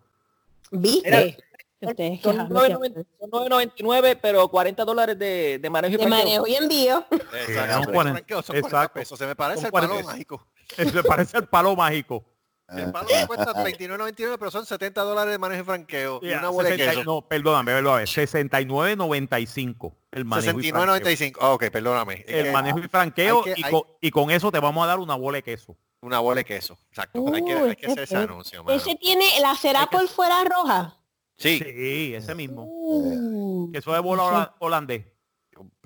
¿Viste? 0.72 1.38
Ustedes 1.82 2.22
Son 2.22 2.32
quejándose 2.34 2.74
9.90 2.76 3.06
son 3.20 3.30
9.99, 3.32 4.20
pero 4.22 4.48
40 4.48 4.86
dólares 4.86 5.20
de, 5.20 5.60
de 5.62 5.70
manejo 5.70 5.96
y 5.96 5.98
de 5.98 6.08
manejo 6.08 6.48
y 6.48 6.56
envío. 6.56 7.06
Exacto. 7.12 7.74
son 7.74 7.84
Son 7.84 7.94
40 7.94 7.94
40 7.94 8.28
son 8.44 8.56
exacto. 8.56 8.70
40 8.70 8.94
pesos. 8.94 9.20
Se 9.20 9.26
me 9.28 9.36
parece 9.36 9.66
el 9.66 9.72
palo 9.74 9.88
40. 9.90 10.12
mágico. 10.12 10.46
Me 10.94 11.04
parece 11.04 11.38
el 11.38 11.48
palo 11.48 11.76
mágico. 11.76 12.24
El 12.72 12.92
palo 12.92 13.08
me 13.10 13.28
cuesta 13.28 13.54
39.99, 13.54 14.36
pero 14.38 14.52
son 14.52 14.66
70 14.66 15.02
dólares 15.02 15.32
de 15.32 15.38
manejo 15.40 15.62
y 15.62 15.66
franqueo. 15.66 16.20
Y 16.22 16.30
Ya, 16.30 16.40
una 16.40 16.50
bola 16.50 16.70
de 16.70 16.76
60 16.78 16.92
queso. 17.00 17.04
no, 17.06 17.28
perdóname, 17.28 17.72
perdóname, 17.74 18.04
69.95 18.06 19.96
el 20.12 20.26
manejo 20.26 20.60
y 20.60 20.70
franqueo. 20.72 20.96
69.95. 20.96 21.38
Ah, 21.42 21.50
ok, 21.54 21.70
perdóname. 21.72 22.24
El 22.28 22.44
que 22.46 22.52
manejo 22.52 22.80
y 22.80 22.88
franqueo 22.88 23.44
que- 23.44 23.54
y, 23.58 23.64
hay- 23.64 23.72
con, 23.72 23.82
y 24.02 24.12
con 24.12 24.32
eso 24.32 24.52
te 24.52 24.60
vamos 24.60 24.84
a 24.84 24.88
dar 24.88 25.00
una 25.00 25.16
bola 25.16 25.38
de 25.38 25.44
queso. 25.44 25.78
Una 26.02 26.20
bola 26.20 26.38
de 26.40 26.46
queso. 26.46 26.78
Exacto. 26.90 27.26
hay 27.34 27.44
que, 27.44 27.54
hay 27.54 27.76
que 27.76 27.88
hacer 27.88 28.04
ese 28.04 28.16
anuncio, 28.18 28.64
mano. 28.64 28.78
Ese 28.78 28.96
tiene 28.96 29.26
la 29.42 29.54
será 29.56 29.88
por 29.88 30.08
fuera 30.08 30.44
roja. 30.46 30.96
Sí. 31.38 31.60
Sí, 31.60 32.14
ese 32.16 32.36
mismo. 32.36 32.66
Uh, 32.68 33.72
Queso 33.72 33.94
de 33.94 34.00
bola 34.00 34.24
hola- 34.24 34.56
holandés. 34.60 35.06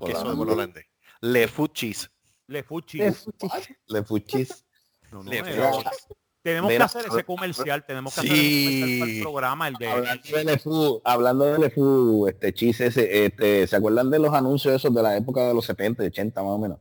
Queso 0.06 0.30
de 0.30 0.36
bola 0.36 0.54
holandés. 0.54 0.86
Le 1.22 1.48
food 1.48 1.72
cheese. 1.74 2.10
Le 2.48 2.62
fuchi. 2.64 3.00
Le 3.00 4.04
fuchis. 4.04 4.66
No, 5.12 5.24
no, 5.24 5.32
Le 5.32 5.44
food 5.44 5.84
cheese. 5.84 6.08
Tenemos 6.44 6.70
que 6.70 6.78
hacer 6.84 7.06
ese 7.08 7.24
comercial, 7.24 7.86
tenemos 7.86 8.14
que 8.14 8.22
Sí. 8.22 8.28
hacer 8.28 8.38
ese 8.40 8.64
comercial 8.82 9.00
para 9.00 9.12
el 9.12 9.22
programa, 9.22 9.68
el 9.70 9.74
de 9.76 9.88
Hablando 9.90 10.38
de 10.38 10.44
LeFou, 10.44 11.02
hablando 11.04 11.46
de 11.46 11.60
LeFou, 11.60 12.28
este 12.28 12.54
chiste, 12.54 12.86
ese, 12.88 13.26
este, 13.26 13.66
¿se 13.66 13.76
acuerdan 13.76 14.10
de 14.12 14.20
los 14.20 14.34
anuncios 14.34 14.76
esos 14.76 14.94
de 14.94 15.02
la 15.02 15.16
época 15.18 15.48
de 15.48 15.54
los 15.54 15.66
70, 15.66 16.04
80 16.04 16.44
más 16.44 16.52
o 16.52 16.60
menos? 16.60 16.80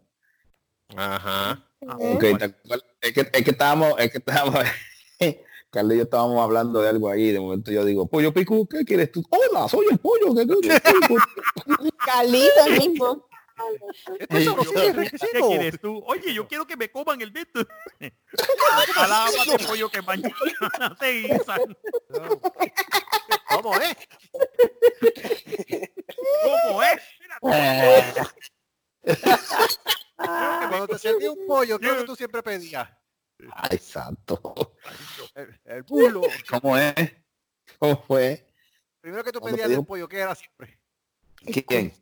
Ajá. 0.97 1.51
Ah, 1.87 1.97
Ok, 1.99 2.21
¿te 2.21 2.29
acuerdas? 2.45 2.85
es, 3.01 3.13
que, 3.13 3.21
es 3.33 3.45
que 3.45 3.51
estábamos, 3.51 3.95
es 3.99 4.11
que 4.13 4.19
estábamos, 4.19 4.63
Carlos 5.71 5.95
y 5.95 5.97
yo 5.97 6.03
estábamos 6.03 6.41
hablando 6.43 6.83
de 6.83 6.89
algo 6.91 7.09
ahí, 7.09 7.33
de 7.33 7.41
momento 7.41 7.71
yo 7.73 7.85
digo, 7.85 8.07
pollo 8.07 8.33
picu, 8.33 8.67
¿qué 8.69 8.85
quieres 8.85 9.11
tú? 9.11 9.25
Hola, 9.31 9.69
soy 9.69 9.87
el 9.91 9.99
pollo, 9.99 10.35
¿qué 10.35 10.47
quieres 10.61 10.83
tú? 10.83 11.17
Carlito 12.07 12.67
el 12.67 12.79
mismo. 12.79 13.27
Esto 14.19 14.61
es 14.61 15.11
¿Qué 15.11 15.41
quieres 15.41 15.81
tú? 15.81 16.03
Oye, 16.07 16.35
yo 16.35 16.47
quiero 16.49 16.67
que 16.67 16.77
me 16.77 16.91
coman 16.91 17.21
el 17.23 17.33
dedo. 17.33 17.67
Palabra 18.95 19.31
de 19.59 19.65
pollo 19.67 19.89
que 19.91 20.03
mañana 20.03 20.97
guisan. 21.01 21.77
¿Cómo 23.49 23.75
es? 23.81 23.97
¿Cómo 26.61 26.83
es? 26.83 27.03
Cuando 30.17 30.89
te 30.89 30.99
serví 30.99 31.27
un 31.27 31.47
pollo, 31.47 31.79
¿qué 31.79 31.87
es 31.87 31.93
lo 31.93 31.99
que 32.01 32.07
tú 32.07 32.17
siempre 32.17 32.43
pedías? 32.43 32.89
Ay, 33.55 33.79
santo. 33.79 34.77
El, 35.35 35.61
el 35.65 35.83
bulo. 35.83 36.23
¿Cómo 36.49 36.77
es? 36.79 36.95
¿Cómo 37.79 38.03
fue? 38.07 38.47
Primero 39.01 39.25
que 39.25 39.33
tú 39.33 39.41
pedías 39.41 39.69
un- 39.71 39.85
pollo, 39.85 40.09
¿qué 40.09 40.19
era 40.19 40.35
siempre? 40.35 40.79
¿Quién? 41.67 41.93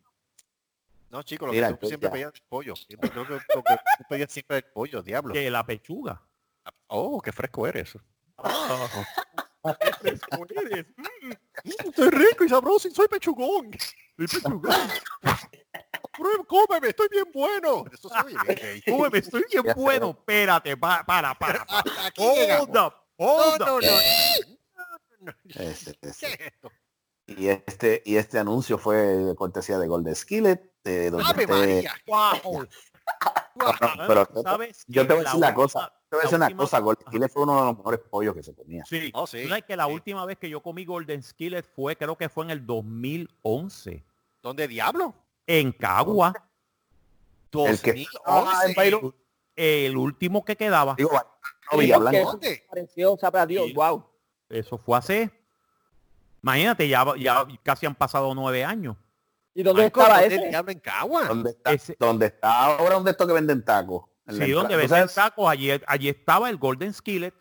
No, 1.11 1.23
chicos, 1.23 1.49
lo 1.49 1.53
Mira, 1.53 1.69
que 1.69 1.75
tú 1.75 1.87
siempre 1.89 2.09
ya. 2.09 2.13
pedías 2.13 2.33
pollo. 2.49 2.77
Siempre, 2.77 3.11
que 3.11 3.17
lo 3.17 3.27
que 3.27 3.39
tú 3.53 3.63
pedías 4.09 4.31
siempre 4.33 4.63
pollo, 4.63 5.03
diablo. 5.03 5.35
Que 5.35 5.51
la 5.51 5.67
pechuga. 5.67 6.23
Oh, 6.87 7.21
qué 7.21 7.33
fresco 7.33 7.67
eres. 7.67 7.93
Qué 9.81 9.93
fresco 9.93 10.47
eres. 10.57 10.87
Mm, 10.97 11.33
Estoy 11.65 12.09
rico 12.11 12.45
y 12.45 12.49
sabroso 12.49 12.89
y 12.89 12.93
soy 12.93 13.09
pechugón. 13.09 13.71
Soy 14.17 14.27
pechugón. 14.27 14.63
Prueba, 16.17 16.45
Cómeme, 16.47 16.89
estoy 16.89 17.09
bien 17.11 17.27
bueno. 17.33 17.85
Eso 17.93 18.09
bien 18.27 18.39
gay. 18.59 18.81
Cómeme, 18.83 19.19
estoy 19.19 19.45
bien 19.53 19.65
bueno. 19.77 20.11
Espérate, 20.11 20.77
pa- 20.79 21.05
para, 21.05 21.35
para, 21.35 21.67
para. 21.67 21.85
Hold 22.17 22.77
up, 22.79 22.95
No, 23.19 23.27
hold. 23.27 23.85
Y 27.27 27.49
este, 27.49 28.03
y 28.07 28.17
este 28.17 28.39
anuncio 28.39 28.79
fue 28.79 28.97
de 28.97 29.35
cortesía 29.35 29.79
de 29.79 29.87
Golden 29.87 30.17
Skillet, 30.17 30.70
de 30.85 31.11
donde 31.11 31.27
¡Ave 31.29 31.47
María! 31.47 31.95
Wow. 32.07 32.67
No, 33.57 33.67
pero 34.07 34.29
¿Sabes 34.43 34.85
yo 34.87 35.07
te 35.07 35.15
voy 35.15 35.23
a 35.23 35.25
decir 35.25 35.41
la 35.41 35.49
última- 35.49 35.55
cosa, 35.55 35.93
te 36.09 36.17
voy 36.17 36.21
a 36.21 36.23
decir 36.23 36.37
una 36.37 36.47
última- 36.47 36.63
cosa, 36.63 36.79
Golden 36.79 37.07
Skillet 37.09 37.29
fue 37.33 37.43
uno 37.43 37.57
de 37.61 37.65
los 37.67 37.77
mejores 37.79 38.01
pollos 38.09 38.35
que 38.35 38.43
se 38.43 38.55
comía. 38.55 38.85
Sí. 38.87 39.11
Oh, 39.15 39.27
sí, 39.27 39.49
sabes 39.49 39.65
que 39.65 39.77
la 39.77 39.87
sí. 39.87 39.93
última 39.93 40.25
vez 40.27 40.39
que 40.39 40.49
yo 40.49 40.63
comí 40.63 40.85
Golden 40.85 41.23
Skillet 41.23 41.65
fue, 41.75 41.97
creo 41.97 42.17
que 42.17 42.29
fue 42.29 42.45
en 42.45 42.51
el 42.51 42.65
2011. 42.67 44.05
¿Dónde 44.43 44.69
diablo? 44.69 45.15
En 45.47 45.73
Cagua, 45.73 46.33
El 47.53 47.81
que- 47.81 47.93
2011. 47.93 48.11
Ah, 48.25 48.63
en 48.67 48.75
el 49.57 49.97
último 49.97 50.45
que 50.45 50.57
quedaba. 50.57 50.95
Digo, 50.97 51.11
no. 51.13 51.21
¿Dónde? 52.25 52.65
Dios, 53.49 53.67
Sí. 53.67 53.73
wow. 53.75 54.05
Eso 54.49 54.79
fue 54.79 54.99
hace... 54.99 55.31
Imagínate, 56.43 56.89
ya, 56.89 57.05
ya 57.19 57.47
casi 57.63 57.87
han 57.87 57.95
pasado 57.95 58.35
nueve 58.35 58.65
años. 58.65 58.97
¿Y 59.55 59.63
dónde 59.63 59.83
Michael, 59.85 60.03
estaba 60.07 60.21
¿dónde 60.21 60.37
ese? 60.37 60.49
diablo 60.49 60.73
en 60.73 60.79
Cagua? 60.79 61.25
¿Dónde 61.25 61.51
está, 61.51 61.73
Ese- 61.73 61.97
¿Dónde 61.99 62.27
está 62.27 62.65
ahora 62.65 62.95
donde 62.95 63.11
esto 63.11 63.27
que 63.27 63.33
venden 63.33 63.65
tacos? 63.65 64.05
Sí, 64.29 64.35
donde 64.51 64.51
entrada. 64.53 64.69
¿Tú 64.87 64.93
venden 64.93 65.09
tacos, 65.15 65.49
allí, 65.51 65.71
allí 65.87 66.09
estaba 66.09 66.49
el 66.51 66.57
Golden 66.57 66.95
Skillet. 66.95 67.35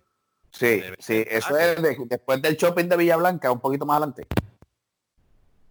Sí, 0.51 0.81
sí, 0.97 1.23
eso 1.27 1.55
es 1.57 1.79
de- 1.81 1.97
después 2.07 2.41
del 2.41 2.55
shopping 2.57 2.85
de 2.85 2.97
Villa 2.97 3.15
Blanca, 3.17 3.51
un 3.51 3.59
poquito 3.59 3.85
más 3.85 3.97
adelante. 3.97 4.25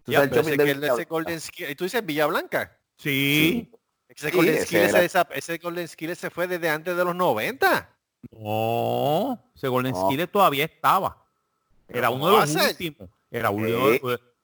¿Tú 0.03 0.11
Ya, 0.13 0.23
el 0.23 0.29
Pero 0.29 0.41
shopping 0.41 0.57
de 0.57 0.63
que 0.63 0.71
el- 0.71 0.79
Villa 0.79 0.93
ese 0.93 1.05
Golden 1.05 1.39
Skillet, 1.41 1.75
¿tú 1.77 1.83
dices 1.83 2.05
Villa 2.05 2.25
Blanca? 2.27 2.77
Sí. 2.97 3.69
Ese 4.07 4.29
Sí, 4.31 4.35
Golden 4.37 4.55
ese 4.55 4.65
Skillet, 4.65 4.89
era. 4.89 5.01
esa- 5.03 5.27
ese 5.33 5.57
Golden 5.57 5.87
Skillet 5.87 6.15
se 6.15 6.29
fue 6.29 6.47
desde 6.47 6.69
antes 6.69 6.95
de 6.95 7.03
los 7.03 7.15
90. 7.15 7.89
No, 8.31 9.39
ese 9.55 9.67
Golden 9.67 9.91
No. 9.91 10.05
Skillet 10.07 10.27
todavía 10.31 10.65
estaba. 10.65 11.17
Era 11.89 12.09
uno 12.09 12.25
¿cómo 12.25 12.45
de 12.45 12.53
los 12.53 12.67
últimos. 12.69 13.09
Era 13.31 13.49
uno 13.49 13.67
Sí, 13.67 13.99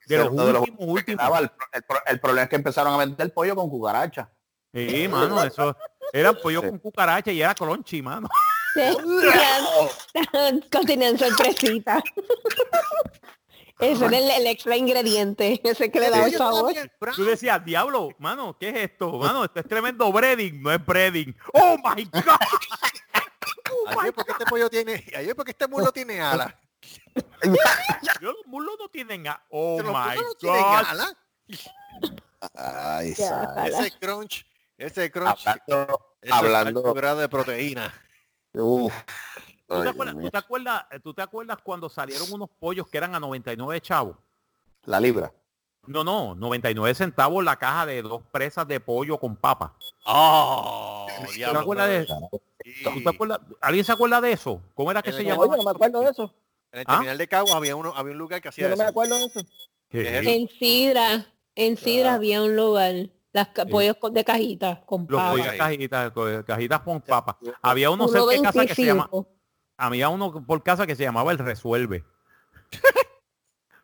de 0.08 0.18
los, 0.18 0.36
de 0.36 0.44
últimos, 0.60 0.80
últimos. 0.80 1.20
quedaba. 1.22 1.40
El, 1.40 1.52
el 1.74 1.84
pro- 1.84 2.04
el 2.06 2.20
problema 2.20 2.44
es 2.44 2.50
que 2.50 2.56
empezaron 2.56 2.94
a 2.94 2.98
vender 2.98 3.34
pollo 3.34 3.56
con 3.56 3.70
cucaracha. 3.70 4.30
Sí, 4.74 5.08
mano, 5.08 5.42
eso 5.44 5.76
era 6.12 6.34
pollo 6.34 6.62
Sí. 6.62 6.68
con 6.68 6.80
cucaracha 6.80 7.32
y 7.32 7.42
era 7.42 7.56
crunchy, 7.56 8.02
mano. 8.02 8.28
Tenían 10.86 11.18
sorpresita. 11.18 12.04
Eso 13.80 14.06
era 14.06 14.18
el, 14.18 14.30
el 14.32 14.48
extra 14.48 14.78
ingrediente, 14.78 15.60
ese 15.64 15.92
que 15.92 16.00
le 16.00 16.10
daba 16.10 16.26
el 16.26 16.34
sabor. 16.34 16.74
Tú 17.16 17.26
decías, 17.26 17.64
diablo, 17.66 18.10
mano, 18.20 18.58
¿qué 18.58 18.70
es 18.70 18.76
esto? 18.92 19.12
Mano, 19.14 19.44
esto 19.44 19.60
es 19.60 19.68
tremendo 19.68 20.10
breading, 20.14 20.62
no 20.62 20.72
es 20.72 20.86
breading. 20.86 21.36
¡Oh, 21.54 21.76
my 21.84 22.06
God! 22.06 22.24
Ayer, 24.00 24.14
¿por 24.14 24.26
qué 24.26 24.32
este 24.32 24.46
pollo 24.46 24.70
tiene? 24.70 25.04
Ayer, 25.18 25.36
¿por 25.36 25.44
qué 25.46 25.52
este 25.52 25.68
mulo 25.68 25.92
tiene 25.92 26.22
alas? 26.22 26.54
Yo, 28.22 28.32
los 28.34 28.46
muslos 28.48 28.76
no 28.80 28.90
tienen 28.90 29.28
a... 29.28 29.42
¡Oh, 29.50 29.78
my 29.78 29.84
no 29.84 30.34
tienen 30.40 30.62
God! 30.62 30.84
alas. 30.88 31.16
Ay. 32.54 33.12
Ese 33.12 33.92
crunch, 34.00 34.46
ese 34.78 35.12
crunch, 35.12 35.48
hablando, 35.48 36.00
ese 36.22 36.34
hablando, 36.34 36.94
grado 36.94 37.20
de 37.20 37.30
proteína. 37.30 37.94
uf, 38.54 38.94
¿Tú 39.68 39.74
ay, 39.76 39.84
te, 39.84 39.90
acuerdas, 39.90 40.16
tú 40.16 40.30
te 40.30 40.38
acuerdas- 40.38 40.86
tú 41.04 41.14
te 41.14 41.22
acuerdas 41.22 41.58
cuando 41.64 41.90
salieron 41.90 42.32
unos 42.32 42.50
pollos 42.60 42.88
que 42.88 42.98
eran 42.98 43.16
a 43.16 43.20
99 43.20 43.82
chavos? 43.82 44.18
la 44.84 45.00
libra. 45.00 45.32
No, 45.88 46.04
no, 46.04 46.36
99 46.36 46.94
centavos 46.96 47.44
la 47.44 47.58
caja 47.58 47.86
de 47.86 48.02
dos 48.02 48.22
presas 48.32 48.68
de 48.68 48.80
pollo 48.80 49.20
con 49.20 49.36
papa. 49.36 49.76
¡Oh! 50.06 51.08
¿Tú 51.26 51.32
te 51.34 51.46
acuerdas 51.46 51.90
de 51.90 52.08
sí. 52.08 52.84
¿Tú 52.84 53.04
te 53.04 53.10
acuerdas? 53.10 53.40
¿Alguien 53.62 53.86
se 53.86 53.92
acuerda 53.92 54.22
de 54.22 54.32
eso? 54.32 54.62
¿Cómo 54.76 54.92
era 54.92 55.02
que 55.02 55.10
En 55.12 55.16
se 55.16 55.24
llamaba? 55.24 55.58
No 55.58 55.64
me 55.64 55.72
acuerdo 55.72 56.02
de 56.02 56.10
eso. 56.10 56.34
En 56.76 56.80
el 56.82 56.86
¿Ah? 56.88 56.94
terminal 56.96 57.18
de 57.18 57.28
Caguas 57.30 57.56
había 57.56 57.76
uno, 57.78 57.94
había 57.96 58.12
un 58.12 58.18
lugar 58.18 58.42
que 58.42 58.50
hacía 58.50 58.66
Yo 58.66 58.76
no 58.76 58.84
me 58.84 58.90
acuerdo 58.90 59.16
de 59.18 59.26
eso. 59.28 59.40
En 59.92 60.50
Sidra, 60.50 61.26
en 61.56 61.78
Sidra 61.78 62.12
Ah. 62.12 62.16
había 62.16 62.42
un 62.44 62.54
lugar, 62.54 62.94
las 63.32 63.48
ca- 63.50 63.64
Sí. 63.64 63.72
pollos 63.72 63.96
con- 63.98 64.14
de 64.14 64.26
cajita, 64.26 64.84
con 64.86 65.06
Los 65.10 65.22
pollos 65.22 65.48
cajitas, 65.58 66.12
cajitas 66.46 66.82
con 66.82 67.02
papa. 67.02 67.38
Había 67.62 67.90
uno 67.92 68.10
cerca 68.10 68.28
de 68.32 68.42
casa 68.42 68.66
que 68.66 68.76
se 68.76 68.86
llama, 68.86 69.08
1.25. 69.10 69.28
había 69.78 70.10
uno 70.10 70.46
por 70.46 70.64
casa 70.64 70.86
que 70.86 70.96
se 70.98 71.04
llamaba 71.04 71.32
el 71.32 71.38
resuelve. 71.38 72.04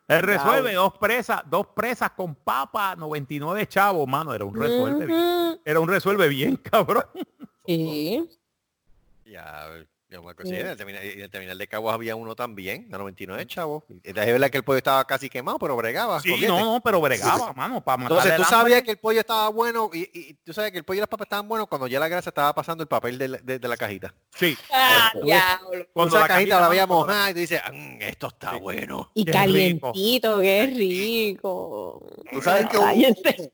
el 0.08 0.20
resuelve, 0.22 0.74
dos 0.74 0.92
presas, 0.98 1.42
dos 1.46 1.68
presas 1.68 2.10
con 2.10 2.34
papa, 2.34 2.94
99 2.96 3.66
chavos, 3.66 4.06
mano, 4.06 4.34
era 4.34 4.44
un 4.44 4.54
resuelve. 4.54 5.06
bien-. 5.06 5.60
Era 5.64 5.80
un 5.80 5.88
resuelve 5.88 6.28
bien, 6.28 6.56
cabrón. 6.62 7.06
Sí. 7.66 8.28
Ya, 9.24 9.66
yo 10.12 10.22
me 10.22 10.30
acuerdo, 10.30 10.50
sí, 10.50 10.56
en 10.56 10.66
el, 10.66 10.76
terminal, 10.76 11.02
en 11.02 11.20
el 11.20 11.30
terminal 11.30 11.58
de 11.58 11.66
Caguas 11.66 11.94
había 11.94 12.14
uno 12.14 12.36
también, 12.36 12.88
de 12.90 12.98
99 12.98 13.46
chavos. 13.46 13.84
Es 14.02 14.14
verdad 14.14 14.50
que 14.50 14.58
el 14.58 14.64
pollo 14.64 14.76
estaba 14.78 15.04
casi 15.06 15.28
quemado, 15.30 15.58
pero 15.58 15.76
bregaba. 15.76 16.20
Sí, 16.20 16.34
no, 16.46 16.60
no, 16.74 16.80
pero 16.84 17.00
bregaba, 17.00 17.52
mano, 17.54 17.82
para 17.82 17.96
matar 17.96 18.18
Entonces 18.18 18.36
tú 18.36 18.42
hambre. 18.42 18.56
sabías 18.58 18.82
que 18.82 18.90
el 18.92 18.98
pollo 18.98 19.20
estaba 19.20 19.48
bueno 19.48 19.90
y, 19.92 20.08
y 20.12 20.34
tú 20.34 20.52
sabes 20.52 20.70
que 20.70 20.78
el 20.78 20.84
pollo 20.84 20.98
y 20.98 21.00
las 21.00 21.08
papas 21.08 21.26
estaban 21.26 21.48
buenos 21.48 21.66
cuando 21.68 21.86
ya 21.86 21.98
la 21.98 22.08
grasa 22.08 22.30
estaba 22.30 22.54
pasando 22.54 22.82
el 22.82 22.88
papel 22.88 23.18
de 23.18 23.28
la, 23.28 23.38
de- 23.38 23.58
de 23.58 23.68
la 23.68 23.76
cajita. 23.76 24.14
Sí, 24.34 24.56
Ah, 24.70 25.12
ya. 25.24 25.60
cuando 25.92 26.16
esa 26.16 26.26
cajita 26.28 26.60
la 26.60 26.66
había 26.66 26.86
mojada 26.86 27.30
y 27.30 27.34
tú 27.34 27.40
dices, 27.40 27.60
"Mm, 27.72 28.02
esto 28.02 28.26
está 28.28 28.56
bueno. 28.56 29.10
Y 29.14 29.24
Qué 29.24 29.32
calientito, 29.32 30.40
qué 30.40 30.66
rico. 30.66 32.06
¿Tú 32.30 32.40
sabes 32.42 32.66
que 32.68 32.76
Cállense. 32.78 33.52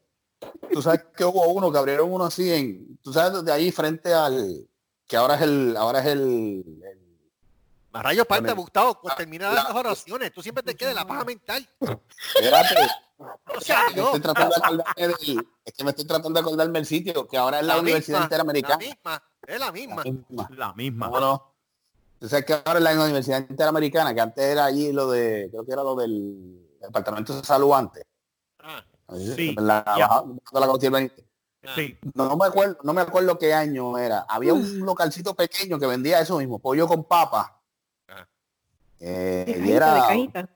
tú 0.73 0.83
sabes 0.83 1.05
que 1.17 1.25
hubo 1.25 1.47
uno 1.49 1.73
que 1.73 1.79
abrieron 1.79 2.13
uno 2.13 2.25
así 2.27 2.53
en, 2.53 2.99
tú 3.03 3.13
sabes, 3.13 3.45
de 3.45 3.53
ahí 3.53 3.71
frente 3.73 4.13
al, 4.13 4.68
que 5.09 5.17
ahora 5.17 5.35
es 5.35 5.41
el, 5.43 5.77
ahora 5.77 5.99
es 6.01 6.07
el, 6.07 6.21
el- 6.85 6.99
A 7.93 8.03
rayos 8.03 8.27
parte, 8.27 8.43
Bueno, 8.43 8.61
Gustavo, 8.63 9.01
pues 9.01 9.17
termina 9.17 9.49
la- 9.53 9.65
las 9.65 9.75
oraciones. 9.75 10.33
Tú 10.33 10.43
siempre 10.43 10.63
te 10.63 10.77
quedas 10.77 10.95
la 10.95 11.07
paja 11.07 11.25
mental. 11.25 11.69
espérate, 12.35 12.75
O 13.57 13.61
sea, 13.61 13.85
me 13.93 14.01
estoy 14.03 14.21
tratando 14.21 14.55
de 14.55 14.63
acordarme 14.63 15.09
del, 15.09 15.47
es 15.65 15.73
que 15.75 15.83
me 15.85 15.91
estoy 15.91 16.05
tratando 16.07 16.31
de 16.35 16.41
acordarme 16.41 16.79
el 16.79 16.87
sitio, 16.87 17.27
que 17.27 17.37
ahora 17.37 17.59
es 17.61 17.67
la, 17.67 17.75
la 17.75 17.81
Universidad 17.81 18.19
misma, 18.19 18.25
Interamericana. 18.27 18.75
La 18.77 18.87
misma, 18.87 19.23
es 19.47 19.59
la 19.61 19.73
misma. 19.73 19.97
La 20.05 20.11
misma. 20.13 20.49
La 20.57 20.73
misma. 20.75 21.09
No, 21.09 21.21
no. 21.21 21.55
Tú 22.21 22.29
sabes 22.29 22.45
que 22.45 22.53
ahora 22.53 22.79
es 22.79 22.83
la 22.85 22.93
Universidad 23.05 23.49
Interamericana, 23.49 24.15
que 24.15 24.21
antes 24.21 24.45
era 24.45 24.67
allí 24.67 24.93
lo 24.93 25.11
de, 25.11 25.49
creo 25.51 25.65
que 25.65 25.73
era 25.73 25.83
lo 25.83 25.97
del 25.97 26.69
Departamento 26.81 27.35
de 27.37 27.45
Salud 27.45 27.73
antes. 27.73 28.05
Ah, 28.61 28.85
Sí, 29.17 29.55
la, 29.57 29.83
la. 29.97 30.25
Sí. 31.75 31.99
No, 32.15 32.29
no 32.29 32.37
me 32.37 32.47
acuerdo, 32.47 32.79
no 32.83 32.93
me 32.93 33.01
acuerdo 33.01 33.39
qué 33.39 33.53
año 33.53 33.99
era. 33.99 34.21
Había 34.29 34.55
un 34.55 34.81
localcito 34.81 35.35
pequeño 35.35 35.79
que 35.79 35.87
vendía 35.87 36.21
eso 36.21 36.39
mismo, 36.39 36.59
pollo 36.59 36.87
con 36.87 37.05
papa. 37.05 37.61
Ah. 38.09 38.27
Eh, 39.01 39.45
De 39.61 39.67
y 39.67 39.73
era 39.73 39.95
de 39.95 40.01
cajita. 40.01 40.49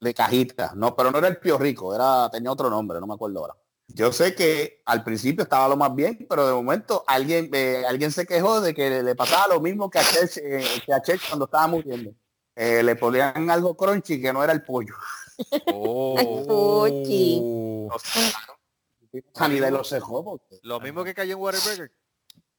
de 0.00 0.14
cajita. 0.14 0.72
No, 0.74 0.94
pero 0.96 1.10
no 1.10 1.18
era 1.18 1.28
el 1.28 1.38
Pío 1.38 1.56
Rico, 1.58 1.94
era, 1.94 2.28
tenía 2.30 2.50
otro 2.50 2.68
nombre, 2.68 3.00
no 3.00 3.06
me 3.06 3.14
acuerdo 3.14 3.40
ahora. 3.40 3.54
Yo 3.88 4.12
sé 4.12 4.34
que 4.34 4.80
al 4.86 5.04
principio 5.04 5.42
estaba 5.44 5.68
lo 5.68 5.76
más 5.76 5.94
bien, 5.94 6.26
pero 6.28 6.46
de 6.46 6.54
momento 6.54 7.04
alguien 7.06 7.50
eh, 7.52 7.84
alguien 7.86 8.10
se 8.12 8.26
quejó 8.26 8.60
de 8.60 8.72
que 8.74 8.88
le, 8.88 9.02
le 9.02 9.14
pasaba 9.14 9.54
lo 9.54 9.60
mismo 9.60 9.90
que 9.90 9.98
a 9.98 10.02
Church, 10.02 10.38
eh, 10.38 10.64
que 10.86 10.92
a 10.92 11.02
Church 11.02 11.20
cuando 11.28 11.44
estaba 11.44 11.66
muriendo. 11.66 12.10
Eh, 12.56 12.82
le 12.82 12.96
ponían 12.96 13.50
algo 13.50 13.76
crunchy 13.76 14.20
que 14.22 14.32
no 14.32 14.42
era 14.42 14.52
el 14.52 14.62
pollo. 14.64 14.94
Oh. 15.72 16.86
Sanidad 19.34 19.68
y 19.68 19.72
lo 19.72 19.84
cejó 19.84 20.24
porque- 20.24 20.58
Lo 20.62 20.80
mismo 20.80 21.04
que 21.04 21.14
cayó 21.14 21.34
en 21.34 21.40
Whataburger. 21.42 21.92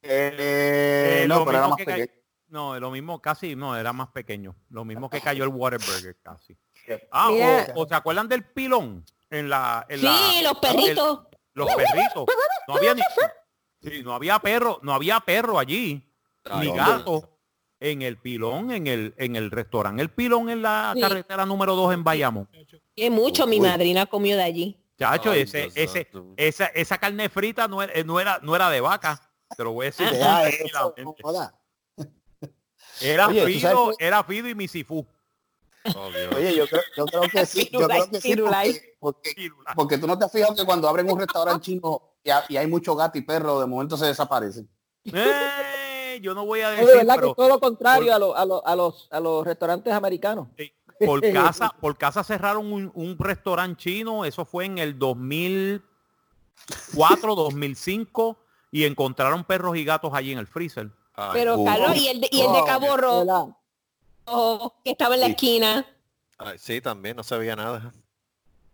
Eh, 0.01 1.24
Eh, 1.24 1.26
no, 1.28 1.39
lo 1.39 1.45
pero 1.45 1.58
era 1.58 1.68
mismo 1.68 1.78
más 1.78 1.86
pequeño. 1.86 2.12
No, 2.47 2.80
lo 2.80 2.91
mismo 2.91 3.22
casi, 3.22 3.56
no, 3.56 3.76
era 3.76 3.91
más 3.91 4.10
pequeño. 4.10 4.56
Lo 4.70 4.86
mismo 4.86 5.10
que 5.10 5.20
cayó 5.22 5.43
el 5.43 5.49
Whataburger 5.49 6.16
casi. 6.22 6.56
Ah, 7.12 7.32
o, 7.76 7.82
o 7.84 7.88
se 7.88 7.95
acuerdan 7.95 8.28
del 8.30 8.43
pilón 8.45 9.03
en 9.32 9.49
la, 9.49 9.86
en 9.89 10.03
la- 10.03 10.16
Sí, 10.18 10.43
los 10.43 10.60
perritos. 10.60 11.22
los 11.56 11.68
perritos. 11.74 12.26
No 12.68 12.76
había 12.76 12.93
ni, 12.93 13.01
sí, 13.82 14.03
no 14.03 14.14
había 14.14 14.38
perro, 14.39 14.80
no 14.84 14.93
había 14.93 15.20
perro 15.20 15.58
allí, 15.58 16.08
Ay, 16.43 16.60
ni 16.62 16.68
hombre. 16.68 16.86
gato. 16.86 17.32
En 17.80 18.01
el 18.03 18.18
pilón, 18.18 18.72
en 18.72 18.88
el, 18.88 19.14
en 19.18 19.36
el 19.36 19.51
restaurante 19.51 20.01
El 20.01 20.10
Pilón 20.10 20.49
en 20.49 20.62
la 20.62 20.93
Sí. 20.95 21.01
carretera 21.01 21.45
número 21.45 21.76
2 21.76 21.93
en 21.93 22.03
Bayamón. 22.06 22.47
Que 22.95 23.10
mucho 23.10 23.45
mi 23.47 23.60
madrina 23.60 24.06
comió 24.06 24.38
de 24.38 24.43
allí. 24.43 24.78
Chacho, 24.98 25.32
Ay, 25.32 25.41
ese, 25.41 25.62
Dios 25.62 25.74
ese, 25.76 26.08
esa, 26.38 26.66
esa 26.68 26.98
carne 26.98 27.28
frita 27.30 27.68
no 27.68 27.82
era, 27.84 27.91
eh, 27.93 28.04
no 28.04 28.20
era, 28.20 28.39
no 28.41 28.56
era 28.56 28.70
de 28.70 28.80
vaca. 28.82 29.22
Te 29.56 29.64
lo 29.64 29.74
voy 29.74 29.86
a 29.88 29.89
decir. 29.89 30.08
Eso, 30.66 30.96
joda. 31.22 31.54
Era 33.02 33.28
Oye, 33.28 33.41
¿tú 33.41 33.48
Fido, 33.48 33.60
sabes 33.60 33.96
era 34.00 34.24
Fido 34.24 34.48
y 34.48 34.56
Misifú. 34.56 35.06
Oh. 35.96 36.06
Oye, 36.36 36.56
yo 36.56 36.66
creo, 36.68 36.82
yo 36.96 37.06
creo 37.06 37.22
que 37.24 37.46
sí, 37.46 37.70
yo 37.74 37.88
creo 37.88 38.10
que 38.10 38.22
sí, 38.22 38.30
Firulais. 38.30 38.82
porque, 39.00 39.32
porque, 39.36 39.52
porque 39.76 39.98
tú 39.98 40.08
no 40.08 40.18
te 40.18 40.26
has 40.26 40.32
fijado 40.32 40.56
que 40.56 40.66
cuando 40.66 40.88
abren 40.88 41.12
un 41.12 41.20
restaurante 41.20 41.64
chino 41.66 42.02
y, 42.24 42.30
ha- 42.30 42.46
y 42.50 42.58
hay 42.58 42.66
mucho 42.68 42.96
gato 42.96 43.18
y 43.18 43.22
perro, 43.22 43.60
de 43.60 43.66
momento 43.68 43.98
se 43.98 44.06
desaparecen. 44.06 44.68
Eh, 45.04 46.20
yo 46.22 46.34
no 46.34 46.46
voy 46.46 46.62
a 46.62 46.74
Es 46.74 46.80
decir, 46.80 46.96
verdad 46.98 47.14
que 47.16 47.20
pero 47.20 47.34
todo 47.36 47.50
lo 47.50 47.60
contrario 47.60 48.16
a, 48.16 48.18
lo- 48.20 48.36
a, 48.36 48.46
lo- 48.46 48.66
a 48.66 48.76
los, 48.76 49.08
a 49.12 49.20
los 49.20 49.46
restaurantes 49.46 49.93
americanos. 49.93 50.48
Por 51.00 51.22
casa, 51.34 51.74
por 51.80 51.98
casa 51.98 52.24
cerraron 52.24 52.72
un, 52.72 52.91
un 52.93 53.18
restaurante 53.18 53.82
chino, 53.84 54.26
eso 54.26 54.46
fue 54.46 54.66
en 54.66 54.78
el 54.78 55.00
2004, 55.00 57.36
2005, 57.36 58.38
y 58.72 58.86
encontraron 58.86 59.43
perros 59.43 59.76
y 59.78 59.84
gatos 59.86 60.12
allí 60.14 60.32
en 60.32 60.38
el 60.39 60.48
freezer. 60.48 60.89
Ay, 61.16 61.30
Pero. 61.34 61.64
Carlos, 61.64 61.96
y 61.98 62.08
el 62.10 62.22
de, 62.22 62.30
y 62.32 62.41
el 62.41 62.52
de 62.52 62.60
Oh, 62.60 62.66
Cabo 62.66 62.96
que 64.84 64.91
estaba 64.91 65.16
en 65.16 65.22
la 65.22 65.28
Sí. 65.28 65.32
esquina. 65.34 65.86
ay, 66.38 66.58
sí, 66.60 66.82
también 66.82 67.16
no 67.16 67.24
sabía 67.24 67.56
nada. 67.56 67.93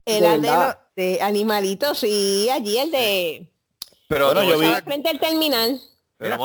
Era 0.06 0.38
¿De 0.38 0.76
de, 0.96 1.22
animalitos, 1.22 2.00
sí, 2.00 2.50
allí 2.50 2.78
el 2.80 2.90
de 2.92 3.52
Pero 4.08 4.34
no, 4.34 4.44
yo 4.44 4.58
vi- 4.58 4.74
frente 4.84 5.10
al 5.10 5.20
terminal, 5.20 5.80
Mira. 6.20 6.38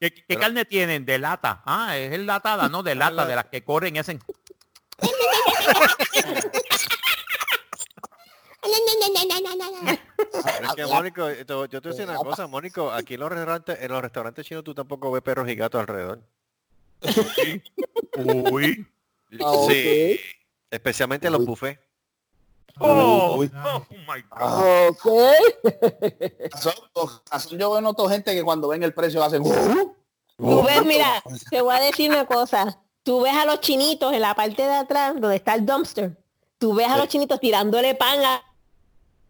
¿Qué, 0.00 0.12
qué 0.14 0.24
Pero- 0.28 0.40
carne 0.40 0.64
tienen? 0.64 1.04
De 1.04 1.18
lata. 1.18 1.62
Ah, 1.64 1.96
es 1.98 2.12
el 2.12 2.26
latada, 2.26 2.68
¿no? 2.68 2.82
De 2.82 2.94
lata, 2.94 3.26
de 3.26 3.34
las 3.36 3.46
que 3.46 3.62
corren 3.64 3.96
ese. 3.96 4.18
pero 4.18 4.38
es 10.62 10.74
que 10.76 10.86
Mónico, 10.86 11.26
te- 11.26 11.36
yo 11.38 11.44
te 11.46 11.54
voy 11.54 11.66
a 11.66 11.80
decir 11.80 12.04
una 12.04 12.16
cosa, 12.18 12.46
Mónico, 12.46 12.90
aquí 12.92 13.14
en 13.14 13.20
los 13.20 13.28
restaurantes, 13.30 13.78
en 13.80 13.90
los 13.90 14.02
restaurantes 14.02 14.46
chinos 14.46 14.64
tú 14.64 14.74
tampoco 14.74 15.10
ves 15.10 15.22
perros 15.22 15.48
y 15.48 15.54
gatos 15.56 15.80
alrededor. 15.80 16.20
Uy. 18.52 18.86
Ah, 19.44 19.54
Sí, 19.68 20.20
especialmente 20.70 21.26
en 21.26 21.32
los 21.32 21.44
buffets. 21.44 21.80
Oh, 22.78 23.36
oh 23.38 23.86
my 23.90 24.22
God. 24.30 24.88
Ok. 24.88 25.04
razón, 26.52 26.74
con 26.92 27.08
razón 27.30 27.58
yo 27.58 27.70
veo 27.70 27.80
noto 27.82 28.08
gente 28.08 28.34
que 28.34 28.42
cuando 28.42 28.68
ven 28.68 28.82
el 28.82 28.94
precio 28.94 29.22
hacen 29.22 29.42
Tú 29.42 30.62
ves, 30.64 30.84
mira, 30.86 31.22
te 31.50 31.60
voy 31.60 31.74
a 31.76 31.80
decir 31.80 32.10
una 32.10 32.24
cosa. 32.26 32.78
Tú 33.02 33.20
ves 33.22 33.34
a 33.34 33.44
los 33.44 33.60
chinitos 33.60 34.12
en 34.12 34.20
la 34.20 34.34
parte 34.34 34.62
de 34.62 34.74
atrás, 34.74 35.14
donde 35.20 35.36
está 35.36 35.54
el 35.54 35.66
dumpster. 35.66 36.16
Tú 36.58 36.74
ves 36.74 36.88
a 36.88 36.96
los 36.96 37.08
chinitos 37.08 37.40
tirándole 37.40 37.94
pan 37.96 38.20
a, 38.24 38.42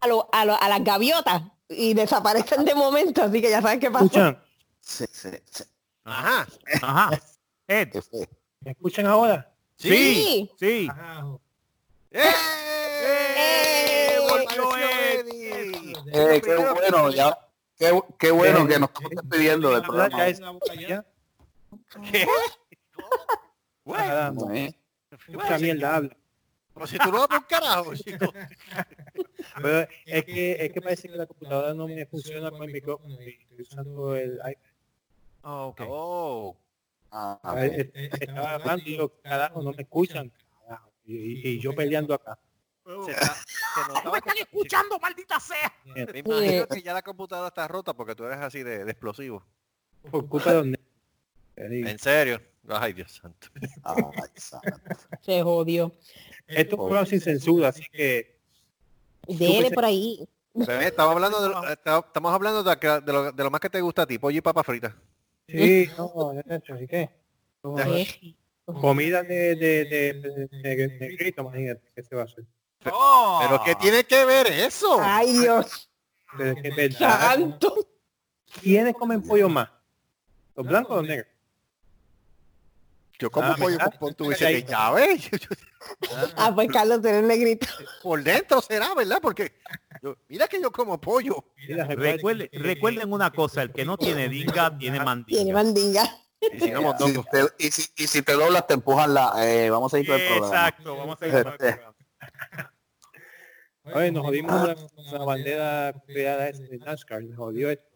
a, 0.00 0.06
lo- 0.06 0.28
a, 0.32 0.44
lo- 0.44 0.60
a 0.62 0.68
las 0.68 0.84
gaviotas 0.84 1.42
y 1.68 1.94
desaparecen 1.94 2.64
de 2.66 2.74
momento, 2.74 3.22
así 3.22 3.40
que 3.40 3.48
ya 3.50 3.62
sabes 3.62 3.78
qué 3.78 3.90
pasó. 3.90 4.04
escuchan? 4.04 4.42
Sí, 4.80 5.04
sí, 5.10 5.28
sí. 5.50 5.64
Ajá. 6.04 6.46
Ajá. 6.82 7.10
Ed, 7.68 7.88
Qué. 7.90 8.28
¿Me 8.60 8.72
escuchan 8.72 9.06
ahora? 9.06 9.50
sí, 9.76 10.50
sí. 10.58 10.88
¡Eh! 12.10 12.20
¡Eh! 12.20 14.16
Volvió 14.28 14.76
Ed. 14.76 15.26
Eddie. 15.28 15.92
Eh, 16.12 16.40
qué 16.44 16.56
bueno, 16.56 17.10
ya, 17.10 17.38
qué, 17.78 18.02
qué 18.18 18.30
bueno 18.30 18.66
que 18.66 18.78
nos 18.78 18.90
estamos 18.90 19.10
despidiendo 19.12 19.70
del 19.70 19.82
programa. 19.82 20.28
ya 20.28 21.04
ya. 23.84 23.92
¿Qué? 23.92 24.08
Caramba, 24.08 24.56
Eh, 24.56 24.74
Mucha 25.28 25.58
mierda 25.58 25.96
habla. 25.96 26.16
Como 26.74 26.86
si 26.86 26.96
tú 26.98 27.12
no 27.12 27.18
vas 27.18 27.28
por 27.28 27.38
un 27.38 27.44
carajo, 27.44 27.94
chico. 27.96 28.32
Pero 29.60 29.88
es 30.06 30.24
que, 30.24 30.52
es 30.64 30.72
que 30.72 30.80
parece 30.80 31.08
que 31.08 31.16
la 31.16 31.26
computadora 31.26 31.74
no 31.74 31.86
me 31.86 32.06
funciona 32.06 32.50
con 32.50 32.62
el 32.62 32.72
micrófono 32.72 33.20
y 33.20 33.28
estoy 33.28 33.60
usando 33.60 34.16
el 34.16 34.34
iPad. 34.36 34.70
Oh, 35.44 35.66
ok. 35.66 35.80
Oh. 35.86 36.56
ah, 37.10 37.38
Ah, 37.42 37.66
eh, 37.66 37.90
eh, 37.94 38.10
Estaba 38.20 38.54
hablando 38.54 38.84
y 38.88 38.96
yo, 38.96 39.12
carajo, 39.20 39.60
no 39.62 39.72
me 39.72 39.82
escuchan. 39.82 40.32
Y, 41.04 41.14
y- 41.16 41.48
y 41.48 41.60
yo 41.60 41.74
peleando 41.74 42.14
acá. 42.14 42.38
Se, 43.04 43.10
está- 43.10 43.34
se 43.34 44.04
¡No 44.04 44.12
me 44.12 44.18
están 44.18 44.34
que- 44.36 44.42
escuchando, 44.42 44.98
maldita 44.98 45.38
sea! 45.40 45.72
Me 45.84 46.20
imagino 46.20 46.66
que 46.68 46.80
ya 46.82 46.94
la 46.94 47.02
computadora 47.02 47.48
está 47.48 47.68
rota 47.68 47.92
porque 47.92 48.14
tú 48.14 48.24
eres 48.24 48.38
así 48.38 48.62
de, 48.62 48.84
de 48.84 48.90
explosivo. 48.92 49.44
Por 50.10 50.28
culpa 50.28 50.52
de 50.54 50.78
digo. 51.68 51.88
En 51.88 51.98
serio. 51.98 52.40
Ay, 52.68 52.92
Dios 52.92 53.12
santo. 53.12 53.48
ay, 53.84 54.28
santo. 54.36 54.70
Se 55.20 55.42
jodió. 55.42 55.94
Esto 56.46 56.74
es 56.76 56.80
un 56.80 56.86
programa 56.86 57.06
sin 57.06 57.20
censura, 57.20 57.68
así 57.68 57.84
que 57.92 58.38
Dele 59.26 59.70
por 59.70 59.84
ahí. 59.84 60.26
Bebé, 60.54 60.86
estamos 60.86 61.14
hablando 61.14 61.40
de 61.42 61.48
lo, 61.48 61.68
estamos 61.68 62.32
hablando 62.34 62.62
de, 62.62 63.12
lo, 63.12 63.32
de 63.32 63.44
lo 63.44 63.50
más 63.50 63.60
que 63.60 63.70
te 63.70 63.80
gusta 63.80 64.02
a 64.02 64.06
ti, 64.06 64.18
pollo 64.18 64.36
y 64.38 64.40
papa 64.42 64.62
frita. 64.62 64.94
sí, 65.48 65.88
no, 65.96 66.32
de 66.34 66.56
hecho, 66.56 66.74
así 66.74 66.86
que 66.86 67.08
comida 68.80 69.22
de, 69.22 69.56
de, 69.56 69.84
de, 69.84 70.14
de, 70.14 70.46
de- 70.46 70.88
de 70.88 70.98
negrito, 71.08 71.42
imagínate 71.42 71.90
que 71.94 72.02
se 72.02 72.14
va 72.14 72.22
a 72.22 72.24
hacer. 72.26 72.44
Oh. 72.90 73.38
Pero 73.42 73.62
¿qué 73.64 73.74
tiene 73.76 74.04
que 74.04 74.24
ver 74.24 74.46
eso? 74.48 74.98
Ay, 75.00 75.32
Dios 75.32 75.88
Pero 76.36 76.58
es 76.62 76.78
es 76.78 76.96
santo. 76.96 77.74
¿Quiénes 78.60 78.94
comen 78.94 79.22
pollo 79.22 79.48
más? 79.48 79.70
¿Los 80.56 80.66
blancos 80.66 80.92
o 80.92 80.96
los 80.96 81.06
negros? 81.08 81.28
Yo 83.22 83.30
como 83.30 83.50
Ah, 83.52 83.56
pollo 83.56 83.78
con, 83.78 83.90
con 83.98 84.14
tu 84.14 84.28
bici 84.30 84.44
de 84.44 84.64
llave. 84.64 85.16
Ah, 86.36 86.52
pues 86.54 86.68
Carlos, 86.72 87.00
tú 87.02 87.08
eres 87.08 87.24
negrito. 87.24 87.66
Por 88.02 88.22
dentro 88.22 88.60
será, 88.60 88.94
¿verdad? 88.94 89.18
Porque 89.22 89.52
yo- 90.02 90.16
mira 90.28 90.46
que 90.48 90.60
yo 90.60 90.70
como 90.72 91.00
pollo. 91.00 91.44
Mira, 91.68 91.84
recuerden 91.86 92.48
Recuerden, 92.52 93.12
una 93.12 93.30
cosa, 93.32 93.62
el 93.62 93.72
que 93.72 93.84
no 93.84 93.96
tiene 93.96 94.28
dinga, 94.28 94.76
tiene 94.78 94.98
Tiene 94.98 95.04
mandinga. 95.04 95.52
mandinga. 95.54 96.02
Y 96.52 96.60
si 96.60 96.70
no, 96.70 96.80
Si 96.98 97.12
te- 97.30 97.48
y, 97.66 97.70
si, 97.70 97.90
y 97.96 98.06
si 98.08 98.22
te 98.22 98.32
doblas 98.32 98.66
te 98.66 98.74
empujan 98.74 99.14
la 99.14 99.32
eh, 99.38 99.70
vamos 99.70 99.92
a 99.94 99.98
ir 100.00 100.06
por 100.06 100.16
el 100.16 100.26
programa 100.26 100.46
Exacto, 100.48 100.96
vamos 100.96 101.22
a 101.22 101.26
ir 101.26 101.32
con 101.32 101.52
el 101.52 101.56
programa. 101.58 101.94
Oye, 103.84 104.12
nos 104.12 104.22
jodimos 104.24 104.52
con 104.52 104.66
la, 104.68 104.74
con 104.74 105.04
la 105.18 105.24
bandera 105.24 105.94
creada 106.06 106.44
de 106.46 106.78
NASCAR, 106.78 107.22
nos 107.24 107.36
jodió 107.38 107.70
esto. 107.70 107.91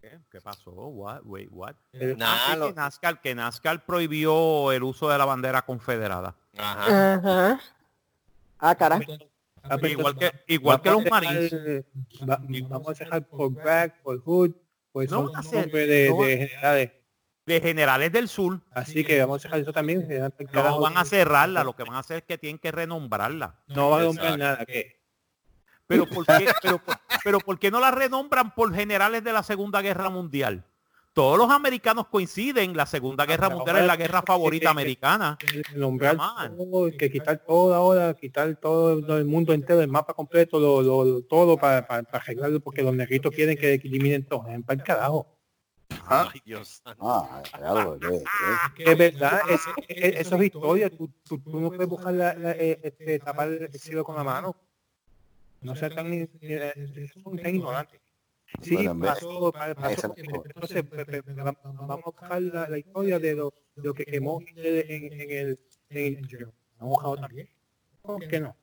¿Qué? 0.00 0.18
¿Qué 0.30 0.40
pasó? 0.40 0.70
What? 0.70 1.20
Wait, 1.24 1.48
what? 1.52 1.74
El- 1.92 2.16
Nah, 2.16 2.26
Ah, 2.52 2.56
lo- 2.56 2.68
que 2.68 2.74
NASCAR, 2.74 3.20
que 3.20 3.34
NASCAR 3.34 3.84
prohibió 3.84 4.72
el 4.72 4.82
uso 4.82 5.08
de 5.10 5.18
la 5.18 5.24
bandera 5.26 5.62
confederada. 5.62 6.34
Ajá. 6.56 7.14
Ajá. 7.14 7.60
Ah, 8.58 8.74
carajo. 8.74 9.02
Ah, 9.62 9.76
pues 9.76 9.92
Igual 9.92 10.16
que, 10.16 10.32
igual 10.48 10.80
que 10.80 10.90
los 10.90 11.04
marines. 11.10 11.52
va- 12.28 12.40
vamos 12.68 12.88
a 13.00 13.04
dejar 13.04 13.26
por 13.26 13.52
Bragg, 13.52 14.02
por 14.02 14.18
Hood, 14.24 14.52
pues 14.90 15.10
No 15.10 15.28
son 15.28 15.32
nombres 15.32 15.88
de, 15.88 16.08
no 16.10 16.22
de 16.22 16.36
generales. 16.38 16.92
de 17.44 17.60
generales 17.60 18.12
del 18.12 18.28
sur. 18.28 18.60
Así 18.70 19.04
que 19.04 19.20
vamos 19.20 19.44
a 19.44 19.48
dejar 19.48 19.60
eso 19.60 19.72
también. 19.72 20.08
No 20.52 20.80
van 20.80 20.96
a 20.96 21.04
cerrarla, 21.04 21.62
lo 21.62 21.76
que 21.76 21.82
van 21.84 21.94
a 21.96 21.98
hacer 21.98 22.18
es 22.18 22.22
que 22.24 22.38
tienen 22.38 22.58
que 22.58 22.72
renombrarla. 22.72 23.58
No 23.66 23.90
va 23.90 24.00
a 24.00 24.02
nombrar 24.04 24.38
nada. 24.38 24.64
¿qué? 24.64 24.99
Pero 25.90 26.06
¿por 26.06 26.24
qué, 26.24 26.46
pero, 26.62 26.80
pero 27.24 27.38
¿por 27.40 27.58
qué 27.58 27.70
no 27.70 27.80
la 27.80 27.90
renombran 27.90 28.54
por 28.54 28.72
generales 28.72 29.24
de 29.24 29.32
la 29.32 29.42
Segunda 29.42 29.82
Guerra 29.82 30.08
Mundial? 30.08 30.64
Todos 31.12 31.36
los 31.36 31.50
americanos 31.50 32.06
coinciden, 32.06 32.76
la 32.76 32.86
Segunda 32.86 33.26
Guerra 33.26 33.50
Mundial 33.50 33.78
es 33.78 33.84
la 33.86 33.96
guerra 33.96 34.22
favorita 34.22 34.68
eh, 34.68 34.70
americana. 34.70 35.36
Nombrar 35.74 36.16
on. 36.16 36.56
todo, 36.56 36.90
que 36.96 37.10
quitar 37.10 37.38
todo 37.44 37.74
ahora, 37.74 38.14
quitar 38.14 38.54
todo 38.54 39.16
el 39.18 39.24
mundo 39.24 39.52
entero, 39.52 39.80
el 39.80 39.88
mapa 39.88 40.14
completo, 40.14 40.60
lo, 40.60 40.80
lo- 40.80 41.04
lo- 41.04 41.22
todo 41.22 41.56
para, 41.58 41.84
para, 41.84 42.04
para 42.04 42.22
arreglarlo, 42.22 42.60
porque 42.60 42.82
los 42.84 42.94
negritos 42.94 43.34
quieren 43.34 43.56
que 43.58 43.74
eliminen 43.74 44.24
todo. 44.24 44.46
Es 44.46 44.62
para 44.64 44.78
el 44.80 44.84
carajo. 44.86 45.26
Ay, 46.06 46.40
Dios 46.44 46.80
santo. 46.84 47.00
Ah, 47.04 47.42
claro, 47.58 47.98
que- 47.98 48.22
que- 48.76 48.84
Que 48.84 48.92
es 48.92 48.98
verdad, 48.98 49.40
es, 49.48 49.60
es- 49.88 50.20
eso 50.26 50.36
es 50.36 50.42
historia. 50.44 50.90
Tú, 50.90 51.10
tú, 51.24 51.40
tú 51.40 51.58
no 51.60 51.70
puedes 51.70 51.88
buscar 51.88 52.14
la, 52.14 52.34
la- 52.34 52.52
eh, 52.52 52.78
este, 52.84 53.18
tapar 53.18 53.48
el 53.48 53.72
cielo 53.74 54.04
con 54.04 54.14
la 54.14 54.22
mano. 54.22 54.54
No 55.62 55.74
sea 55.76 55.90
tan, 55.90 56.12
eh, 56.12 56.28
eh, 56.40 57.08
son 57.22 57.36
tan 57.36 57.54
ignorantes. 57.54 58.00
Sí, 58.62 58.74
Bueno, 58.74 59.00
pasó, 59.00 59.52
pa- 59.52 59.74
pasó, 59.74 60.12
entonces 60.16 60.82
pe- 60.82 61.04
pe- 61.04 61.20
va- 61.34 61.56
vamos 61.62 61.90
a 61.90 61.96
buscar 62.04 62.42
la, 62.42 62.68
la 62.68 62.78
historia 62.78 63.18
de 63.18 63.34
lo, 63.36 63.54
de 63.76 63.82
lo 63.82 63.94
que 63.94 64.04
quemó 64.04 64.40
en, 64.40 64.58
en 64.58 65.30
el 65.30 65.58
en 65.90 66.18
el 66.28 66.52
Vamos 66.78 67.20
también. 67.20 67.48
¿Por 68.02 68.26
qué 68.26 68.40
no? 68.40 68.56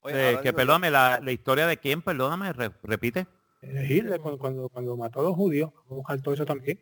Oye, 0.00 0.34
Eh, 0.34 0.38
que 0.42 0.52
perdóname, 0.52 0.90
la, 0.90 1.20
la 1.20 1.32
historia 1.32 1.66
de 1.66 1.76
quién, 1.78 2.00
perdóname, 2.02 2.52
re- 2.52 2.70
repite. 2.82 3.26
Eh, 3.62 3.86
Hitler 3.88 4.20
cuando, 4.20 4.38
cuando, 4.38 4.68
cuando 4.68 4.96
mató 4.96 5.20
a 5.20 5.24
los 5.24 5.34
judíos, 5.34 5.70
vamos 5.74 5.90
a 5.90 5.94
buscar 5.94 6.20
todo 6.22 6.34
eso 6.34 6.44
también. 6.46 6.78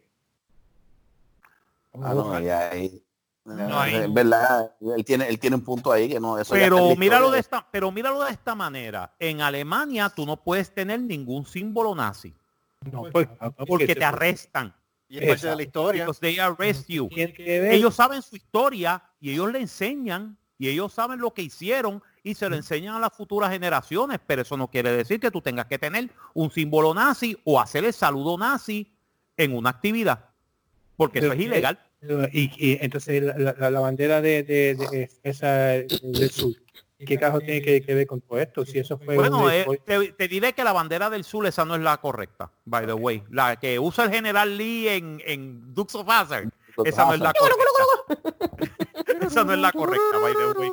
Vamos 1.93 2.07
a 2.07 2.11
Ah, 2.11 2.15
no, 2.15 2.23
buscar- 2.25 2.43
y 2.43 2.49
ahí- 2.51 3.05
No, 3.45 3.85
es 3.85 4.13
verdad, 4.15 4.73
él 4.97 5.05
tiene, 5.05 5.29
él 5.29 5.39
tiene 5.39 5.57
un 5.57 5.65
punto 5.65 5.91
ahí 5.91 6.09
que 6.09 6.21
no, 6.21 6.39
eso 6.39 6.55
Pero 6.55 6.95
míralo 6.97 7.31
de 7.31 7.41
esta, 7.41 7.67
pero 7.71 7.91
míralo 7.91 8.23
de 8.25 8.31
esta 8.31 8.55
manera. 8.55 9.13
En 9.19 9.41
Alemania 9.41 10.09
tú 10.11 10.25
no 10.25 10.37
puedes 10.37 10.73
tener 10.73 11.01
ningún 11.01 11.45
símbolo 11.45 11.95
nazi 11.95 12.33
no, 12.91 13.03
pues, 13.11 13.29
porque 13.67 13.87
se- 13.87 13.95
te 13.97 14.05
arrestan. 14.05 14.75
Y 15.09 15.19
es 15.19 15.29
parte 15.29 15.47
de 15.49 15.57
la 15.57 15.63
historia. 15.63 16.07
They 16.21 16.39
arrest 16.39 16.89
you. 16.89 17.09
Ellos 17.75 17.95
saben 17.95 18.23
su 18.23 18.37
historia 18.37 19.03
y 19.21 19.33
ellos 19.33 19.53
le 19.53 19.61
enseñan 19.61 20.39
y 20.57 20.69
ellos 20.69 20.93
saben 20.93 21.21
lo 21.21 21.35
que 21.35 21.43
hicieron 21.43 22.03
y 22.23 22.35
se 22.35 22.49
lo 22.49 22.57
enseñan 22.57 22.95
a 22.95 22.99
las 23.01 23.13
futuras 23.13 23.51
generaciones, 23.51 24.21
pero 24.27 24.43
eso 24.43 24.57
no 24.57 24.69
quiere 24.69 24.93
decir 24.93 25.21
que 25.21 25.31
tú 25.31 25.41
tengas 25.43 25.67
que 25.67 25.79
tener 25.79 26.11
un 26.35 26.51
símbolo 26.51 26.95
nazi 26.95 27.37
o 27.45 27.61
hacer 27.61 27.85
el 27.85 27.93
saludo 27.93 28.39
nazi 28.39 28.91
en 29.37 29.55
una 29.55 29.71
actividad, 29.71 30.31
porque 30.97 31.19
eso 31.19 31.33
es 31.33 31.41
ilegal. 31.41 31.79
Y, 32.33 32.51
y 32.59 32.79
entonces 32.81 33.23
la, 33.23 33.55
la- 33.59 33.71
la 33.71 33.81
bandera 33.81 34.21
de, 34.21 34.43
de- 34.43 34.75
de 34.75 35.11
esa 35.23 35.49
del 35.69 36.31
sur, 36.31 36.53
¿qué 36.99 37.17
carajo 37.17 37.39
tiene 37.41 37.63
que, 37.63 37.81
que 37.81 37.95
ver 37.95 38.07
con 38.09 38.21
todo 38.21 38.39
esto? 38.41 38.65
Si 38.67 38.79
eso 38.79 38.99
fue 38.99 39.15
Bueno, 39.15 39.49
eh, 39.51 39.65
te, 39.85 40.13
te 40.13 40.29
diré 40.29 40.53
que 40.53 40.65
la 40.65 40.73
bandera 40.73 41.11
del 41.11 41.23
sur 41.25 41.47
esa 41.47 41.65
no 41.65 41.75
es 41.77 41.81
la 41.81 41.99
correcta, 41.99 42.51
by 42.65 42.87
the 42.87 42.93
way. 42.93 43.23
La 43.31 43.55
que 43.57 43.79
usa 43.79 44.05
el 44.07 44.11
general 44.11 44.57
Lee 44.59 44.89
en, 44.89 45.23
en 45.25 45.73
Dukes 45.75 45.95
of 45.95 46.09
Hazzard, 46.09 46.49
esa 46.85 47.07
no 47.07 47.15
es 47.15 47.21
la 47.21 47.33
correcta. 47.33 48.37
esa 49.27 49.45
no 49.45 49.53
es 49.53 49.59
la 49.61 49.73
correcta, 49.73 50.19
by 50.19 50.33
the 50.35 50.59
way. 50.59 50.73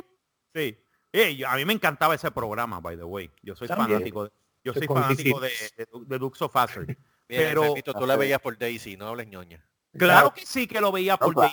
Sí. 0.54 0.76
Eh, 1.12 1.42
a 1.46 1.56
mí 1.56 1.64
me 1.64 1.72
encantaba 1.72 2.14
ese 2.14 2.30
programa, 2.30 2.80
by 2.80 2.96
the 2.96 3.04
way. 3.04 3.30
Yo 3.42 3.54
soy 3.54 3.68
También. 3.68 3.90
fanático 3.98 4.24
de, 4.24 4.30
yo 4.64 4.72
soy 4.74 4.86
fanático 4.86 5.38
de, 5.40 5.50
de, 5.76 5.86
de 6.06 6.18
Dukes 6.18 6.42
of 6.42 6.54
Hazzard. 6.56 6.86
Pero- 7.26 7.62
repito, 7.62 7.94
tú 7.94 8.04
la 8.06 8.16
veías 8.16 8.40
por 8.40 8.58
Daisy, 8.58 8.96
no 8.96 9.06
hables 9.08 9.28
ñoña. 9.28 9.64
Claro 9.96 10.32
que 10.32 10.46
sí 10.46 10.66
que 10.66 10.80
lo 10.80 10.92
veía 10.92 11.16
por 11.16 11.34
claro. 11.34 11.52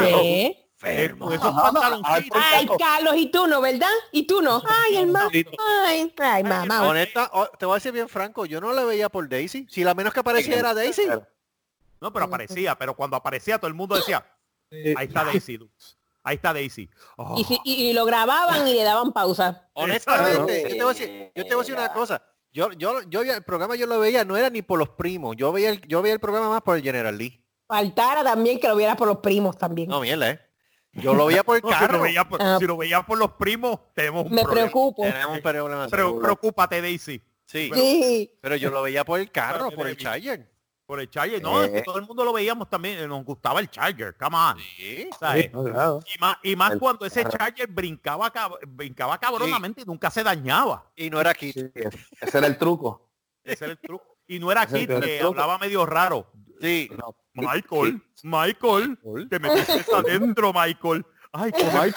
¿Qué? 0.00 0.60
Eh, 0.86 1.14
con 1.18 1.32
esos 1.32 1.54
no, 1.54 1.62
pantaloncitos. 1.62 2.42
Ay, 2.52 2.68
Carlos, 2.78 3.14
y 3.16 3.30
tú 3.30 3.46
no, 3.46 3.60
¿verdad? 3.62 3.88
Y 4.12 4.26
tú 4.26 4.42
no. 4.42 4.62
Ay, 4.66 4.96
hermano. 4.96 5.30
Ay, 5.84 6.12
ay, 6.18 6.44
mamá. 6.44 6.86
Honesta, 6.86 7.30
oh, 7.32 7.46
te 7.58 7.64
voy 7.64 7.74
a 7.74 7.76
decir 7.76 7.92
bien 7.92 8.08
franco, 8.08 8.44
yo 8.44 8.60
no 8.60 8.70
la 8.72 8.84
veía 8.84 9.08
por 9.08 9.26
Daisy. 9.28 9.66
Si 9.70 9.82
la 9.82 9.94
menos 9.94 10.12
que 10.12 10.20
aparecía 10.20 10.56
era 10.58 10.74
Daisy. 10.74 11.06
No, 12.00 12.12
pero 12.12 12.26
aparecía, 12.26 12.74
pero 12.76 12.94
cuando 12.94 13.16
aparecía 13.16 13.56
todo 13.58 13.68
el 13.68 13.74
mundo 13.74 13.96
decía, 13.96 14.26
ahí 14.70 15.06
está 15.06 15.24
Daisy. 15.24 15.58
Ahí 16.22 16.36
está 16.36 16.52
Daisy. 16.52 16.90
Oh. 17.16 17.34
Y, 17.38 17.44
si- 17.44 17.60
y- 17.64 17.90
y 17.90 17.92
lo 17.92 18.04
grababan 18.04 18.66
y 18.68 18.74
le 18.74 18.82
daban 18.82 19.12
pausa. 19.12 19.68
Honestamente, 19.74 20.62
yo 20.62 20.68
te 20.76 20.82
voy 20.84 20.90
a 20.94 20.98
decir, 20.98 21.32
yo 21.34 21.44
te 21.44 21.54
voy 21.54 21.60
a 21.60 21.62
decir 21.64 21.74
una 21.76 21.92
cosa. 21.92 22.22
Yo, 22.52 22.72
yo, 22.72 23.02
yo 23.08 23.22
el 23.22 23.42
programa 23.42 23.74
yo 23.76 23.86
lo 23.86 23.98
veía, 23.98 24.24
no 24.24 24.36
era 24.36 24.48
ni 24.50 24.62
por 24.62 24.78
los 24.78 24.90
primos. 24.90 25.34
Yo 25.36 25.50
veía 25.52 25.70
el, 25.70 25.80
yo 25.88 26.02
veía 26.02 26.14
el 26.14 26.20
programa 26.20 26.48
más 26.50 26.62
por 26.62 26.76
el 26.76 26.82
General 26.82 27.16
Lee. 27.16 27.43
Faltara 27.78 28.22
también 28.22 28.60
que 28.60 28.68
lo 28.68 28.76
viera 28.76 28.94
por 28.96 29.08
los 29.08 29.18
primos 29.18 29.58
también. 29.58 29.88
No, 29.88 30.00
mierda, 30.00 30.30
eh. 30.30 30.40
Yo 30.92 31.12
lo 31.12 31.26
veía 31.26 31.42
por 31.42 31.56
el 31.56 31.62
No, 31.64 31.68
si, 31.70 31.74
lo 31.74 31.80
carro. 31.80 32.00
veía 32.02 32.28
por, 32.28 32.40
Ah. 32.40 32.56
si 32.60 32.66
lo 32.66 32.76
veía 32.76 33.02
por 33.02 33.18
los 33.18 33.32
primos, 33.32 33.80
tenemos 33.94 34.26
un 34.26 34.32
Me 34.32 34.42
problema. 34.42 34.68
preocupo. 34.70 35.02
Tenemos 35.02 35.36
un 35.36 35.42
problema. 35.42 35.86
Pero 35.90 36.18
preocúpate, 36.20 36.80
Daisy. 36.80 37.20
Sí, 37.46 37.70
Sí. 37.74 38.32
pero 38.40 38.54
yo 38.56 38.70
lo 38.70 38.80
veía 38.82 39.04
por 39.04 39.18
el 39.18 39.30
carro, 39.32 39.66
Pero 39.66 39.76
por 39.76 39.88
el 39.88 39.96
Charger. 39.96 40.48
Por 40.86 41.00
el 41.00 41.10
Charger. 41.10 41.42
No, 41.42 41.62
es 41.64 41.70
que 41.70 41.78
Eh. 41.78 41.82
todo 41.84 41.98
el 41.98 42.06
mundo 42.06 42.24
lo 42.24 42.32
veíamos 42.32 42.70
también. 42.70 42.98
eh, 42.98 43.08
Nos 43.08 43.24
gustaba 43.24 43.58
el 43.58 43.68
Charger. 43.70 44.14
Come 44.16 44.36
on. 44.36 44.58
Sí. 44.76 45.08
¿sabes? 45.18 45.46
sí, 45.46 45.50
no, 45.52 45.64
claro. 45.64 46.00
Y 46.14 46.18
más, 46.20 46.36
y 46.44 46.54
más 46.56 46.72
El 46.74 46.78
cuando 46.78 47.04
ese. 47.06 47.24
Charger 47.24 47.66
brincaba, 47.66 48.32
cab- 48.32 48.58
brincaba 48.68 49.18
cabronamente 49.18 49.82
y 49.82 49.84
nunca 49.84 50.10
se 50.12 50.22
dañaba. 50.22 50.90
Y 50.94 51.10
no 51.10 51.20
era 51.20 51.30
aquí. 51.30 51.52
Sí, 51.52 51.70
ese 52.20 52.38
era 52.38 52.46
el 52.46 52.56
truco. 52.56 53.10
Ese 53.42 53.64
era 53.64 53.72
el 53.72 53.78
truco. 53.80 54.16
Y 54.28 54.38
no 54.38 54.50
era 54.52 54.62
el 54.62 54.86
que 54.86 55.20
hablaba 55.22 55.58
medio 55.58 55.84
raro. 55.84 56.30
Sí. 56.64 56.88
No, 56.96 57.14
Michael, 57.34 58.00
Michael, 58.22 58.98
te 59.28 59.38
metiste 59.38 59.84
adentro, 59.94 60.50
Michael. 60.54 61.04
Ay, 61.36 61.50
coge 61.52 61.92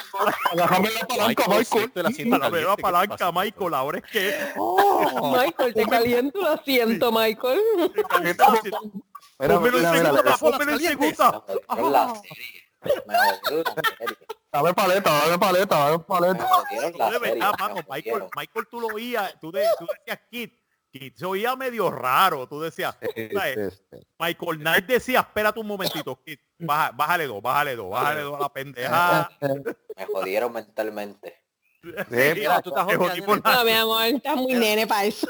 Agárrame 0.52 0.90
la 0.92 1.08
palanca, 1.08 1.44
Michael, 1.48 1.60
Michael. 1.60 1.92
el 1.96 2.06
asiento 2.08 2.38
la 2.38 2.50
nueva 2.50 2.76
caliente, 2.76 2.76
¿qué 2.76 2.82
palanca? 2.82 3.32
Michael. 3.32 3.74
Ahora 3.76 3.98
es 4.00 4.04
que 4.12 4.36
Michael, 5.32 5.74
te 5.74 5.86
caliento 5.86 6.40
el 6.42 6.48
asiento, 6.48 7.12
Michael. 7.14 7.60
Pónmelo 9.38 9.78
en 9.78 9.92
mira, 9.92 9.92
mira, 9.92 10.04
segunda, 10.04 10.24
mira. 10.24 10.38
pónmelo 10.38 10.72
en 10.74 10.80
segunda. 10.80 11.44
jodieron 11.68 11.92
la 11.92 12.14
serie. 12.16 12.64
Dame 14.52 14.74
paleta, 14.74 15.12
dame 15.14 15.38
paleta, 15.40 15.78
dame 15.80 15.98
Me 15.98 16.04
paleta. 16.04 16.48
Michael. 17.90 18.24
Michael 18.36 18.68
tú 18.70 18.82
lo 18.82 18.88
oías, 18.88 19.40
tú, 19.40 19.52
de- 19.52 19.68
tú 19.80 19.86
decías 19.86 20.20
Kid 20.30 20.50
se 21.16 21.26
oía 21.26 21.56
medio 21.56 21.90
raro, 21.92 22.48
tú 22.48 22.62
decías, 22.62 22.96
¿sabes? 23.34 23.84
Michael 24.20 24.60
Knight 24.60 24.86
decía, 24.86 25.20
espérate 25.22 25.60
un 25.60 25.68
momentito, 25.68 26.20
baja- 26.60 26.92
bájale 26.92 27.28
dos, 27.28 27.42
bájale 27.42 27.76
dos, 27.76 27.90
bájale 27.90 28.22
dos 28.22 28.36
a 28.36 28.40
la 28.40 28.50
pendeja. 28.54 29.30
Me 29.96 30.06
jodieron 30.06 30.54
mentalmente. 30.54 31.44
Mira, 32.10 32.62
tú 32.62 32.70
estás 32.70 32.88
Te 32.88 32.96
jodiendo, 32.96 33.26
jodimos 33.26 33.44
nene. 33.44 33.58
No, 33.58 33.64
mi 33.66 33.72
amor, 33.72 34.04
estás 34.06 34.36
muy 34.36 34.54
nene 34.54 34.88
para 34.88 35.06
eso. 35.06 35.28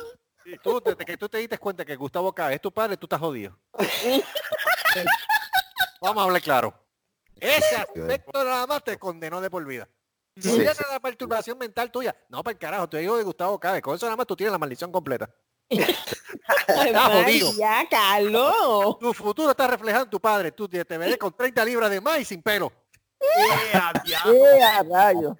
Tú, 0.63 0.81
desde 0.83 1.05
que 1.05 1.17
tú 1.17 1.27
te 1.27 1.37
diste 1.39 1.57
cuenta 1.57 1.83
que 1.85 1.95
Gustavo 1.95 2.33
K 2.33 2.53
es 2.53 2.61
tu 2.61 2.71
padre, 2.71 2.97
tú 2.97 3.05
estás 3.05 3.19
jodido. 3.19 3.57
Vamos 6.01 6.21
a 6.21 6.25
hablar 6.25 6.41
claro. 6.41 6.73
Ese 7.39 7.75
aspecto 7.75 8.43
nada 8.43 8.65
más 8.65 8.83
te 8.83 8.97
condenó 8.97 9.41
de 9.41 9.49
por 9.49 9.65
vida. 9.65 9.87
Si 10.35 10.49
Sí, 10.51 10.57
sí. 10.59 10.83
la 10.91 10.99
perturbación 10.99 11.57
mental 11.57 11.91
tuya, 11.91 12.15
no, 12.29 12.43
para 12.43 12.53
el 12.53 12.59
carajo, 12.59 12.87
te 12.87 12.99
digo 12.99 13.17
de 13.17 13.23
Gustavo 13.23 13.59
Cabe, 13.59 13.81
con 13.81 13.95
eso 13.95 14.05
nada 14.05 14.15
más 14.15 14.27
tú 14.27 14.35
tienes 14.35 14.51
la 14.51 14.59
maldición 14.59 14.91
completa. 14.91 15.27
Ya, 17.57 17.87
Carlos. 17.89 18.99
Tu 18.99 19.13
futuro 19.13 19.51
está 19.51 19.67
reflejado 19.67 20.03
en 20.05 20.09
tu 20.09 20.19
padre, 20.19 20.51
tú 20.51 20.67
te, 20.67 20.83
te 20.85 20.97
veré 20.97 21.17
con 21.17 21.33
30 21.35 21.65
libras 21.65 21.89
de 21.89 22.01
más 22.01 22.19
y 22.19 22.25
sin 22.25 22.41
pelo. 22.41 22.71
¡Ea, 23.19 23.91
diablo! 24.03 24.33
¡Eh, 24.33 24.61
a 24.63 24.83
rayo! 24.83 25.37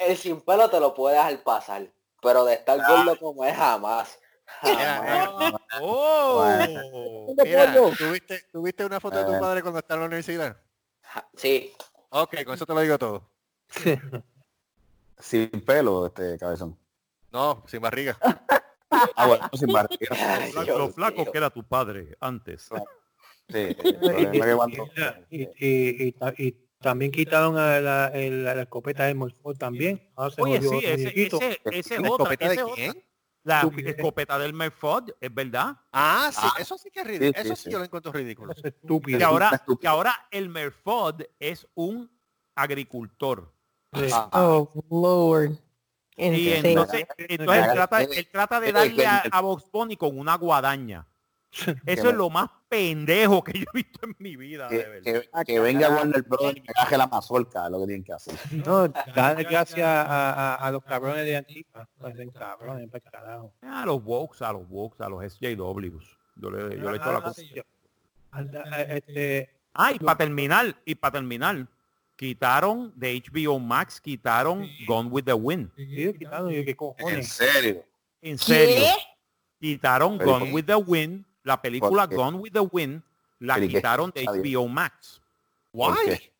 El 0.00 0.16
sin 0.16 0.40
pelo 0.40 0.68
te 0.68 0.78
lo 0.80 0.92
puedes 0.94 1.18
dejar 1.18 1.42
pasar. 1.42 1.86
Pero 2.20 2.44
de 2.44 2.54
estar 2.54 2.78
gordo 2.86 3.18
como 3.18 3.44
es 3.44 3.56
jamás. 3.56 4.18
Mira, 4.62 5.26
Jamás. 5.32 5.52
¡Oh! 5.80 6.44
Mira, 7.42 7.72
¿tuviste, 7.96 8.42
¿tuviste 8.52 8.84
una 8.84 9.00
foto 9.00 9.16
de 9.18 9.24
tu 9.24 9.32
Ah. 9.34 9.40
padre 9.40 9.62
cuando 9.62 9.78
está 9.80 9.94
en 9.94 10.00
la 10.00 10.06
universidad? 10.06 10.56
Sí. 11.36 11.72
Ok, 12.10 12.44
con 12.44 12.54
eso 12.54 12.66
te 12.66 12.74
lo 12.74 12.80
digo 12.80 12.98
todo. 12.98 13.30
Sin 15.18 15.48
pelo, 15.64 16.06
este 16.06 16.38
cabezón. 16.38 16.78
No, 17.30 17.62
sin 17.66 17.80
barriga. 17.80 18.18
Ah, 19.16 19.26
bueno, 19.26 19.48
sin 19.54 19.72
barriga. 19.72 20.16
Ay, 20.18 20.52
Lo 20.66 20.88
flaco 20.90 21.30
que 21.30 21.38
era 21.38 21.50
tu 21.50 21.64
padre 21.64 22.16
antes. 22.20 22.68
Sí, 23.48 23.76
Y, 25.30 25.42
y- 25.42 25.48
y 26.06 26.12
ta- 26.12 26.34
y 26.38 26.52
también 26.80 27.10
quitaron 27.12 27.56
a 27.58 27.80
la, 27.80 28.06
el- 28.08 28.44
la 28.44 28.62
escopeta 28.62 29.04
de 29.04 29.14
Morford 29.14 29.56
también. 29.56 30.10
Ahora 30.16 30.34
se 30.34 30.42
Oye, 30.42 30.60
sí, 30.62 30.78
ese, 30.82 31.12
ese, 31.26 31.60
ese 31.64 32.00
¿La 32.00 32.08
escopeta 32.08 32.46
ese 32.52 32.64
de 32.64 32.70
quién? 32.72 33.04
La 33.44 33.68
escopeta 33.86 34.38
del 34.38 34.52
Merford, 34.54 35.10
es 35.20 35.34
verdad. 35.34 35.76
Ah, 35.92 36.30
sí, 36.32 36.40
Ah. 36.42 36.54
eso 36.60 36.78
sí 36.78 36.90
que 36.90 37.00
es 37.00 37.06
ridículo. 37.06 37.32
Sí, 37.32 37.40
sí, 37.42 37.46
eso 37.48 37.56
sí, 37.56 37.62
sí. 37.64 37.70
yo 37.72 37.78
lo 37.78 37.84
encuentro 37.84 38.12
ridículo. 38.12 38.52
Es 38.52 38.64
estúpido. 38.64 39.18
Que 39.18 39.24
ahora, 39.24 39.50
estúpido. 39.52 39.78
que 39.80 39.88
ahora 39.88 40.14
el 40.30 40.48
Merford 40.48 41.22
es 41.40 41.66
un 41.74 42.08
agricultor. 42.54 43.52
Ah, 43.92 44.28
Oh, 44.32 44.70
Lord. 44.90 45.58
Sí. 46.16 46.52
entonces, 46.52 47.06
entonces 47.18 47.28
él 47.28 47.38
Claro, 47.46 47.72
trata, 47.74 48.02
eh, 48.02 48.08
él 48.16 48.28
trata 48.30 48.60
de 48.60 48.68
eh, 48.68 48.72
darle 48.72 49.06
a, 49.06 49.22
a 49.30 49.40
Box 49.40 49.64
Bunny 49.72 49.96
con 49.96 50.18
una 50.18 50.36
guadaña. 50.36 51.06
Eso 51.86 52.08
es 52.10 52.14
lo 52.14 52.30
más 52.30 52.48
pendejo 52.68 53.44
que 53.44 53.58
yo 53.58 53.64
he 53.74 53.76
visto 53.78 54.00
en 54.06 54.16
mi 54.18 54.36
vida, 54.36 54.68
de 54.68 54.78
Que, 55.02 55.12
verdad. 55.12 55.22
que- 55.44 55.52
que 55.52 55.60
venga 55.60 55.90
Warner 55.90 56.22
Bros. 56.22 56.54
y 56.56 56.62
baje 56.74 56.96
la 56.96 57.06
mazorca, 57.06 57.68
lo 57.68 57.80
que 57.80 57.86
tienen 57.86 58.04
que 58.04 58.12
hacer. 58.14 58.34
No, 58.66 58.88
darle 58.88 59.44
gracias 59.44 59.86
a, 59.86 60.32
a, 60.32 60.54
a 60.56 60.70
los 60.70 60.82
cabrones 60.84 61.24
de 61.26 61.36
Antifa. 61.36 61.86
Cabrones, 62.38 62.88
carajo. 63.10 63.52
A 63.62 63.84
los 63.84 64.02
Vox, 64.02 64.40
a 64.42 64.52
los 64.52 64.66
Vox, 64.68 65.00
a 65.00 65.08
los 65.10 65.22
SJWs. 65.34 66.18
Yo 66.36 66.50
le, 66.50 66.78
yo 66.78 66.90
le 66.90 66.96
echo 66.96 67.12
la 67.12 67.18
Ah, 67.18 67.22
cosa. 67.22 67.42
yo- 67.42 67.62
anda, 68.30 68.62
Este, 68.88 69.50
Ah, 69.74 69.92
y 69.92 69.98
para 69.98 70.18
terminar, 70.18 70.74
y 70.84 70.94
para 70.94 71.12
terminar, 71.12 71.66
quitaron 72.22 72.92
de 72.94 73.20
HBO 73.20 73.58
Max, 73.58 74.00
quitaron 74.00 74.68
Gone 74.86 75.08
with 75.10 75.24
the 75.24 75.32
Wind. 75.32 75.70
yo 75.76 76.12
qué 76.14 76.76
En 76.98 77.24
serio. 77.24 77.84
En 78.20 78.38
serio. 78.38 78.76
¿Qué? 78.76 78.92
Quitaron 79.60 80.18
Pero 80.18 80.30
Gone 80.30 80.44
¿por- 80.44 80.54
with 80.54 80.64
the 80.66 80.76
Wind, 80.76 81.24
la 81.42 81.60
película? 81.60 82.06
Gone 82.06 82.38
with 82.38 82.52
the 82.52 82.60
Wind, 82.60 83.02
la 83.40 83.60
quitaron 83.60 84.12
de. 84.14 84.24
HBO 84.24 84.68
Max. 84.68 85.20
¿Por 85.72 85.96
qué? 86.04 86.32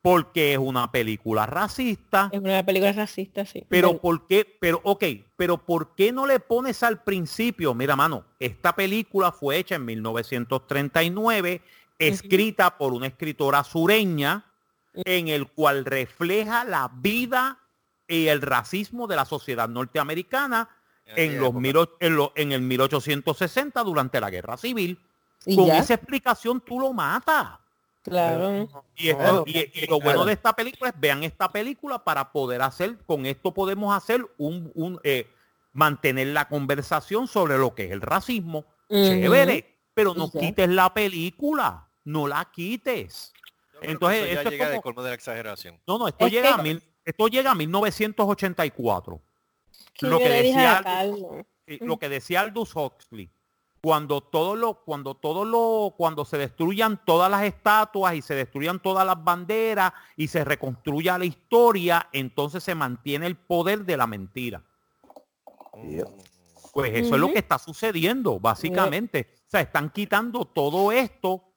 Porque 0.00 0.54
es 0.54 0.58
una 0.58 0.90
película 0.90 1.44
racista. 1.44 2.30
Es 2.32 2.40
una 2.40 2.64
película 2.64 2.92
racista, 2.92 3.44
sí. 3.44 3.66
Pero 3.68 3.88
Bueno, 3.88 4.00
¿por 4.00 4.26
qué? 4.26 4.56
Pero, 4.60 4.80
ok, 4.82 5.04
pero 5.36 5.58
¿por 5.58 5.94
qué 5.94 6.10
no 6.10 6.26
le 6.26 6.40
pones 6.40 6.82
al 6.82 7.02
principio? 7.02 7.74
Mira, 7.74 7.96
mano, 7.96 8.24
esta 8.40 8.74
película 8.74 9.30
fue 9.30 9.58
hecha 9.58 9.74
en 9.74 9.84
1939, 9.84 11.60
escrita 11.98 12.78
por 12.78 12.94
una 12.94 13.08
escritora 13.08 13.62
sureña, 13.62 14.46
en 14.94 15.28
el 15.28 15.46
cual 15.48 15.84
refleja 15.84 16.64
la 16.64 16.90
vida 16.94 17.58
y 18.08 18.26
el 18.28 18.42
racismo 18.42 19.06
de 19.06 19.16
la 19.16 19.24
sociedad 19.24 19.68
norteamericana 19.68 20.68
en, 21.06 21.38
los 21.40 21.52
mil 21.54 21.76
en, 22.00 22.16
lo- 22.16 22.32
en 22.36 22.52
el 22.52 22.60
1860 22.62 23.82
durante 23.82 24.20
la 24.20 24.30
guerra 24.30 24.56
civil. 24.56 24.98
y 25.46 25.56
Con 25.56 25.66
ya, 25.66 25.78
esa 25.78 25.94
explicación 25.94 26.60
tú 26.60 26.78
lo 26.80 26.92
matas. 26.92 27.58
claro. 28.02 28.68
Y, 28.96 29.08
esto- 29.08 29.44
y- 29.46 29.70
y 29.74 29.86
lo 29.86 29.98
bueno 30.00 30.24
de 30.24 30.32
esta 30.34 30.52
película 30.54 30.90
es 30.90 31.00
vean 31.00 31.22
esta 31.24 31.50
película 31.50 31.98
para 32.04 32.30
poder 32.32 32.62
hacer, 32.62 32.98
con 33.06 33.26
esto 33.26 33.52
podemos 33.52 33.96
hacer 33.96 34.24
un, 34.38 34.70
un, 34.74 35.00
eh, 35.04 35.28
mantener 35.72 36.28
la 36.28 36.48
conversación 36.48 37.26
sobre 37.26 37.56
lo 37.58 37.74
que 37.74 37.86
es 37.86 37.92
el 37.92 38.00
racismo. 38.02 38.64
Chévere, 38.88 39.74
pero 39.94 40.14
no 40.14 40.30
quites 40.30 40.68
la 40.68 40.92
película, 40.92 41.88
no 42.04 42.28
la 42.28 42.44
quites. 42.52 43.32
Entonces, 43.90 44.24
ya 44.26 44.32
esto 44.32 44.48
es 44.48 44.50
llega 44.50 44.70
de 44.70 44.80
colmo 44.80 45.02
de 45.02 45.08
la 45.10 45.14
exageración. 45.14 45.80
No, 45.86 45.98
no, 45.98 46.08
esto 46.08 46.26
Es 46.26 46.32
llega 46.32 46.54
que- 46.54 46.60
a 46.60 46.62
mil, 46.62 46.82
esto 47.04 47.28
llega 47.28 47.50
a 47.50 47.54
1984. 47.54 49.20
Que 49.94 50.06
lo 50.06 50.18
que 50.18 50.28
decía 50.28 50.72
a 50.72 50.78
Aldo- 50.78 51.28
Carlos. 51.28 51.46
eh, 51.66 51.78
lo 51.82 51.98
que 51.98 52.08
decía 52.08 52.40
Aldous 52.40 52.74
Huxley, 52.74 53.30
cuando 53.82 54.20
todo 54.20 54.54
lo, 54.56 54.74
cuando 54.84 55.14
todo 55.14 55.44
lo, 55.44 55.94
cuando 55.96 56.24
se 56.24 56.38
destruyan 56.38 57.04
todas 57.04 57.30
las 57.30 57.42
estatuas 57.42 58.14
y 58.14 58.22
se 58.22 58.34
destruyan 58.34 58.80
todas 58.80 59.04
las 59.06 59.22
banderas 59.22 59.92
y 60.16 60.28
se 60.28 60.44
reconstruya 60.44 61.18
la 61.18 61.24
historia, 61.24 62.08
entonces 62.12 62.62
se 62.62 62.74
mantiene 62.74 63.26
el 63.26 63.36
poder 63.36 63.84
de 63.84 63.96
la 63.96 64.06
mentira. 64.06 64.62
Pues 66.72 66.92
eso 66.94 67.14
es 67.14 67.20
lo 67.20 67.32
que 67.32 67.38
está 67.40 67.58
sucediendo, 67.58 68.38
básicamente. 68.40 69.34
O 69.46 69.50
sea, 69.50 69.60
están 69.60 69.90
quitando 69.90 70.44
todo 70.46 70.90
esto 70.92 71.51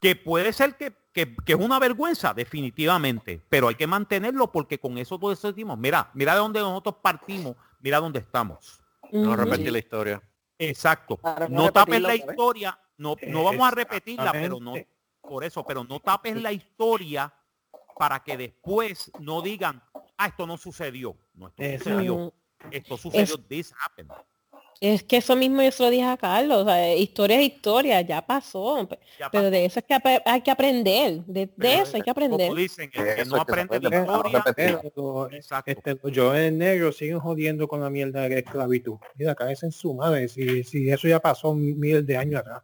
que 0.00 0.16
puede 0.16 0.52
ser 0.52 0.76
que, 0.76 0.92
que- 1.12 1.34
que 1.44 1.52
es 1.52 1.58
una 1.58 1.78
vergüenza, 1.78 2.32
definitivamente, 2.34 3.40
pero 3.48 3.68
hay 3.68 3.74
que 3.74 3.86
mantenerlo 3.86 4.50
porque 4.50 4.78
con 4.78 4.96
eso 4.98 5.18
todos 5.18 5.40
decimos, 5.42 5.78
mira, 5.78 6.10
mira 6.14 6.32
de 6.34 6.38
dónde 6.38 6.60
nosotros 6.60 6.96
partimos, 7.02 7.56
mira 7.80 7.98
dónde 8.00 8.20
estamos. 8.20 8.80
No 9.12 9.34
repetir 9.36 9.72
la 9.72 9.78
historia. 9.78 10.22
Exacto. 10.58 11.16
Para 11.16 11.48
no 11.48 11.64
No 11.64 11.72
tapes 11.72 12.00
la 12.00 12.14
historia, 12.14 12.78
no, 12.98 13.16
no 13.28 13.44
vamos 13.44 13.66
a 13.66 13.70
repetirla, 13.72 14.30
pero 14.32 14.60
no, 14.60 14.74
por 15.20 15.42
eso, 15.44 15.64
pero 15.66 15.84
no 15.84 16.00
tapes 16.00 16.36
la 16.40 16.52
historia 16.52 17.32
para 17.96 18.22
que 18.22 18.36
después 18.36 19.10
no 19.18 19.42
digan, 19.42 19.82
ah, 20.16 20.26
esto 20.26 20.46
no 20.46 20.56
sucedió. 20.56 21.16
No, 21.34 21.48
esto 21.48 21.62
sucedió. 21.78 22.32
Esto 22.70 22.96
sucedió, 22.98 23.38
this 23.48 23.74
happened. 23.84 24.10
Es 24.80 25.02
que 25.02 25.18
eso 25.18 25.36
mismo 25.36 25.60
yo 25.62 25.70
se 25.70 25.82
lo 25.82 25.90
dije 25.90 26.04
a 26.04 26.16
Carlos, 26.16 26.62
o 26.62 26.64
sea, 26.64 26.94
historia 26.96 27.38
es 27.40 27.46
historia, 27.52 28.00
ya 28.00 28.24
pasó, 28.26 28.86
pe- 28.88 28.98
pero 29.30 29.50
de 29.50 29.66
eso 29.66 29.78
es 29.80 29.84
que 29.84 30.20
hay 30.24 30.40
que 30.40 30.50
aprender, 30.50 31.22
de, 31.26 31.42
eso 31.42 31.96
hay 31.96 32.02
que 32.02 32.12
Como 32.14 32.34
aprender. 32.34 32.54
dicen, 32.54 32.90
el 32.94 33.14
que 33.14 33.24
no 33.26 33.36
aprende 33.36 33.76
historia, 33.76 34.44
este, 35.66 35.98
los 36.02 36.16
jóvenes 36.16 36.52
negros 36.54 36.96
siguen 36.96 37.18
jodiendo 37.18 37.68
con 37.68 37.80
la 37.80 37.90
mierda 37.90 38.22
de 38.22 38.28
la 38.30 38.38
esclavitud. 38.38 38.96
Mira, 39.16 39.34
cabeza 39.34 39.66
en 39.66 39.72
su 39.72 39.92
madre. 39.94 40.28
Si, 40.28 40.64
si 40.64 40.90
eso 40.90 41.06
ya 41.08 41.20
pasó 41.20 41.54
miles 41.54 42.06
de 42.06 42.16
años 42.16 42.40
atrás. 42.40 42.62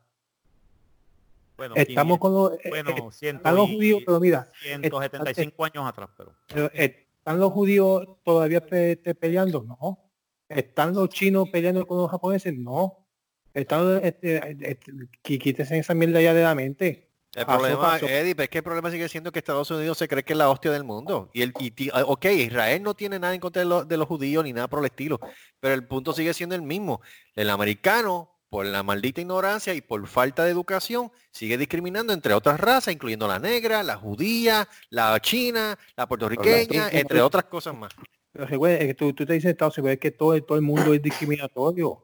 Bueno, 1.58 1.74
Estamos 1.76 2.18
con 2.18 2.32
los, 2.34 2.52
eh, 2.52 2.68
bueno, 2.68 2.90
eh, 2.90 3.02
ciento 3.12 3.38
están 3.40 3.54
los 3.56 3.68
y- 3.68 3.74
judíos, 3.76 4.02
pero 4.04 4.20
mira, 4.20 4.50
175 4.62 5.64
años 5.64 5.86
atrás, 5.86 6.08
pero 6.16 6.32
pero, 6.46 6.70
eh, 6.74 7.06
¿están 7.18 7.38
los 7.40 7.52
judíos 7.52 8.06
todavía 8.24 8.60
pe- 8.60 8.92
este, 8.92 9.14
peleando? 9.14 9.62
No. 9.62 9.98
¿Están 10.48 10.94
los 10.94 11.08
chinos 11.08 11.48
peleando 11.50 11.86
con 11.86 11.98
los 11.98 12.10
japoneses? 12.10 12.54
No. 12.56 13.06
Están, 13.54 14.00
este, 14.04 14.56
este, 14.60 14.92
quítese 15.22 15.78
esa 15.78 15.94
mierda 15.94 16.20
ya 16.20 16.34
de 16.34 16.42
la 16.42 16.54
mente. 16.54 17.10
El 17.34 17.44
problema. 17.44 17.98
Eddie, 17.98 18.34
es 18.38 18.48
que 18.48 18.58
el 18.58 18.64
problema 18.64 18.90
sigue 18.90 19.08
siendo 19.08 19.30
que 19.32 19.38
Estados 19.40 19.70
Unidos 19.70 19.98
se 19.98 20.08
cree 20.08 20.22
que 20.22 20.32
es 20.32 20.38
la 20.38 20.48
hostia 20.48 20.70
del 20.70 20.84
mundo. 20.84 21.30
Y 21.34 21.42
el, 21.42 21.52
y, 21.58 21.90
ah, 21.92 22.02
ok, 22.06 22.24
Israel 22.26 22.82
no 22.82 22.94
tiene 22.94 23.18
nada 23.18 23.34
en 23.34 23.40
contra 23.40 23.60
de, 23.60 23.66
los- 23.68 23.86
de 23.88 23.96
los 23.96 24.06
judíos 24.08 24.42
ni 24.44 24.52
nada 24.52 24.68
por 24.68 24.78
el 24.78 24.86
estilo, 24.86 25.20
pero 25.60 25.74
el 25.74 25.86
punto 25.86 26.12
sigue 26.14 26.32
siendo 26.32 26.54
el 26.54 26.62
mismo. 26.62 27.02
El 27.34 27.50
americano, 27.50 28.30
por 28.48 28.64
la 28.64 28.82
maldita 28.82 29.20
ignorancia 29.20 29.74
y 29.74 29.82
por 29.82 30.06
falta 30.06 30.44
de 30.44 30.50
educación, 30.50 31.10
sigue 31.30 31.58
discriminando 31.58 32.12
entre 32.14 32.32
otras 32.32 32.58
razas, 32.58 32.94
incluyendo 32.94 33.26
la 33.28 33.38
negra, 33.38 33.82
la 33.82 33.96
judía, 33.96 34.66
la 34.88 35.18
china, 35.20 35.78
la 35.96 36.06
puertorriqueña, 36.06 36.88
entre 37.00 37.20
otras 37.20 37.44
cosas 37.44 37.74
más. 37.74 37.92
Pero 38.36 38.48
recuerda, 38.48 38.76
es 38.78 38.86
que 38.86 38.94
tú, 38.94 39.12
tú 39.12 39.24
te 39.24 39.32
dices 39.32 39.50
Estados 39.50 39.78
Unidos, 39.78 39.94
es 39.94 40.00
que 40.00 40.10
todo, 40.10 40.40
todo 40.42 40.56
el 40.58 40.62
mundo 40.62 40.92
es 40.92 41.00
discriminatorio. 41.02 42.02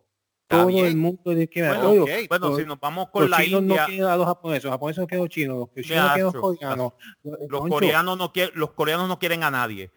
Todo 0.49 0.67
bien. 0.67 0.85
el 0.85 0.97
mundo 0.97 1.19
es 1.21 1.25
bueno, 1.25 1.41
discriminatorio. 1.41 2.03
ok. 2.05 2.11
bueno, 2.29 2.49
Los- 2.51 2.59
si 2.59 2.65
nos 2.67 2.79
vamos 2.81 3.09
con 3.11 3.23
los 3.23 3.31
la 3.31 3.39
chinos 3.43 3.61
India, 3.63 3.81
no 3.81 3.87
quieren 3.87 4.05
a 4.07 4.17
los 4.17 4.27
japoneses, 4.27 4.65
los 4.65 4.71
japoneses 4.73 5.01
no 5.01 5.07
quieren 5.07 5.21
a 5.21 5.25
los 5.25 5.31
chinos, 5.35 5.57
los 5.57 5.71
chinos 5.87 6.05
no 6.05 6.13
quieren 6.13 6.23
a 6.23 6.25
los 6.25 6.35
coreanos. 6.35 6.93
los 7.23 7.61
Concho, 7.61 7.75
coreanos 7.75 8.19
no 8.19 8.33
quieren, 8.33 8.53
los 8.59 8.73
coreanos 8.73 9.09
no 9.09 9.19
quieren 9.19 9.45
a 9.45 9.51
nadie. 9.51 9.91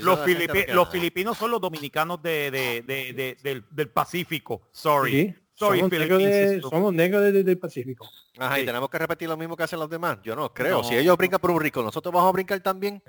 los, 0.00 0.18
los 0.74 0.88
filipinos 0.90 1.36
son 1.38 1.50
los 1.50 1.60
dominicanos 1.60 2.22
de, 2.22 2.50
de- 2.50 2.82
de- 2.86 3.12
de- 3.12 3.36
del, 3.42 3.64
del 3.70 3.88
Pacífico. 3.90 4.62
Sorry. 4.70 5.10
sí, 5.12 5.34
Somos, 5.68 5.90
negros 5.90 5.90
Philippine 5.90 6.30
de- 6.30 6.48
system. 6.54 6.70
somos 6.70 6.94
negros 6.94 7.22
de- 7.22 7.32
de- 7.32 7.44
del 7.44 7.58
Pacífico. 7.58 8.08
Ajá, 8.38 8.60
y 8.60 8.66
tenemos 8.66 8.88
que 8.90 8.98
repetir 8.98 9.28
lo 9.28 9.36
mismo 9.36 9.56
que 9.56 9.62
hacen 9.64 9.78
los 9.78 9.88
demás. 9.90 10.18
Yo 10.22 10.34
no 10.36 10.52
creo. 10.52 10.78
No. 10.78 10.84
Si 10.84 10.94
ellos 10.96 11.16
brincan 11.16 11.40
por 11.40 11.50
un 11.50 11.60
rico, 11.60 11.82
nosotros 11.82 12.12
vamos 12.12 12.28
a 12.28 12.32
brincar 12.32 12.60
también. 12.60 13.02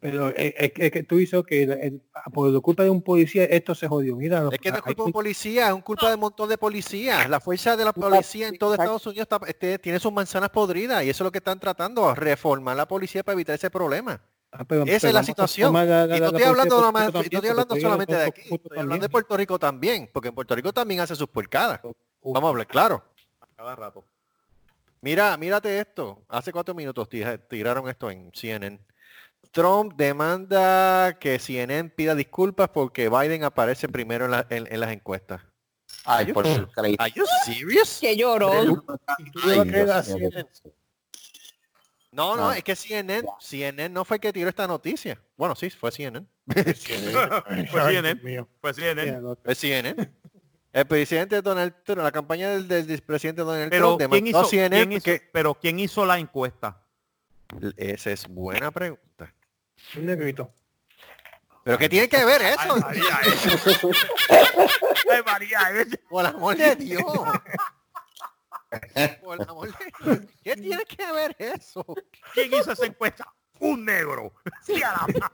Pero 0.00 0.28
es, 0.28 0.54
es 0.56 0.72
que- 0.72 0.86
es 0.86 0.92
que 0.92 1.02
tú 1.02 1.16
dices 1.16 1.42
que 1.44 1.64
el- 1.64 1.70
el- 1.72 2.02
por 2.32 2.48
la 2.50 2.60
culpa 2.60 2.84
de 2.84 2.90
un 2.90 3.02
policía 3.02 3.44
esto 3.46 3.74
se 3.74 3.88
jodió. 3.88 4.14
Mira, 4.14 4.42
los- 4.42 4.52
Es 4.52 4.60
que 4.60 4.70
no 4.70 4.76
es 4.76 4.82
culpa 4.82 5.02
de 5.02 5.06
un 5.06 5.12
policía, 5.12 5.66
es 5.68 5.72
un 5.72 5.80
culpa 5.80 6.08
de 6.08 6.14
un 6.14 6.20
montón 6.20 6.48
de 6.48 6.56
policías. 6.56 7.28
La 7.28 7.40
fuerza 7.40 7.76
de 7.76 7.84
la 7.84 7.92
policía 7.92 8.46
en 8.46 8.58
todo 8.58 8.74
Estados 8.74 9.06
Unidos 9.06 9.26
está- 9.28 9.40
este, 9.48 9.78
tiene 9.80 9.98
sus 9.98 10.12
manzanas 10.12 10.50
podridas 10.50 11.02
y 11.04 11.10
eso 11.10 11.24
es 11.24 11.26
lo 11.26 11.32
que 11.32 11.38
están 11.38 11.58
tratando, 11.58 12.14
reformar 12.14 12.76
la 12.76 12.86
policía 12.86 13.24
para 13.24 13.34
evitar 13.34 13.56
ese 13.56 13.70
problema. 13.70 14.20
Ah, 14.50 14.64
pero- 14.64 14.84
Esa 14.84 14.94
es 14.96 15.02
pero 15.02 15.12
la 15.12 15.18
vamos 15.18 15.28
a 15.28 15.32
situación. 15.32 15.72
la- 15.74 15.84
la- 15.84 16.16
Y 16.16 16.20
no 16.20 16.24
la 16.24 16.26
estoy 16.38 16.42
hablando 16.44 16.80
nada 16.80 16.92
más, 16.92 17.12
también, 17.12 17.24
estoy 17.34 17.50
hablando 17.50 17.76
solamente 17.76 18.14
de 18.14 18.24
aquí, 18.24 18.40
estoy 18.40 18.58
hablando 18.78 18.94
de 18.94 19.00
también. 19.00 19.10
Puerto 19.10 19.36
Rico 19.36 19.58
también, 19.58 20.10
porque 20.12 20.28
en 20.28 20.34
Puerto 20.34 20.54
Rico 20.56 20.72
también 20.72 21.00
hace 21.00 21.14
sus 21.14 21.28
porcadas. 21.28 21.80
Vamos 22.22 22.44
a 22.44 22.48
hablar 22.48 22.66
claro. 22.66 23.04
Cada 23.56 23.76
rato. 23.76 24.04
Mira, 25.00 25.36
mírate 25.36 25.78
esto. 25.78 26.22
Hace 26.28 26.50
cuatro 26.52 26.74
minutos 26.74 27.08
tira- 27.08 27.38
tiraron 27.38 27.88
esto 27.88 28.10
en 28.10 28.30
CNN. 28.34 28.80
Trump 29.52 29.94
demanda 29.96 31.16
que 31.20 31.38
CNN 31.38 31.90
pida 31.90 32.14
disculpas 32.14 32.68
porque 32.70 33.08
Biden 33.08 33.44
aparece 33.44 33.88
primero 33.88 34.24
en, 34.24 34.30
la- 34.32 34.46
en- 34.50 34.66
en 34.72 34.80
las 34.80 34.90
encuestas. 34.92 35.40
Ay, 36.04 36.32
por. 36.32 36.46
Are 36.46 37.12
you 37.14 37.24
serious? 37.44 37.98
Que 38.00 38.16
lloró. 38.16 38.50
tú 39.32 39.40
le 39.46 39.56
vas 39.56 39.58
a 39.58 39.62
Ay, 39.62 39.68
creer 39.68 39.90
a 39.90 40.02
Dios 40.02 40.18
mío. 40.18 40.30
CNN. 40.30 40.48
No, 42.18 42.36
no, 42.36 42.50
Ah. 42.50 42.58
es 42.58 42.64
que 42.64 42.74
CNN, 42.74 43.22
CNN 43.38 43.88
no 43.94 44.04
fue 44.04 44.16
el 44.16 44.20
que 44.20 44.32
tiró 44.32 44.48
esta 44.48 44.66
noticia. 44.66 45.20
Bueno, 45.36 45.54
sí, 45.54 45.70
fue 45.70 45.92
CNN. 45.92 46.26
Ay, 47.46 47.66
CNN. 47.68 48.20
Mira, 48.24 48.42
no, 49.20 49.38
Fue 49.44 49.54
CNN. 49.54 50.10
El 50.72 50.86
presidente 50.86 51.40
Donald 51.40 51.74
Trump, 51.84 52.02
la 52.02 52.10
campaña 52.10 52.50
del, 52.50 52.66
del 52.66 53.02
presidente 53.02 53.42
Donald 53.42 53.70
Pero 53.70 53.96
Trump 53.96 54.12
¿quién, 54.12 54.26
hizo, 54.26 54.44
CNN 54.44 54.76
quién 54.86 54.92
hizo- 54.92 55.04
que- 55.04 55.30
pero 55.32 55.54
¿quién 55.54 55.78
hizo 55.78 56.04
la 56.04 56.18
encuesta? 56.18 56.82
Esa 57.76 58.10
es 58.10 58.26
buena 58.28 58.70
pregunta. 58.72 59.32
un 59.96 60.06
negrito. 60.06 60.52
¿Pero 61.64 61.78
qué 61.78 61.88
tiene 61.88 62.08
que 62.08 62.24
ver 62.24 62.42
eso? 62.42 62.58
Ay, 62.74 62.80
María, 62.80 63.20
eso. 63.24 63.90
Ay, 65.10 65.20
María, 65.24 65.58
eso. 65.82 65.96
Por 66.10 66.26
amor 66.26 66.56
de 66.56 66.74
Dios. 66.76 67.02
Por 69.22 69.42
amor 69.48 69.68
de. 69.68 70.28
¿Qué 70.44 70.56
tiene 70.56 70.84
que 70.84 71.12
ver 71.12 71.34
eso? 71.38 71.84
¿Quién 72.34 72.52
hizo 72.52 72.72
esa 72.72 72.86
encuesta? 72.86 73.26
un 73.60 73.84
negro. 73.84 74.32
Sí, 74.62 74.80
a 74.82 74.92
la 74.92 75.32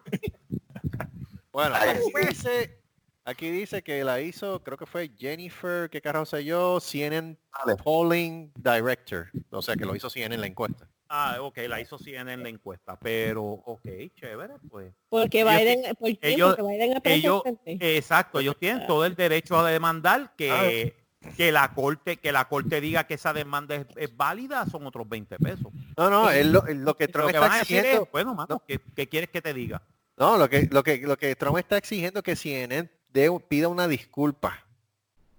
Bueno, 1.53 1.75
aquí 1.75 2.27
dice, 2.27 2.81
aquí 3.25 3.51
dice 3.51 3.83
que 3.83 4.03
la 4.03 4.21
hizo, 4.21 4.63
creo 4.63 4.79
que 4.79 4.87
fue 4.87 5.11
Jennifer, 5.17 5.91
¿qué 5.91 6.01
carajo 6.01 6.25
sé 6.25 6.43
yo? 6.45 6.81
CNN 6.81 7.37
Vale. 7.65 7.77
Polling 7.83 8.51
Director. 8.57 9.31
O 9.51 9.61
sea, 9.61 9.77
que 9.77 9.85
lo 9.85 9.95
hizo 9.95 10.09
CNN 10.09 10.35
en 10.37 10.41
la 10.41 10.47
encuesta. 10.47 10.89
Ah, 11.09 11.37
ok, 11.41 11.59
la 11.69 11.81
hizo 11.81 11.99
100 11.99 12.29
en 12.29 12.43
la 12.43 12.49
encuesta, 12.49 12.99
pero 12.99 13.45
ok, 13.45 13.87
chévere, 14.17 14.55
pues. 14.69 14.93
Porque 15.09 15.43
Ellos 15.43 15.59
Biden, 15.61 15.95
¿por 15.95 16.19
qué? 16.19 16.29
ellos- 16.31 16.57
Porque 16.57 16.73
Biden 16.73 17.03
ellos-. 17.05 17.43
Exacto, 17.67 18.41
ellos 18.41 18.57
tienen 18.59 18.87
todo 18.87 19.05
el 19.05 19.15
derecho 19.15 19.57
a 19.59 19.71
demandar 19.71 20.35
que, 20.35 20.97
que 21.37 21.51
la 21.53 21.73
corte 21.75 22.17
que 22.19 22.33
la 22.33 22.47
corte 22.49 22.81
diga 22.81 23.05
que 23.07 23.15
esa 23.15 23.33
demanda 23.33 23.75
es, 23.75 23.87
es 23.97 24.17
válida, 24.17 24.67
son 24.67 24.87
otros 24.87 25.09
20 25.09 25.37
pesos. 25.39 25.73
No, 25.97 26.11
no, 26.11 26.31
es 26.31 26.47
lo, 26.47 26.65
lo 26.67 26.97
que 26.97 27.07
Lo 27.07 27.13
Trump 27.13 27.31
que 27.33 27.39
van 27.39 27.45
está 27.51 27.55
a 27.55 27.59
decir 27.61 27.77
es, 27.79 27.83
exigiendo. 27.85 28.09
bueno, 28.13 28.35
mano, 28.35 28.47
No. 28.55 28.63
¿qué, 28.67 28.81
qué 28.95 29.09
quieres 29.09 29.31
que 29.31 29.43
te 29.43 29.53
diga? 29.55 29.83
No, 30.17 30.37
lo 30.39 30.49
que, 30.49 30.69
lo 30.71 30.83
que, 30.83 30.99
lo 30.99 31.17
que 31.17 31.35
Trump 31.37 31.59
está 31.59 31.77
exigiendo 31.77 32.23
que 32.23 32.37
CNN 32.37 32.89
dé- 33.13 33.31
pida 33.49 33.69
una 33.69 33.89
disculpa. 33.89 34.65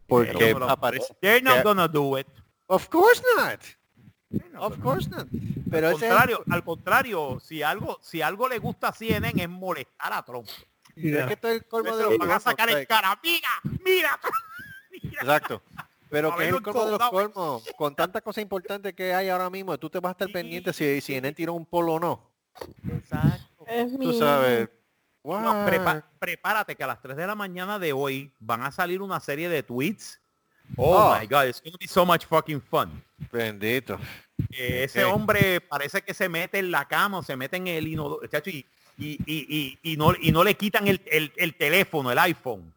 Porque 0.08 0.54
no 0.54 0.60
lo- 0.60 0.70
aparece. 0.70 1.16
They're 1.22 1.42
not 1.42 1.56
que- 1.58 1.64
gonna 1.64 1.88
do 1.88 2.20
it. 2.20 2.28
Of 2.68 2.90
course 2.90 3.22
not. 3.38 3.62
Of 4.58 4.78
course 4.80 5.10
not. 5.10 5.28
Pero 5.72 5.88
al 5.88 5.94
es- 5.94 6.00
contrario, 6.00 6.44
al 6.50 6.64
contrario, 6.64 7.40
si 7.40 7.64
algo, 7.64 8.00
si 8.02 8.22
algo 8.22 8.48
le 8.50 8.60
gusta 8.60 8.90
a 8.90 8.94
CNN 8.94 9.42
es 9.42 9.50
molestar 9.50 10.14
a 10.14 10.24
Trump. 10.24 10.48
es 10.96 11.26
que 11.26 11.34
esto 11.34 11.48
es 11.48 11.56
el 11.56 11.66
colmo 11.66 11.92
Se 11.92 11.98
de 11.98 12.04
lo 12.04 12.10
los 12.12 12.20
van 12.20 12.28
a 12.30 12.34
colmos, 12.40 12.44
sacar 12.44 12.68
o 12.68 12.72
sea, 12.72 12.80
en 12.82 12.86
cara. 12.86 13.20
Mira, 13.24 13.50
mira. 13.84 14.20
Exacto. 15.22 15.62
Pero 16.10 16.30
que 16.36 16.44
es 16.44 16.52
verlo 16.52 16.58
el 16.58 16.64
colmo 16.64 16.86
de 16.86 16.92
los 16.92 17.10
colmos. 17.10 17.64
Con 17.78 17.96
tanta 17.96 18.22
cosa 18.22 18.40
importante 18.42 18.94
que 18.94 19.14
hay 19.14 19.30
ahora 19.30 19.50
mismo, 19.50 19.78
tú 19.78 19.90
te 19.90 20.00
vas 20.00 20.12
a 20.12 20.14
estar 20.14 20.28
Sí. 20.28 20.34
pendiente 20.34 20.72
si, 20.72 21.02
si 21.02 21.16
en 21.16 21.26
él 21.26 21.36
tiró 21.36 21.54
un 21.54 21.66
polo 21.66 21.94
o 21.94 22.00
no. 22.00 22.30
Exacto. 22.90 23.66
Es 23.68 23.98
Tú 23.98 24.14
sabes. 24.14 24.70
No, 25.24 25.32
what? 25.32 25.66
prepa- 25.68 26.04
prepárate 26.20 26.76
que 26.76 26.84
a 26.84 26.88
las 26.88 27.02
3 27.02 27.18
de 27.18 27.26
la 27.26 27.34
mañana 27.36 27.80
de 27.80 27.92
hoy 27.94 28.32
van 28.40 28.62
a 28.62 28.72
salir 28.72 29.02
una 29.02 29.20
serie 29.20 29.50
de 29.50 29.64
tweets. 29.64 30.20
Oh, 30.78 30.96
Oh. 30.96 31.18
my 31.20 31.26
god, 31.28 31.46
it's 31.48 31.62
gonna 31.62 31.78
be 31.80 31.88
so 31.88 32.06
much 32.06 32.26
fucking 32.26 32.62
fun. 32.62 33.04
Bendito. 33.32 33.98
Que 34.52 34.84
ese 34.84 35.04
Ok. 35.04 35.14
hombre 35.16 35.62
parece 35.62 36.02
que 36.04 36.14
se 36.14 36.30
mete 36.30 36.60
en 36.60 36.70
la 36.72 36.86
cama 36.88 37.20
o 37.20 37.24
se 37.24 37.36
mete 37.36 37.58
en 37.58 37.68
el 37.68 37.88
inodoro, 37.88 38.26
chacho, 38.28 38.50
y, 38.52 38.66
y, 38.98 39.14
y, 39.26 39.78
y, 39.84 39.94
y 39.94 39.98
no, 39.98 40.14
y 40.20 40.32
no 40.32 40.44
le 40.44 40.56
quitan 40.56 40.88
el, 40.88 41.02
el- 41.08 41.34
el 41.36 41.56
teléfono, 41.56 42.12
el 42.12 42.20
iPhone. 42.20 42.72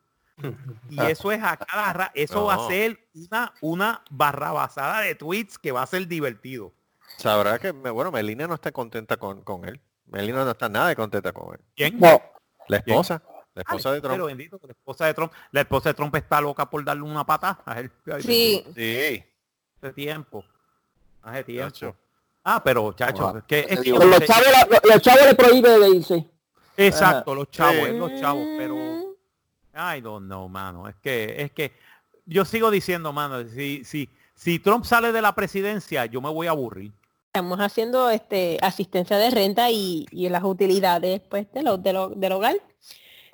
Y 0.90 1.00
eso 1.02 1.32
es 1.32 1.42
a 1.42 1.56
cada 1.56 1.92
ra- 1.92 2.10
eso 2.14 2.44
va 2.44 2.54
a 2.54 2.68
ser 2.68 2.98
una, 3.14 3.52
una 3.60 4.02
barrabasada 4.10 5.00
de 5.00 5.14
tweets 5.14 5.58
que 5.58 5.72
va 5.72 5.82
a 5.82 5.86
ser 5.86 6.06
divertido. 6.06 6.72
Sabrá 7.16 7.58
que, 7.58 7.72
me- 7.72 7.90
bueno, 7.90 8.10
Melina 8.12 8.46
no 8.46 8.54
está 8.54 8.70
contenta 8.72 9.16
con, 9.16 9.42
con 9.42 9.64
él. 9.64 9.80
Melina 10.06 10.44
no 10.44 10.50
está 10.52 10.68
nada 10.68 10.88
de 10.88 10.96
contenta 10.96 11.32
con 11.32 11.54
él. 11.54 11.60
¿Quién? 11.74 11.98
No, 11.98 12.20
La 12.68 12.76
esposa. 12.78 13.22
La 13.54 13.62
esposa 13.62 13.90
de 13.92 14.00
Pero 14.00 14.14
Trump. 14.14 14.28
bendito, 14.28 14.60
la 14.62 14.70
esposa 14.72 15.06
de 15.06 15.14
Trump, 15.14 15.32
la 15.50 15.60
esposa 15.62 15.88
de 15.88 15.94
Trump 15.94 16.14
está 16.14 16.40
loca 16.40 16.70
por 16.70 16.84
darle 16.84 17.02
una 17.02 17.24
pata 17.26 17.60
a 17.64 17.80
él. 17.80 17.90
Sí, 18.20 18.64
Sí. 18.76 19.24
Hace 19.82 19.92
tiempo. 19.94 20.44
Hace 21.22 21.42
tiempo. 21.44 21.70
Chacho. 21.72 21.96
Ah, 22.44 22.62
pero 22.62 22.92
chacho, 22.92 23.22
Wow. 23.28 23.38
es 23.38 23.44
que, 23.44 23.66
es 23.68 23.80
que 23.80 23.90
los 23.90 24.20
chavos, 24.20 24.46
la- 24.52 24.80
los 24.94 25.02
chavos 25.02 25.26
le 25.26 25.34
prohíbe 25.34 25.78
de 25.78 25.88
irse. 25.90 26.30
Exacto, 26.76 27.34
los 27.34 27.50
chavos, 27.50 27.74
Sí. 27.74 27.82
es 27.86 27.94
los 27.94 28.20
chavos, 28.20 28.46
pero 28.56 28.76
I 29.78 30.00
don't 30.00 30.26
know, 30.26 30.48
mano. 30.48 30.88
Es 30.88 30.96
que, 30.96 31.40
es 31.42 31.52
que 31.52 31.72
yo 32.26 32.44
sigo 32.44 32.70
diciendo, 32.70 33.12
mano, 33.12 33.46
si, 33.48 33.84
si, 33.84 34.08
si 34.34 34.58
Trump 34.58 34.84
sale 34.84 35.12
de 35.12 35.22
la 35.22 35.34
presidencia, 35.34 36.04
yo 36.06 36.20
me 36.20 36.28
voy 36.30 36.46
a 36.48 36.50
aburrir. 36.50 36.92
estamos 37.28 37.60
haciendo 37.60 38.10
este 38.10 38.58
asistencia 38.60 39.16
de 39.18 39.30
renta 39.30 39.70
y, 39.70 40.06
y 40.10 40.28
las 40.28 40.42
utilidades 40.42 41.20
pues 41.30 41.46
de 41.52 41.62
lo, 41.62 41.78
de 41.78 41.92
lo- 41.92 42.08
del 42.10 42.32
hogar. 42.32 42.56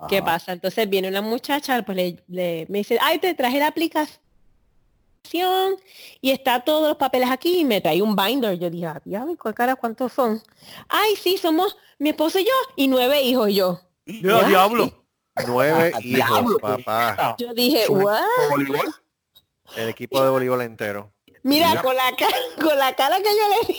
¿Qué 0.09 0.21
pasa? 0.25 0.53
Entonces 0.53 0.89
viene 0.91 1.09
una 1.09 1.23
muchacha, 1.23 1.83
pues 1.83 1.97
le, 1.97 2.23
le- 2.29 2.67
me 2.69 2.79
dice, 2.79 2.99
ay, 3.01 3.19
te 3.19 3.33
traje 3.35 3.59
la 3.59 3.69
aplicación 3.69 4.19
y 6.21 6.31
está 6.31 6.61
todos 6.63 6.89
los 6.89 6.97
papeles 6.99 7.31
aquí 7.31 7.61
y 7.61 7.65
me 7.65 7.81
trae 7.81 8.03
un 8.03 8.15
binder. 8.15 8.59
Yo 8.59 8.69
dije, 8.69 8.87
ah, 8.87 9.01
diablo, 9.05 9.35
¿cuál 9.41 9.55
cara 9.55 9.77
cuántos 9.77 10.13
son? 10.13 10.43
Ay, 10.89 11.17
sí, 11.17 11.39
somos 11.39 11.77
mi 11.99 12.11
esposo 12.11 12.39
y 12.39 12.45
yo 12.45 12.51
y 12.77 12.89
nueve 12.89 13.23
hijos 13.23 13.49
y 13.49 13.55
yo. 13.55 13.81
¿Ya? 14.07 14.47
diablo. 14.49 15.04
Nueve 15.47 15.89
hijos, 16.01 16.03
diablo. 16.03 16.59
papá. 16.59 17.37
Yo 17.39 17.53
dije, 17.55 17.89
what? 17.89 18.23
¿Voleibol? 18.51 18.95
El 19.77 19.89
equipo 19.89 20.23
de 20.23 20.31
voleibol 20.31 20.61
entero. 20.63 21.13
Mira, 21.43 21.71
Mira. 21.71 21.83
con 21.83 21.95
la 21.97 22.15
cara, 22.17 22.37
con 22.61 22.79
la 22.79 22.95
cara 22.95 23.17
que 23.19 23.25
yo 23.25 23.49
le 23.49 23.67
di, 23.75 23.79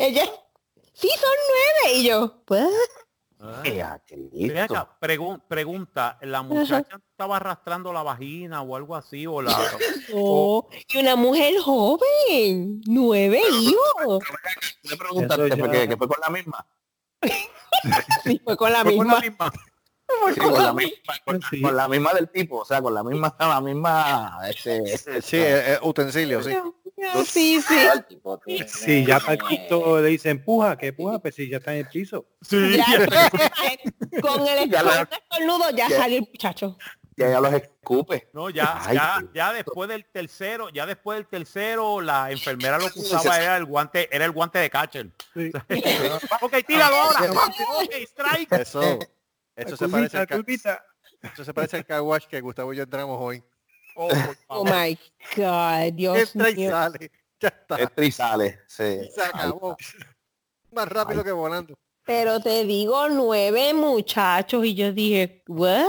ella, 0.00 0.24
sí 0.92 1.08
son 1.08 1.30
nueve 1.48 1.98
y 1.98 2.04
yo, 2.04 2.42
pues. 2.46 2.68
Pregun- 5.00 5.42
pregunta, 5.46 6.18
¿la 6.22 6.40
muchacha 6.42 6.96
estaba 7.10 7.36
arrastrando 7.36 7.92
la 7.92 8.02
vagina 8.02 8.62
o 8.62 8.74
algo 8.76 8.96
así? 8.96 9.26
O 9.26 9.42
la, 9.42 9.54
Oh, 10.14 10.66
y 10.88 10.98
una 10.98 11.14
mujer 11.16 11.54
joven, 11.60 12.80
nueve 12.86 13.42
hijos. 13.60 14.24
Le 14.82 14.96
preguntaste 14.96 15.48
ya- 15.50 15.56
fue 15.56 15.70
que, 15.70 15.88
que 15.88 15.96
fue 15.96 16.08
con 16.08 16.16
la 16.20 16.30
misma. 16.30 16.66
Sí, 18.24 18.40
fue 18.42 18.56
con 18.56 18.72
la 18.72 18.82
Fue 18.82 18.96
con 18.96 19.06
la 19.08 19.20
misma. 19.20 19.52
Sí, 20.34 20.40
con, 20.40 20.52
la 20.62 20.72
misma 20.72 21.14
con, 21.24 21.42
Sí. 21.50 21.60
con 21.62 21.76
la 21.76 21.88
misma 21.88 22.12
del 22.14 22.28
tipo, 22.30 22.58
o 22.58 22.64
sea, 22.64 22.80
con 22.82 22.94
la 22.94 23.02
misma, 23.02 23.34
la 23.38 23.60
misma, 23.60 24.38
este, 24.48 25.22
Sí, 25.22 25.36
eh, 25.36 25.74
eh, 25.74 25.78
utensilio, 25.82 26.42
sí. 26.42 26.56
Sí, 27.26 27.60
sí. 27.60 28.58
Si 28.66 29.04
ya 29.04 29.20
quinto 29.48 30.00
le 30.00 30.08
dice 30.08 30.30
empuja, 30.30 30.78
que 30.78 30.86
empuja, 30.88 31.18
pues 31.18 31.34
si 31.34 31.48
ya 31.50 31.58
está 31.58 31.72
en 31.74 31.80
el 31.80 31.88
piso. 31.88 32.24
Sí, 32.40 32.76
Ya, 32.78 32.84
con 34.22 34.46
el 34.46 34.70
Ya 34.70 34.80
estornudo 35.10 35.70
ya 35.70 35.88
ya- 35.88 35.96
salió 35.98 36.18
el 36.18 36.28
muchacho. 36.30 36.78
que 37.16 37.26
ella 37.28 37.40
los 37.40 37.52
escupe. 37.52 38.28
No, 38.32 38.48
ya, 38.48 38.80
Ay, 38.86 38.96
ya, 38.96 39.22
ya 39.34 39.52
después 39.52 39.88
del 39.88 40.04
tercero, 40.06 40.68
ya 40.70 40.86
después 40.86 41.18
del 41.18 41.26
tercero, 41.26 42.00
la 42.00 42.30
enfermera 42.30 42.78
lo 42.78 42.88
que 42.90 43.00
usaba 43.00 43.38
era 43.40 43.56
el 43.56 43.64
guante, 43.66 44.08
era 44.14 44.24
el 44.24 44.30
guante 44.32 44.58
de 44.60 44.70
catcher. 44.70 45.10
Sí. 45.34 45.50
ok, 46.40 46.54
tíralo 46.66 46.96
ahora. 46.96 47.30
Ok, 47.32 47.92
strike. 48.08 48.52
Eso, 48.52 48.98
eso 49.56 49.76
se 49.76 49.88
parece 49.88 50.26
Curvita, 50.26 50.84
eso 51.22 51.44
se 51.44 51.54
parece 51.54 51.84
al 51.88 52.28
que 52.28 52.40
Gustavo 52.40 52.72
y 52.72 52.76
yo 52.76 52.82
entramos 52.82 53.18
hoy. 53.20 53.42
Oh, 53.96 54.08
Oh 54.48 54.64
my 54.64 54.98
God, 55.36 55.92
Dios 55.94 56.34
Entra 56.34 56.50
y 56.50 56.54
mío. 56.56 56.70
sale. 56.70 57.10
Ya 57.40 57.48
está. 57.48 57.78
Entra 57.78 58.04
y 58.04 58.10
sale, 58.10 58.60
sí. 58.66 59.08
Se 59.14 59.22
acabó. 59.22 59.76
Más 60.72 60.88
rápido 60.88 61.22
que 61.22 61.32
volando. 61.32 61.74
Pero 62.06 62.38
te 62.40 62.64
digo 62.64 63.08
nueve 63.08 63.72
muchachos 63.72 64.64
y 64.66 64.74
yo 64.74 64.92
dije, 64.92 65.42
¿what? 65.46 65.86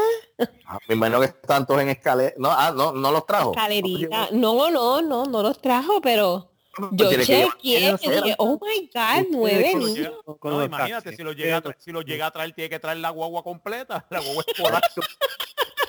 Ah, 0.65 0.79
Me 0.87 0.95
imagino 0.95 1.19
que 1.19 1.25
están 1.25 1.65
todos 1.65 1.81
en 1.81 1.89
escalera. 1.89 2.33
No, 2.37 2.49
ah, 2.51 2.71
no, 2.75 2.93
no 2.93 3.11
los 3.11 3.25
trajo. 3.25 3.51
Escalerita. 3.51 4.29
No, 4.31 4.71
no, 4.71 5.01
no, 5.01 5.25
no 5.25 5.43
los 5.43 5.61
trajo, 5.61 5.99
pero 6.01 6.54
yo 6.91 7.09
chequeé 7.11 7.47
y 7.61 7.75
dije, 7.75 8.35
oh 8.37 8.59
my 8.61 8.89
God, 8.93 9.27
nueve 9.31 9.75
niños. 9.75 10.13
no, 10.43 10.63
imagínate, 10.63 11.03
taxis. 11.11 11.17
si 11.17 11.23
lo, 11.23 11.31
llega 11.31 11.57
a 11.57 11.63
si 11.79 11.91
lo 11.91 12.01
llega 12.01 12.27
a 12.27 12.31
traer, 12.31 12.53
tiene 12.53 12.69
que 12.69 12.79
traer 12.79 12.97
la 12.97 13.09
guagua 13.11 13.43
completa. 13.43 14.05
La 14.09 14.19
guagua 14.19 14.43
escolar. 14.47 14.81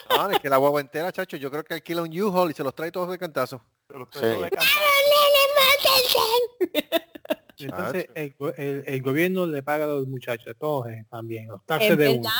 No, 0.08 0.30
es 0.30 0.38
que 0.38 0.48
la 0.48 0.56
guagua 0.56 0.80
entera, 0.80 1.12
chacho, 1.12 1.36
yo 1.36 1.50
creo 1.50 1.64
que 1.64 1.74
alquila 1.74 2.00
un 2.00 2.20
U-Haul 2.22 2.50
y 2.52 2.54
se 2.54 2.62
los 2.62 2.72
trae 2.74 2.90
todos 2.92 3.10
de 3.10 3.18
cantazo. 3.18 3.60
Sí. 4.12 4.20
Entonces 7.58 8.06
el, 8.14 8.34
el- 8.56 8.84
el 8.86 9.02
gobierno 9.02 9.46
le 9.46 9.62
paga 9.62 9.84
a 9.84 9.88
los 9.88 10.06
muchachos, 10.06 10.54
todos 10.58 10.88
eh, 10.88 11.04
también, 11.10 11.48
los 11.48 11.60
Es 11.60 11.66
taxes 11.66 11.98
de 11.98 12.08
uno. 12.18 12.30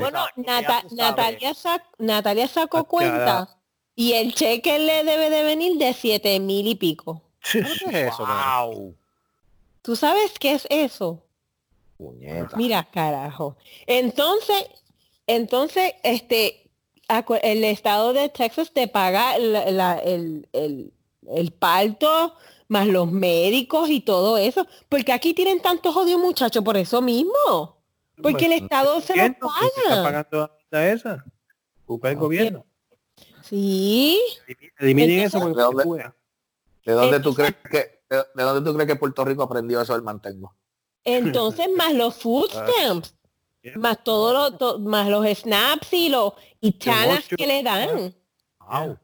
Bueno, 0.00 0.26
Nata-. 0.36 0.84
Natalia, 0.90 1.52
sac- 1.52 1.82
Natalia 1.98 2.48
sacó 2.48 2.78
Ah, 2.78 2.84
cuenta 2.84 3.48
y 3.94 4.14
el 4.14 4.34
cheque 4.34 4.78
le 4.78 5.04
debe 5.04 5.28
de 5.30 5.42
venir 5.44 5.76
de 5.78 5.92
siete 5.92 6.40
mil 6.40 6.66
y 6.66 6.74
pico. 6.74 7.22
¿Qué 7.52 7.58
es 7.60 7.82
eso? 7.82 8.26
Wow. 8.26 8.94
¿Tú 9.82 9.96
sabes 9.96 10.32
qué 10.38 10.52
es 10.54 10.66
eso? 10.70 11.22
Puñeta. 11.96 12.56
Mira, 12.56 12.84
carajo. 12.90 13.56
Entonces, 13.86 14.66
entonces, 15.26 15.92
este, 16.02 16.70
el 17.42 17.64
estado 17.64 18.12
de 18.12 18.28
Texas 18.28 18.72
te 18.72 18.88
paga 18.88 19.38
la- 19.38 19.70
la- 19.70 19.98
el, 19.98 20.48
el, 20.52 20.92
el 21.28 21.52
parto 21.52 22.34
más 22.68 22.86
los 22.88 23.10
médicos 23.10 23.88
y 23.90 24.00
todo 24.00 24.38
eso. 24.38 24.66
Porque 24.88 25.12
aquí 25.12 25.32
tienen 25.34 25.60
tantos 25.62 25.94
odios 25.96 26.20
muchachos 26.20 26.62
por 26.64 26.76
eso 26.76 27.00
mismo. 27.00 27.76
Porque 28.22 28.46
el 28.46 28.52
estado 28.52 29.00
se 29.00 29.14
lo 29.14 29.22
Gobierno, 29.22 29.38
pues, 29.40 29.52
si 29.74 29.80
está 29.80 29.88
paga. 29.90 30.02
pagando 30.02 30.50
la 30.70 30.92
esa. 30.92 31.24
Busca 31.86 32.10
el 32.10 32.16
gobierno. 32.16 32.66
Sí. 33.42 34.20
Eliminen 34.78 35.20
eso 35.20 35.38
porque 35.40 35.62
¿De 36.86 36.92
dónde? 36.92 37.18
se 37.18 37.22
juega. 37.22 37.22
¿De 37.22 37.22
dónde 37.22 37.22
tú 37.22 37.34
crees 37.34 37.54
que 37.70 38.00
de, 38.08 38.16
de 38.34 38.42
dónde 38.42 38.70
tú 38.70 38.74
crees 38.76 38.88
que 38.88 38.96
Puerto 38.96 39.24
Rico 39.24 39.42
aprendió 39.42 39.80
eso 39.80 39.92
del 39.92 40.02
mantengo? 40.02 40.54
Entonces, 41.04 41.68
más 41.76 41.92
los 41.92 42.14
food 42.16 42.48
stamps. 42.50 43.14
Más 43.74 44.02
todos 44.04 44.32
los, 44.32 44.58
to- 44.58 44.78
más 44.78 45.08
los 45.08 45.26
snaps 45.26 45.92
y 45.92 46.08
los 46.08 46.32
y 46.60 46.76
ocho. 46.88 47.36
que 47.36 47.46
le 47.46 47.62
dan. 47.64 48.14
Wow. 48.60 48.96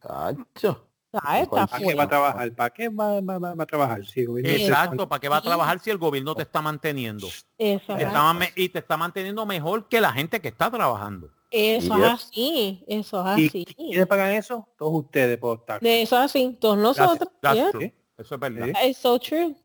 Cacho. 0.00 0.82
Ah, 1.12 1.40
está 1.40 1.66
¿Para 1.66 1.78
qué 1.82 1.94
va 1.94 2.02
a 2.02 2.08
trabajar? 2.08 2.52
¿Para 2.52 2.70
qué 2.70 2.88
va, 2.88 3.20
va- 3.20 3.38
va- 3.38 3.54
va 3.54 3.62
a 3.62 3.66
trabajar? 3.66 4.04
Sí, 4.04 4.20
el 4.20 4.26
gobierno 4.26 4.52
te- 4.52 4.66
Exacto, 4.66 5.08
¿para 5.08 5.20
qué 5.20 5.28
va 5.28 5.36
a 5.38 5.42
trabajar 5.42 5.80
si 5.80 5.88
el 5.90 5.96
gobierno 5.98 6.34
te 6.34 6.42
está 6.42 6.60
manteniendo? 6.60 7.28
Te 7.56 7.74
está 7.74 8.32
me- 8.34 8.52
y 8.54 8.68
te 8.68 8.80
está 8.80 8.96
manteniendo 8.96 9.46
mejor 9.46 9.88
que 9.88 10.00
la 10.00 10.12
gente 10.12 10.40
que 10.40 10.48
está 10.48 10.70
trabajando. 10.70 11.30
Eso 11.50 11.96
es 11.96 12.04
así, 12.04 12.84
eso 12.88 13.32
es 13.32 13.38
¿Y 13.38 13.46
así. 13.46 13.64
quiénes 13.64 14.06
pagan 14.06 14.32
eso? 14.32 14.68
Todos 14.76 15.04
ustedes 15.04 15.38
por 15.38 15.58
estar. 15.60 15.80
De 15.80 16.02
eso 16.02 16.16
es 16.16 16.24
así, 16.24 16.56
todos 16.60 16.78
nosotros. 16.78 17.30
That's 17.40 17.56
yeah. 17.56 17.70
true. 17.70 17.94
Eso 18.18 18.34
es 18.34 18.40
verdad. 18.40 18.72
That 18.72 18.84
is 18.84 18.96
so 18.96 19.18
true. 19.18 19.56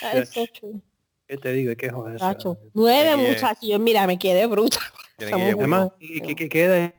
That 0.00 0.22
is 0.22 0.30
so 0.30 0.46
true. 0.46 0.80
¿Qué 1.26 1.36
te 1.36 1.52
digo? 1.52 1.76
¿Qué 1.76 1.90
joder? 1.90 2.20
Nueve 2.74 3.16
muchachos. 3.16 3.78
Mira, 3.78 4.06
me 4.06 4.18
quedé 4.18 4.46
bruta. 4.46 4.78
Que 5.16 5.26
Además, 5.32 5.90
¿y 5.98 6.20
qué, 6.20 6.34
qué 6.34 6.48
queda 6.48 6.94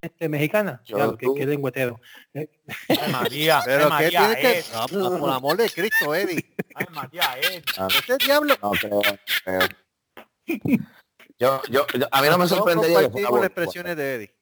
este, 0.00 0.28
mexicana? 0.28 0.80
Claro, 0.86 1.16
que 1.16 1.26
qué 1.34 1.46
lengüetero. 1.46 2.00
Eh, 2.32 2.48
Ay, 2.88 3.12
María, 3.12 3.60
Pero 3.64 3.90
¿qué 3.98 4.08
tiene 4.10 4.36
que...? 4.36 4.64
Ah, 4.72 4.86
por 4.88 5.30
amor 5.30 5.56
de 5.56 5.68
Cristo, 5.68 6.14
Eddie. 6.14 6.44
Ay, 6.74 6.86
María, 6.92 7.36
Ed. 7.38 7.64
Este 7.88 8.24
diablo... 8.24 8.54
No 8.62 8.70
creo, 8.70 9.02
creo. 9.44 9.60
Yo, 11.38 11.60
yo, 11.68 11.86
yo- 11.98 12.06
a 12.10 12.22
mí 12.22 12.28
no 12.28 12.38
me 12.38 12.44
No 12.44 12.48
sorprendería 12.48 13.00
que 13.00 13.10
fuera 13.10 13.28
compartimos 13.28 13.30
por- 13.30 13.40
las 13.40 13.46
expresiones 13.48 13.96
de 13.96 14.14
Eddie. 14.14 14.34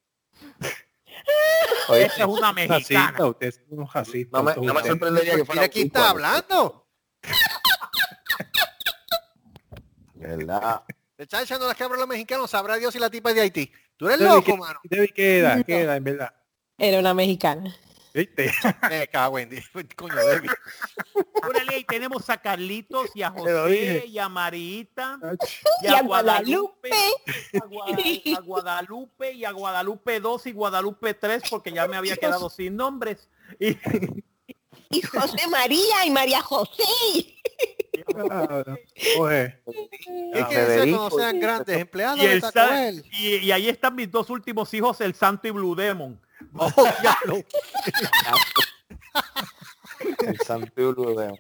Oye, 1.89 2.03
Esa 2.05 2.17
es 2.23 2.29
una 2.29 2.53
mexicana. 2.53 2.79
Racista, 3.09 3.27
ustedes 3.27 3.55
son 3.57 3.65
unos 3.71 3.93
racistas. 3.93 4.43
no 4.43 4.43
me, 4.61 4.67
no 4.67 4.75
me 4.75 4.83
sorprendería 4.87 5.37
que 5.37 5.45
fuera 5.45 5.63
Mira 5.63 5.73
quién 5.73 5.85
un 5.85 5.87
está 5.89 6.11
hablando. 6.11 6.89
¿Verdad? 10.15 10.83
Te 11.17 11.23
está 11.25 11.43
echando 11.43 11.67
las 11.67 11.77
cabras 11.77 11.99
a 11.99 12.01
los 12.01 12.09
mexicanos. 12.09 12.51
Sabrá 12.51 12.77
Dios 12.77 12.93
si 12.93 12.99
la 12.99 13.11
tipa 13.11 13.31
es 13.31 13.37
de 13.37 13.43
Haití. 13.43 13.73
Tú 13.97 14.07
eres 14.07 14.19
Debbie, 14.21 14.33
loco, 14.35 14.45
¿qué- 14.45 14.57
mano. 14.57 14.81
Debbie. 14.85 15.13
¿Qué 15.13 15.39
edad, 15.39 15.97
en 15.97 16.05
verdad? 16.05 16.35
Era 16.79 16.99
una 16.99 17.15
mexicana. 17.15 17.75
¿Viste? 18.15 18.53
Me 18.91 19.09
cago 19.09 19.39
en. 19.39 19.51
Coño, 19.97 20.15
Debbie. 20.15 20.51
Órale, 21.49 21.75
ahí 21.77 21.85
tenemos 21.85 22.29
a 22.31 22.37
Carlitos 22.37 23.11
y 23.15 23.23
a 23.23 23.31
José 23.31 24.05
y 24.07 24.19
a 24.19 24.29
Marita 24.29 25.19
y 25.83 25.87
Y 25.87 25.89
a 25.89 25.99
a 25.99 26.03
Guadalupe, 26.03 26.91
a, 27.55 27.65
Guada- 27.67 28.37
a 28.37 28.41
Guadalupe 28.41 29.33
y 29.33 29.45
a 29.45 29.51
Guadalupe 29.53 30.21
2 30.21 30.47
y 30.47 30.53
Guadalupe 30.53 31.15
3 31.15 31.43
porque 31.49 31.73
ya 31.73 31.87
me 31.89 31.97
había 31.97 32.17
quedado 32.17 32.51
sin 32.51 32.77
nombres. 32.77 33.29
Y, 33.59 33.77
Y 34.91 35.01
José 35.03 35.47
María 35.49 36.05
y 36.05 36.11
María 36.11 36.43
José. 36.43 36.85
Jorge. 39.17 39.61
Es 40.35 40.47
que 40.47 40.55
Federico. 40.55 40.97
cuando 40.99 41.19
sean 41.19 41.41
grandes 41.41 41.79
empleados 41.79 42.19
y, 42.21 42.27
de 42.27 42.33
el 42.33 42.41
Taco 42.41 42.53
sa- 42.53 42.71
Bell. 42.71 43.05
y- 43.13 43.37
y 43.37 43.53
ahí 43.53 43.69
están 43.69 43.95
mis 43.95 44.11
dos 44.11 44.29
últimos 44.31 44.73
hijos, 44.75 45.01
el 45.01 45.15
Santo 45.15 45.47
y 45.49 45.51
Blue 45.51 45.75
Demon. 45.75 46.21
Oh. 46.57 46.71
El 50.27 50.37
Santo 50.39 50.73
y 50.77 50.85
Blue 50.93 51.15
Demon. 51.17 51.39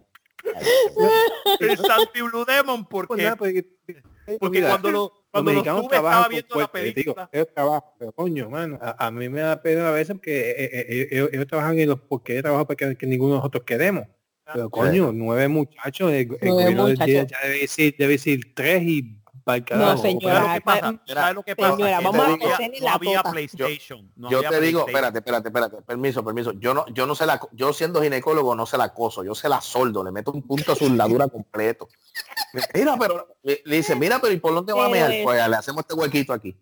El 1.60 1.76
Santo 1.78 2.10
y 2.14 2.20
Blue 2.22 2.44
Demon 2.44 2.84
Pues 2.86 3.06
porque, 3.06 3.22
nada, 3.24 3.36
porque 3.36 3.66
porque 4.38 4.58
mira, 4.58 4.68
cuando, 4.70 4.90
lo, 4.90 4.98
los 5.00 5.10
cuando 5.32 5.50
los 5.52 5.56
mexicanos 5.64 5.82
tuve 5.82 5.96
estaba 5.96 6.10
trabajan 6.10 6.30
viendo 6.30 6.54
la 6.54 6.60
digo, 6.62 6.72
película. 6.72 7.28
ellos 7.32 7.48
trabajan, 7.54 7.82
pero 7.98 8.12
coño, 8.12 8.50
mano, 8.50 8.78
a, 8.80 9.06
a 9.06 9.10
mí 9.10 9.28
me 9.28 9.40
da 9.40 9.60
pena 9.60 9.88
a 9.88 9.90
veces 9.92 10.14
porque 10.14 10.50
eh, 10.50 10.54
eh, 10.64 10.86
eh, 10.88 11.08
ellos, 11.10 11.28
ellos 11.32 11.46
trabajan 11.48 11.78
en 11.78 11.88
los 11.88 12.00
porque 12.00 12.32
ellos 12.34 12.42
trabajan 12.44 12.66
porque 12.66 12.96
que 12.96 13.06
ninguno 13.06 13.32
de 13.34 13.38
nosotros 13.38 13.64
queremos. 13.64 14.06
Pero 14.52 14.70
coño, 14.70 15.10
nueve 15.12 15.48
muchachos, 15.48 16.10
el, 16.10 16.36
el 16.40 16.48
Nueve 16.48 16.64
del 16.64 16.76
muchachos. 16.76 17.06
ya 17.30 17.38
debe 17.42 17.58
decir, 17.60 17.94
debe 17.98 18.12
decir 18.14 18.54
tres 18.54 18.82
y 18.82 19.18
para 19.44 19.58
el 19.58 19.64
No, 19.78 19.96
señora. 19.98 20.34
¿Sabes 20.36 20.46
lo 20.48 20.54
que 20.54 20.60
pasa? 20.62 21.02
¿Sabes 21.06 21.34
lo 21.34 21.42
que 21.42 21.56
pasa? 21.56 21.76
Señora, 21.76 21.98
Que 21.98 22.04
vamos 22.04 22.16
no 22.16 22.22
a 22.22 22.26
había- 22.34 22.50
coserle 22.50 22.78
no 22.80 22.84
la 22.86 22.92
había. 22.94 23.22
PlayStation. 23.22 24.12
no 24.16 24.30
yo 24.30 24.38
había 24.38 24.50
te 24.50 24.60
digo, 24.60 24.86
espérate, 24.86 25.18
espérate, 25.18 25.48
espérate, 25.48 25.82
permiso, 25.82 26.24
permiso. 26.24 26.52
Yo 26.52 26.74
no, 26.74 26.86
yo 26.94 27.06
no 27.06 27.14
sé 27.14 27.26
la, 27.26 27.40
yo 27.52 27.72
siendo 27.72 28.00
ginecólogo 28.02 28.54
no 28.54 28.66
se 28.66 28.76
la 28.78 28.84
acoso, 28.84 29.24
yo 29.24 29.34
se 29.34 29.48
la 29.48 29.60
soldo, 29.60 30.04
le 30.04 30.12
meto 30.12 30.30
un 30.32 30.42
punto 30.42 30.72
a 30.72 30.76
su 30.76 30.88
ladura 30.94 31.26
completo. 31.28 31.88
Mira, 32.74 32.96
pero 32.98 33.36
le 33.42 33.62
le 33.64 33.76
dice, 33.76 33.96
mira, 33.96 34.18
pero 34.20 34.32
¿y 34.32 34.38
por 34.38 34.54
dónde 34.54 34.72
va 34.72 34.86
a 34.86 34.88
mear? 34.88 35.10
es- 35.10 35.24
Pues 35.24 35.48
le 35.48 35.56
hacemos 35.56 35.80
este 35.80 35.94
huequito 35.94 36.32
aquí. 36.32 36.56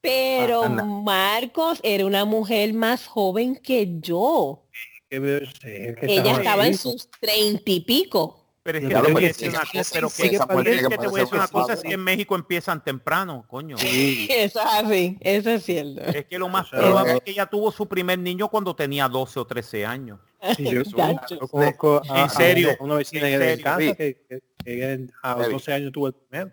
Pero 0.00 0.62
Ah. 0.64 0.68
Marcos 0.68 1.80
era 1.82 2.06
una 2.06 2.24
mujer 2.24 2.72
más 2.72 3.06
joven 3.06 3.56
que 3.56 3.98
yo. 4.00 4.64
Que 5.10 5.18
sí, 5.60 5.68
es 5.70 5.96
que 5.96 6.06
Ella 6.06 6.16
estaba 6.20 6.38
estaba 6.38 6.66
en 6.66 6.76
sus 6.76 7.08
treinta 7.20 7.70
y 7.70 7.80
pico. 7.80 8.44
Pero 8.62 8.78
es 8.78 8.84
que 8.88 8.94
te 8.94 9.12
voy 9.12 9.24
a 9.24 9.28
decir 9.28 9.48
una 9.48 9.60
cosa, 9.60 9.90
pero 9.94 10.06
es 10.08 10.14
que 10.14 10.28
que 10.30 10.98
te 10.98 11.06
voy 11.08 11.20
a 11.20 11.22
decir 11.22 11.34
una 11.38 11.48
cosa, 11.48 11.72
es 11.72 11.82
que 11.82 11.94
en 11.94 12.00
México 12.04 12.34
empiezan 12.34 12.84
temprano, 12.84 13.46
coño. 13.48 13.78
Sí, 13.78 14.28
Eso 14.30 14.60
es 14.60 14.66
así, 14.66 15.16
eso 15.20 15.50
es 15.50 15.64
cierto. 15.64 16.02
Es 16.02 16.26
que 16.26 16.38
lo 16.38 16.50
más 16.50 16.68
probable 16.68 17.14
es 17.14 17.20
que 17.22 17.30
ella 17.30 17.46
tuvo 17.46 17.72
su 17.72 17.86
primer 17.88 18.18
niño 18.18 18.48
cuando 18.48 18.76
tenía 18.76 19.08
12 19.08 19.40
o 19.40 19.46
13 19.46 19.86
años. 19.86 20.20
sí, 20.54 20.64
yo, 20.64 20.82
yo 21.30 21.48
conozco 21.48 22.02
a, 22.10 22.22
En 22.24 22.30
serio, 22.30 22.76
a 22.78 22.84
una 22.84 22.96
vecina 22.96 23.30
en 23.30 23.38
serio. 23.40 23.64
casa 23.64 23.80
Sí. 23.80 23.94
que, 23.94 24.24
que, 24.28 24.42
que 24.64 25.08
a 25.22 25.30
los 25.30 25.38
Debbie. 25.40 25.52
12 25.54 25.72
años 25.72 25.92
tuvo 25.92 26.06
el 26.08 26.12
primero. 26.14 26.52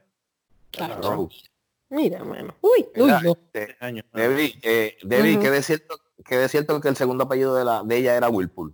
Chacho. 0.72 1.30
Mira, 1.90 2.24
mano. 2.24 2.56
Uy, 2.62 2.86
uy, 2.96 3.12
no. 3.24 3.38
Debbie, 4.14 4.58
eh, 4.64 4.98
Debbie, 5.04 5.34
Ujú. 5.34 5.42
¿qué 5.44 5.52
de 5.52 5.64
qué 6.24 6.38
de 6.38 6.48
cierto 6.50 6.80
que 6.80 6.88
el 6.88 6.96
segundo 6.96 7.26
apellido 7.26 7.56
de 7.56 7.66
la 7.66 7.84
de 7.84 7.98
ella 7.98 8.16
era 8.16 8.30
Whirlpool? 8.30 8.74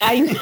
Ay, 0.00 0.20
no. 0.22 0.40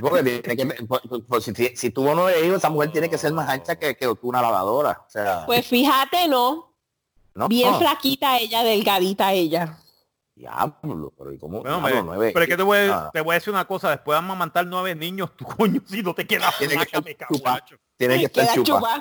Porque 0.00 0.22
tiene 0.40 0.56
que, 0.56 0.84
por- 0.84 1.40
si, 1.42 1.54
si 1.54 1.90
tuvo 1.90 2.14
nueve 2.14 2.44
hijos, 2.44 2.58
esa 2.58 2.68
mujer 2.68 2.92
tiene 2.92 3.08
que 3.08 3.16
ser 3.16 3.32
más 3.32 3.48
ancha 3.48 3.76
que, 3.76 3.96
que 3.96 4.06
una 4.22 4.42
lavadora. 4.42 5.02
O 5.06 5.10
sea, 5.10 5.44
Pues 5.46 5.66
fíjate, 5.66 6.28
no. 6.28 6.74
no, 7.34 7.48
Bien 7.48 7.70
no. 7.72 7.78
flaquita 7.78 8.38
ella, 8.38 8.62
delgadita 8.62 9.32
ella. 9.32 9.78
Diablo, 10.34 11.14
pero 11.16 11.32
¿y 11.32 11.38
cómo? 11.38 11.62
Bueno, 11.62 11.78
Diablo, 11.80 12.02
nueve 12.02 12.30
pero 12.34 12.42
es 12.42 12.48
que 12.50 12.56
te 12.58 12.62
voy, 12.62 12.76
a, 12.78 13.06
Ah. 13.06 13.10
te 13.10 13.22
voy 13.22 13.32
a 13.32 13.34
decir 13.38 13.50
una 13.54 13.64
cosa, 13.64 13.88
después 13.88 14.14
de 14.14 14.18
amamantar 14.18 14.66
nueve 14.66 14.94
niños, 14.94 15.34
tu 15.34 15.46
coño, 15.46 15.80
si 15.86 16.02
no 16.02 16.14
te 16.14 16.26
quedas 16.26 16.58
Tiene 16.58 16.76
que 16.76 16.82
estar 16.82 17.28
chupa. 17.32 17.64
Tiene 17.96 18.18
que 18.18 18.24
estar 18.26 18.54
chupa. 18.54 18.64
chupa. 18.64 18.96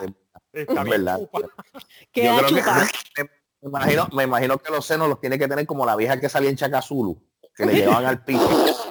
Está 0.54 0.74
Es 0.80 0.84
bien, 0.86 0.90
verdad. 1.04 1.20
chupa. 1.20 1.40
Queda 2.14 2.26
Yo 2.26 2.38
creo 2.38 2.56
que- 2.56 2.62
chupada. 2.62 2.88
Me, 3.66 3.70
imagino, 3.70 4.08
me 4.14 4.24
imagino 4.24 4.58
que 4.58 4.72
los 4.72 4.86
senos 4.86 5.08
los 5.10 5.20
tiene 5.20 5.38
que 5.40 5.48
tener 5.48 5.66
como 5.66 5.86
la 5.86 5.96
vieja 5.96 6.20
que 6.20 6.30
salía 6.30 6.50
en 6.50 6.56
Chacazulu, 6.56 7.22
que 7.56 7.66
le 7.66 7.74
llevaban 7.74 8.06
al 8.06 8.24
piso. 8.24 8.48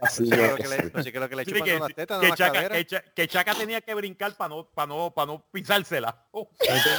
Así 0.00 0.24
Sí, 0.24 0.30
que 0.30 0.36
de- 0.36 0.48
lo 0.50 0.56
que 0.56 0.68
le, 0.68 1.02
sí, 1.02 1.12
que 1.12 1.18
lo 1.20 1.28
que 1.28 1.34
le 1.36 1.44
Sí, 1.44 1.50
chupan 1.50 1.64
que, 1.64 1.72
son 1.72 1.80
las 1.80 1.94
tetas, 1.94 2.16
no 2.16 2.22
que 2.22 2.28
las 2.28 2.38
Chaca, 2.38 2.52
caderas. 2.52 2.78
que 2.78 2.86
Cha- 2.86 3.02
que 3.12 3.28
Chaca 3.28 3.54
tenía 3.56 3.80
que 3.80 3.92
brincar 3.94 4.36
para 4.36 4.48
no, 4.54 4.70
para 4.70 4.86
no, 4.86 5.10
para 5.12 5.26
no 5.26 5.44
pisársela. 5.50 6.28
Oh, 6.30 6.48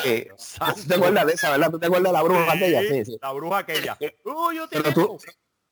Eh, 0.03 0.28
¿Tú 0.76 0.84
te 0.88 0.95
acuerdas 0.95 1.26
de 1.26 1.34
esa, 1.34 1.52
verdad? 1.52 1.72
¿Tú 1.72 1.80
te 1.80 1.86
acuerdas 1.86 2.10
de 2.10 2.14
la 2.14 2.22
bruja 2.24 2.52
aquella? 2.52 2.82
Sí, 2.82 3.06
sí. 3.06 3.18
La 3.22 3.32
bruja 3.32 3.57
aquella. 3.60 3.98
Uy, 4.26 4.57
yo 4.57 4.68
te 4.68 4.82
Pero 4.82 4.94
tú, 4.94 5.18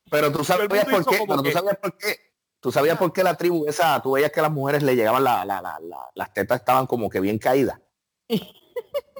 pero 0.09 0.31
tú 0.31 0.43
sabías 0.45 0.85
por 0.85 1.05
qué, 1.05 1.17
pero 1.27 1.41
tú 1.43 1.51
sabías 1.51 1.77
por 1.77 1.97
qué. 1.97 2.15
Tú 2.61 2.71
sabías 2.71 2.97
por 2.97 3.11
qué 3.11 3.23
la 3.23 3.35
tribu 3.35 3.65
esa, 3.67 4.01
tú 4.01 4.13
veías 4.13 4.31
que 4.31 4.41
las 4.41 4.51
mujeres 4.51 4.81
le 4.83 4.95
llegaban 4.95 5.25
la, 5.25 5.43
la- 5.43 5.61
la- 5.61 5.77
la- 5.81 6.09
las 6.15 6.33
tetas 6.33 6.61
estaban 6.61 6.87
como 6.87 7.09
que 7.09 7.19
bien 7.19 7.37
caídas. 7.37 7.77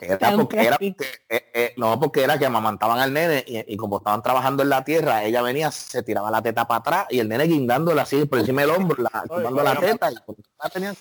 Era 0.02 0.32
porque, 0.36 0.60
era 0.60 0.78
eh, 0.82 0.96
eh, 1.30 1.74
no, 1.78 1.98
porque 2.00 2.24
era 2.24 2.38
que 2.38 2.46
amamantaban 2.46 3.00
al 3.00 3.14
nene 3.14 3.44
y, 3.48 3.74
y 3.74 3.78
como 3.78 3.98
estaban 4.00 4.22
trabajando 4.22 4.62
en 4.64 4.70
la 4.70 4.84
tierra, 4.84 5.24
ella 5.24 5.42
venía, 5.42 5.72
se 5.72 6.04
tiraba 6.04 6.30
la 6.30 6.42
teta 6.42 6.68
para 6.68 6.80
atrás 6.80 7.06
y 7.10 7.20
el 7.20 7.30
nene 7.30 7.46
guindándole 7.46 8.02
así 8.02 8.26
por 8.26 8.40
encima 8.40 8.62
del 8.64 8.72
hombro, 8.72 9.02
la, 9.02 9.24
chupando 9.24 9.64
la 9.64 9.76
teta. 9.80 10.12
Y 10.12 10.16
por, 10.26 10.36
la 10.62 10.70
tenían- 10.70 10.98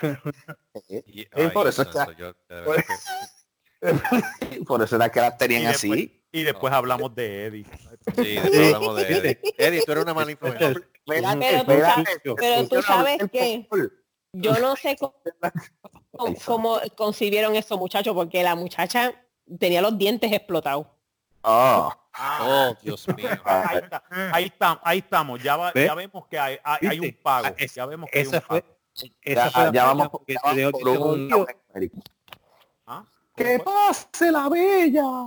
Y- 0.88 1.02
Sí, 1.22 1.28
ay, 1.32 1.48
por 1.50 1.68
eso 1.68 1.84
santo, 1.84 2.00
está- 2.00 2.12
yo- 2.16 2.32
por- 2.64 2.84
por 4.66 4.82
eso 4.82 4.96
era 4.96 5.08
que 5.10 5.20
las 5.20 5.34
Y 5.34 5.38
tenían 5.38 5.62
después, 5.72 5.92
así. 5.92 6.22
y 6.32 6.42
después 6.42 6.72
hablamos 6.72 7.14
de 7.14 7.46
Eddie. 7.46 7.66
Sí, 8.16 8.34
después 8.42 8.74
hablamos 8.74 8.96
de 8.96 9.02
Eddie. 9.16 9.38
Eddie, 9.58 9.82
tú 9.84 9.92
eres 9.92 10.04
una 10.04 10.14
mala 10.14 10.30
influencia. 10.32 10.74
Pero 11.06 11.28
tú 11.32 11.38
mira, 11.38 11.94
sabes- 11.94 12.08
esto, 12.16 12.34
pero 12.34 12.68
tú 12.68 12.82
sabes 12.82 13.18
que-. 13.30 13.68
Yo 14.36 14.58
no 14.58 14.74
sé 14.76 14.96
cómo, 14.98 15.14
cómo- 16.44 16.80
concibieron 16.96 17.54
esos 17.56 17.78
muchachos, 17.78 18.14
porque 18.14 18.42
la 18.42 18.54
muchacha 18.54 19.12
tenía 19.58 19.80
los 19.82 19.96
dientes 19.96 20.32
explotados. 20.32 20.86
Ah, 21.42 21.96
Oh, 22.16 22.76
Dios 22.80 23.08
mío. 23.16 23.28
Ahí, 23.44 23.78
está, 23.78 24.04
ahí, 24.32 24.44
está- 24.44 24.80
ahí 24.84 24.98
estamos, 24.98 25.42
ya, 25.42 25.56
va- 25.56 25.72
ya 25.74 25.92
vemos 25.94 26.28
que 26.28 26.38
hay, 26.38 26.58
hay, 26.62 26.86
hay 26.88 27.00
un 27.00 27.12
pago. 27.20 27.48
Ah, 27.48 27.54
ya 27.74 27.86
vemos 27.86 28.08
que 28.08 28.20
hay 28.20 28.26
un 28.26 28.30
fue, 28.32 28.40
pago. 28.62 28.74
esa 29.20 29.50
ya, 29.50 29.72
ya 29.72 29.84
vamos, 29.86 30.08
porque 30.10 30.36
dio- 30.54 30.70
por 30.70 30.88
un. 30.88 31.28
¿Ah? 32.86 33.04
¡Que 33.34 33.58
pase 33.58 34.30
la 34.30 34.48
bella! 34.48 35.02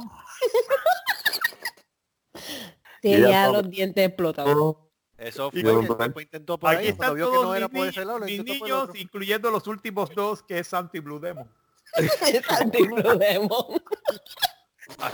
Tenía 3.02 3.50
los 3.50 3.70
dientes 3.70 4.08
explotados. 4.08 4.78
Eso 5.18 5.50
Y 5.52 5.62
fue 5.62 5.74
yo- 5.74 5.98
que 5.98 6.04
el 6.04 6.22
intentó 6.22 6.60
por 6.60 6.70
Aquí 6.70 6.84
ahí, 6.84 6.88
están 6.90 7.16
vio 7.16 7.26
que 7.26 7.32
todos 7.34 7.46
no 7.48 7.56
era 7.56 7.68
mis, 7.68 7.78
por 7.80 7.88
ese 7.88 8.06
lado, 8.06 8.20
mis 8.20 8.44
niños, 8.44 8.90
incluyendo 8.94 9.50
los 9.50 9.66
últimos 9.66 10.14
dos, 10.14 10.44
que 10.44 10.60
es 10.60 10.68
Santi 10.68 11.00
Blue 11.00 11.20
Demon. 11.20 11.50
Santi 12.48 12.84
Blue 12.84 13.18
Demon. 13.18 13.82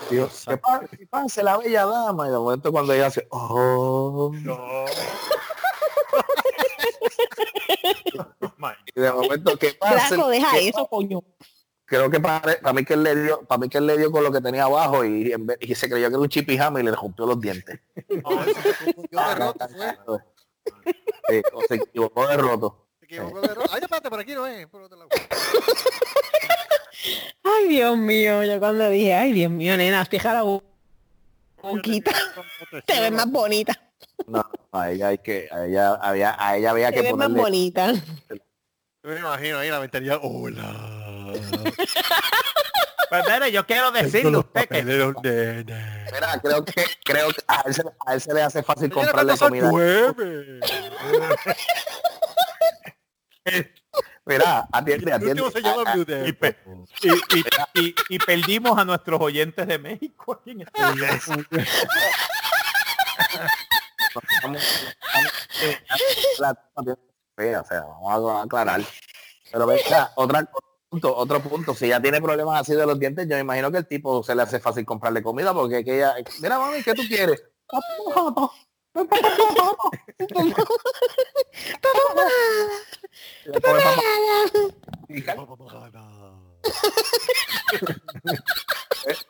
Dios, 0.09 0.45
que 0.47 0.57
pase, 0.57 0.97
que 0.97 1.07
pase 1.07 1.41
la 1.41 1.57
bella 1.57 1.85
dama. 1.85 2.27
Y 2.27 2.31
de 2.31 2.37
momento 2.37 2.71
cuando 2.71 2.93
ella 2.93 3.07
hace, 3.07 3.25
oh, 3.31 4.31
y 8.95 9.01
de 9.01 9.11
momento 9.11 9.57
que 9.57 9.73
pase. 9.73 10.15
Draco, 10.15 10.29
deja 10.29 10.51
que 10.51 10.67
eso, 10.67 10.87
coño. 10.87 11.23
Creo 11.85 12.09
que 12.09 12.19
para, 12.19 12.57
para 12.59 12.73
mí 12.73 12.85
que 12.85 12.93
él 12.93 13.03
le 13.03 13.15
dio, 13.15 13.41
para 13.43 13.59
mí 13.59 13.69
que 13.69 13.77
él 13.77 13.85
le 13.87 13.97
dio 13.97 14.11
con 14.11 14.23
lo 14.23 14.31
que 14.31 14.41
tenía 14.41 14.63
abajo 14.63 15.03
y, 15.05 15.31
se 15.75 15.89
creyó 15.89 16.07
que 16.07 16.13
era 16.13 16.19
un 16.19 16.29
chipijama 16.29 16.79
y 16.79 16.83
le 16.83 16.91
rompió 16.91 17.25
los 17.25 17.39
dientes. 17.39 17.79
Ay, 17.95 18.53
se 18.53 18.85
confundió 18.85 19.19
de 19.19 19.35
roto, 19.35 19.67
fue. 19.69 19.97
Sí, 21.29 21.41
o 21.53 21.61
se 21.67 21.75
equivocó 21.75 22.27
de 22.27 22.37
roto. 22.37 22.87
Se 22.99 23.05
equivocó 23.05 23.41
de 23.41 23.53
roto. 23.53 23.69
Ay, 23.71 23.81
espérate, 23.81 24.09
por 24.09 24.19
aquí 24.19 24.33
no 24.33 24.47
es. 24.47 24.67
Por 24.67 24.83
otro 24.83 24.97
lado. 24.97 25.09
Ay, 27.43 27.67
Dios 27.67 27.97
mío, 27.97 28.43
yo 28.43 28.59
cuando 28.59 28.89
dije, 28.89 29.13
ay, 29.13 29.33
Dios 29.33 29.51
mío, 29.51 29.75
nena, 29.75 30.05
fija 30.05 30.33
la 30.33 30.43
bo- 30.43 30.63
boquita, 31.61 32.13
te 32.85 32.99
ves 32.99 33.11
más 33.11 33.29
bonita, 33.29 33.73
No, 34.25 34.45
a 34.71 34.91
ella 34.91 35.09
hay 35.09 35.17
que, 35.17 35.49
a 35.51 35.65
ella 35.65 35.95
había, 35.95 36.35
a 36.39 36.57
ella 36.57 36.71
había 36.71 36.87
te 36.89 36.95
que 36.95 37.01
ves 37.01 37.11
más 37.11 37.27
ponerle. 37.27 37.41
bonita. 37.41 37.93
Yo 39.03 39.09
me 39.09 39.19
imagino 39.19 39.57
ahí 39.57 39.69
la 39.69 39.79
ventanilla. 39.79 40.19
Hola. 40.21 41.02
Pues 43.09 43.23
mire, 43.29 43.51
yo 43.51 43.65
quiero 43.65 43.91
decirle 43.91 44.35
a 44.37 44.39
usted 44.39 44.67
que. 44.67 44.83
Mira, 44.83 46.39
creo 46.41 46.65
que, 46.65 46.85
creo 47.03 47.27
que 47.29 47.41
a 47.47 47.61
él, 47.65 47.73
se, 47.75 47.83
a 48.07 48.13
él 48.15 48.21
se 48.21 48.33
le 48.33 48.41
hace 48.41 48.63
fácil 48.63 48.89
comprarle 48.91 49.37
comida. 49.37 49.69
nueve. 49.69 50.59
Mira, 54.25 54.67
atiende, 54.71 55.11
atiende. 55.13 55.51
se 55.51 55.61
llama 55.61 55.83
Ah, 55.85 55.97
y, 55.97 56.05
Demon. 56.05 56.35
pe- 56.37 56.57
y- 57.01 57.09
y- 57.37 57.81
y- 57.87 57.95
y 58.09 58.19
perdimos 58.19 58.77
a 58.79 58.85
nuestros 58.85 59.19
oyentes 59.21 59.67
de 59.67 59.77
México. 59.77 60.33
aquí 60.39 60.51
en 60.51 60.61
este 60.61 60.81
Vamos- 64.43 64.63
o 67.61 67.65
sea, 67.65 67.83
a 68.39 68.43
aclarar. 68.43 68.81
Pero 69.51 69.65
venga, 69.67 70.11
otra 70.15 70.47
punto, 70.93 71.15
otro 71.15 71.41
punto, 71.41 71.73
si 71.73 71.87
ya 71.87 71.99
tiene 71.99 72.21
problemas 72.21 72.61
así 72.61 72.75
de 72.75 72.85
los 72.85 72.99
dientes, 72.99 73.27
yo 73.27 73.35
me 73.35 73.41
imagino 73.41 73.71
que 73.71 73.79
el 73.79 73.87
tipo 73.87 74.21
se 74.21 74.35
le 74.35 74.43
hace 74.43 74.59
fácil 74.59 74.85
comprarle 74.85 75.23
comida 75.23 75.51
porque 75.51 75.83
que 75.83 75.95
ella, 75.95 76.13
mira 76.39 76.59
mami, 76.59 76.83
¿qué 76.83 76.93
tú 76.93 77.01
quieres? 77.07 77.43
Ca- 85.25 85.35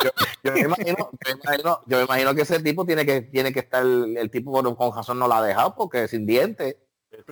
yo, 0.03 0.11
yo 0.43 0.51
me 0.51 0.59
imagino, 0.59 1.09
yo 1.11 1.35
me 1.35 1.41
imagino, 1.41 1.79
yo 1.87 1.97
me 1.97 2.03
imagino 2.03 2.35
que 2.35 2.41
ese 2.41 2.59
tipo 2.59 2.85
tiene 2.85 3.05
que 3.05 3.21
tiene 3.21 3.53
que 3.53 3.59
estar 3.61 3.83
el 3.85 4.29
tipo 4.29 4.51
bueno, 4.51 4.75
con 4.75 4.93
razón 4.95 5.17
no 5.17 5.27
la 5.27 5.37
ha 5.37 5.43
dejado 5.43 5.73
porque 5.75 6.07
sin 6.07 6.25
dientes 6.25 6.75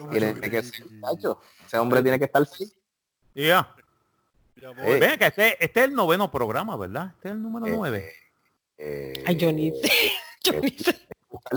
tiene 0.09 0.33
que 0.49 0.63
ser 0.63 0.85
muchacho. 0.89 1.39
ese 1.65 1.77
hombre 1.77 2.01
tiene 2.01 2.17
que 2.17 2.25
estar 2.25 2.45
sí 2.47 2.73
Ya. 3.35 3.75
Eh. 4.61 4.99
Ven 4.99 5.19
que 5.19 5.25
este, 5.27 5.63
este 5.63 5.79
es 5.81 5.87
el 5.87 5.93
noveno 5.93 6.31
programa, 6.31 6.75
¿verdad? 6.77 7.11
Este 7.15 7.29
es 7.29 7.33
el 7.33 7.41
número 7.41 7.65
Eh, 7.67 7.73
nueve. 7.75 8.13
Eh, 8.77 9.23
Ay, 9.25 9.35
yo 9.35 9.51
ni 9.51 9.71
sé, 9.71 9.91
yo 10.43 10.53
ni 10.61 10.69
sé. 10.71 10.95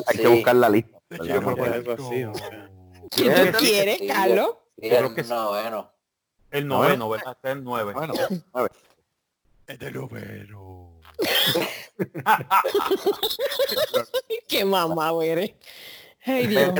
hay 0.06 0.16
Sí. 0.16 0.22
que 0.22 0.28
buscar 0.28 0.56
la 0.56 0.68
lista 0.68 0.98
Te 1.08 1.18
¿verdad? 1.18 1.26
quiero 1.26 1.40
No 1.50 1.56
puede- 1.56 1.74
algo 1.74 1.92
así, 1.92 2.24
o 2.24 2.34
sea. 2.34 2.70
¿Qué 3.10 3.26
Eh, 3.26 3.52
tú 3.52 3.58
quieres, 3.58 3.98
Carlos? 4.08 4.56
El 4.78 5.28
noveno. 5.28 5.92
El 6.50 6.66
noveno, 6.68 7.08
¿verdad? 7.08 7.32
Este 7.36 7.48
es 7.48 7.52
el 7.56 7.64
nueve. 7.64 7.92
bueno 7.92 8.14
Es 9.66 9.78
de 9.78 9.90
noveno. 9.92 11.00
Qué 14.48 14.64
mamá 14.64 15.12
eres. 15.24 15.52
Ay, 16.26 16.46
Dios 16.46 16.72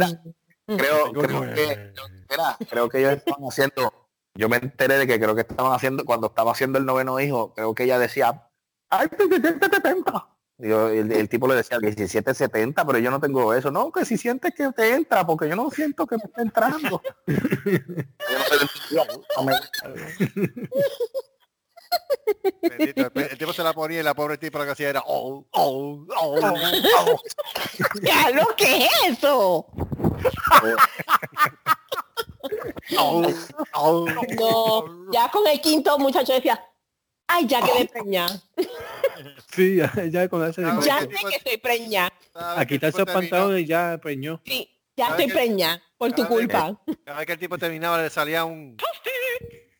creo, 0.66 1.12
creo 1.12 1.40
nueve. 1.40 1.92
que 2.28 2.66
creo 2.66 2.88
que 2.88 2.98
ellos 2.98 3.12
estaban 3.12 3.42
haciendo 3.44 4.03
yo 4.36 4.48
me 4.48 4.56
enteré 4.56 4.98
de 4.98 5.06
que 5.06 5.20
creo 5.20 5.34
que 5.34 5.42
estaban 5.42 5.72
haciendo 5.72 6.04
cuando 6.04 6.26
estaba 6.28 6.52
haciendo 6.52 6.78
el 6.78 6.86
noveno 6.86 7.18
hijo 7.20 7.52
creo 7.54 7.74
que 7.74 7.84
ella 7.84 7.98
decía 7.98 8.48
ay 8.90 9.08
1770 9.18 10.26
y 10.58 10.68
yo- 10.68 10.88
el, 10.88 11.10
el 11.12 11.28
tipo 11.28 11.46
le 11.48 11.54
decía 11.54 11.78
1770 11.78 12.84
pero 12.84 12.98
yo 12.98 13.10
no 13.12 13.20
tengo 13.20 13.54
eso 13.54 13.70
no 13.70 13.92
que 13.92 14.04
si 14.04 14.18
sientes 14.18 14.52
que 14.54 14.70
te 14.72 14.92
entra 14.92 15.24
porque 15.24 15.48
yo 15.48 15.54
no 15.56 15.70
siento 15.70 16.04
que 16.06 16.16
me 16.16 16.24
está 16.24 16.42
entrando 16.42 17.00
Yo 17.26 17.38
no 19.04 19.12
sé, 19.12 19.20
no 19.36 19.44
me- 19.44 19.54
Bendito, 22.62 23.10
el, 23.14 23.38
tipo 23.38 23.52
se 23.52 23.62
la 23.62 23.72
ponía 23.72 24.00
y 24.00 24.02
la 24.02 24.14
pobre 24.14 24.36
tipo 24.38 24.58
lo 24.58 24.64
que 24.64 24.72
hacía 24.72 24.88
era 24.90 25.02
oh, 25.06 25.46
oh, 25.52 26.04
oh, 26.16 26.40
oh. 26.40 26.42
Carlos, 28.04 28.46
¿qué 28.56 28.86
es 28.86 28.90
eso? 29.18 29.66
No, 32.90 33.22
ya 35.12 35.30
con 35.30 35.46
el 35.46 35.60
quinto 35.60 35.98
muchacho 35.98 36.32
decía, 36.32 36.64
ay, 37.26 37.46
ya 37.46 37.60
quedé 37.62 37.86
preñada. 37.86 38.40
Sí, 39.52 39.76
ya, 39.76 39.92
ya 40.10 40.28
con 40.28 40.48
ese 40.48 40.62
Ya 40.84 41.00
sé 41.00 41.08
que 41.08 41.36
estoy 41.36 41.56
preñada. 41.58 42.12
Cada 42.32 42.52
a 42.52 42.58
vez 42.58 42.68
que 42.68 42.74
el 42.74 42.80
quitarse 42.80 42.98
tipo 42.98 43.10
los 43.10 43.20
pantalones 43.20 43.62
y 43.62 43.66
ya 43.66 43.98
preñó. 44.02 44.40
Sí, 44.44 44.68
ya 44.96 45.08
¿Sabes 45.08 45.26
estoy 45.26 45.32
qué? 45.32 45.46
preñada 45.46 45.82
por 45.96 46.12
tu 46.12 46.26
culpa. 46.26 46.76
Cada 47.04 47.18
vez 47.18 47.26
que 47.26 47.32
el 47.32 47.38
tipo 47.38 47.58
terminaba 47.58 48.02
le 48.02 48.10
salía 48.10 48.44
un 48.44 48.76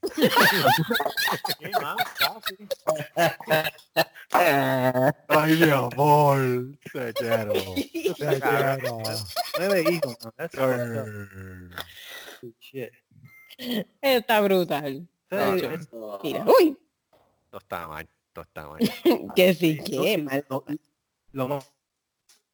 ay 5.29 5.57
mi 5.57 5.71
amor 5.71 6.39
te 6.93 7.13
quiero 7.15 7.53
te 7.53 8.15
quiero 8.41 8.99
Nueve 9.59 9.85
hijos. 9.91 10.17
¿No? 12.47 12.53
Shit. 12.61 12.91
Está 14.01 14.41
brutal. 14.41 15.07
Sí, 15.31 15.37
No, 15.37 15.55
es- 15.55 15.93
no. 15.93 16.19
Mira, 16.23 16.45
uy, 16.47 16.77
esto 17.45 17.59
está 17.59 17.87
mal 17.89 18.09
esto 18.29 18.41
está 18.43 18.69
mal 18.69 18.79
que 19.37 19.55
sí, 19.55 19.79
que 19.85 20.19
mal. 20.19 20.45
lo, 20.49 20.65
lo 21.33 21.49
más 21.49 21.71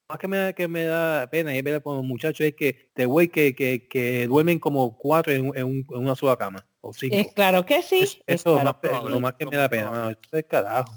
más 0.09 0.19
que 0.19 0.27
me, 0.29 0.37
da- 0.39 0.53
que 0.53 0.67
me 0.69 0.85
da 0.85 1.31
pena 1.31 1.55
y 1.57 1.62
ver 1.62 1.81
con 1.83 1.97
los 1.97 2.05
muchachos 2.05 2.41
es 2.45 2.55
que 2.55 2.91
te 2.93 3.07
güey 3.07 3.29
que, 3.29 3.55
que, 3.55 3.87
que 3.87 4.27
duermen 4.27 4.59
como 4.59 4.99
cuatro 4.99 5.33
en, 5.33 5.53
en 5.57 5.65
un- 5.65 5.87
en 5.89 5.99
una 5.99 6.17
sola 6.17 6.37
cama 6.37 6.67
o 6.81 6.93
cinco. 6.93 7.15
Es 7.17 7.33
claro 7.33 7.65
que 7.65 7.81
sí. 7.83 8.01
Es- 8.01 8.17
es 8.27 8.41
eso 8.41 8.57
es 8.57 8.62
claro. 8.62 8.79
lo 8.83 9.03
más, 9.03 9.11
lo 9.12 9.21
más 9.21 9.35
que 9.35 9.47
me 9.47 9.57
da 9.57 9.69
pena, 9.69 9.91
mano. 9.91 10.11
Esto 10.11 10.37
es 10.37 10.45
carajo. 10.47 10.93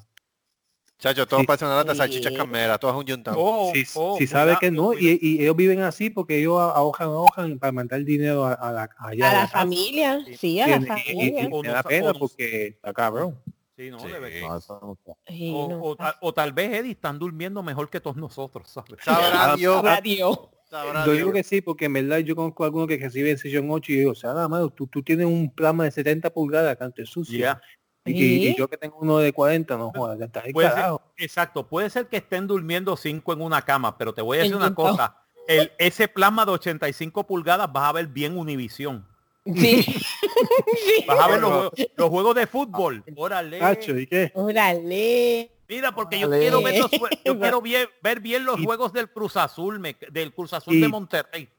Chacho 1.04 1.28
todo 1.28 1.40
Sí. 1.42 1.46
parece 1.46 1.66
una 1.66 1.76
lata 1.76 1.90
de 1.92 1.96
Sí. 1.96 1.98
salchichas 2.00 2.34
cameras 2.34 2.80
todo 2.80 2.92
es 2.92 2.98
un 2.98 3.06
yuntado 3.06 3.38
Oh, 3.40 3.72
si 3.74 3.84
oh, 3.96 4.16
si 4.18 4.26
sabe 4.28 4.56
que 4.60 4.72
no, 4.72 4.94
y, 4.94 5.20
y 5.22 5.42
ellos 5.42 5.56
viven 5.56 5.82
así 5.82 6.10
porque 6.10 6.40
ellos 6.40 6.58
ahojan, 6.60 7.10
ahojan 7.10 7.60
para 7.60 7.72
mandar 7.74 8.04
dinero 8.04 8.46
a, 8.46 8.54
a 8.54 8.72
la, 8.72 8.90
allá 9.00 9.30
A 9.30 9.34
la 9.34 9.40
casa. 9.42 9.60
familia, 9.60 10.26
sí, 10.38 10.60
a 10.62 10.68
la 10.68 10.78
y- 10.78 10.84
y- 10.84 10.86
familia. 10.86 11.42
y 11.44 11.46
O 11.52 11.62
me 11.62 11.68
no 11.68 11.74
da 11.74 11.84
pena 11.84 12.14
porque 12.14 12.68
está 12.68 12.94
cabrón. 12.94 13.38
Sí, 13.76 13.90
no, 13.90 13.98
Sí. 14.00 15.52
O, 15.54 15.80
o 15.90 15.96
tal, 15.96 16.14
o 16.22 16.34
tal 16.34 16.54
vez 16.54 16.74
Eddie 16.74 16.92
están 16.92 17.18
durmiendo 17.20 17.64
mejor 17.64 17.90
que 17.90 18.00
todos 18.00 18.16
nosotros, 18.18 18.70
¿sabes? 18.70 19.00
sabrá 19.04 19.56
Dios 19.56 19.76
Sabrá 19.76 20.02
Dios. 20.02 20.40
sabrá 20.70 21.06
Yo 21.06 21.12
digo 21.14 21.32
que 21.34 21.44
sí, 21.44 21.62
porque 21.62 21.86
en 21.86 21.94
verdad 21.94 22.20
yo 22.20 22.36
conozco 22.36 22.64
a 22.64 22.68
algunos 22.68 22.88
que 22.88 22.98
reciben 22.98 23.38
sesión 23.38 23.68
8 23.70 23.92
y 23.92 23.96
digo, 23.98 24.12
o 24.12 24.16
sea, 24.16 24.34
nada 24.34 24.48
más, 24.48 24.62
tú, 24.76 24.88
tú 24.88 25.02
tienes 25.04 25.26
un 25.26 25.50
plasma 25.54 25.86
de 25.86 25.92
70 25.92 26.30
pulgadas, 26.32 26.78
cante 26.78 27.06
sucio. 27.06 27.38
Ya. 27.40 27.62
Y, 28.06 28.56
yo 28.58 28.68
que 28.68 28.78
tengo 28.78 28.98
uno 29.00 29.18
de 29.20 29.32
40, 29.32 29.78
no 29.78 29.92
jodas, 29.92 30.20
ya 30.20 30.26
está 30.26 30.42
ahí 30.42 30.52
Puede 30.52 30.68
ser- 30.68 30.76
carajo. 30.76 31.02
Exacto, 31.18 31.68
puede 31.68 31.90
ser 31.90 32.08
que 32.08 32.18
estén 32.18 32.48
durmiendo 32.48 32.98
cinco 32.98 33.32
en 33.34 33.42
una 33.42 33.62
cama, 33.62 33.98
pero 33.98 34.14
te 34.14 34.22
voy 34.22 34.38
a 34.38 34.42
decir 34.42 34.56
una 34.56 34.74
cosa. 34.76 35.16
El, 35.48 35.72
ese 35.78 36.08
plasma 36.08 36.46
de 36.46 36.52
85 36.52 37.26
pulgadas 37.26 37.72
vas 37.72 37.90
a 37.90 37.92
ver 37.94 38.08
bien 38.08 38.38
Univisión. 38.38 39.06
Sí. 39.46 39.84
sí. 39.84 41.06
Vas 41.08 41.20
a 41.20 41.28
ver 41.28 41.40
los, 41.42 41.50
juegos- 41.52 41.74
los 41.96 42.10
juegos 42.10 42.36
de 42.36 42.48
fútbol. 42.48 43.04
Órale. 43.16 43.60
Cacho, 43.60 43.98
¿y 43.98 44.08
qué? 44.08 44.32
Órale. 44.36 45.52
Mira, 45.68 45.94
porque 45.96 46.20
yo 46.20 46.30
quiero 46.30 46.62
ver 46.62 46.80
los 46.80 46.92
yo 46.92 47.40
quiero 47.40 47.62
bien- 47.62 47.88
ver 48.02 48.20
bien 48.20 48.46
los 48.46 48.62
juegos 48.62 48.92
del 48.94 49.10
Cruz 49.10 49.38
Azul, 49.38 49.80
me- 49.80 49.96
del 50.12 50.34
Cruz 50.34 50.54
Azul 50.54 50.76
Y- 50.76 50.82
de 50.82 50.88
Monterrey. 50.88 51.50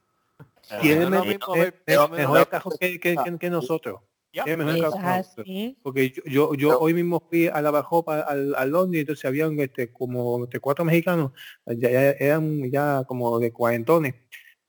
Tiene 0.81 1.07
me- 1.11 1.39
no, 1.39 2.09
mejor 2.09 2.39
no. 2.39 2.49
cajo 2.49 2.71
que, 2.79 2.99
que, 3.01 3.17
que- 3.17 3.39
que 3.39 3.51
nosotros. 3.51 4.01
Yeah. 4.35 4.47
Yeah, 4.47 4.57
mejor 4.57 4.97
así. 5.05 5.79
Porque 5.81 6.11
yo, 6.11 6.23
yo, 6.27 6.55
yo 6.55 6.71
no. 6.71 6.79
hoy 6.79 6.93
mismo 6.93 7.23
fui 7.31 7.47
a 7.47 7.63
la 7.63 7.71
Bajopa, 7.71 8.19
al, 8.21 8.53
al 8.57 8.71
Londres, 8.71 9.03
entonces 9.03 9.25
habían 9.27 9.61
este, 9.61 9.93
como 9.93 10.43
este, 10.45 10.59
cuatro 10.59 10.85
mexicanos, 10.85 11.31
ya, 11.67 11.89
ya, 11.89 12.11
eran 12.11 12.69
ya 12.69 13.05
como 13.07 13.39
de 13.39 13.53
cuarentones, 13.53 14.15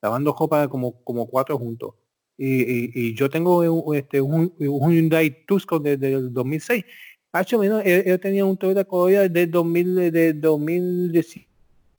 lavando 0.04 0.34
jopa 0.34 0.68
como, 0.68 1.04
como 1.04 1.28
cuatro 1.28 1.58
juntos. 1.58 1.96
Y, 2.38 2.62
y, 2.62 2.92
y 2.94 3.16
yo 3.16 3.28
tengo 3.28 3.92
este, 3.96 4.22
un, 4.22 4.54
un 4.60 4.92
Hyundai 4.94 5.46
Tusco 5.48 5.80
desde 5.80 6.14
el 6.14 6.32
2006. 6.32 6.86
Hacho, 7.32 7.58
menos, 7.58 7.82
él, 7.84 8.04
él, 8.06 8.20
tenía 8.20 8.46
un 8.46 8.58
Toyota 8.58 8.84
Corolla 8.84 9.28
desde 9.28 9.48
2000, 9.48 10.12
de 10.12 10.34
2018 10.34 11.55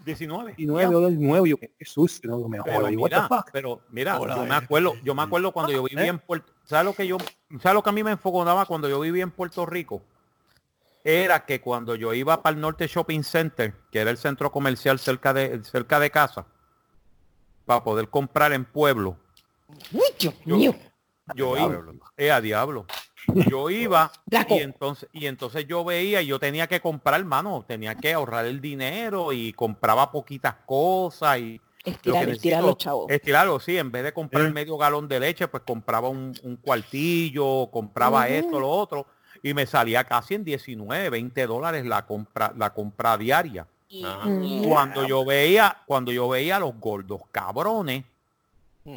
19. 0.06 0.54
19. 0.56 1.48
Yo, 1.48 1.56
qué 1.58 1.84
susto, 1.84 2.48
me 2.48 2.62
pero, 2.62 2.86
mira, 2.86 3.28
pero 3.52 3.80
mira, 3.90 4.18
yo 4.18 4.46
me 4.46 4.54
acuerdo, 4.54 4.94
yo 5.02 5.14
me 5.14 5.22
acuerdo 5.22 5.52
cuando 5.52 5.72
yo 5.72 5.82
vivía 5.82 6.06
en 6.06 6.20
Puerto 6.20 6.52
¿Sabes 6.64 6.84
lo 6.84 6.94
que 6.94 7.06
yo, 7.06 7.18
sabes 7.60 7.74
lo 7.74 7.82
que 7.82 7.90
a 7.90 7.92
mí 7.92 8.02
me 8.02 8.12
enfogonaba 8.12 8.66
cuando 8.66 8.88
yo 8.88 9.00
vivía 9.00 9.24
en 9.24 9.30
Puerto 9.32 9.66
Rico? 9.66 10.00
Era 11.04 11.44
que 11.44 11.60
cuando 11.60 11.94
yo 11.94 12.14
iba 12.14 12.42
para 12.42 12.54
el 12.54 12.60
Norte 12.60 12.86
Shopping 12.86 13.22
Center, 13.22 13.74
que 13.90 14.00
era 14.00 14.10
el 14.10 14.16
centro 14.16 14.50
comercial 14.50 14.98
cerca 14.98 15.32
de, 15.32 15.62
cerca 15.64 16.00
de 16.00 16.10
casa, 16.10 16.46
para 17.64 17.82
poder 17.82 18.08
comprar 18.08 18.52
en 18.52 18.64
pueblo. 18.64 19.16
Mucho, 19.92 20.32
yo, 20.44 20.56
yo, 21.34 21.56
iba, 21.56 21.84
eh, 22.16 22.30
a 22.30 22.40
diablo 22.40 22.86
yo 23.48 23.70
iba 23.70 24.10
y 24.48 24.54
entonces 24.60 25.08
y 25.12 25.26
entonces 25.26 25.66
yo 25.66 25.84
veía 25.84 26.22
y 26.22 26.26
yo 26.26 26.38
tenía 26.38 26.66
que 26.66 26.80
comprar 26.80 27.24
mano 27.24 27.64
tenía 27.66 27.94
que 27.94 28.12
ahorrar 28.12 28.46
el 28.46 28.60
dinero 28.60 29.32
y 29.32 29.52
compraba 29.52 30.10
poquitas 30.12 30.54
cosas 30.66 31.38
y 31.38 31.60
Estirar, 31.84 32.26
que 32.26 32.32
estirar 32.32 32.60
necesito 32.62 32.66
los 32.66 32.78
chavos. 32.78 33.06
estirarlo 33.10 33.60
sí 33.60 33.78
en 33.78 33.92
vez 33.92 34.02
de 34.04 34.12
comprar 34.12 34.46
Eh. 34.46 34.50
medio 34.50 34.76
galón 34.76 35.06
de 35.08 35.20
leche 35.20 35.46
pues 35.48 35.62
compraba 35.64 36.08
un, 36.08 36.32
un 36.42 36.56
cuartillo 36.56 37.68
compraba 37.70 38.28
esto 38.28 38.58
lo 38.58 38.68
otro 38.70 39.06
y 39.42 39.54
me 39.54 39.66
salía 39.66 40.02
casi 40.04 40.34
en 40.34 40.44
19 40.44 41.10
20 41.10 41.46
dólares 41.46 41.86
la 41.86 42.04
compra 42.06 42.52
la 42.56 42.72
compra 42.74 43.16
diaria 43.16 43.66
cuando 44.68 45.06
yo 45.06 45.24
veía 45.24 45.82
cuando 45.86 46.10
yo 46.10 46.28
veía 46.28 46.56
a 46.56 46.60
los 46.60 46.74
gordos 46.80 47.20
cabrones 47.30 48.04
Mm. 48.84 48.96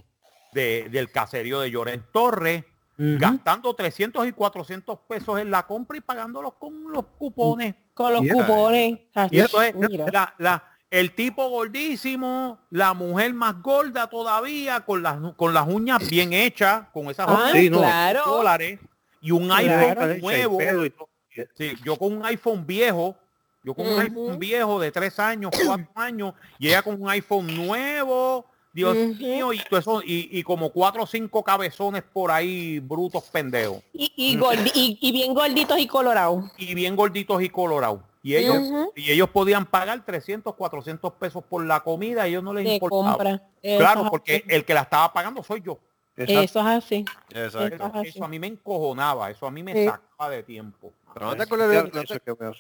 de, 0.54 0.90
del 0.90 1.12
caserío 1.12 1.60
de 1.60 1.70
Llorens 1.72 2.04
Torres 2.12 2.64
Gastando 3.02 3.74
300 3.74 4.28
y 4.28 4.34
400 4.34 5.00
pesos 5.08 5.40
en 5.40 5.50
la 5.50 5.66
compra 5.66 5.98
y 5.98 6.02
pagándolos 6.02 6.54
con 6.60 6.92
los 6.92 7.06
cupones. 7.18 7.74
Con 7.94 8.12
los 8.12 8.22
cupones. 8.30 9.00
Y 9.32 9.40
eso 9.40 9.62
es 9.62 9.74
Mira. 9.74 10.06
la, 10.12 10.34
la- 10.38 10.64
el 10.92 11.14
tipo 11.14 11.48
gordísimo, 11.50 12.58
la 12.72 12.94
mujer 12.94 13.34
más 13.34 13.62
gorda 13.62 14.08
todavía, 14.08 14.82
con 14.82 15.02
las, 15.04 15.18
con 15.38 15.54
las 15.54 15.68
uñas 15.68 16.10
bien 16.10 16.34
hechas, 16.34 16.88
con 16.92 17.06
esas 17.10 17.28
Ah, 17.30 17.34
uñas 17.36 17.52
Sí, 17.54 17.70
no. 17.70 17.78
claro. 17.78 18.24
dólares 18.26 18.80
y 19.22 19.32
un 19.32 19.46
Claro. 19.48 20.02
iPhone 20.02 20.20
nuevo. 20.20 20.60
y. 20.86 20.94
Sí, 21.56 21.76
yo 21.86 21.96
con 21.96 22.18
un 22.18 22.26
iPhone 22.26 22.66
viejo, 22.66 23.16
yo 23.64 23.74
con 23.76 23.88
un 23.88 24.00
iPhone 24.00 24.40
viejo 24.40 24.80
de 24.80 24.92
tres 24.92 25.18
años, 25.20 25.52
cuatro 25.66 25.88
años, 25.96 26.34
y 26.58 26.68
ella 26.68 26.82
con 26.82 27.02
un 27.02 27.08
iPhone 27.10 27.48
nuevo, 27.56 28.46
Dios 28.72 28.96
mío, 28.96 29.52
y, 29.54 29.60
todo 29.70 29.80
eso, 29.80 30.02
y, 30.04 30.30
y 30.32 30.44
como 30.44 30.70
cuatro 30.72 31.04
o 31.04 31.08
cinco 31.08 31.44
cabezones 31.44 32.04
por 32.04 32.30
ahí, 32.32 32.80
brutos 32.80 33.24
pendejos, 33.26 33.82
Y, 33.94 34.12
y, 34.16 34.38
gordi- 34.38 34.72
y, 34.76 34.98
y 35.02 35.12
bien 35.12 35.34
gorditos 35.34 35.80
y 35.80 35.88
colorados. 35.88 36.46
y 36.58 36.74
bien 36.76 36.96
gorditos 36.96 37.42
y 37.42 37.50
colorados. 37.50 38.02
Y 38.22 38.36
ellos, 38.36 38.58
y 38.96 39.12
ellos 39.12 39.30
podían 39.30 39.66
pagar 39.66 40.04
300, 40.06 40.54
400 40.54 41.14
pesos 41.14 41.44
por 41.44 41.66
la 41.66 41.80
comida, 41.80 42.28
y 42.28 42.32
ellos 42.32 42.44
no 42.44 42.54
les 42.54 42.66
De 42.66 42.74
importaba. 42.76 43.12
compra. 43.14 43.42
Claro, 43.62 44.04
es 44.04 44.10
porque 44.10 44.36
así. 44.38 44.44
el 44.50 44.66
que 44.66 44.74
la 44.74 44.82
estaba 44.82 45.12
pagando 45.14 45.42
soy 45.42 45.62
yo. 45.62 45.80
Exacto. 46.18 46.42
Eso 46.42 46.60
es 46.60 46.66
así. 46.66 47.06
Exacto. 47.30 48.02
Eso, 48.04 48.24
a 48.26 48.28
mí 48.28 48.38
me 48.40 48.48
encojonaba, 48.48 49.32
eso 49.32 49.48
a 49.48 49.52
mí 49.52 49.64
me 49.64 49.74
Sí. 49.74 49.86
sacaba 49.86 50.30
de 50.30 50.44
tiempo. 50.44 50.92
Pero 51.14 51.28
no 51.28 51.36
te 51.38 51.44
acuerdas 51.44 51.70
de- 51.70 51.76
Ya, 51.76 51.84
no 51.84 52.54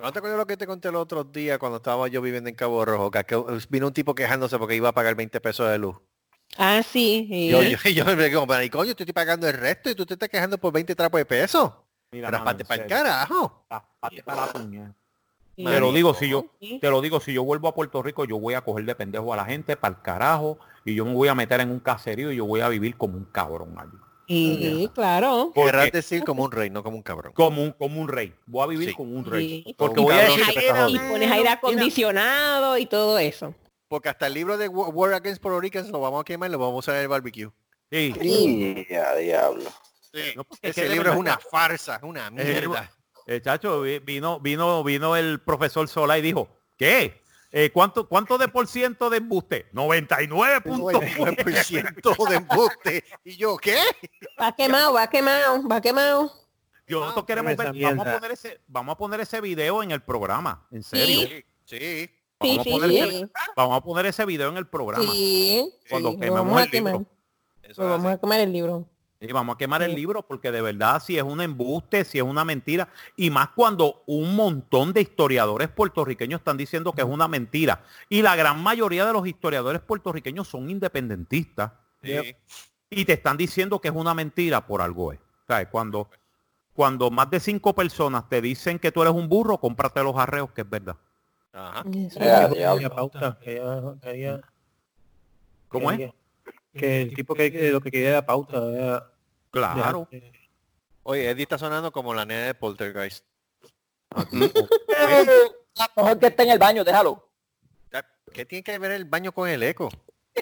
no 0.00 0.12
te 0.12 0.18
acuerdas 0.18 0.38
lo 0.38 0.46
que 0.46 0.56
te 0.56 0.66
conté 0.66 0.88
el 0.88 0.96
otro 0.96 1.24
día 1.24 1.58
cuando 1.58 1.76
estaba 1.76 2.08
yo 2.08 2.22
viviendo 2.22 2.48
en 2.48 2.54
Cabo 2.54 2.84
Rojo, 2.84 3.10
que 3.10 3.24
que 3.24 3.42
vino 3.68 3.88
un 3.88 3.92
tipo 3.92 4.14
quejándose 4.14 4.58
porque 4.58 4.76
iba 4.76 4.88
a 4.88 4.92
pagar 4.92 5.14
20 5.14 5.40
pesos 5.40 5.68
de 5.68 5.78
luz. 5.78 5.96
Ah, 6.56 6.82
sí. 6.82 7.26
sí. 7.28 7.48
Yo, 7.48 7.62
yo, 7.62 7.78
yo 7.90 8.04
me 8.04 8.28
digo, 8.28 8.46
pero 8.46 8.62
¿y 8.62 8.70
coño, 8.70 8.94
te 8.94 9.02
estoy 9.02 9.12
pagando 9.12 9.48
el 9.48 9.54
resto 9.54 9.90
y 9.90 9.94
tú 9.94 10.06
te 10.06 10.14
estás 10.14 10.28
quejando 10.28 10.58
por 10.58 10.72
20 10.72 10.94
trapos 10.94 11.18
de 11.18 11.24
pesos. 11.24 11.72
Mira, 12.12 12.30
Pero 12.30 12.44
mano, 12.44 12.58
para 12.66 12.82
el 12.82 12.88
carajo. 12.88 13.66
raspate 13.70 14.22
para 14.22 14.46
la. 14.46 14.94
Te 15.54 15.80
lo 15.80 15.92
digo, 15.92 16.14
si 16.14 16.28
yo, 16.28 16.46
te 16.80 16.90
lo 16.90 17.00
digo, 17.00 17.20
si 17.20 17.32
yo 17.32 17.44
vuelvo 17.44 17.68
a 17.68 17.74
Puerto 17.74 18.02
Rico, 18.02 18.24
yo 18.24 18.38
voy 18.38 18.54
a 18.54 18.62
coger 18.62 18.84
de 18.86 18.94
pendejo 18.94 19.32
a 19.32 19.36
la 19.36 19.44
gente 19.44 19.76
para 19.76 19.94
el 19.94 20.02
carajo 20.02 20.58
y 20.84 20.94
yo 20.94 21.04
me 21.04 21.12
voy 21.12 21.28
a 21.28 21.34
meter 21.34 21.60
en 21.60 21.70
un 21.70 21.80
caserío 21.80 22.32
y 22.32 22.36
yo 22.36 22.46
voy 22.46 22.60
a 22.60 22.68
vivir 22.68 22.96
como 22.96 23.16
un 23.16 23.24
cabrón 23.26 23.74
allí. 23.78 23.96
Sí, 24.28 24.90
claro. 24.94 25.50
Porque- 25.54 25.70
Querrás 25.70 25.92
decir 25.92 26.24
como 26.24 26.44
un 26.44 26.52
rey, 26.52 26.70
no 26.70 26.82
como 26.82 26.96
un 26.96 27.02
cabrón. 27.02 27.32
como 27.34 27.62
un, 27.62 27.72
como 27.72 28.00
un 28.00 28.08
rey. 28.08 28.34
Voy 28.46 28.62
a 28.64 28.66
vivir 28.66 28.88
Sí. 28.90 28.94
como 28.94 29.14
un 29.16 29.24
rey. 29.24 29.62
Sí. 29.66 29.74
Porque 29.76 30.00
Un 30.00 30.06
voy 30.06 30.14
a 30.14 30.22
decir, 30.22 30.44
Y 30.88 30.98
pones 30.98 31.30
aire 31.30 31.48
acondicionado 31.48 32.78
y 32.78 32.86
todo 32.86 33.18
eso. 33.18 33.54
Porque 33.88 34.08
hasta 34.08 34.26
el 34.26 34.34
libro 34.34 34.56
de 34.56 34.68
Wa- 34.68 34.88
War 34.88 35.12
Against 35.14 35.42
Puerto 35.42 35.60
Ricans 35.60 35.88
lo 35.90 36.00
vamos 36.00 36.20
a 36.22 36.24
quemar 36.24 36.48
y 36.48 36.52
lo 36.52 36.58
vamos 36.58 36.74
a 36.74 36.78
usar 36.78 36.94
en 36.96 37.02
el 37.02 37.08
barbecue. 37.08 37.50
sí, 37.90 38.14
Y 38.20 38.94
a 38.94 39.14
diablo. 39.16 39.70
No, 40.36 40.46
Ese 40.62 40.88
libro 40.88 41.12
es 41.12 41.16
una 41.18 41.38
farsa, 41.38 41.96
es 41.96 42.02
una 42.02 42.30
mierda. 42.30 42.90
Eh, 43.26 43.40
chacho, 43.40 43.82
vi- 43.82 43.98
vino, 44.00 44.40
vino, 44.40 44.82
vino 44.82 45.14
el 45.16 45.40
profesor 45.40 45.88
Solá 45.88 46.18
y 46.18 46.22
dijo, 46.22 46.48
¿qué? 46.76 47.21
Eh, 47.54 47.70
¿cuánto, 47.70 48.08
¿Cuánto 48.08 48.38
de 48.38 48.48
por 48.48 48.66
ciento 48.66 49.10
de 49.10 49.18
embuste? 49.18 49.66
99.9. 49.72 50.62
99% 50.64 52.28
de 52.28 52.36
embuste. 52.36 53.04
¿Y 53.24 53.36
yo 53.36 53.56
qué? 53.58 53.76
Va 54.40 54.52
quemado, 54.56 54.94
va 54.94 55.06
quemado, 55.08 55.68
va 55.68 55.80
quemado. 55.80 56.32
Yo 56.86 57.00
nosotros 57.00 57.26
queremos 57.26 57.54
ver, 57.56 57.72
vamos 57.74 58.06
a 58.06 58.14
poner 58.18 58.30
ese, 58.32 58.60
vamos 58.66 58.92
a 58.94 58.98
poner 58.98 59.20
ese 59.20 59.40
video 59.40 59.82
en 59.82 59.90
el 59.92 60.02
programa, 60.02 60.66
en 60.70 60.82
serio. 60.82 61.28
Sí. 61.28 61.44
Sí. 61.64 62.10
Sí, 62.42 62.48
Vamos 62.48 62.58
a 62.58 62.64
sí, 62.64 62.70
poner 62.72 62.90
sí. 62.90 62.98
ese- 62.98 63.30
Vamos 63.56 63.76
a 63.76 63.80
poner 63.82 64.06
ese 64.06 64.24
video 64.24 64.48
en 64.48 64.56
el 64.56 64.66
programa. 64.66 65.04
Sí, 65.12 65.72
Cuando 65.88 66.10
sí, 66.10 66.16
quememos 66.16 66.38
vamos 66.40 66.60
a 66.60 66.64
el 66.64 66.70
libro. 66.72 67.06
Eso 67.62 67.82
vamos 67.88 68.12
a 68.12 68.18
quemar 68.18 68.40
el 68.40 68.52
libro. 68.52 68.88
Y 69.22 69.32
vamos 69.32 69.54
a 69.54 69.58
quemar 69.58 69.82
el 69.82 69.94
libro 69.94 70.22
porque 70.26 70.50
de 70.50 70.60
verdad 70.60 71.00
si 71.00 71.16
es 71.16 71.22
un 71.22 71.40
embuste, 71.40 72.04
si 72.04 72.18
es 72.18 72.24
una 72.24 72.44
mentira, 72.44 72.88
y 73.16 73.30
más 73.30 73.50
cuando 73.50 74.02
un 74.06 74.34
montón 74.34 74.92
de 74.92 75.00
historiadores 75.02 75.68
puertorriqueños 75.68 76.40
están 76.40 76.56
diciendo 76.56 76.92
que 76.92 77.02
es 77.02 77.06
una 77.08 77.28
mentira. 77.28 77.84
Y 78.08 78.22
la 78.22 78.34
gran 78.34 78.60
mayoría 78.60 79.06
de 79.06 79.12
los 79.12 79.26
historiadores 79.26 79.80
puertorriqueños 79.80 80.48
son 80.48 80.68
independentistas 80.68 81.70
Sí. 82.02 82.34
y 82.90 83.04
te 83.04 83.12
están 83.12 83.36
diciendo 83.36 83.80
que 83.80 83.86
es 83.88 83.94
una 83.94 84.12
mentira 84.12 84.66
por 84.66 84.82
algo 84.82 85.12
es. 85.12 85.20
¿Sabes? 85.46 85.68
Cuando, 85.68 86.08
cuando 86.72 87.10
más 87.12 87.30
de 87.30 87.38
cinco 87.38 87.74
personas 87.74 88.28
te 88.28 88.40
dicen 88.40 88.80
que 88.80 88.90
tú 88.90 89.02
eres 89.02 89.14
un 89.14 89.28
burro, 89.28 89.58
cómprate 89.58 90.02
los 90.02 90.16
arreos, 90.16 90.50
que 90.50 90.62
es 90.62 90.68
verdad. 90.68 90.96
Ajá. 91.52 91.84
¿Cómo 95.68 95.92
es? 95.92 96.10
Que 96.74 97.02
el 97.02 97.14
tipo 97.14 97.34
que 97.34 97.52
que 97.52 97.70
lo 97.70 97.80
que 97.80 97.90
quería 97.90 98.08
era 98.10 98.26
pauta. 98.26 98.56
Era 98.72 99.11
Claro. 99.52 100.08
Oye, 101.04 101.30
Eddie 101.30 101.42
está 101.44 101.58
sonando 101.58 101.92
como 101.92 102.14
la 102.14 102.24
nena 102.24 102.46
de 102.46 102.54
Poltergeist. 102.54 103.24
Mejor 105.96 106.18
que 106.18 106.26
esté 106.26 106.42
en 106.44 106.50
el 106.50 106.58
baño, 106.58 106.84
déjalo. 106.84 107.28
¿Qué 108.32 108.46
tiene 108.46 108.62
que 108.62 108.78
ver 108.78 108.92
el 108.92 109.04
baño 109.04 109.32
con 109.32 109.48
el 109.48 109.62
eco? 109.62 109.90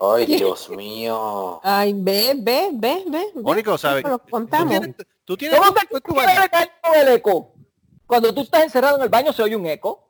Ay, 0.01 0.24
Dios 0.27 0.70
mío. 0.70 1.61
Ay, 1.65 1.93
ve, 1.97 2.35
ve, 2.37 2.70
ve, 2.73 3.03
ve. 3.09 3.27
Mónico, 3.43 3.77
¿sabes? 3.77 4.05
¿Tú 4.05 4.20
contamos. 4.31 4.70
tienes, 4.78 4.97
tú 5.24 5.37
tienes 5.37 5.59
¿Cómo 5.59 5.73
tu- 5.73 6.01
que 6.01 6.12
baño? 6.15 6.43
el 6.45 6.49
baño 6.51 6.70
con 6.81 6.95
el 6.95 7.09
eco? 7.09 7.53
Cuando 8.07 8.32
tú 8.32 8.43
estás 8.43 8.62
encerrado 8.62 8.97
en 8.99 9.03
el 9.03 9.09
baño 9.09 9.32
se 9.32 9.43
oye 9.43 9.57
un 9.57 9.66
eco. 9.66 10.09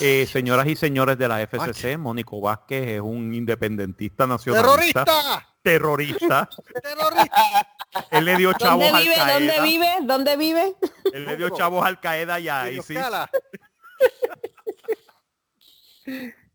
Eh, 0.00 0.26
señoras 0.26 0.66
y 0.66 0.74
señores 0.74 1.16
de 1.16 1.28
la 1.28 1.40
FCC, 1.46 1.96
Mónico 1.96 2.40
Vázquez 2.40 2.88
es 2.88 3.00
un 3.00 3.32
independentista 3.32 4.26
nacionalista. 4.26 5.04
¡Terrorista! 5.04 5.47
Terrorista. 5.62 6.48
¡Terrorista! 6.82 7.68
Él 8.10 8.24
le 8.24 8.36
dio 8.36 8.52
chavos 8.54 8.84
¿Dónde 8.84 8.96
al 8.98 9.02
vive? 9.02 9.16
¿Dónde 9.16 9.46
Qaeda. 9.48 9.62
vive? 9.62 9.96
¿Dónde 10.02 10.36
vive? 10.36 10.76
Él 11.12 11.24
le 11.26 11.36
dio 11.36 11.50
chavos 11.50 11.84
al 11.84 12.00
Qaeda 12.00 12.38
y 12.40 12.48
a 12.48 12.70
ISIS. 12.70 12.98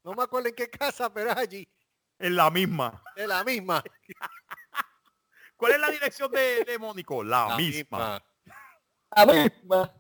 No 0.04 0.14
me 0.14 0.24
acuerdo 0.24 0.50
en 0.50 0.56
qué 0.56 0.70
casa, 0.70 1.14
pero 1.14 1.30
es 1.32 1.38
allí. 1.38 1.68
En 2.20 2.36
la 2.36 2.50
misma. 2.50 3.02
Es 3.16 3.28
la 3.28 3.44
misma. 3.44 3.82
¿Cuál 5.56 5.74
es 5.74 5.80
la 5.80 5.90
dirección 5.92 6.32
de, 6.32 6.66
de 6.66 6.78
Mónico? 6.78 7.24
La, 7.24 7.50
La 7.50 7.58
misma. 7.58 8.22
A 9.12 9.26
ver, 9.26 9.54
va. 9.72 9.94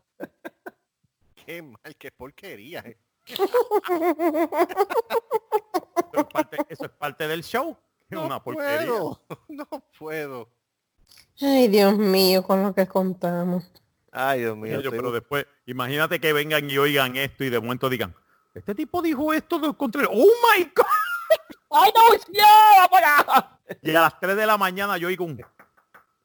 Qué 1.45 1.61
mal, 1.61 1.95
qué 1.97 2.11
porquería. 2.11 2.79
eh. 2.79 2.97
Eso 3.27 3.43
es 6.13 6.25
parte, 6.33 6.57
eso 6.67 6.85
es 6.85 6.91
parte 6.91 7.27
del 7.27 7.43
show. 7.43 7.77
Es 8.17 8.19
No 8.19 8.25
una 8.25 8.43
porquería. 8.43 8.77
puedo. 8.87 9.21
No 9.49 9.67
puedo. 9.97 10.49
Ay, 11.41 11.67
Dios 11.67 11.97
mío, 11.97 12.43
con 12.43 12.63
lo 12.63 12.73
que 12.73 12.87
contamos. 12.87 13.69
Ay, 14.11 14.41
Dios 14.41 14.55
mío. 14.55 14.79
Yo, 14.81 14.91
pero 14.91 15.11
después, 15.11 15.45
imagínate 15.65 16.19
que 16.19 16.31
vengan 16.33 16.69
y 16.69 16.77
oigan 16.77 17.15
esto 17.15 17.43
y 17.43 17.49
de 17.49 17.59
momento 17.59 17.89
digan, 17.89 18.15
este 18.53 18.75
tipo 18.75 19.01
dijo 19.01 19.33
esto 19.33 19.57
de 19.59 19.73
contra 19.75 20.05
¡Oh 20.09 20.13
my 20.55 20.63
God! 20.75 20.85
¡Ay, 21.71 21.91
no! 21.95 22.01
Allá! 22.97 23.59
Y 23.81 23.89
a 23.95 24.01
las 24.01 24.19
3 24.19 24.35
de 24.35 24.45
la 24.45 24.57
mañana 24.57 24.97
yo 24.97 25.07
oigo 25.07 25.25
un 25.25 25.43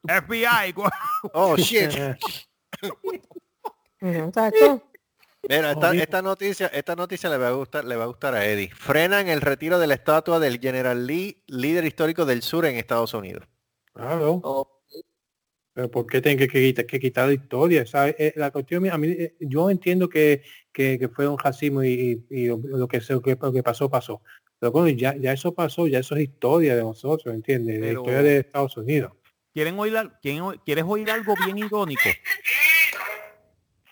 FBI. 0.07 0.75
Oh, 1.33 1.57
shit. 1.57 1.91
Exacto. 4.01 4.83
Mira, 5.49 5.71
esta, 5.73 5.95
esta 5.95 6.21
noticia, 6.23 6.67
esta 6.69 6.97
noticia 6.97 7.31
le 7.31 7.39
va 7.39 7.49
a 7.49 7.53
gustar, 7.53 7.85
le 7.85 7.97
va 7.97 8.05
a 8.05 8.09
gustar 8.09 8.35
a 8.35 8.45
Eddie. 8.45 8.71
Frenan 8.75 9.29
el 9.29 9.41
retiro 9.41 9.79
de 9.79 9.87
la 9.87 9.95
estatua 9.95 10.41
del 10.41 10.59
General 10.59 11.07
Lee, 11.07 11.43
líder 11.47 11.85
histórico 11.85 12.27
del 12.27 12.43
sur 12.43 12.67
en 12.67 12.77
Estados 12.77 13.15
Unidos. 13.15 13.45
Claro. 13.95 14.41
Oh, 14.43 14.83
Pero 15.73 15.91
¿por 15.91 16.07
qué 16.07 16.21
tienen 16.21 16.39
que, 16.39 16.49
que 16.49 16.61
quitar, 16.61 16.87
que 16.87 16.99
quitar 17.01 17.29
la 17.29 17.35
historia? 17.35 17.87
¿sabes? 17.87 18.17
Eh, 18.19 18.33
la 18.37 18.51
cuestión, 18.51 18.91
a 18.91 18.99
mí, 18.99 19.09
eh, 19.09 19.37
yo 19.41 19.71
entiendo 19.71 20.09
que, 20.09 20.43
que, 20.73 20.99
que 20.99 21.09
fue 21.09 21.29
un 21.29 21.39
racismo 21.39 21.85
y, 21.85 22.25
y- 22.29 22.45
y 22.45 22.47
lo, 22.49 22.89
que, 22.89 23.01
se- 23.01 23.13
lo 23.15 23.23
que 23.23 23.37
lo 23.41 23.53
que 23.53 23.63
pasó, 23.63 23.89
pasó. 23.89 24.21
Pero 24.59 24.73
bueno, 24.73 24.89
ya, 24.89 25.15
ya 25.17 25.33
eso 25.33 25.55
pasó, 25.55 25.87
ya 25.87 26.01
eso 26.01 26.17
es 26.17 26.23
historia 26.23 26.75
de 26.75 26.83
nosotros, 26.83 27.33
¿entiendes? 27.33 27.77
De 27.77 27.81
Pero- 27.89 28.01
historia 28.01 28.23
de 28.23 28.39
Estados 28.39 28.77
Unidos. 28.77 29.13
¿Quieren 29.55 29.79
oír, 29.79 29.95
quieren 30.21 30.45
¿Quieres 30.65 30.85
oír 30.87 31.11
algo 31.11 31.35
bien 31.45 31.59
irónico? 31.59 32.09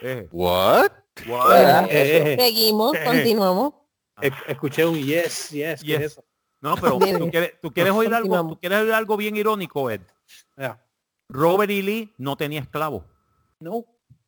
Eh, 0.00 0.26
What? 0.32 0.90
What? 1.28 1.48
¿verdad? 1.48 1.84
Eh, 1.90 2.32
eh, 2.34 2.36
Seguimos, 2.38 2.94
Eh. 2.96 3.04
continuamos. 3.04 3.74
eh, 4.22 4.30
escuché 4.48 4.84
un 4.86 4.96
yes, 4.96 5.50
yes, 5.50 5.50
¿qué 5.50 5.72
es 5.72 5.82
Yes. 5.82 6.00
eso? 6.12 6.24
No, 6.60 6.74
pero. 6.76 6.98
¿tú 7.28 7.30
quieres, 7.30 7.54
tú 7.60 7.72
quieres 7.72 7.92
oír 7.92 8.08
algo, 8.08 8.20
Continuamos. 8.28 8.52
tú 8.54 8.60
quieres 8.60 8.78
oír 8.80 8.92
algo 8.92 9.16
bien 9.16 9.36
irónico, 9.36 9.90
Ed? 9.90 10.00
Robert 11.28 11.70
E. 11.70 11.82
Lee 11.82 12.14
no 12.18 12.36
tenía 12.36 12.60
esclavos. 12.60 13.02
No, 13.60 13.84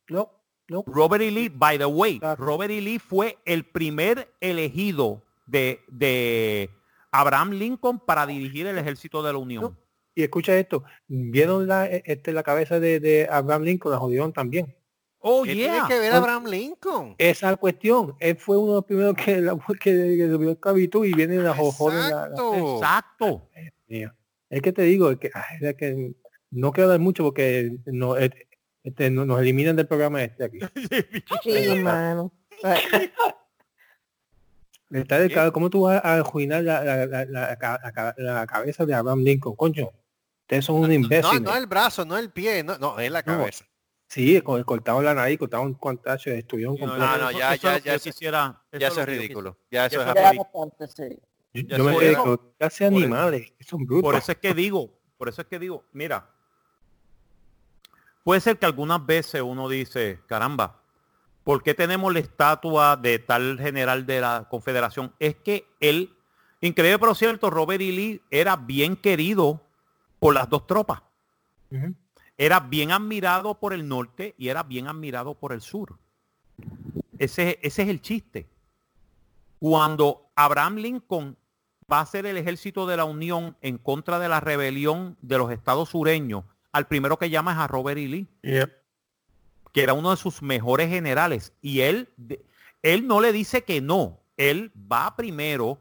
no, 0.09 0.31
no. 0.69 0.85
Robert 0.87 1.23
E. 1.23 1.31
Lee, 1.31 1.49
by 1.49 1.79
the 1.79 1.87
way, 1.87 2.19
Claro. 2.19 2.45
Robert 2.45 2.71
E. 2.73 2.81
Lee 2.81 2.99
fue 2.99 3.39
el 3.45 3.65
primer 3.65 4.35
elegido 4.41 5.23
de, 5.47 5.81
de 5.89 6.71
Abraham 7.13 7.53
Lincoln 7.53 7.99
para 8.01 8.27
dirigir 8.27 8.67
el 8.67 8.79
ejército 8.79 9.23
de 9.23 9.33
la 9.33 9.39
Unión. 9.39 9.79
Y 10.15 10.25
escucha 10.25 10.57
esto, 10.59 10.83
¿vieron 11.07 11.69
la, 11.69 11.87
eh, 11.87 12.03
este, 12.05 12.33
la 12.33 12.43
cabeza 12.43 12.81
de, 12.81 12.99
de 12.99 13.29
Abraham 13.31 13.63
Lincoln? 13.63 13.93
La 13.93 13.99
jodieron 13.99 14.33
también. 14.33 14.75
Oh, 15.21 15.43
¿Qué 15.43 15.55
yeah. 15.57 15.73
tiene 15.73 15.89
que 15.89 15.99
ver 15.99 16.13
Abraham 16.13 16.47
Lincoln? 16.47 17.15
Esa 17.19 17.57
cuestión, 17.57 18.15
él 18.21 18.37
fue 18.37 18.57
uno 18.57 18.69
de 18.69 18.75
los 18.77 18.85
primeros 18.85 19.15
que, 19.17 19.41
la, 19.41 19.57
que, 19.57 19.77
que 20.17 20.29
subió 20.31 20.53
esclavitud 20.53 21.05
y 21.05 21.13
viene 21.13 21.37
la 21.39 21.55
jojones. 21.55 22.09
la- 22.11 22.29
la- 22.29 22.35
Exacto. 22.59 23.49
Exacto. 23.53 24.15
Es 24.51 24.63
que 24.63 24.73
te 24.73 24.83
digo, 24.83 25.11
es 25.11 25.19
que, 25.19 25.31
ay, 25.35 25.59
es 25.61 25.75
que 25.75 26.13
no 26.53 26.73
quiero 26.73 26.89
dar 26.89 27.01
mucho 27.01 27.25
porque 27.25 27.77
no, 27.87 28.17
eh, 28.17 28.31
este, 28.85 29.11
no- 29.11 29.27
nos 29.27 29.41
eliminan 29.41 29.75
del 29.77 29.87
programa 29.89 30.23
este 30.23 30.45
aquí. 30.45 30.59
Sí, 31.43 31.81
mano. 31.81 32.33
Está 34.91 35.53
¿Cómo 35.53 35.69
tú 35.69 35.83
vas 35.83 36.03
a 36.03 36.15
arruinar 36.15 36.63
la, 36.65 36.83
la, 36.83 37.07
la, 37.07 37.25
la 37.27 37.57
ca- 37.59 37.79
la 37.83 37.93
ca- 37.93 38.15
la 38.17 38.47
cabeza 38.47 38.87
de 38.87 38.95
Abraham 38.95 39.21
Lincoln? 39.23 39.55
Coño, 39.55 39.91
ustedes 40.43 40.65
son 40.65 40.77
un 40.77 40.89
No, 40.89 40.93
imbécil. 40.95 41.43
no 41.43 41.55
el 41.55 41.67
brazo, 41.67 42.07
no 42.07 42.17
el 42.17 42.31
pie, 42.31 42.63
no, 42.65 42.79
no 42.79 42.99
es 42.99 43.11
la 43.11 43.23
cabeza. 43.23 43.67
Sí, 44.09 44.41
con- 44.41 44.63
cortaron 44.65 45.05
la 45.05 45.13
nariz, 45.15 45.39
cortaron 45.39 45.67
un 45.69 45.75
cuantacho, 45.75 46.31
destruyeron 46.31 46.77
Sí, 46.77 46.83
no, 46.83 46.89
completo. 46.89 47.19
no, 47.19 47.29
eso- 47.31 47.39
ya, 47.39 47.55
eso 47.55 47.69
ya, 47.69 47.79
ya 47.79 47.99
quisiera- 47.99 48.63
Ya 48.73 48.79
eso 48.79 48.87
eso 48.89 49.01
es 49.03 49.07
ridículo. 49.07 49.57
Ya 49.71 49.87
eso 49.87 50.01
es 50.01 50.07
bastante, 50.07 50.89
sí. 50.89 51.19
Yo, 51.53 51.85
me 51.85 51.99
quedé 51.99 52.17
por 52.17 52.41
eso- 52.59 52.85
animales, 52.87 53.53
que 53.59 53.65
son 53.65 53.85
brutos. 53.85 54.03
Por 54.03 54.15
eso 54.15 54.33
es 54.33 54.39
que 54.39 54.55
digo, 54.55 54.91
por 55.19 55.29
eso 55.29 55.43
es 55.43 55.47
que 55.49 55.59
digo, 55.59 55.85
mira, 55.93 56.27
puede 58.25 58.41
ser 58.41 58.59
que 58.59 58.67
algunas 58.67 59.05
veces 59.05 59.43
uno 59.43 59.69
dice, 59.69 60.21
caramba, 60.27 60.81
¿por 61.45 61.63
qué 61.63 61.75
tenemos 61.75 62.13
la 62.13 62.21
estatua 62.21 62.97
de 62.97 63.19
tal 63.19 63.59
general 63.59 64.07
de 64.07 64.21
la 64.21 64.47
Confederación? 64.51 65.13
Es 65.19 65.37
que 65.37 65.67
él, 65.81 66.15
increíble 66.61 66.99
pero 66.99 67.15
cierto, 67.15 67.51
Robert 67.51 67.81
E. 67.83 67.93
Lee 67.93 68.23
era 68.31 68.57
bien 68.57 68.97
querido 68.97 69.61
por 70.19 70.35
las 70.35 70.49
dos 70.49 70.67
tropas. 70.67 71.03
Era 72.39 72.61
bien 72.61 72.93
admirado 72.93 73.59
por 73.59 73.73
el 73.73 73.87
norte 73.89 74.35
y 74.39 74.49
era 74.49 74.63
bien 74.63 74.87
admirado 74.87 75.35
por 75.35 75.53
el 75.53 75.61
sur. 75.61 75.99
Ese, 77.19 77.59
ese 77.63 77.83
es 77.83 77.89
el 77.89 78.01
chiste. 78.01 78.49
Cuando 79.59 80.31
Abraham 80.37 80.77
Lincoln 80.77 81.37
va 81.93 82.01
a 82.01 82.07
ser 82.07 82.27
el 82.27 82.37
ejército 82.37 82.87
de 82.87 82.97
la 82.97 83.05
Unión 83.05 83.57
en 83.61 83.77
contra 83.79 84.19
de 84.19 84.29
la 84.29 84.41
rebelión 84.41 85.17
de 85.21 85.39
los 85.39 85.51
estados 85.51 85.89
sureños, 85.91 86.45
al 86.71 86.87
primero 86.87 87.19
que 87.19 87.31
llama 87.31 87.53
es 87.53 87.59
a 87.59 87.67
Robert 87.67 87.99
E. 87.99 88.07
Lee, 88.09 88.29
Yep. 88.43 88.73
que 89.73 89.83
era 89.83 89.95
uno 89.95 90.11
de 90.11 90.17
sus 90.17 90.43
mejores 90.43 90.89
generales. 90.91 91.53
Y 91.61 91.81
él, 91.81 92.09
él 92.83 93.07
no 93.09 93.21
le 93.21 93.33
dice 93.33 93.65
que 93.65 93.81
no. 93.81 94.21
Él 94.37 94.71
va 94.77 95.17
primero, 95.17 95.79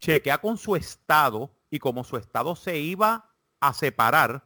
chequea 0.00 0.36
con 0.38 0.58
su 0.58 0.76
estado 0.76 1.50
y 1.70 1.78
como 1.78 2.04
su 2.04 2.18
estado 2.18 2.54
se 2.56 2.78
iba 2.78 3.30
a 3.60 3.72
separar, 3.72 4.44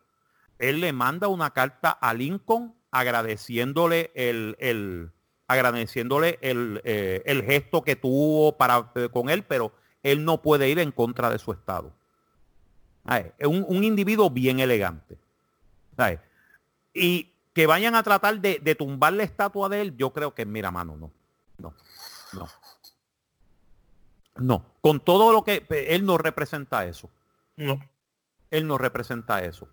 él 0.61 0.81
le 0.81 0.93
manda 0.93 1.29
una 1.29 1.51
carta 1.51 1.91
a 1.91 2.15
Lincoln 2.15 2.75
agradeciéndole 2.91 4.11
el, 4.15 4.57
el- 4.61 5.11
agradeciéndole 5.49 6.39
el, 6.43 6.81
eh, 6.85 7.23
el 7.27 7.43
gesto 7.45 7.83
que 7.83 7.97
tuvo 7.97 8.57
para, 8.57 8.93
eh, 8.95 9.09
con 9.13 9.29
él, 9.31 9.43
pero 9.43 9.73
él 10.05 10.25
no 10.25 10.41
puede 10.43 10.69
ir 10.69 10.79
en 10.79 10.93
contra 10.93 11.29
de 11.31 11.39
su 11.41 11.51
estado. 11.53 11.93
Ay, 13.05 13.33
Es 13.39 13.49
un, 13.49 13.65
un 13.69 13.83
individuo 13.83 14.31
bien 14.31 14.61
elegante. 14.61 15.19
Ay, 15.97 16.19
Y 16.95 17.33
que 17.53 17.67
vayan 17.67 17.97
a 17.97 18.03
tratar 18.03 18.41
de, 18.41 18.61
de 18.63 18.75
tumbar 18.77 19.13
la 19.15 19.25
estatua 19.25 19.69
de 19.69 19.81
él, 19.81 19.97
yo 19.97 20.13
creo 20.13 20.35
que 20.35 20.47
mira, 20.47 20.71
mano, 20.71 20.97
no. 20.97 21.11
No, 21.59 21.75
no. 22.33 22.49
No, 24.37 24.65
con 24.81 25.01
todo 25.01 25.33
lo 25.33 25.43
que 25.45 25.67
él 25.69 26.07
no 26.07 26.17
representa 26.17 26.87
eso. 26.87 27.11
No. 27.57 27.79
Él 28.51 28.67
no 28.67 28.79
representa 28.79 29.43
eso. 29.45 29.69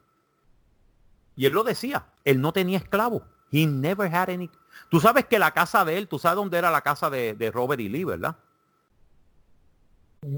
Y 1.38 1.46
él 1.46 1.54
lo 1.54 1.64
decía, 1.64 2.08
él 2.26 2.42
no 2.42 2.52
tenía 2.52 2.78
esclavos. 2.80 3.24
He 3.52 3.66
never 3.66 4.14
had 4.14 4.30
any. 4.30 4.50
Tú 4.90 5.00
sabes 5.00 5.26
que 5.26 5.40
la 5.40 5.52
casa 5.52 5.86
de 5.86 5.98
él, 5.98 6.10
tú 6.10 6.20
sabes 6.20 6.36
dónde 6.36 6.58
era 6.58 6.70
la 6.72 6.82
casa 6.82 7.10
de, 7.10 7.34
de 7.36 7.50
Robert 7.52 7.80
E. 7.80 7.88
Lee, 7.88 8.04
¿verdad? 8.04 8.36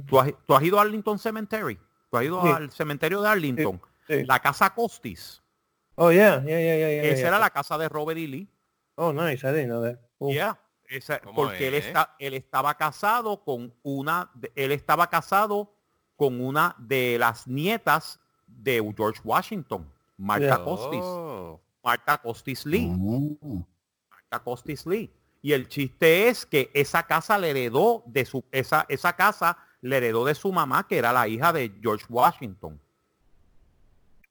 ¿Tú 0.08 0.20
has, 0.20 0.32
tú 0.46 0.54
has 0.56 0.64
ido 0.64 0.78
a 0.78 0.82
Arlington 0.84 1.18
Cemetery? 1.18 1.80
¿Tú 2.12 2.18
has 2.18 2.24
ido 2.26 2.42
Sí. 2.42 2.48
al 2.50 2.72
cementerio 2.72 3.22
de 3.22 3.30
Arlington? 3.30 3.82
sí. 4.08 4.24
La 4.26 4.40
casa 4.40 4.70
Costis. 4.74 5.42
Oh, 5.96 6.12
yeah, 6.12 6.42
yeah, 6.46 6.60
yeah, 6.60 6.76
yeah, 6.78 7.04
Esa 7.04 7.16
yeah. 7.18 7.28
era 7.30 7.40
la 7.40 7.50
casa 7.50 7.78
de 7.78 7.90
Robert 7.90 8.18
E. 8.20 8.28
Lee. 8.28 8.48
Oh, 8.96 9.12
nice, 9.14 9.46
I 9.48 9.52
didn't 9.54 9.68
know 9.70 9.82
that. 9.84 10.00
Oh. 10.18 10.32
Yeah, 10.32 10.60
esa- 10.90 11.20
¿Cómo 11.20 11.36
porque 11.36 11.68
él, 11.68 11.76
es? 11.76 11.86
está, 11.88 12.16
él 12.20 12.34
estaba 12.34 12.76
casado 12.76 13.44
con 13.44 13.74
una, 13.84 14.32
él 14.56 14.72
estaba 14.72 15.10
casado 15.10 15.74
con 16.16 16.42
una 16.42 16.76
de 16.78 17.18
las 17.20 17.48
nietas 17.48 18.20
de 18.48 18.82
George 18.96 19.22
Washington, 19.24 19.90
Martha 20.20 20.46
Yeah. 20.58 20.64
Costis, 20.64 21.02
Oh. 21.04 21.60
Martha 21.84 22.18
Costis 22.20 22.66
Lee, 22.66 22.88
Mm. 22.88 23.64
Martha 24.12 24.44
Costis 24.44 24.86
Lee. 24.86 25.10
Y 25.42 25.54
el 25.54 25.68
chiste 25.70 26.28
es 26.28 26.46
que 26.46 26.70
esa 26.74 27.04
casa 27.04 27.38
le 27.38 27.50
heredó 27.52 28.04
de 28.06 28.26
su, 28.26 28.44
esa, 28.52 28.86
esa 28.90 29.14
casa 29.16 29.58
le 29.82 29.98
heredó 29.98 30.26
de 30.26 30.36
su 30.36 30.52
mamá, 30.52 30.86
que 30.88 30.98
era 30.98 31.14
la 31.14 31.28
hija 31.30 31.54
de 31.54 31.72
George 31.82 32.06
Washington. 32.10 32.80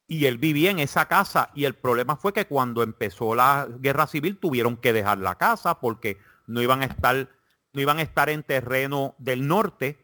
Y 0.06 0.27
él 0.27 0.39
vivía 0.39 0.70
en 0.70 0.78
esa 0.78 1.06
casa 1.06 1.51
y 1.55 1.65
el 1.65 1.74
problema 1.74 2.16
fue 2.16 2.32
que 2.32 2.47
cuando 2.47 2.82
empezó 2.82 3.35
la 3.35 3.66
guerra 3.81 4.06
civil 4.06 4.39
tuvieron 4.39 4.77
que 4.77 4.93
dejar 4.93 5.19
la 5.19 5.35
casa 5.36 5.81
porque 5.81 6.19
no 6.47 6.62
iban 6.62 6.82
a 6.82 6.86
estar, 6.86 7.28
no 7.73 7.81
iban 7.81 7.98
a 7.98 8.02
estar 8.02 8.28
en 8.31 8.43
terreno 8.43 9.15
del 9.19 9.47
norte. 9.47 9.98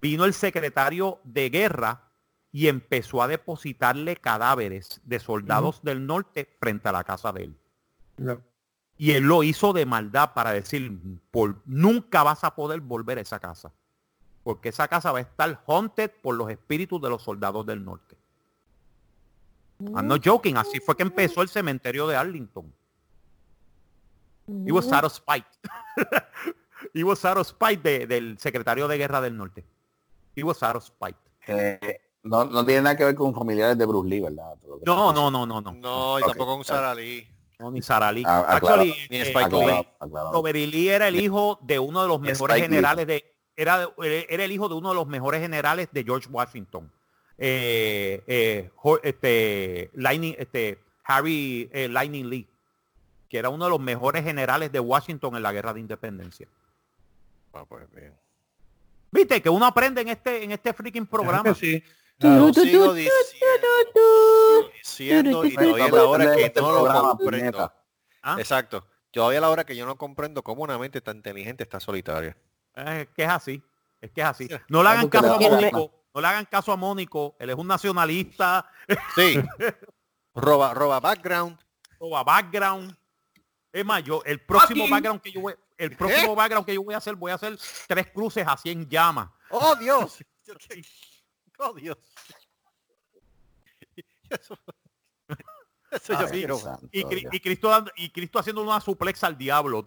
Vino 0.00 0.24
el 0.24 0.34
secretario 0.34 1.20
de 1.24 1.48
guerra 1.50 2.02
y 2.52 2.68
empezó 2.68 3.22
a 3.22 3.28
depositarle 3.28 4.16
cadáveres 4.16 5.00
de 5.04 5.18
soldados 5.18 5.82
del 5.82 6.06
norte 6.06 6.54
frente 6.60 6.88
a 6.88 6.92
la 6.92 7.02
casa 7.02 7.32
de 7.32 7.44
él. 7.44 7.56
No. 8.18 8.40
Y 8.98 9.12
él 9.12 9.24
lo 9.24 9.42
hizo 9.42 9.72
de 9.72 9.86
maldad 9.86 10.34
para 10.34 10.52
decir, 10.52 10.98
por, 11.30 11.62
nunca 11.64 12.22
vas 12.22 12.44
a 12.44 12.54
poder 12.54 12.80
volver 12.80 13.18
a 13.18 13.22
esa 13.22 13.40
casa. 13.40 13.72
Porque 14.44 14.68
esa 14.68 14.86
casa 14.86 15.12
va 15.12 15.18
a 15.18 15.22
estar 15.22 15.64
haunted 15.66 16.10
por 16.22 16.34
los 16.34 16.50
espíritus 16.50 17.00
de 17.00 17.08
los 17.08 17.22
soldados 17.22 17.64
del 17.64 17.84
norte. 17.84 18.16
I'm 19.80 20.06
not 20.06 20.22
joking, 20.24 20.56
así 20.56 20.78
fue 20.78 20.96
que 20.96 21.02
empezó 21.02 21.42
el 21.42 21.48
cementerio 21.48 22.06
de 22.06 22.16
Arlington. 22.16 22.72
He 24.46 24.70
was 24.70 24.92
out 24.92 25.04
of 25.04 25.12
spite. 25.12 25.46
He 26.94 27.02
was 27.02 27.24
out 27.24 27.38
of 27.38 27.46
spite 27.46 27.82
de- 27.82 28.06
del 28.06 28.38
secretario 28.38 28.86
de 28.86 28.98
guerra 28.98 29.20
del 29.20 29.36
norte. 29.36 29.64
He 30.36 30.42
was 30.42 30.62
out 30.62 30.76
of 30.76 30.84
spite. 30.84 31.18
Eh, 31.46 32.00
no, 32.22 32.44
no 32.44 32.64
tiene 32.64 32.82
nada 32.82 32.96
que 32.96 33.04
ver 33.04 33.14
con 33.14 33.34
familiares 33.34 33.76
de 33.76 33.86
Bruce 33.86 34.08
Lee, 34.08 34.20
¿verdad? 34.20 34.54
No, 34.86 35.12
no, 35.12 35.30
no, 35.30 35.46
no, 35.46 35.60
no. 35.60 35.72
No, 35.72 36.18
y 36.18 36.22
Ok, 36.22 36.28
tampoco 36.28 36.54
con. 36.56 36.64
Sara 36.64 36.94
Lee. 36.94 37.28
No, 37.58 37.70
ni 37.70 37.82
Sara 37.82 38.10
Lee. 38.10 38.24
Ah, 38.26 38.60
Ni 39.10 39.16
eh, 39.16 39.22
Spike 39.22 39.50
Lee. 39.50 39.62
Aclarado, 39.62 39.86
aclarado. 40.00 40.32
Robert 40.32 40.56
E. 40.56 40.66
Lee 40.66 40.88
era 40.88 41.08
el 41.08 41.20
hijo 41.20 41.58
de 41.62 41.78
uno 41.78 42.02
de 42.02 42.08
los 42.08 42.20
mejores 42.20 42.56
Spike 42.56 42.68
Lee. 42.68 42.76
generales 42.76 43.06
de 43.06 43.32
era, 43.56 43.88
era 43.98 44.44
el 44.44 44.52
hijo 44.52 44.68
de 44.68 44.74
uno 44.74 44.90
de 44.90 44.94
los 44.94 45.06
mejores 45.06 45.40
generales 45.40 45.88
de 45.92 46.04
George 46.04 46.28
Washington. 46.30 46.90
Eh, 47.38 48.22
eh, 48.26 48.70
este, 49.02 49.90
Lightning, 49.94 50.34
este, 50.38 50.78
Harry 51.04 51.68
eh, 51.72 51.88
Lightning 51.88 52.28
Lee, 52.28 52.48
que 53.28 53.38
era 53.38 53.48
uno 53.48 53.64
de 53.64 53.70
los 53.70 53.80
mejores 53.80 54.24
generales 54.24 54.70
de 54.72 54.80
Washington 54.80 55.36
en 55.36 55.42
la 55.42 55.52
guerra 55.52 55.72
de 55.74 55.80
independencia. 55.80 56.48
Ah, 57.52 57.64
pues 57.68 57.90
bien. 57.92 58.14
Viste 59.10 59.42
que 59.42 59.50
uno 59.50 59.66
aprende 59.66 60.00
en 60.00 60.08
este, 60.08 60.42
en 60.42 60.52
este 60.52 60.72
freaking 60.72 61.06
programa. 61.06 61.42
que 61.42 61.54
sí. 61.54 61.82
Tu, 62.22 62.54
sigo 62.54 62.94
diciendo, 62.94 63.68
diciendo 64.72 65.44
y 65.44 65.54
todavía 65.54 65.88
la 65.88 66.04
hora 66.04 66.36
que 66.36 66.52
no 66.56 66.72
lo 66.72 67.02
comprendo. 67.02 67.72
¿Ah? 68.22 68.36
Exacto. 68.38 68.86
Todavía 69.10 69.40
la 69.40 69.50
hora 69.50 69.64
que 69.64 69.76
yo 69.76 69.84
no 69.84 69.96
comprendo 69.96 70.42
cómo 70.42 70.62
una 70.62 70.78
mente 70.78 71.00
tan 71.00 71.16
inteligente 71.16 71.64
está 71.64 71.80
solitaria. 71.80 72.36
Es 72.74 73.08
que 73.08 73.24
es 73.24 73.28
así. 73.28 73.62
Es 74.00 74.10
que 74.10 74.20
es 74.20 74.26
así. 74.26 74.48
No 74.68 74.82
le 74.82 74.88
hagan 74.88 75.08
caso 75.08 75.34
a 75.34 75.38
Mónico. 75.38 75.92
No 76.14 76.20
le 76.20 76.26
hagan 76.26 76.44
caso 76.46 76.72
a 76.72 76.76
Mónico. 76.76 77.36
Él 77.38 77.50
es 77.50 77.56
un 77.56 77.66
nacionalista. 77.66 78.70
Sí. 79.14 79.42
roba, 80.34 80.72
roba 80.74 81.00
background. 81.00 81.58
roba 81.98 82.22
background. 82.22 82.96
Es 83.72 83.84
más, 83.84 84.02
yo, 84.04 84.22
el 84.24 84.40
próximo 84.40 84.84
Fucking- 84.84 84.90
background 84.90 85.20
que 85.20 85.32
yo 85.32 85.40
voy, 85.40 85.54
el 85.78 85.96
próximo 85.96 86.34
background 86.34 86.66
que 86.66 86.74
yo 86.74 86.82
voy 86.82 86.94
a 86.94 86.98
hacer, 86.98 87.16
voy 87.16 87.32
a 87.32 87.34
hacer 87.34 87.58
tres 87.88 88.06
cruces 88.12 88.46
así 88.46 88.70
en 88.70 88.88
llamas. 88.88 89.30
¡Oh, 89.50 89.74
Dios! 89.76 90.18
¡Oh, 91.64 91.72
Dios! 91.74 91.96
Eso, 94.30 94.58
eso 95.90 96.34
yo 96.34 96.58
santo 96.58 96.88
Y, 96.90 97.00
y 97.36 97.40
Cristo 97.40 97.68
dando- 97.68 97.92
y 97.96 98.10
Cristo 98.10 98.38
haciendo 98.38 98.62
una 98.62 98.80
suplex 98.80 99.22
al 99.24 99.36
diablo. 99.36 99.84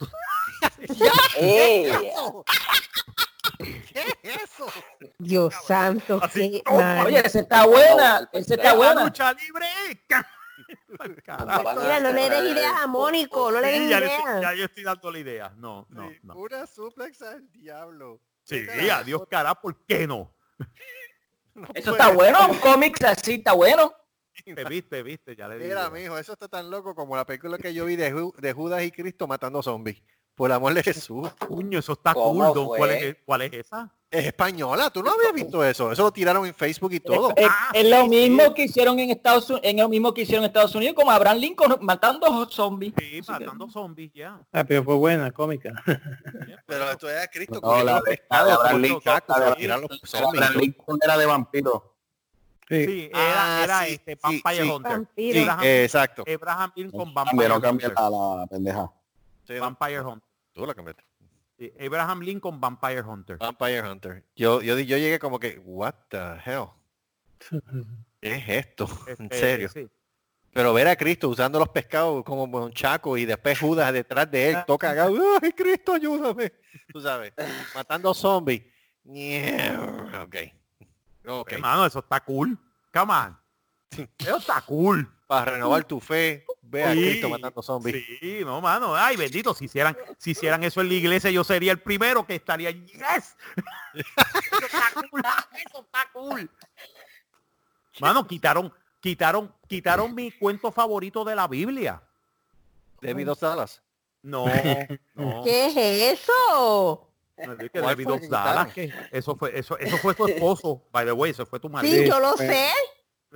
¡Ey! 1.36 1.90
¿Qué 3.92 4.00
es 4.22 4.42
eso? 4.44 4.66
Dios 5.18 5.54
santo, 5.64 6.20
Así, 6.22 6.62
qué 6.64 6.72
mal. 6.72 7.06
Oye, 7.06 7.20
esa 7.24 7.40
está 7.40 7.66
buena, 7.66 8.28
esa 8.32 8.54
está 8.54 8.68
¡La 8.70 8.74
buena. 8.74 9.04
lucha 9.04 9.32
libre! 9.32 9.66
¡ca! 10.06 10.28
Carajo. 11.24 11.80
Mira, 11.80 12.00
no 12.00 12.12
le 12.12 12.30
des 12.30 12.52
ideas 12.52 12.72
a 12.82 12.86
Mónico, 12.86 13.50
no 13.50 13.60
le 13.60 13.66
des 13.68 13.78
Sí, 13.80 13.88
ya, 13.88 14.00
le 14.00 14.06
estoy- 14.06 14.22
ideas. 14.24 14.42
ya 14.42 14.54
yo 14.54 14.64
estoy 14.64 14.82
dándole 14.84 15.20
ideas. 15.20 15.56
No, 15.56 15.86
no, 15.90 16.08
Sí, 16.10 16.18
no. 16.22 16.34
Una 16.36 16.66
suplex 16.66 17.20
al 17.22 17.50
diablo. 17.50 18.20
Sí, 18.44 18.64
la- 18.64 18.98
adiós, 18.98 19.22
cara, 19.28 19.54
¿por 19.56 19.84
qué 19.86 20.06
no? 20.06 20.32
No 21.56 21.68
Eso 21.74 21.90
puede 21.90 22.02
está 22.02 22.12
bueno, 22.14 22.48
un 22.50 22.58
cómics 22.58 23.02
así 23.02 23.34
está 23.34 23.52
bueno. 23.52 23.92
Viste, 24.44 24.64
viste, 24.64 25.02
viste, 25.02 25.34
ya 25.36 25.48
le 25.48 25.56
dije. 25.56 25.68
Mira, 25.68 25.88
mijo, 25.90 26.18
eso 26.18 26.34
está 26.34 26.46
tan 26.46 26.70
loco 26.70 26.94
como 26.94 27.16
la 27.16 27.24
película 27.24 27.56
que 27.58 27.72
yo 27.72 27.86
vi 27.86 27.96
de, 27.96 28.12
Ju- 28.14 28.34
de 28.36 28.52
Judas 28.52 28.82
y 28.82 28.90
Cristo 28.92 29.26
matando 29.26 29.62
zombies. 29.62 30.02
Por 30.34 30.50
el 30.50 30.56
amor 30.56 30.74
de 30.74 30.82
Jesús. 30.82 31.30
Puño, 31.48 31.78
eso 31.78 31.94
está 31.94 32.12
¿Cómo 32.12 32.52
cool. 32.52 32.76
¿Cuál 32.76 32.90
es, 32.90 33.16
¿Cuál 33.24 33.42
es 33.42 33.52
esa? 33.54 33.90
Es 34.08 34.24
española, 34.26 34.88
tú 34.90 35.02
no 35.02 35.10
habías 35.10 35.32
visto 35.32 35.64
eso. 35.64 35.90
Eso 35.90 36.04
lo 36.04 36.12
tiraron 36.12 36.46
en 36.46 36.54
Facebook 36.54 36.92
y 36.92 37.00
todo. 37.00 37.32
Es, 37.36 37.46
Ah, 37.50 37.70
es 37.74 37.82
sí, 37.82 37.90
lo 37.90 38.02
sí. 38.04 38.08
mismo 38.08 38.54
que 38.54 38.62
hicieron 38.64 38.98
en 39.00 39.10
Estados 39.10 39.50
Unidos, 39.50 39.60
en 39.68 39.76
lo 39.78 39.88
mismo 39.88 40.14
que 40.14 40.22
hicieron 40.22 40.44
en 40.44 40.48
Estados 40.48 40.74
Unidos, 40.76 40.94
como 40.94 41.10
Abraham 41.10 41.38
Lincoln 41.38 41.76
matando 41.80 42.48
zombies. 42.48 42.94
Sí, 42.96 43.20
matando 43.26 43.68
zombies, 43.68 44.12
ya. 44.14 44.40
Ah, 44.52 44.62
pero 44.64 44.84
fue 44.84 44.94
buena, 44.94 45.32
cómica. 45.32 45.72
Pero 46.66 46.90
esto 46.90 47.08
es 47.10 47.28
Cristo 47.32 47.60
No, 47.62 47.82
la 47.82 47.94
los 47.96 48.04
de- 48.04 48.22
Abraham 48.28 48.80
Lincoln, 50.56 50.98
era 51.02 51.16
de 51.18 51.26
vampiro. 51.26 51.92
Sí. 52.68 52.84
Sí, 52.84 53.10
era, 53.12 53.58
Ah, 53.58 53.60
era 53.64 53.84
sí, 53.84 53.92
este 53.94 54.12
sí, 54.14 54.20
Vampire 54.22 54.62
sí. 54.64 54.70
Hunter. 54.70 54.92
Vampiro. 54.92 55.32
Sí, 55.34 55.40
Abraham, 55.42 55.60
exacto. 55.64 56.24
Abraham 56.32 56.72
Lincoln 56.74 57.14
Vampire 57.14 57.48
no 57.48 57.60
cambia 57.60 57.88
Hunter. 57.88 58.04
la, 58.10 58.46
pendeja. 58.50 58.92
Sí, 59.46 59.58
Vampire 59.58 60.00
Hunter. 60.00 60.28
tú 60.52 60.66
la 60.66 60.74
cambiaste. 60.74 61.04
Sí, 61.58 61.72
Abraham 61.80 62.20
Lincoln 62.20 62.60
Vampire 62.60 63.00
Hunter. 63.02 63.38
Vampire 63.38 63.82
Hunter. 63.82 64.24
Yo, 64.36 64.60
yo, 64.60 64.78
yo 64.78 64.96
llegué 64.98 65.18
como 65.18 65.38
que, 65.40 65.58
what 65.64 65.94
the 66.08 66.18
hell? 66.44 66.66
¿Qué 68.20 68.34
es 68.34 68.48
esto? 68.48 68.88
En 69.06 69.24
Este, 69.24 69.38
serio. 69.38 69.68
sí. 69.68 69.88
Pero 70.52 70.72
ver 70.72 70.88
a 70.88 70.96
Cristo 70.96 71.28
usando 71.28 71.58
los 71.58 71.68
pescados 71.68 72.24
como 72.24 72.44
un 72.44 72.72
chaco 72.72 73.18
y 73.18 73.26
después 73.26 73.58
Judas 73.58 73.92
detrás 73.92 74.30
de 74.30 74.50
él, 74.50 74.56
toca 74.66 74.90
acá, 74.90 75.06
¡ay, 75.42 75.52
Cristo, 75.52 75.92
ayúdame! 75.92 76.50
Tú 76.92 77.00
sabes, 77.00 77.32
matando 77.74 78.14
zombies. 78.14 78.62
Yeah, 79.04 80.22
ok. 80.24 80.36
Ok. 81.28 81.52
Hermano, 81.52 81.84
eso 81.86 81.98
está 81.98 82.20
cool. 82.20 82.58
Come 82.92 83.12
on. 83.12 83.38
Eso 84.18 84.36
está 84.38 84.62
cool. 84.62 85.06
Para 85.26 85.52
renovar 85.52 85.84
tu 85.84 86.00
fe, 86.00 86.46
ve 86.68 86.84
a 86.84 86.92
Sí, 86.92 87.00
Cristo 87.00 87.28
matando 87.28 87.62
zombies. 87.62 88.04
Sí, 88.20 88.40
no, 88.44 88.60
mano. 88.60 88.94
Ay, 88.94 89.16
bendito. 89.16 89.54
Si 89.54 89.66
hicieran, 89.66 89.96
si 90.18 90.32
hicieran 90.32 90.62
eso 90.64 90.80
en 90.80 90.88
la 90.88 90.94
iglesia, 90.94 91.30
yo 91.30 91.44
sería 91.44 91.72
el 91.72 91.80
primero 91.80 92.26
que 92.26 92.34
estaría. 92.34 92.70
¡Yes! 92.70 93.36
eso 93.94 94.66
está 94.66 94.92
cool. 94.94 95.22
Eso 95.66 95.80
está 95.80 96.10
cool. 96.12 96.50
Mano, 98.00 98.26
quitaron, 98.26 98.72
quitaron, 99.00 99.54
quitaron 99.66 100.14
mi 100.14 100.30
cuento 100.32 100.70
favorito 100.70 101.24
de 101.24 101.34
la 101.34 101.48
Biblia. 101.48 102.02
Debido 103.00 103.34
Salas. 103.34 103.82
No, 104.22 104.46
no. 105.14 105.44
¿Qué 105.44 105.66
es 105.66 106.20
eso? 106.20 107.06
que 107.36 107.68
¿Cuál 107.80 107.96
David 107.96 108.08
que 108.74 108.92
Eso 109.12 109.36
fue, 109.36 109.58
eso, 109.58 109.78
eso 109.78 109.98
fue 109.98 110.14
tu 110.14 110.26
esposo, 110.26 110.82
by 110.90 111.04
the 111.04 111.12
way, 111.12 111.30
eso 111.30 111.44
fue 111.44 111.60
tu 111.60 111.68
marido. 111.68 112.02
Sí, 112.02 112.08
yo 112.08 112.18
lo 112.18 112.36
sé. 112.36 112.70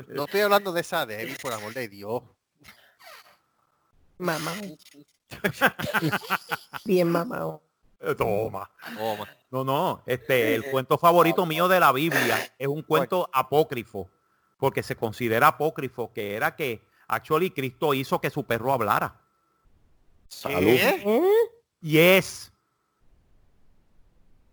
No 0.09 0.25
estoy 0.25 0.41
hablando 0.41 0.73
de 0.73 0.81
esa 0.81 1.05
Debbie, 1.05 1.37
por 1.41 1.53
amor 1.53 1.75
de 1.75 1.89
Dios. 1.89 2.23
Mamá. 4.21 4.53
Bien 6.85 7.09
mamá. 7.09 7.59
Eh, 8.01 8.15
Toma. 8.15 8.71
Toma. 8.97 9.29
No, 9.51 9.65
no, 9.65 10.03
este, 10.07 10.55
el 10.55 10.71
cuento 10.71 10.97
favorito 10.97 11.45
mío 11.45 11.67
de 11.69 11.81
la 11.81 11.93
Biblia 11.93 12.39
es 12.59 12.69
un 12.69 12.83
cuento 12.83 13.29
apócrifo, 13.33 14.09
porque 14.59 14.83
se 14.83 14.95
considera 14.95 15.49
apócrifo, 15.49 16.13
que 16.13 16.35
era 16.35 16.55
que 16.55 16.83
actually 17.09 17.51
Cristo 17.51 17.93
hizo 17.95 18.21
que 18.21 18.31
su 18.31 18.45
perro 18.45 18.73
hablara. 18.73 19.21
Salud. 20.29 20.69
¿Eh? 20.69 21.23
Y 21.83 21.99
es 21.99 22.53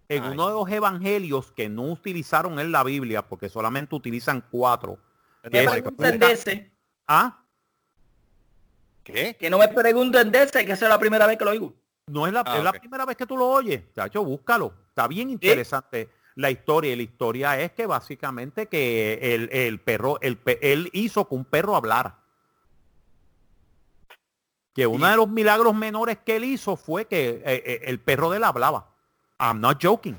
en 0.10 0.24
Ay. 0.24 0.32
uno 0.32 0.48
de 0.48 0.54
los 0.54 0.70
evangelios 0.70 1.52
que 1.52 1.70
no 1.70 1.84
utilizaron 1.84 2.60
en 2.60 2.72
la 2.72 2.84
Biblia, 2.84 3.28
porque 3.28 3.50
solamente 3.50 3.94
utilizan 3.94 4.44
cuatro. 4.50 4.98
¿Qué? 5.52 5.68
ese, 6.32 6.72
Ah, 7.08 7.44
¿Qué? 9.14 9.36
que 9.36 9.50
no 9.50 9.58
me 9.58 9.68
pregunten 9.70 10.32
de 10.32 10.44
ese, 10.44 10.66
que 10.66 10.72
esa 10.74 10.86
es 10.86 10.90
la 10.90 11.00
primera 11.00 11.26
vez 11.28 11.38
que 11.38 11.46
lo 11.46 11.52
oigo. 11.52 11.74
no 12.08 12.28
es 12.28 12.34
la, 12.34 12.44
Ah, 12.46 12.58
es 12.58 12.64
la 12.64 12.70
ok. 12.72 12.80
primera 12.80 13.06
vez 13.06 13.18
que 13.18 13.26
tú 13.26 13.38
lo 13.38 13.48
oyes. 13.48 13.82
Chacho, 13.94 14.24
búscalo. 14.24 14.74
Está 14.90 15.08
bien 15.08 15.30
interesante 15.30 16.10
la 16.36 16.50
historia. 16.52 16.94
Y 16.94 16.96
la 16.98 17.04
historia 17.04 17.60
es 17.60 17.72
que 17.72 17.86
básicamente 17.86 18.68
que 18.68 19.20
el, 19.36 19.50
el 19.52 19.80
perro, 19.80 20.20
el, 20.22 20.38
él 20.62 20.90
hizo 20.94 21.28
que 21.28 21.36
un 21.36 21.46
perro 21.46 21.76
hablara. 21.76 22.20
Que 24.74 24.86
uno 24.86 25.08
de 25.10 25.16
los 25.16 25.28
milagros 25.28 25.74
menores 25.74 26.20
que 26.24 26.36
él 26.36 26.44
hizo 26.44 26.76
fue 26.78 27.06
que 27.06 27.42
eh, 27.44 27.64
eh, 27.66 27.82
el 27.86 28.00
perro 28.00 28.30
de 28.30 28.38
él 28.38 28.44
hablaba. 28.44 28.94
I'm 29.40 29.60
not 29.60 29.80
joking. 29.84 30.18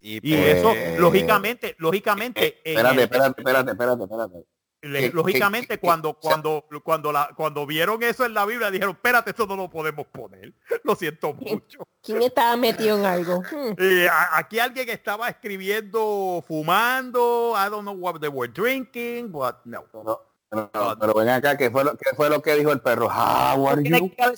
Y 0.00 0.20
pues, 0.20 0.56
eso, 0.58 0.72
Eh, 0.72 0.96
lógicamente, 0.98 1.76
lógicamente, 1.78 2.60
en 2.64 2.76
Espérate, 2.76 2.94
el- 2.94 3.00
espérate, 3.04 3.40
espérate, 3.40 3.70
espérate, 3.70 4.02
espérate. 4.02 4.46
Le- 4.82 5.00
que- 5.10 5.16
lógicamente 5.16 5.68
que- 5.68 5.74
que- 5.74 5.80
cuando 5.80 6.10
o 6.10 6.18
sea- 6.20 6.30
cuando 6.30 6.64
cuando 6.82 7.12
la 7.12 7.30
cuando 7.36 7.64
vieron 7.66 8.02
eso 8.02 8.24
en 8.26 8.34
la 8.34 8.44
Biblia 8.44 8.70
dijeron 8.70 8.94
espérate 8.94 9.30
esto 9.30 9.46
no 9.46 9.56
lo 9.56 9.70
podemos 9.70 10.06
poner 10.08 10.52
lo 10.84 10.94
siento 10.96 11.32
mucho 11.34 11.78
¿Quién 12.02 12.20
estaba 12.22 12.56
metido 12.56 12.98
en 12.98 13.04
algo? 13.06 13.42
Hmm. 13.52 13.74
Eh, 13.78 14.08
a- 14.08 14.38
aquí 14.38 14.58
alguien 14.58 14.88
estaba 14.88 15.28
escribiendo 15.28 16.42
fumando 16.46 17.54
I 17.56 17.70
don't 17.70 17.82
know 17.82 17.94
what 17.94 18.18
they 18.20 18.28
were 18.28 18.50
drinking 18.52 19.30
but 19.30 19.56
no 19.64 19.84
Pero, 19.92 20.70
pero, 20.70 20.96
pero 21.00 21.14
ven 21.14 21.28
acá, 21.30 21.56
¿qué 21.56 21.70
fue, 21.70 21.82
lo, 21.82 21.96
¿qué 21.96 22.14
fue 22.14 22.28
lo 22.28 22.42
que 22.42 22.54
dijo 22.56 22.72
el 22.72 22.80
perro? 22.82 23.06
How 23.06 23.68
are 23.68 23.82
you? 23.82 24.10
que 24.14 24.34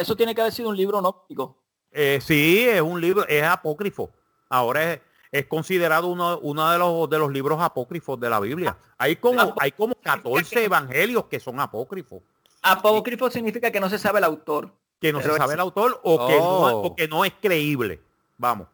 Eso 0.00 0.14
tiene 0.14 0.34
que 0.34 0.42
haber 0.42 0.52
sido 0.52 0.68
un 0.68 0.76
libro 0.76 0.98
gnóstico. 1.00 1.62
Eh, 1.90 2.18
sí 2.20 2.66
es 2.68 2.82
un 2.82 3.00
libro 3.00 3.26
es 3.26 3.42
apócrifo 3.42 4.10
ahora 4.50 4.92
es, 4.92 5.00
es 5.38 5.46
considerado 5.46 6.06
uno, 6.08 6.38
uno 6.40 6.70
de 6.70 6.78
los 6.78 7.10
de 7.10 7.18
los 7.18 7.32
libros 7.32 7.60
apócrifos 7.60 8.18
de 8.20 8.30
la 8.30 8.40
Biblia 8.40 8.76
hay 8.98 9.16
como 9.16 9.54
hay 9.60 9.72
como 9.72 9.94
14 9.94 10.64
evangelios 10.64 11.24
que 11.26 11.40
son 11.40 11.60
apócrifos 11.60 12.22
Apócrifo 12.62 13.30
significa 13.30 13.70
que 13.70 13.78
no 13.80 13.88
se 13.88 13.98
sabe 13.98 14.18
el 14.18 14.24
autor. 14.24 14.72
que 15.00 15.12
no 15.12 15.20
se 15.20 15.28
sabe 15.30 15.44
es- 15.46 15.52
el 15.54 15.60
autor 15.60 16.00
o 16.02 16.26
que, 16.26 16.36
no, 16.38 16.44
Oh. 16.44 16.86
o 16.86 16.96
que 16.96 17.06
no 17.08 17.24
es 17.24 17.32
creíble 17.40 18.00
vamos 18.38 18.68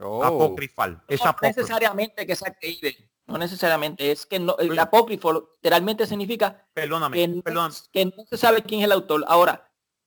Oh. 0.00 0.24
apócrifal 0.24 1.00
es 1.08 1.22
no 1.22 1.30
apócrifo. 1.30 1.60
necesariamente 1.60 2.26
que 2.26 2.34
sea 2.34 2.52
creíble. 2.52 2.96
No 3.26 3.38
necesariamente. 3.38 4.10
Es 4.10 4.26
que 4.26 4.38
no, 4.38 4.54
el 4.58 4.78
apócrifo 4.78 5.32
literalmente 5.32 6.06
significa 6.06 6.62
perdóname 6.74 7.16
que 7.16 7.28
no, 7.28 7.42
perdóname 7.42 7.74
que 7.92 8.04
no 8.06 8.12
se 8.28 8.36
sabe 8.36 8.62
quién 8.62 8.80
es 8.80 8.84
el 8.86 8.92
autor. 8.92 9.24
Ahora, 9.28 9.66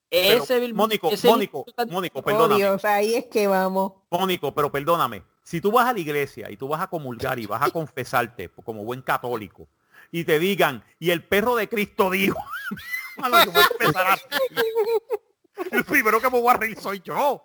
ese 0.09 0.59
bil- 0.59 0.73
Mónico, 0.73 1.09
ese 1.11 1.27
Mónico, 1.27 1.65
libro- 1.67 1.91
Mónico, 1.93 2.19
Oh, 2.19 2.23
perdóname, 2.23 2.55
Dios, 2.55 2.85
ahí 2.85 3.15
es 3.15 3.25
que 3.25 3.47
vamos. 3.47 3.93
Mónico, 4.09 4.53
pero 4.53 4.71
perdóname. 4.71 5.23
Si 5.43 5.61
tú 5.61 5.71
vas 5.71 5.87
a 5.87 5.93
la 5.93 5.99
iglesia 5.99 6.49
y 6.51 6.57
tú 6.57 6.67
vas 6.67 6.81
a 6.81 6.87
comulgar 6.87 7.39
y 7.39 7.45
vas 7.45 7.61
a 7.61 7.69
confesarte 7.69 8.49
como 8.49 8.83
buen 8.83 9.01
católico 9.01 9.67
y 10.11 10.23
te 10.23 10.39
digan, 10.39 10.83
y 10.99 11.11
el 11.11 11.23
perro 11.23 11.55
de 11.55 11.67
Cristo 11.69 12.09
dijo, 12.09 12.37
voy 13.17 13.31
a 13.33 13.43
empezar 13.43 14.07
a- 14.07 14.17
El 15.71 15.83
primero 15.85 16.21
que 16.21 16.29
me 16.29 16.39
voy 16.39 16.53
a 16.53 16.57
reír 16.57 16.79
soy 16.79 17.01
yo. 17.03 17.43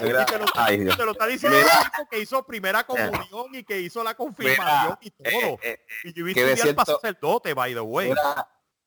Mira, 0.00 0.22
Y 0.22 0.24
te 0.32 0.38
lo, 0.38 0.44
ay, 0.54 0.78
Dios. 0.78 0.96
te 0.96 1.04
lo 1.04 1.12
está 1.12 1.26
diciendo 1.26 1.58
Mira. 1.58 1.70
el 1.78 1.90
tipo 1.90 2.08
que 2.10 2.18
hizo 2.20 2.42
primera 2.46 2.84
comunión 2.84 3.54
y 3.54 3.62
que 3.64 3.78
hizo 3.80 4.02
la 4.02 4.14
confirmación 4.14 4.96
y 5.02 5.10
todo. 5.10 5.30
Eh, 5.30 5.58
eh, 5.62 5.78
y 6.04 6.12
yo 6.14 6.24
vi 6.24 6.32
cierto- 6.32 6.84
sacerdote, 6.86 7.52
by 7.52 7.74
the 7.74 7.80
way. 7.80 8.14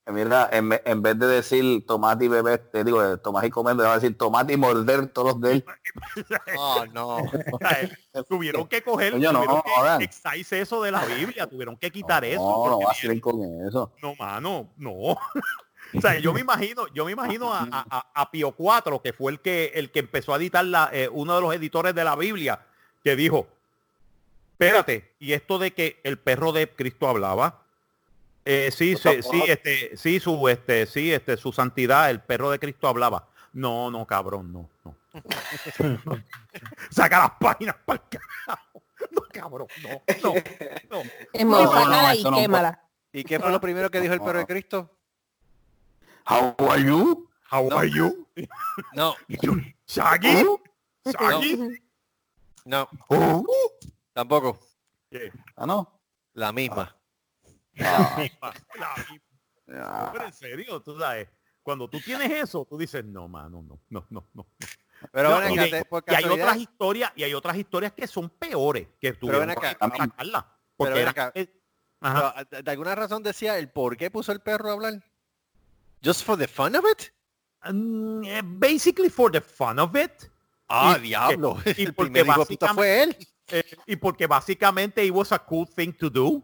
Mira, 0.07 0.47
en, 0.51 0.69
en 0.85 1.01
vez 1.01 1.17
de 1.17 1.25
decir 1.25 1.83
tomate 1.87 2.25
y 2.25 2.27
beber, 2.27 2.59
te 2.71 2.83
digo, 2.83 3.03
eh, 3.03 3.17
tomate 3.17 3.47
y 3.47 3.49
comer, 3.49 3.75
va 3.79 3.93
a 3.93 3.95
decir 3.95 4.15
tomate 4.15 4.53
y 4.53 4.57
morder 4.57 5.07
todos 5.07 5.33
los 5.33 5.41
de 5.41 5.51
él. 5.53 5.65
Oh, 6.57 6.83
no. 6.93 7.17
Tuvieron 8.27 8.67
que 8.67 8.81
coger, 8.83 9.13
no, 9.19 9.31
tuvieron 9.31 9.61
que 9.97 10.03
excise 10.05 10.61
eso 10.61 10.81
de 10.83 10.91
la 10.91 11.03
Biblia, 11.05 11.47
tuvieron 11.47 11.75
que 11.77 11.89
quitar 11.91 12.23
eso. 12.23 12.39
No, 12.41 12.69
no 12.69 12.79
vacilen 12.85 13.19
con 13.19 13.41
eso. 13.67 13.91
No, 14.01 14.13
mano, 14.15 14.69
no. 14.77 15.17
O 15.95 16.01
sea, 16.01 16.19
yo 16.19 16.33
me 16.33 16.41
imagino, 16.41 16.87
yo 16.93 17.05
me 17.05 17.11
imagino 17.13 17.53
a, 17.53 17.59
a- 17.61 17.85
a- 17.89 18.11
a 18.21 18.31
Pío 18.31 18.53
IV, 18.57 18.99
que 19.01 19.13
fue 19.13 19.31
el 19.31 19.39
que 19.39 19.71
el 19.75 19.91
que 19.91 19.99
empezó 19.99 20.33
a 20.33 20.37
editar 20.37 20.65
la, 20.65 20.89
eh, 20.91 21.07
uno 21.11 21.35
de 21.35 21.41
los 21.41 21.53
editores 21.55 21.93
de 21.95 22.03
la 22.03 22.15
Biblia, 22.15 22.59
que 23.03 23.15
dijo, 23.15 23.47
espérate, 24.53 25.13
y 25.19 25.33
esto 25.33 25.57
de 25.59 25.71
que 25.73 25.99
el 26.03 26.17
perro 26.17 26.51
de 26.51 26.69
Cristo 26.69 27.07
hablaba, 27.07 27.61
eh, 28.45 28.69
sí, 28.71 28.95
sí, 28.95 29.21
sí, 29.21 29.43
este, 29.47 29.97
sí, 29.97 30.19
su, 30.19 30.47
este, 30.47 30.85
sí, 30.85 31.11
este, 31.11 31.35
su 31.37 31.51
santidad, 31.51 32.09
el 32.09 32.21
perro 32.21 32.51
de 32.51 32.59
Cristo 32.59 32.87
hablaba. 32.87 33.27
No, 33.53 33.89
no, 33.89 34.05
cabrón, 34.05 34.51
no, 34.53 34.69
no. 34.83 34.95
Saca 36.91 37.19
las 37.19 37.31
páginas 37.39 37.75
para 37.85 38.01
el 38.01 38.19
carajo. 38.19 38.83
No, 39.11 39.21
cabrón, 39.31 39.67
no, 39.83 40.01
no, 40.23 40.33
no. 40.89 41.03
No, 41.85 42.13
y 42.13 42.23
quémala. 42.23 42.81
¿Y 43.11 43.23
qué 43.23 43.39
fue 43.39 43.49
lo 43.51 43.61
primero 43.61 43.89
que 43.89 44.01
dijo 44.01 44.13
el 44.13 44.19
perro 44.21 44.39
de 44.39 44.45
Cristo? 44.45 44.89
How 46.29 46.55
are 46.69 46.83
you? 46.83 47.29
How 47.51 47.71
are 47.77 47.89
you? 47.89 48.27
No, 48.93 49.15
Shaggy, 49.87 50.43
Shaggy. 51.05 51.79
no, 52.65 52.89
Oh. 53.07 53.45
tampoco. 54.13 54.59
¿Qué? 55.09 55.31
Ah, 55.55 55.65
no. 55.65 55.99
La 56.33 56.51
misma. 56.51 56.93
Ah, 57.79 58.23
Pero 60.13 60.25
en 60.25 60.33
serio, 60.33 60.79
tú 60.81 60.97
sabes, 60.99 61.27
cuando 61.63 61.89
tú 61.89 61.99
tienes 61.99 62.29
eso, 62.31 62.65
tú 62.69 62.77
dices, 62.77 63.03
no, 63.03 63.27
mano, 63.27 63.63
no, 63.63 63.79
no, 63.89 64.05
no, 64.09 64.27
no. 64.33 64.47
Pero 65.11 65.29
No, 65.31 65.39
ven 65.39 65.51
y, 65.51 65.53
acá, 65.53 65.63
de- 65.63 65.69
te- 65.71 65.85
por 65.85 66.03
y 66.07 66.13
hay 66.15 66.23
otras 66.25 66.57
historias, 66.57 67.11
y 67.15 67.23
hay 67.23 67.33
otras 67.33 67.57
historias 67.57 67.91
que 67.93 68.07
son 68.07 68.29
peores 68.29 68.87
que 68.99 69.13
tuvieron 69.13 69.47
ven 69.47 69.57
que 69.59 69.67
acá, 69.67 69.89
sacarla, 69.97 70.45
Porque 70.77 70.93
ven 70.93 71.01
era- 71.01 71.11
acá. 71.11 71.31
eh, 71.35 71.47
ajá. 72.01 72.33
pero, 72.35 72.49
¿de- 72.51 72.63
¿De 72.63 72.71
alguna 72.71 72.95
razón 72.95 73.23
decía 73.23 73.57
el 73.57 73.69
por 73.69 73.97
qué 73.97 74.11
puso 74.11 74.31
el 74.31 74.39
perro 74.41 74.69
a 74.69 74.73
hablar? 74.73 75.03
Just 76.03 76.23
for 76.23 76.37
the 76.37 76.47
fun 76.47 76.75
of 76.75 76.85
it? 76.91 77.11
Mm, 77.71 78.23
eh, 78.25 78.41
basically 78.43 79.09
for 79.09 79.31
the 79.31 79.41
fun 79.41 79.79
of 79.79 79.95
it. 79.95 80.11
Ah, 80.69 80.95
Y- 80.99 81.01
diablo. 81.01 81.57
y 81.65 81.81
el 81.89 81.93
porque 81.95 82.23
puta 82.23 82.73
fue 82.73 83.03
él. 83.03 83.17
eh, 83.47 83.63
y 83.87 83.95
porque 83.95 84.27
básicamente 84.27 85.03
it 85.03 85.11
was 85.11 85.31
a 85.31 85.39
cool 85.39 85.67
thing 85.67 85.91
to 85.93 86.09
do. 86.09 86.43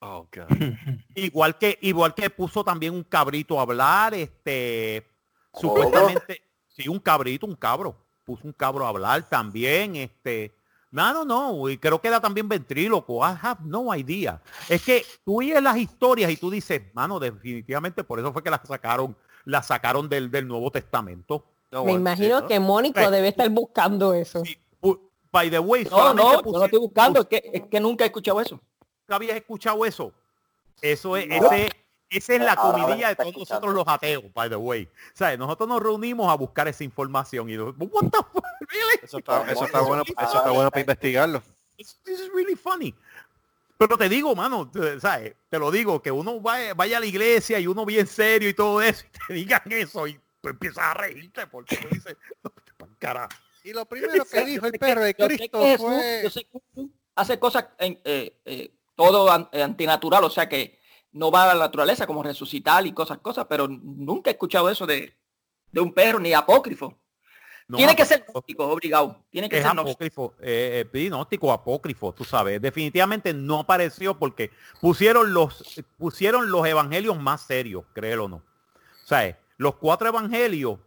Oh, 0.00 0.26
God. 0.32 0.46
Igual 1.14 1.58
que, 1.58 1.76
igual 1.82 2.14
que 2.14 2.30
puso 2.30 2.62
también 2.62 2.94
un 2.94 3.02
cabrito 3.02 3.58
a 3.58 3.62
hablar, 3.62 4.14
este, 4.14 5.04
¿Cómo? 5.50 5.60
supuestamente, 5.74 6.40
sí, 6.68 6.86
un 6.88 7.00
cabrito, 7.00 7.46
un 7.46 7.56
cabro, 7.56 7.96
puso 8.24 8.46
un 8.46 8.52
cabro 8.52 8.86
a 8.86 8.90
hablar 8.90 9.28
también, 9.28 9.96
este, 9.96 10.52
no, 10.92 11.12
no, 11.12 11.24
no, 11.24 11.68
y 11.68 11.76
creo 11.78 12.00
que 12.00 12.06
era 12.08 12.20
también 12.20 12.48
ventríloco, 12.48 13.18
I 13.28 13.34
have 13.42 13.60
no 13.64 13.92
idea. 13.94 14.40
Es 14.68 14.82
que 14.84 15.04
tú 15.24 15.40
oyes 15.40 15.60
las 15.60 15.76
historias 15.76 16.30
y 16.30 16.36
tú 16.36 16.48
dices, 16.50 16.80
mano, 16.94 17.18
definitivamente 17.18 18.04
por 18.04 18.20
eso 18.20 18.32
fue 18.32 18.42
que 18.44 18.50
la 18.50 18.62
sacaron, 18.64 19.16
la 19.44 19.62
sacaron 19.64 20.08
del, 20.08 20.30
del 20.30 20.46
Nuevo 20.46 20.70
Testamento. 20.70 21.44
No, 21.72 21.84
Me 21.84 21.92
imagino 21.92 22.46
que 22.46 22.60
Mónico 22.60 23.00
Right. 23.00 23.10
debe 23.10 23.28
estar 23.28 23.50
buscando 23.50 24.14
eso. 24.14 24.42
By 25.30 25.50
the 25.50 25.58
way, 25.58 25.84
No, 25.90 26.14
no, 26.14 26.32
yo 26.34 26.42
pusi- 26.42 26.58
no 26.58 26.64
estoy 26.64 26.78
buscando, 26.80 27.20
es 27.20 27.26
que, 27.26 27.50
es 27.52 27.62
que 27.66 27.80
nunca 27.80 28.04
he 28.04 28.06
escuchado 28.06 28.40
eso. 28.40 28.58
¿Nunca 29.08 29.16
habías 29.16 29.36
escuchado 29.38 29.84
eso? 29.86 30.12
Eso 30.82 31.16
es, 31.16 31.26
No. 31.26 31.34
ese, 31.50 31.70
esa 32.10 32.34
es 32.34 32.40
la 32.42 32.52
Ahora 32.52 32.84
comidilla 32.84 33.08
de 33.08 33.16
todos 33.16 33.28
escuchando. 33.30 33.66
nosotros 33.66 33.74
los 33.74 33.94
ateos, 33.94 34.24
by 34.34 34.50
the 34.50 34.56
way. 34.56 34.86
¿Sabes? 35.14 35.38
Nosotros 35.38 35.66
nos 35.66 35.82
reunimos 35.82 36.30
a 36.30 36.34
buscar 36.34 36.68
esa 36.68 36.84
información 36.84 37.48
y 37.48 37.56
nos- 37.56 37.74
what 37.78 38.10
the 38.10 38.18
fuck, 38.32 38.44
really? 38.60 39.00
Eso 39.02 39.18
está, 39.18 39.50
eso 39.50 39.64
está 39.64 39.80
bueno, 39.80 40.02
eso 40.06 40.12
está 40.38 40.50
bueno 40.50 40.70
para 40.70 40.80
investigarlo. 40.82 41.42
This 41.78 41.98
is 42.06 42.30
really 42.34 42.54
funny. 42.54 42.94
Pero 43.78 43.96
te 43.96 44.08
digo, 44.10 44.34
mano, 44.34 44.68
te- 44.70 45.00
¿sabes? 45.00 45.34
Te 45.48 45.58
lo 45.58 45.70
digo, 45.70 46.02
que 46.02 46.10
uno 46.10 46.38
vaya, 46.40 46.74
vaya 46.74 46.98
a 46.98 47.00
la 47.00 47.06
iglesia 47.06 47.58
y 47.60 47.66
uno 47.66 47.86
bien 47.86 48.06
serio 48.06 48.48
y 48.50 48.54
todo 48.54 48.82
eso, 48.82 49.04
y 49.06 49.26
te 49.26 49.34
digan 49.34 49.62
eso 49.70 50.06
y 50.06 50.20
tú 50.42 50.48
empiezas 50.50 50.84
a 50.84 50.94
reírte 50.94 51.46
porque 51.46 51.76
tú 51.76 51.88
dices, 51.90 52.14
"Pa'l 52.76 52.90
carajo". 52.98 53.30
Y 53.64 53.72
lo 53.72 53.86
primero 53.86 54.24
que 54.24 54.44
dijo 54.44 54.66
el 54.66 54.72
perro 54.72 55.02
de 55.02 55.14
Yo 55.18 55.26
sé 55.28 55.36
Cristo 55.36 55.58
que 55.60 55.64
Jesús- 55.66 55.86
fue... 55.86 56.20
yo 56.24 56.30
sé 56.30 56.44
que 56.44 56.86
hace 57.16 57.38
cosas 57.38 57.66
en, 57.78 58.00
eh, 58.04 58.36
eh, 58.44 58.70
todo 58.98 59.48
eh, 59.52 59.62
antinatural, 59.62 60.24
o 60.24 60.30
sea 60.30 60.48
que 60.48 60.80
no 61.12 61.30
va 61.30 61.44
a 61.44 61.54
la 61.54 61.66
naturaleza 61.66 62.04
como 62.04 62.24
resucitar 62.24 62.84
y 62.84 62.92
cosas, 62.92 63.18
cosas, 63.18 63.46
pero 63.48 63.68
nunca 63.68 64.28
he 64.28 64.32
escuchado 64.32 64.68
eso 64.68 64.86
de, 64.86 65.16
de 65.70 65.80
un 65.80 65.94
perro 65.94 66.18
ni 66.18 66.34
apócrifo. 66.34 66.98
No, 67.68 67.76
Tiene 67.76 67.94
que 67.94 68.04
ser 68.04 68.24
gnóstico, 68.26 68.66
obligado. 68.66 69.22
Tiene 69.30 69.48
que 69.48 69.58
es 69.58 69.62
ser 69.62 69.78
apócrifo, 69.78 70.34
eh, 70.40 70.84
eh, 70.92 71.08
gnóstico 71.08 71.52
apócrifo, 71.52 72.12
tú 72.12 72.24
sabes. 72.24 72.60
Definitivamente 72.60 73.32
no 73.32 73.60
apareció 73.60 74.18
porque 74.18 74.50
pusieron 74.80 75.32
los 75.32 75.80
pusieron 75.96 76.50
los 76.50 76.66
evangelios 76.66 77.20
más 77.20 77.42
serios, 77.42 77.84
créelo 77.92 78.24
o 78.24 78.28
no. 78.28 78.36
O 78.36 79.06
sea, 79.06 79.38
los 79.58 79.76
cuatro 79.76 80.08
evangelios, 80.08 80.78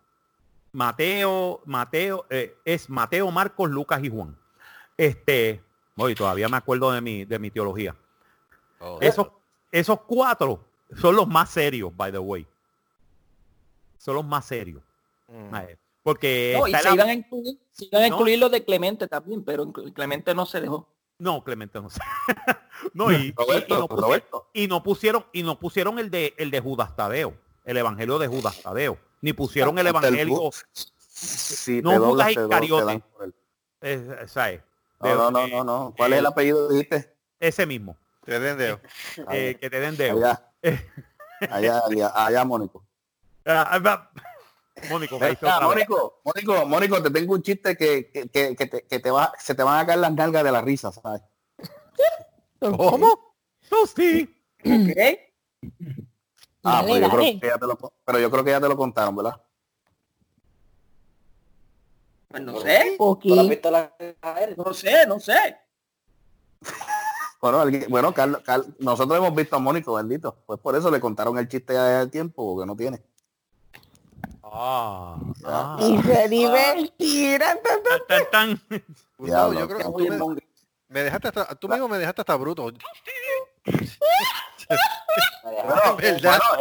Mateo, 0.73 1.61
Mateo, 1.65 2.25
eh, 2.29 2.57
es 2.65 2.89
Mateo, 2.89 3.31
Marcos, 3.31 3.69
Lucas 3.69 4.03
y 4.03 4.09
Juan. 4.09 4.37
Este, 4.97 5.63
hoy 5.95 6.13
todavía 6.13 6.49
me 6.49 6.57
acuerdo 6.57 6.91
de 6.91 6.99
mi, 6.99 7.25
de 7.25 7.39
mi 7.39 7.51
teología. 7.51 7.95
Oh, 8.81 8.97
Esos, 9.01 9.27
esos 9.71 10.01
cuatro 10.01 10.63
son 10.99 11.15
los 11.15 11.27
más 11.27 11.49
serios, 11.51 11.95
by 11.95 12.11
the 12.11 12.17
way. 12.19 12.45
Son 13.97 14.15
los 14.15 14.25
más 14.25 14.45
serios. 14.45 14.81
mm. 15.27 15.55
Eh, 15.55 15.77
Porque 16.03 16.55
No, 16.59 16.67
y 16.67 16.71
está 16.71 16.79
se 16.81 16.89
la- 16.89 16.93
iban 16.95 17.09
a 17.09 17.13
incluir, 17.13 17.59
se 17.71 17.85
iban 17.85 18.03
a 18.03 18.07
No. 18.09 18.15
incluir 18.15 18.39
los 18.39 18.49
de 18.51 18.65
Clemente 18.65 19.07
también, 19.07 19.43
pero 19.43 19.71
Clemente 19.71 20.33
no 20.33 20.45
se 20.47 20.59
dejó. 20.59 20.87
No, 21.19 21.43
Clemente 21.43 21.79
no 21.79 21.89
sé. 21.91 21.99
no, 22.95 23.11
y, 23.11 23.27
y- 23.27 23.33
no 23.69 23.87
pusieron, 23.87 24.23
y 24.53 24.67
no 24.67 24.81
pusieron, 24.83 25.25
y 25.31 25.43
no 25.43 25.59
pusieron 25.59 25.99
el 25.99 26.09
de 26.09 26.33
el 26.37 26.49
de 26.49 26.59
Judas 26.59 26.95
Tadeo, 26.95 27.35
el 27.65 27.77
evangelio 27.77 28.17
de 28.17 28.27
Judas 28.27 28.59
Tadeo, 28.63 28.97
ni 29.21 29.33
pusieron 29.33 29.77
el 29.77 29.85
evangelio, 29.85 30.49
Si 31.13 31.83
No, 31.83 31.91
te 31.91 31.97
Judas 31.99 32.27
te, 32.29 32.33
te 32.33 32.41
Iscariote. 32.41 32.93
eh, 32.93 34.17
eh, 34.21 34.27
¿sabes? 34.27 34.61
No, 34.99 35.15
no, 35.15 35.29
no, 35.31 35.39
eh, 35.45 35.49
no, 35.51 35.63
no. 35.63 35.93
¿Cuál 35.95 36.13
eh, 36.13 36.15
es 36.15 36.19
el 36.21 36.25
apellido 36.25 36.67
dijiste? 36.69 37.13
Ese 37.39 37.67
mismo, 37.67 37.95
Te 38.23 38.39
den 38.39 38.57
dedo. 38.57 38.79
eh, 39.31 39.57
que 39.59 39.69
te 39.69 39.79
den 39.79 39.97
dedo. 39.97 40.17
Allá. 40.17 40.47
Allá, 41.49 41.81
allá, 41.87 42.11
allá, 42.13 42.45
Mónico. 42.45 42.85
Ah, 43.47 43.81
ah. 43.83 44.11
Mónico. 44.91 45.17
Mónico, 45.19 46.21
Mónico, 46.23 46.65
Mónico, 46.67 47.01
te 47.01 47.09
tengo 47.09 47.33
un 47.33 47.41
chiste 47.41 47.75
que, 47.75 48.11
que, 48.11 48.29
que, 48.29 48.55
que 48.55 48.65
te, 48.67 48.85
que 48.85 48.99
te 48.99 49.09
va, 49.09 49.33
se 49.39 49.55
te 49.55 49.63
van 49.63 49.79
a 49.79 49.85
caer 49.87 49.99
las 49.99 50.13
nalgas 50.13 50.43
de 50.43 50.51
la 50.51 50.61
risa, 50.61 50.91
¿sabes? 50.91 51.23
¿Cómo? 52.59 53.35
No, 53.71 53.85
sí. 53.87 54.29
¿Ok? 54.59 54.97
Ah, 56.63 56.83
Dale, 56.83 56.87
pues 56.87 57.01
yo 57.01 57.09
creo 57.09 57.21
dale. 57.21 57.39
que 57.39 57.47
ya 57.47 57.57
te 57.57 57.65
lo, 57.65 57.93
pero 58.05 58.19
yo 58.19 58.29
creo 58.29 58.43
que 58.43 58.51
ya 58.51 58.61
te 58.61 58.69
lo 58.69 58.77
contaron, 58.77 59.15
¿verdad? 59.15 59.41
Pues 62.27 62.43
no 62.43 62.61
sé, 62.61 62.95
¿Tú 62.97 63.39
has 63.39 63.49
visto 63.49 63.71
la 63.71 63.93
no 64.55 64.73
sé, 64.73 65.07
no 65.07 65.19
sé. 65.19 65.57
Bueno, 67.41 67.59
alguien- 67.59 67.87
bueno, 67.89 68.13
Carlos, 68.13 68.41
Carlos- 68.45 68.67
nosotros 68.77 69.17
hemos 69.17 69.33
visto 69.33 69.55
a 69.55 69.59
Mónico, 69.59 69.95
bendito. 69.95 70.37
Pues 70.45 70.59
por 70.59 70.75
eso 70.75 70.91
le 70.91 70.99
contaron 70.99 71.37
el 71.39 71.47
chiste 71.47 71.73
ya 71.73 72.01
al 72.01 72.11
tiempo, 72.11 72.53
porque 72.53 72.67
no 72.67 72.75
tiene. 72.75 73.01
Ah, 74.43 75.17
ah. 75.45 75.77
Y 75.81 75.99
se 76.03 76.29
divertirán. 76.29 77.57
Tan, 77.63 78.07
tan, 78.07 78.29
tan. 78.31 78.61
Diablo, 79.17 79.59
yo 79.59 79.67
creo 79.67 79.77
que 79.79 80.17
tú 80.17 80.37
me, 80.87 81.03
dejaste 81.03 81.29
hasta, 81.29 81.55
tú 81.55 81.67
mismo 81.67 81.87
me 81.87 81.97
dejaste 81.97 82.21
hasta 82.21 82.35
bruto. 82.35 82.71
Bueno, 85.43 85.99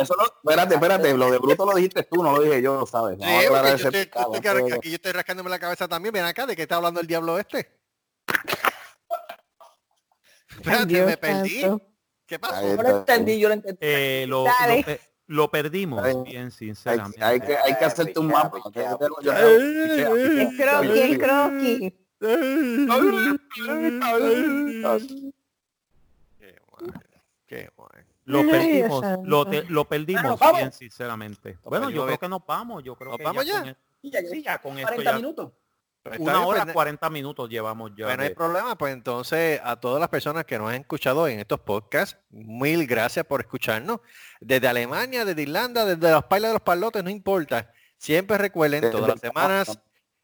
eso 0.01 0.15
lo, 0.17 0.25
espérate, 0.25 0.75
espérate, 0.75 1.17
lo 1.17 1.31
de 1.31 1.39
bruto 1.39 1.65
lo 1.65 1.75
dijiste 1.75 2.03
tú, 2.03 2.23
no 2.23 2.33
lo 2.33 2.43
dije 2.43 2.61
yo, 2.61 2.85
¿sabes? 2.87 3.19
Sí, 3.21 3.29
yo 3.49 3.57
estoy, 3.89 4.11
yo 4.43 4.75
aquí 4.75 4.89
yo 4.91 4.97
estoy 4.97 5.13
rascándome 5.13 5.51
la 5.51 5.59
cabeza 5.59 5.87
también. 5.87 6.13
Ven 6.13 6.25
acá, 6.25 6.47
¿de 6.47 6.57
qué 6.57 6.63
está 6.63 6.77
hablando 6.77 7.01
el 7.01 7.07
diablo 7.07 7.39
este? 7.39 7.71
Espérate, 10.61 10.87
Dios 10.87 11.07
me 11.07 11.17
perdí. 11.17 11.61
santo. 11.61 11.87
¿Qué 12.27 12.39
pasó? 12.39 12.55
Ahí 12.55 12.65
Yo 12.67 12.71
está. 12.75 12.83
lo 12.91 12.99
entendí, 12.99 13.41
yo 13.41 13.49
lo 13.49 13.55
entendí. 13.55 13.79
Eh, 13.81 14.25
lo, 14.29 14.45
Dale. 14.45 14.77
lo 14.79 14.85
pe- 14.85 15.01
lo 15.27 15.51
perdimos, 15.51 16.05
Hay- 16.05 16.15
bien 16.25 16.45
hay, 16.47 16.51
sinceramente. 16.51 17.23
hay 17.25 17.41
que, 17.41 17.57
hay 17.57 17.77
que 17.77 17.85
hacerte 17.85 18.19
un 18.21 18.27
mapa. 18.29 18.61
pichea, 18.65 18.91
Yo 18.91 18.99
tengo- 18.99 19.21
yo 19.23 19.33
pichea. 19.33 19.47
tengo- 19.97 20.15
pichea. 20.15 20.43
Es 20.43 20.57
croqui, 20.57 21.01
es 21.01 21.19
croqui. 21.19 21.97
Qué 26.39 26.61
mal, 26.77 27.01
qué 27.47 27.71
mal. 27.77 28.07
Lo 28.25 28.47
perdimos, 28.49 29.05
lo, 29.25 29.45
te- 29.47 29.65
lo 29.65 29.85
perdimos 29.87 30.39
Bueno, 30.39 30.57
bien 30.59 30.73
sinceramente. 30.73 31.59
Bueno, 31.65 31.91
yo 31.91 32.07
creo 32.07 32.19
que 32.19 32.29
nos 32.29 32.47
vamos, 32.47 32.85
yo 32.85 32.95
creo 32.95 33.11
¿Nos 33.11 33.19
que 33.19 33.25
vamos 33.25 33.45
ya? 33.45 33.61
con 33.61 33.69
e- 33.71 33.77
ya, 34.03 34.21
sí, 34.23 34.43
ya 34.43 34.59
con 34.59 34.79
esto 34.79 34.87
40 34.89 35.11
ya 35.11 35.17
minutos. 35.17 35.53
Pues 36.03 36.19
una 36.19 36.33
bien, 36.33 36.45
hora 36.45 36.63
pues, 36.65 36.75
40 36.75 37.11
minutos 37.11 37.49
llevamos 37.51 37.91
ya. 37.97 38.07
Pues 38.07 38.17
no 38.17 38.23
hay 38.25 38.35
problema, 38.35 38.77
pues 38.77 38.93
entonces 38.95 39.61
a 39.63 39.77
todas 39.77 40.01
las 40.01 40.09
personas 40.09 40.45
que 40.47 40.59
nos 40.59 40.71
han 40.71 40.81
escuchado 40.81 41.29
en 41.29 41.41
estos 41.41 41.61
podcasts, 41.61 42.17
mil 42.31 42.87
gracias 42.87 43.27
por 43.27 43.41
escucharnos. 43.41 44.01
Desde 44.41 44.67
Alemania, 44.67 45.25
desde 45.25 45.43
Irlanda, 45.43 45.85
desde 45.85 46.11
los 46.11 46.25
pailas 46.25 46.51
de 46.51 46.55
los 46.55 46.63
palotes, 46.63 47.05
no 47.05 47.11
importa. 47.11 47.71
Siempre 47.99 48.39
recuerden 48.39 48.91
todas 48.91 49.09
las 49.11 49.21
semanas 49.21 49.79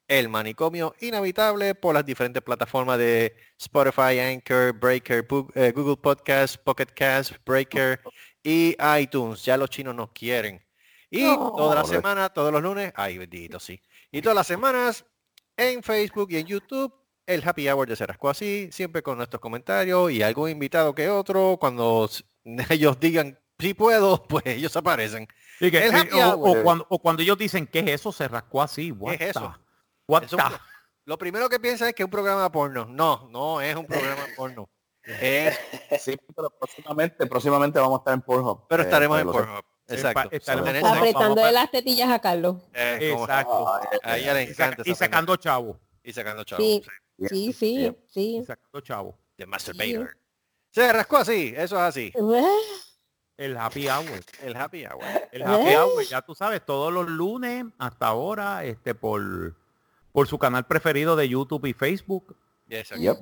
el 0.08 0.28
manicomio 0.28 0.94
inhabitable 1.00 1.74
por 1.74 1.94
las 1.94 2.06
diferentes 2.06 2.42
plataformas 2.42 2.96
de 2.96 3.36
Spotify, 3.58 4.18
Anchor, 4.20 4.72
Breaker, 4.72 5.26
eh, 5.54 5.72
Google 5.74 5.96
Podcast, 5.96 6.56
Pocket 6.56 6.86
Cast, 6.94 7.32
Breaker 7.44 8.00
y 8.42 8.76
iTunes. 8.98 9.44
Ya 9.44 9.56
los 9.56 9.68
chinos 9.68 9.94
nos 9.94 10.10
quieren. 10.12 10.64
Y 11.10 11.22
No. 11.24 11.52
toda 11.56 11.74
la 11.74 11.84
semana, 11.84 12.28
todos 12.30 12.52
los 12.52 12.62
lunes, 12.62 12.92
ay 12.96 13.18
bendito, 13.18 13.60
sí. 13.60 13.82
Y 14.10 14.22
todas 14.22 14.36
las 14.36 14.46
semanas 14.46 15.04
en 15.56 15.82
Facebook 15.82 16.28
y 16.30 16.38
en 16.38 16.46
YouTube, 16.46 16.92
el 17.26 17.46
Happy 17.46 17.68
Hour 17.68 17.88
de 17.88 17.96
Serasco 17.96 18.28
así, 18.30 18.68
siempre 18.72 19.02
con 19.02 19.16
nuestros 19.16 19.40
comentarios 19.40 20.10
y 20.12 20.22
algún 20.22 20.50
invitado 20.50 20.94
que 20.94 21.08
otro, 21.08 21.56
cuando 21.58 22.08
ellos 22.70 22.98
digan 23.00 23.38
si 23.58 23.74
puedo, 23.74 24.22
pues 24.28 24.44
ellos 24.46 24.76
aparecen. 24.76 25.26
Sí, 25.58 25.70
que- 25.70 25.86
el 25.86 25.94
happy 25.94 26.20
o, 26.20 26.34
hour. 26.34 26.58
o 26.58 26.62
cuando, 26.62 26.86
o 26.90 26.98
cuando 26.98 27.22
ellos 27.22 27.38
dicen 27.38 27.66
que 27.66 27.78
es 27.80 27.86
eso, 27.88 28.12
se 28.12 28.28
rascó 28.28 28.62
así. 28.62 28.92
What 28.92 29.16
¿Qué 29.16 29.24
es 29.24 29.30
eso? 29.30 29.54
what 30.06 30.24
un 30.32 30.40
lo 31.06 31.16
primero 31.16 31.48
que 31.48 31.60
piensa 31.60 31.88
es 31.88 31.94
que 31.94 32.02
es 32.02 32.04
un 32.04 32.10
programa 32.10 32.50
porno. 32.50 32.84
No, 32.86 33.28
no 33.30 33.60
es 33.60 33.74
un 33.76 33.86
programa 33.86 34.24
porno. 34.36 34.68
Es, 35.04 35.56
Sí, 36.00 36.16
pero 36.34 36.50
próximamente, 36.50 37.26
próximamente 37.26 37.78
vamos 37.78 37.98
a 37.98 38.00
estar 38.00 38.14
en 38.14 38.22
Pornhub. 38.22 38.66
pero 38.68 38.82
Eh, 38.82 38.86
estaremos 38.86 39.20
en 39.20 39.26
Pornhub. 39.30 39.64
Exacto. 39.88 40.28
estaremos. 40.32 40.90
Apretando 40.92 41.44
de 41.44 41.52
las 41.52 41.70
tetillas 41.70 42.10
a 42.10 42.18
Carlos. 42.18 42.56
eh, 42.74 43.12
Exacto. 43.12 43.66
a 44.02 44.18
ella 44.18 44.34
le 44.34 44.44
Y, 44.44 44.46
encanta 44.48 44.82
sacando 44.94 45.36
chavo. 45.36 45.78
y 46.02 46.12
sacando 46.12 46.44
chavos. 46.44 46.64
Sí, 46.64 46.82
sí. 47.28 47.28
sí, 47.28 47.52
sí, 47.52 47.74
Y 47.86 47.96
sí. 48.08 48.44
sacando 48.46 48.80
chavo. 48.80 49.18
The 49.36 49.46
Masturbator. 49.46 50.16
Se 50.70 50.92
rascó 50.92 51.18
así, 51.18 51.54
eso 51.56 51.76
es 51.76 51.82
así. 51.82 52.12
El 53.36 53.56
happy 53.56 53.88
hour. 53.88 54.24
El 54.42 54.56
happy 54.56 54.84
hour. 54.86 55.02
El 55.30 55.42
happy 55.42 55.74
hour, 55.76 56.04
ya 56.04 56.22
tú 56.22 56.34
sabes, 56.34 56.64
todos 56.64 56.92
los 56.92 57.06
lunes 57.08 57.64
hasta 57.78 58.06
ahora, 58.08 58.64
este, 58.64 58.94
por, 58.94 59.54
por 60.12 60.26
su 60.26 60.38
canal 60.38 60.66
preferido 60.66 61.16
de 61.16 61.28
YouTube 61.28 61.66
y 61.66 61.72
Facebook. 61.74 62.36
Yes, 62.66 62.88
sir. 62.88 62.98
Yep. 62.98 63.16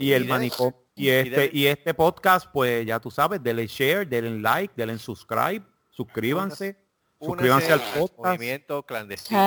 Y 0.00 0.12
el 0.12 0.26
manicomio. 0.26 0.76
Y 0.94 1.08
este, 1.08 1.50
y 1.52 1.66
este 1.66 1.94
podcast, 1.94 2.46
pues 2.52 2.84
ya 2.86 3.00
tú 3.00 3.10
sabes, 3.10 3.42
denle 3.42 3.66
share, 3.66 4.06
denle 4.06 4.38
like, 4.40 4.74
denle 4.76 4.98
subscribe, 4.98 5.62
suscríbanse, 5.92 6.76
suscríbanse 7.20 7.72
al 7.72 7.80
podcast. 7.80 8.18
movimiento 8.18 8.82
clandestino. 8.84 9.40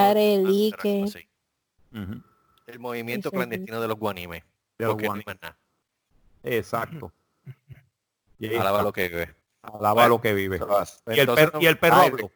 Sí. 1.08 1.28
Ujú, 1.94 2.22
El 2.68 2.80
movimiento 2.80 3.32
clandestino 3.32 3.82
de 3.82 3.88
los 3.88 3.98
guanimes. 3.98 4.44
de 4.78 4.86
los 4.86 4.96
Porque 4.96 5.08
no. 5.10 5.56
Exacto. 6.44 7.12
Alaba 8.60 8.82
lo 8.84 8.94
que 8.94 9.10
ve. 9.10 9.36
alaba 9.62 9.94
Bueno, 9.94 10.10
lo 10.10 10.22
que 10.22 10.34
vive. 10.34 10.60
Y 11.08 11.20
el, 11.20 11.28
perro, 11.28 11.62
y 11.62 11.66
el 11.66 11.78
perro 11.80 11.96
Ah, 11.96 12.04
habló. 12.06 12.32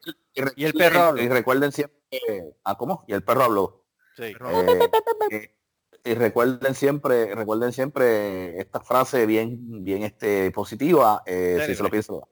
y, 0.56 0.66
el 0.66 0.74
perro 0.74 1.00
habló. 1.02 1.22
Y 1.22 1.28
recuerden 1.30 1.72
siempre. 1.72 1.98
¿Ah, 2.64 2.76
cómo? 2.78 3.04
Y 3.08 3.14
el 3.14 3.24
perro 3.24 3.44
habló. 3.44 3.86
Sí. 4.16 4.24
Eh, 4.24 4.36
eh, 5.32 5.56
y 6.06 6.14
recuerden 6.14 6.74
siempre, 6.74 7.36
recuerden 7.36 7.74
siempre 7.74 8.60
esta 8.60 8.80
frase 8.80 9.26
bien, 9.26 9.84
bien 9.84 10.04
este 10.04 10.50
positiva. 10.52 11.22
eh, 11.26 11.64
si 11.68 11.76
se 11.76 11.84
lo 11.84 11.90
da. 11.90 12.28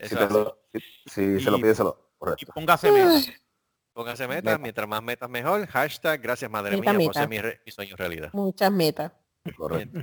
Si, 0.00 0.14
lo- 0.14 0.58
se 1.06 1.50
lo 1.50 1.56
pide, 1.58 1.74
se 1.74 1.82
lo 1.82 1.90
da. 1.92 1.96
Y 2.00 2.18
Correcto. 2.18 2.52
póngase 2.54 2.90
metas. 2.92 3.30
Pónganse 3.92 4.26
metas, 4.26 4.44
Meta. 4.44 4.58
mientras 4.58 4.88
más 4.88 5.02
metas 5.02 5.30
mejor. 5.30 5.66
Hashtag 5.68 6.20
gracias 6.20 6.50
madre 6.50 6.76
Meta, 6.76 6.92
mía 6.92 7.06
por 7.06 7.14
ser 7.14 7.28
mi, 7.28 7.38
re- 7.38 7.60
mi 7.64 7.70
sueño 7.70 7.94
realidad. 7.96 8.30
Muchas 8.32 8.72
metas. 8.72 9.12
correcto. 9.56 10.00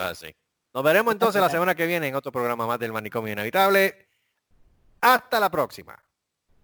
Así. 0.00 0.34
Nos 0.72 0.82
veremos 0.82 1.12
entonces 1.12 1.40
la 1.42 1.50
semana 1.50 1.74
que 1.74 1.86
viene 1.86 2.08
en 2.08 2.14
otro 2.14 2.32
programa 2.32 2.66
más 2.66 2.78
del 2.78 2.92
Manicomio 2.92 3.32
Inevitable. 3.32 4.08
Hasta 5.00 5.38
la 5.38 5.50
próxima. 5.50 6.02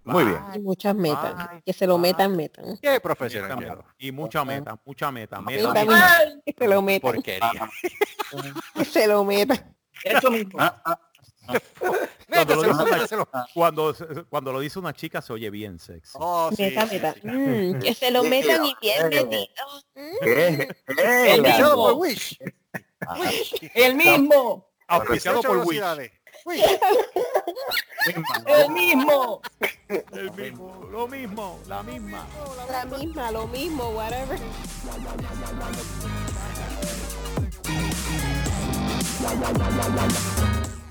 Muy 0.04 0.24
bien. 0.24 0.38
Y 0.54 0.58
muchas 0.60 0.94
metas. 0.94 1.36
Bye. 1.50 1.62
Que 1.62 1.72
se 1.74 1.86
lo 1.86 1.98
metan, 1.98 2.34
metan. 2.34 2.78
Qué 2.80 2.98
profesional. 3.00 3.84
Y 3.98 4.10
mucha 4.10 4.42
meta, 4.44 4.80
mucha 4.86 5.10
meta. 5.12 5.40
Meta, 5.42 5.68
meta. 5.74 5.84
meta. 5.84 6.40
Que 6.46 6.54
se 6.58 6.66
lo 6.68 6.80
metan. 6.82 7.12
Porquería. 7.12 7.70
Que 8.74 8.84
se 8.86 9.06
lo 9.06 9.22
metan. 9.24 9.76
Eso 10.02 10.30
mismo. 10.30 10.58
Ah, 10.58 10.80
ah, 10.86 11.00
Cuando 12.30 12.54
lo, 12.54 12.60
una, 12.62 13.46
cuando, 13.54 13.94
cuando 14.28 14.52
lo 14.52 14.60
dice 14.60 14.78
una 14.78 14.92
chica 14.92 15.20
se 15.20 15.32
oye 15.32 15.50
bien 15.50 15.78
sexy. 15.78 16.16
Oh, 16.20 16.50
sí, 16.54 16.62
Meta, 16.62 16.86
meta. 16.86 17.14
sí. 17.14 17.26
Mm, 17.26 17.78
que 17.80 17.94
se 17.94 18.10
lo 18.10 18.22
metan 18.22 18.64
y 18.64 18.76
bien 18.80 19.08
metido. 19.08 19.48
Mm. 19.96 20.62
El 20.96 21.42
mismo. 21.42 21.74
por 21.74 21.92
Wish. 21.94 22.38
El 23.74 23.96
mismo. 23.96 24.70
Auspiciado 24.86 25.42
por 25.42 25.58
Wish. 25.66 25.82
El 28.46 28.70
mismo. 28.70 29.42
El 29.88 30.32
mismo, 30.32 30.88
lo 30.90 31.08
mismo, 31.08 31.60
la 31.66 31.82
misma. 31.82 32.26
La 32.70 32.84
misma, 32.86 33.30
lo 33.30 33.46
mismo, 33.48 33.88
whatever. 33.90 34.38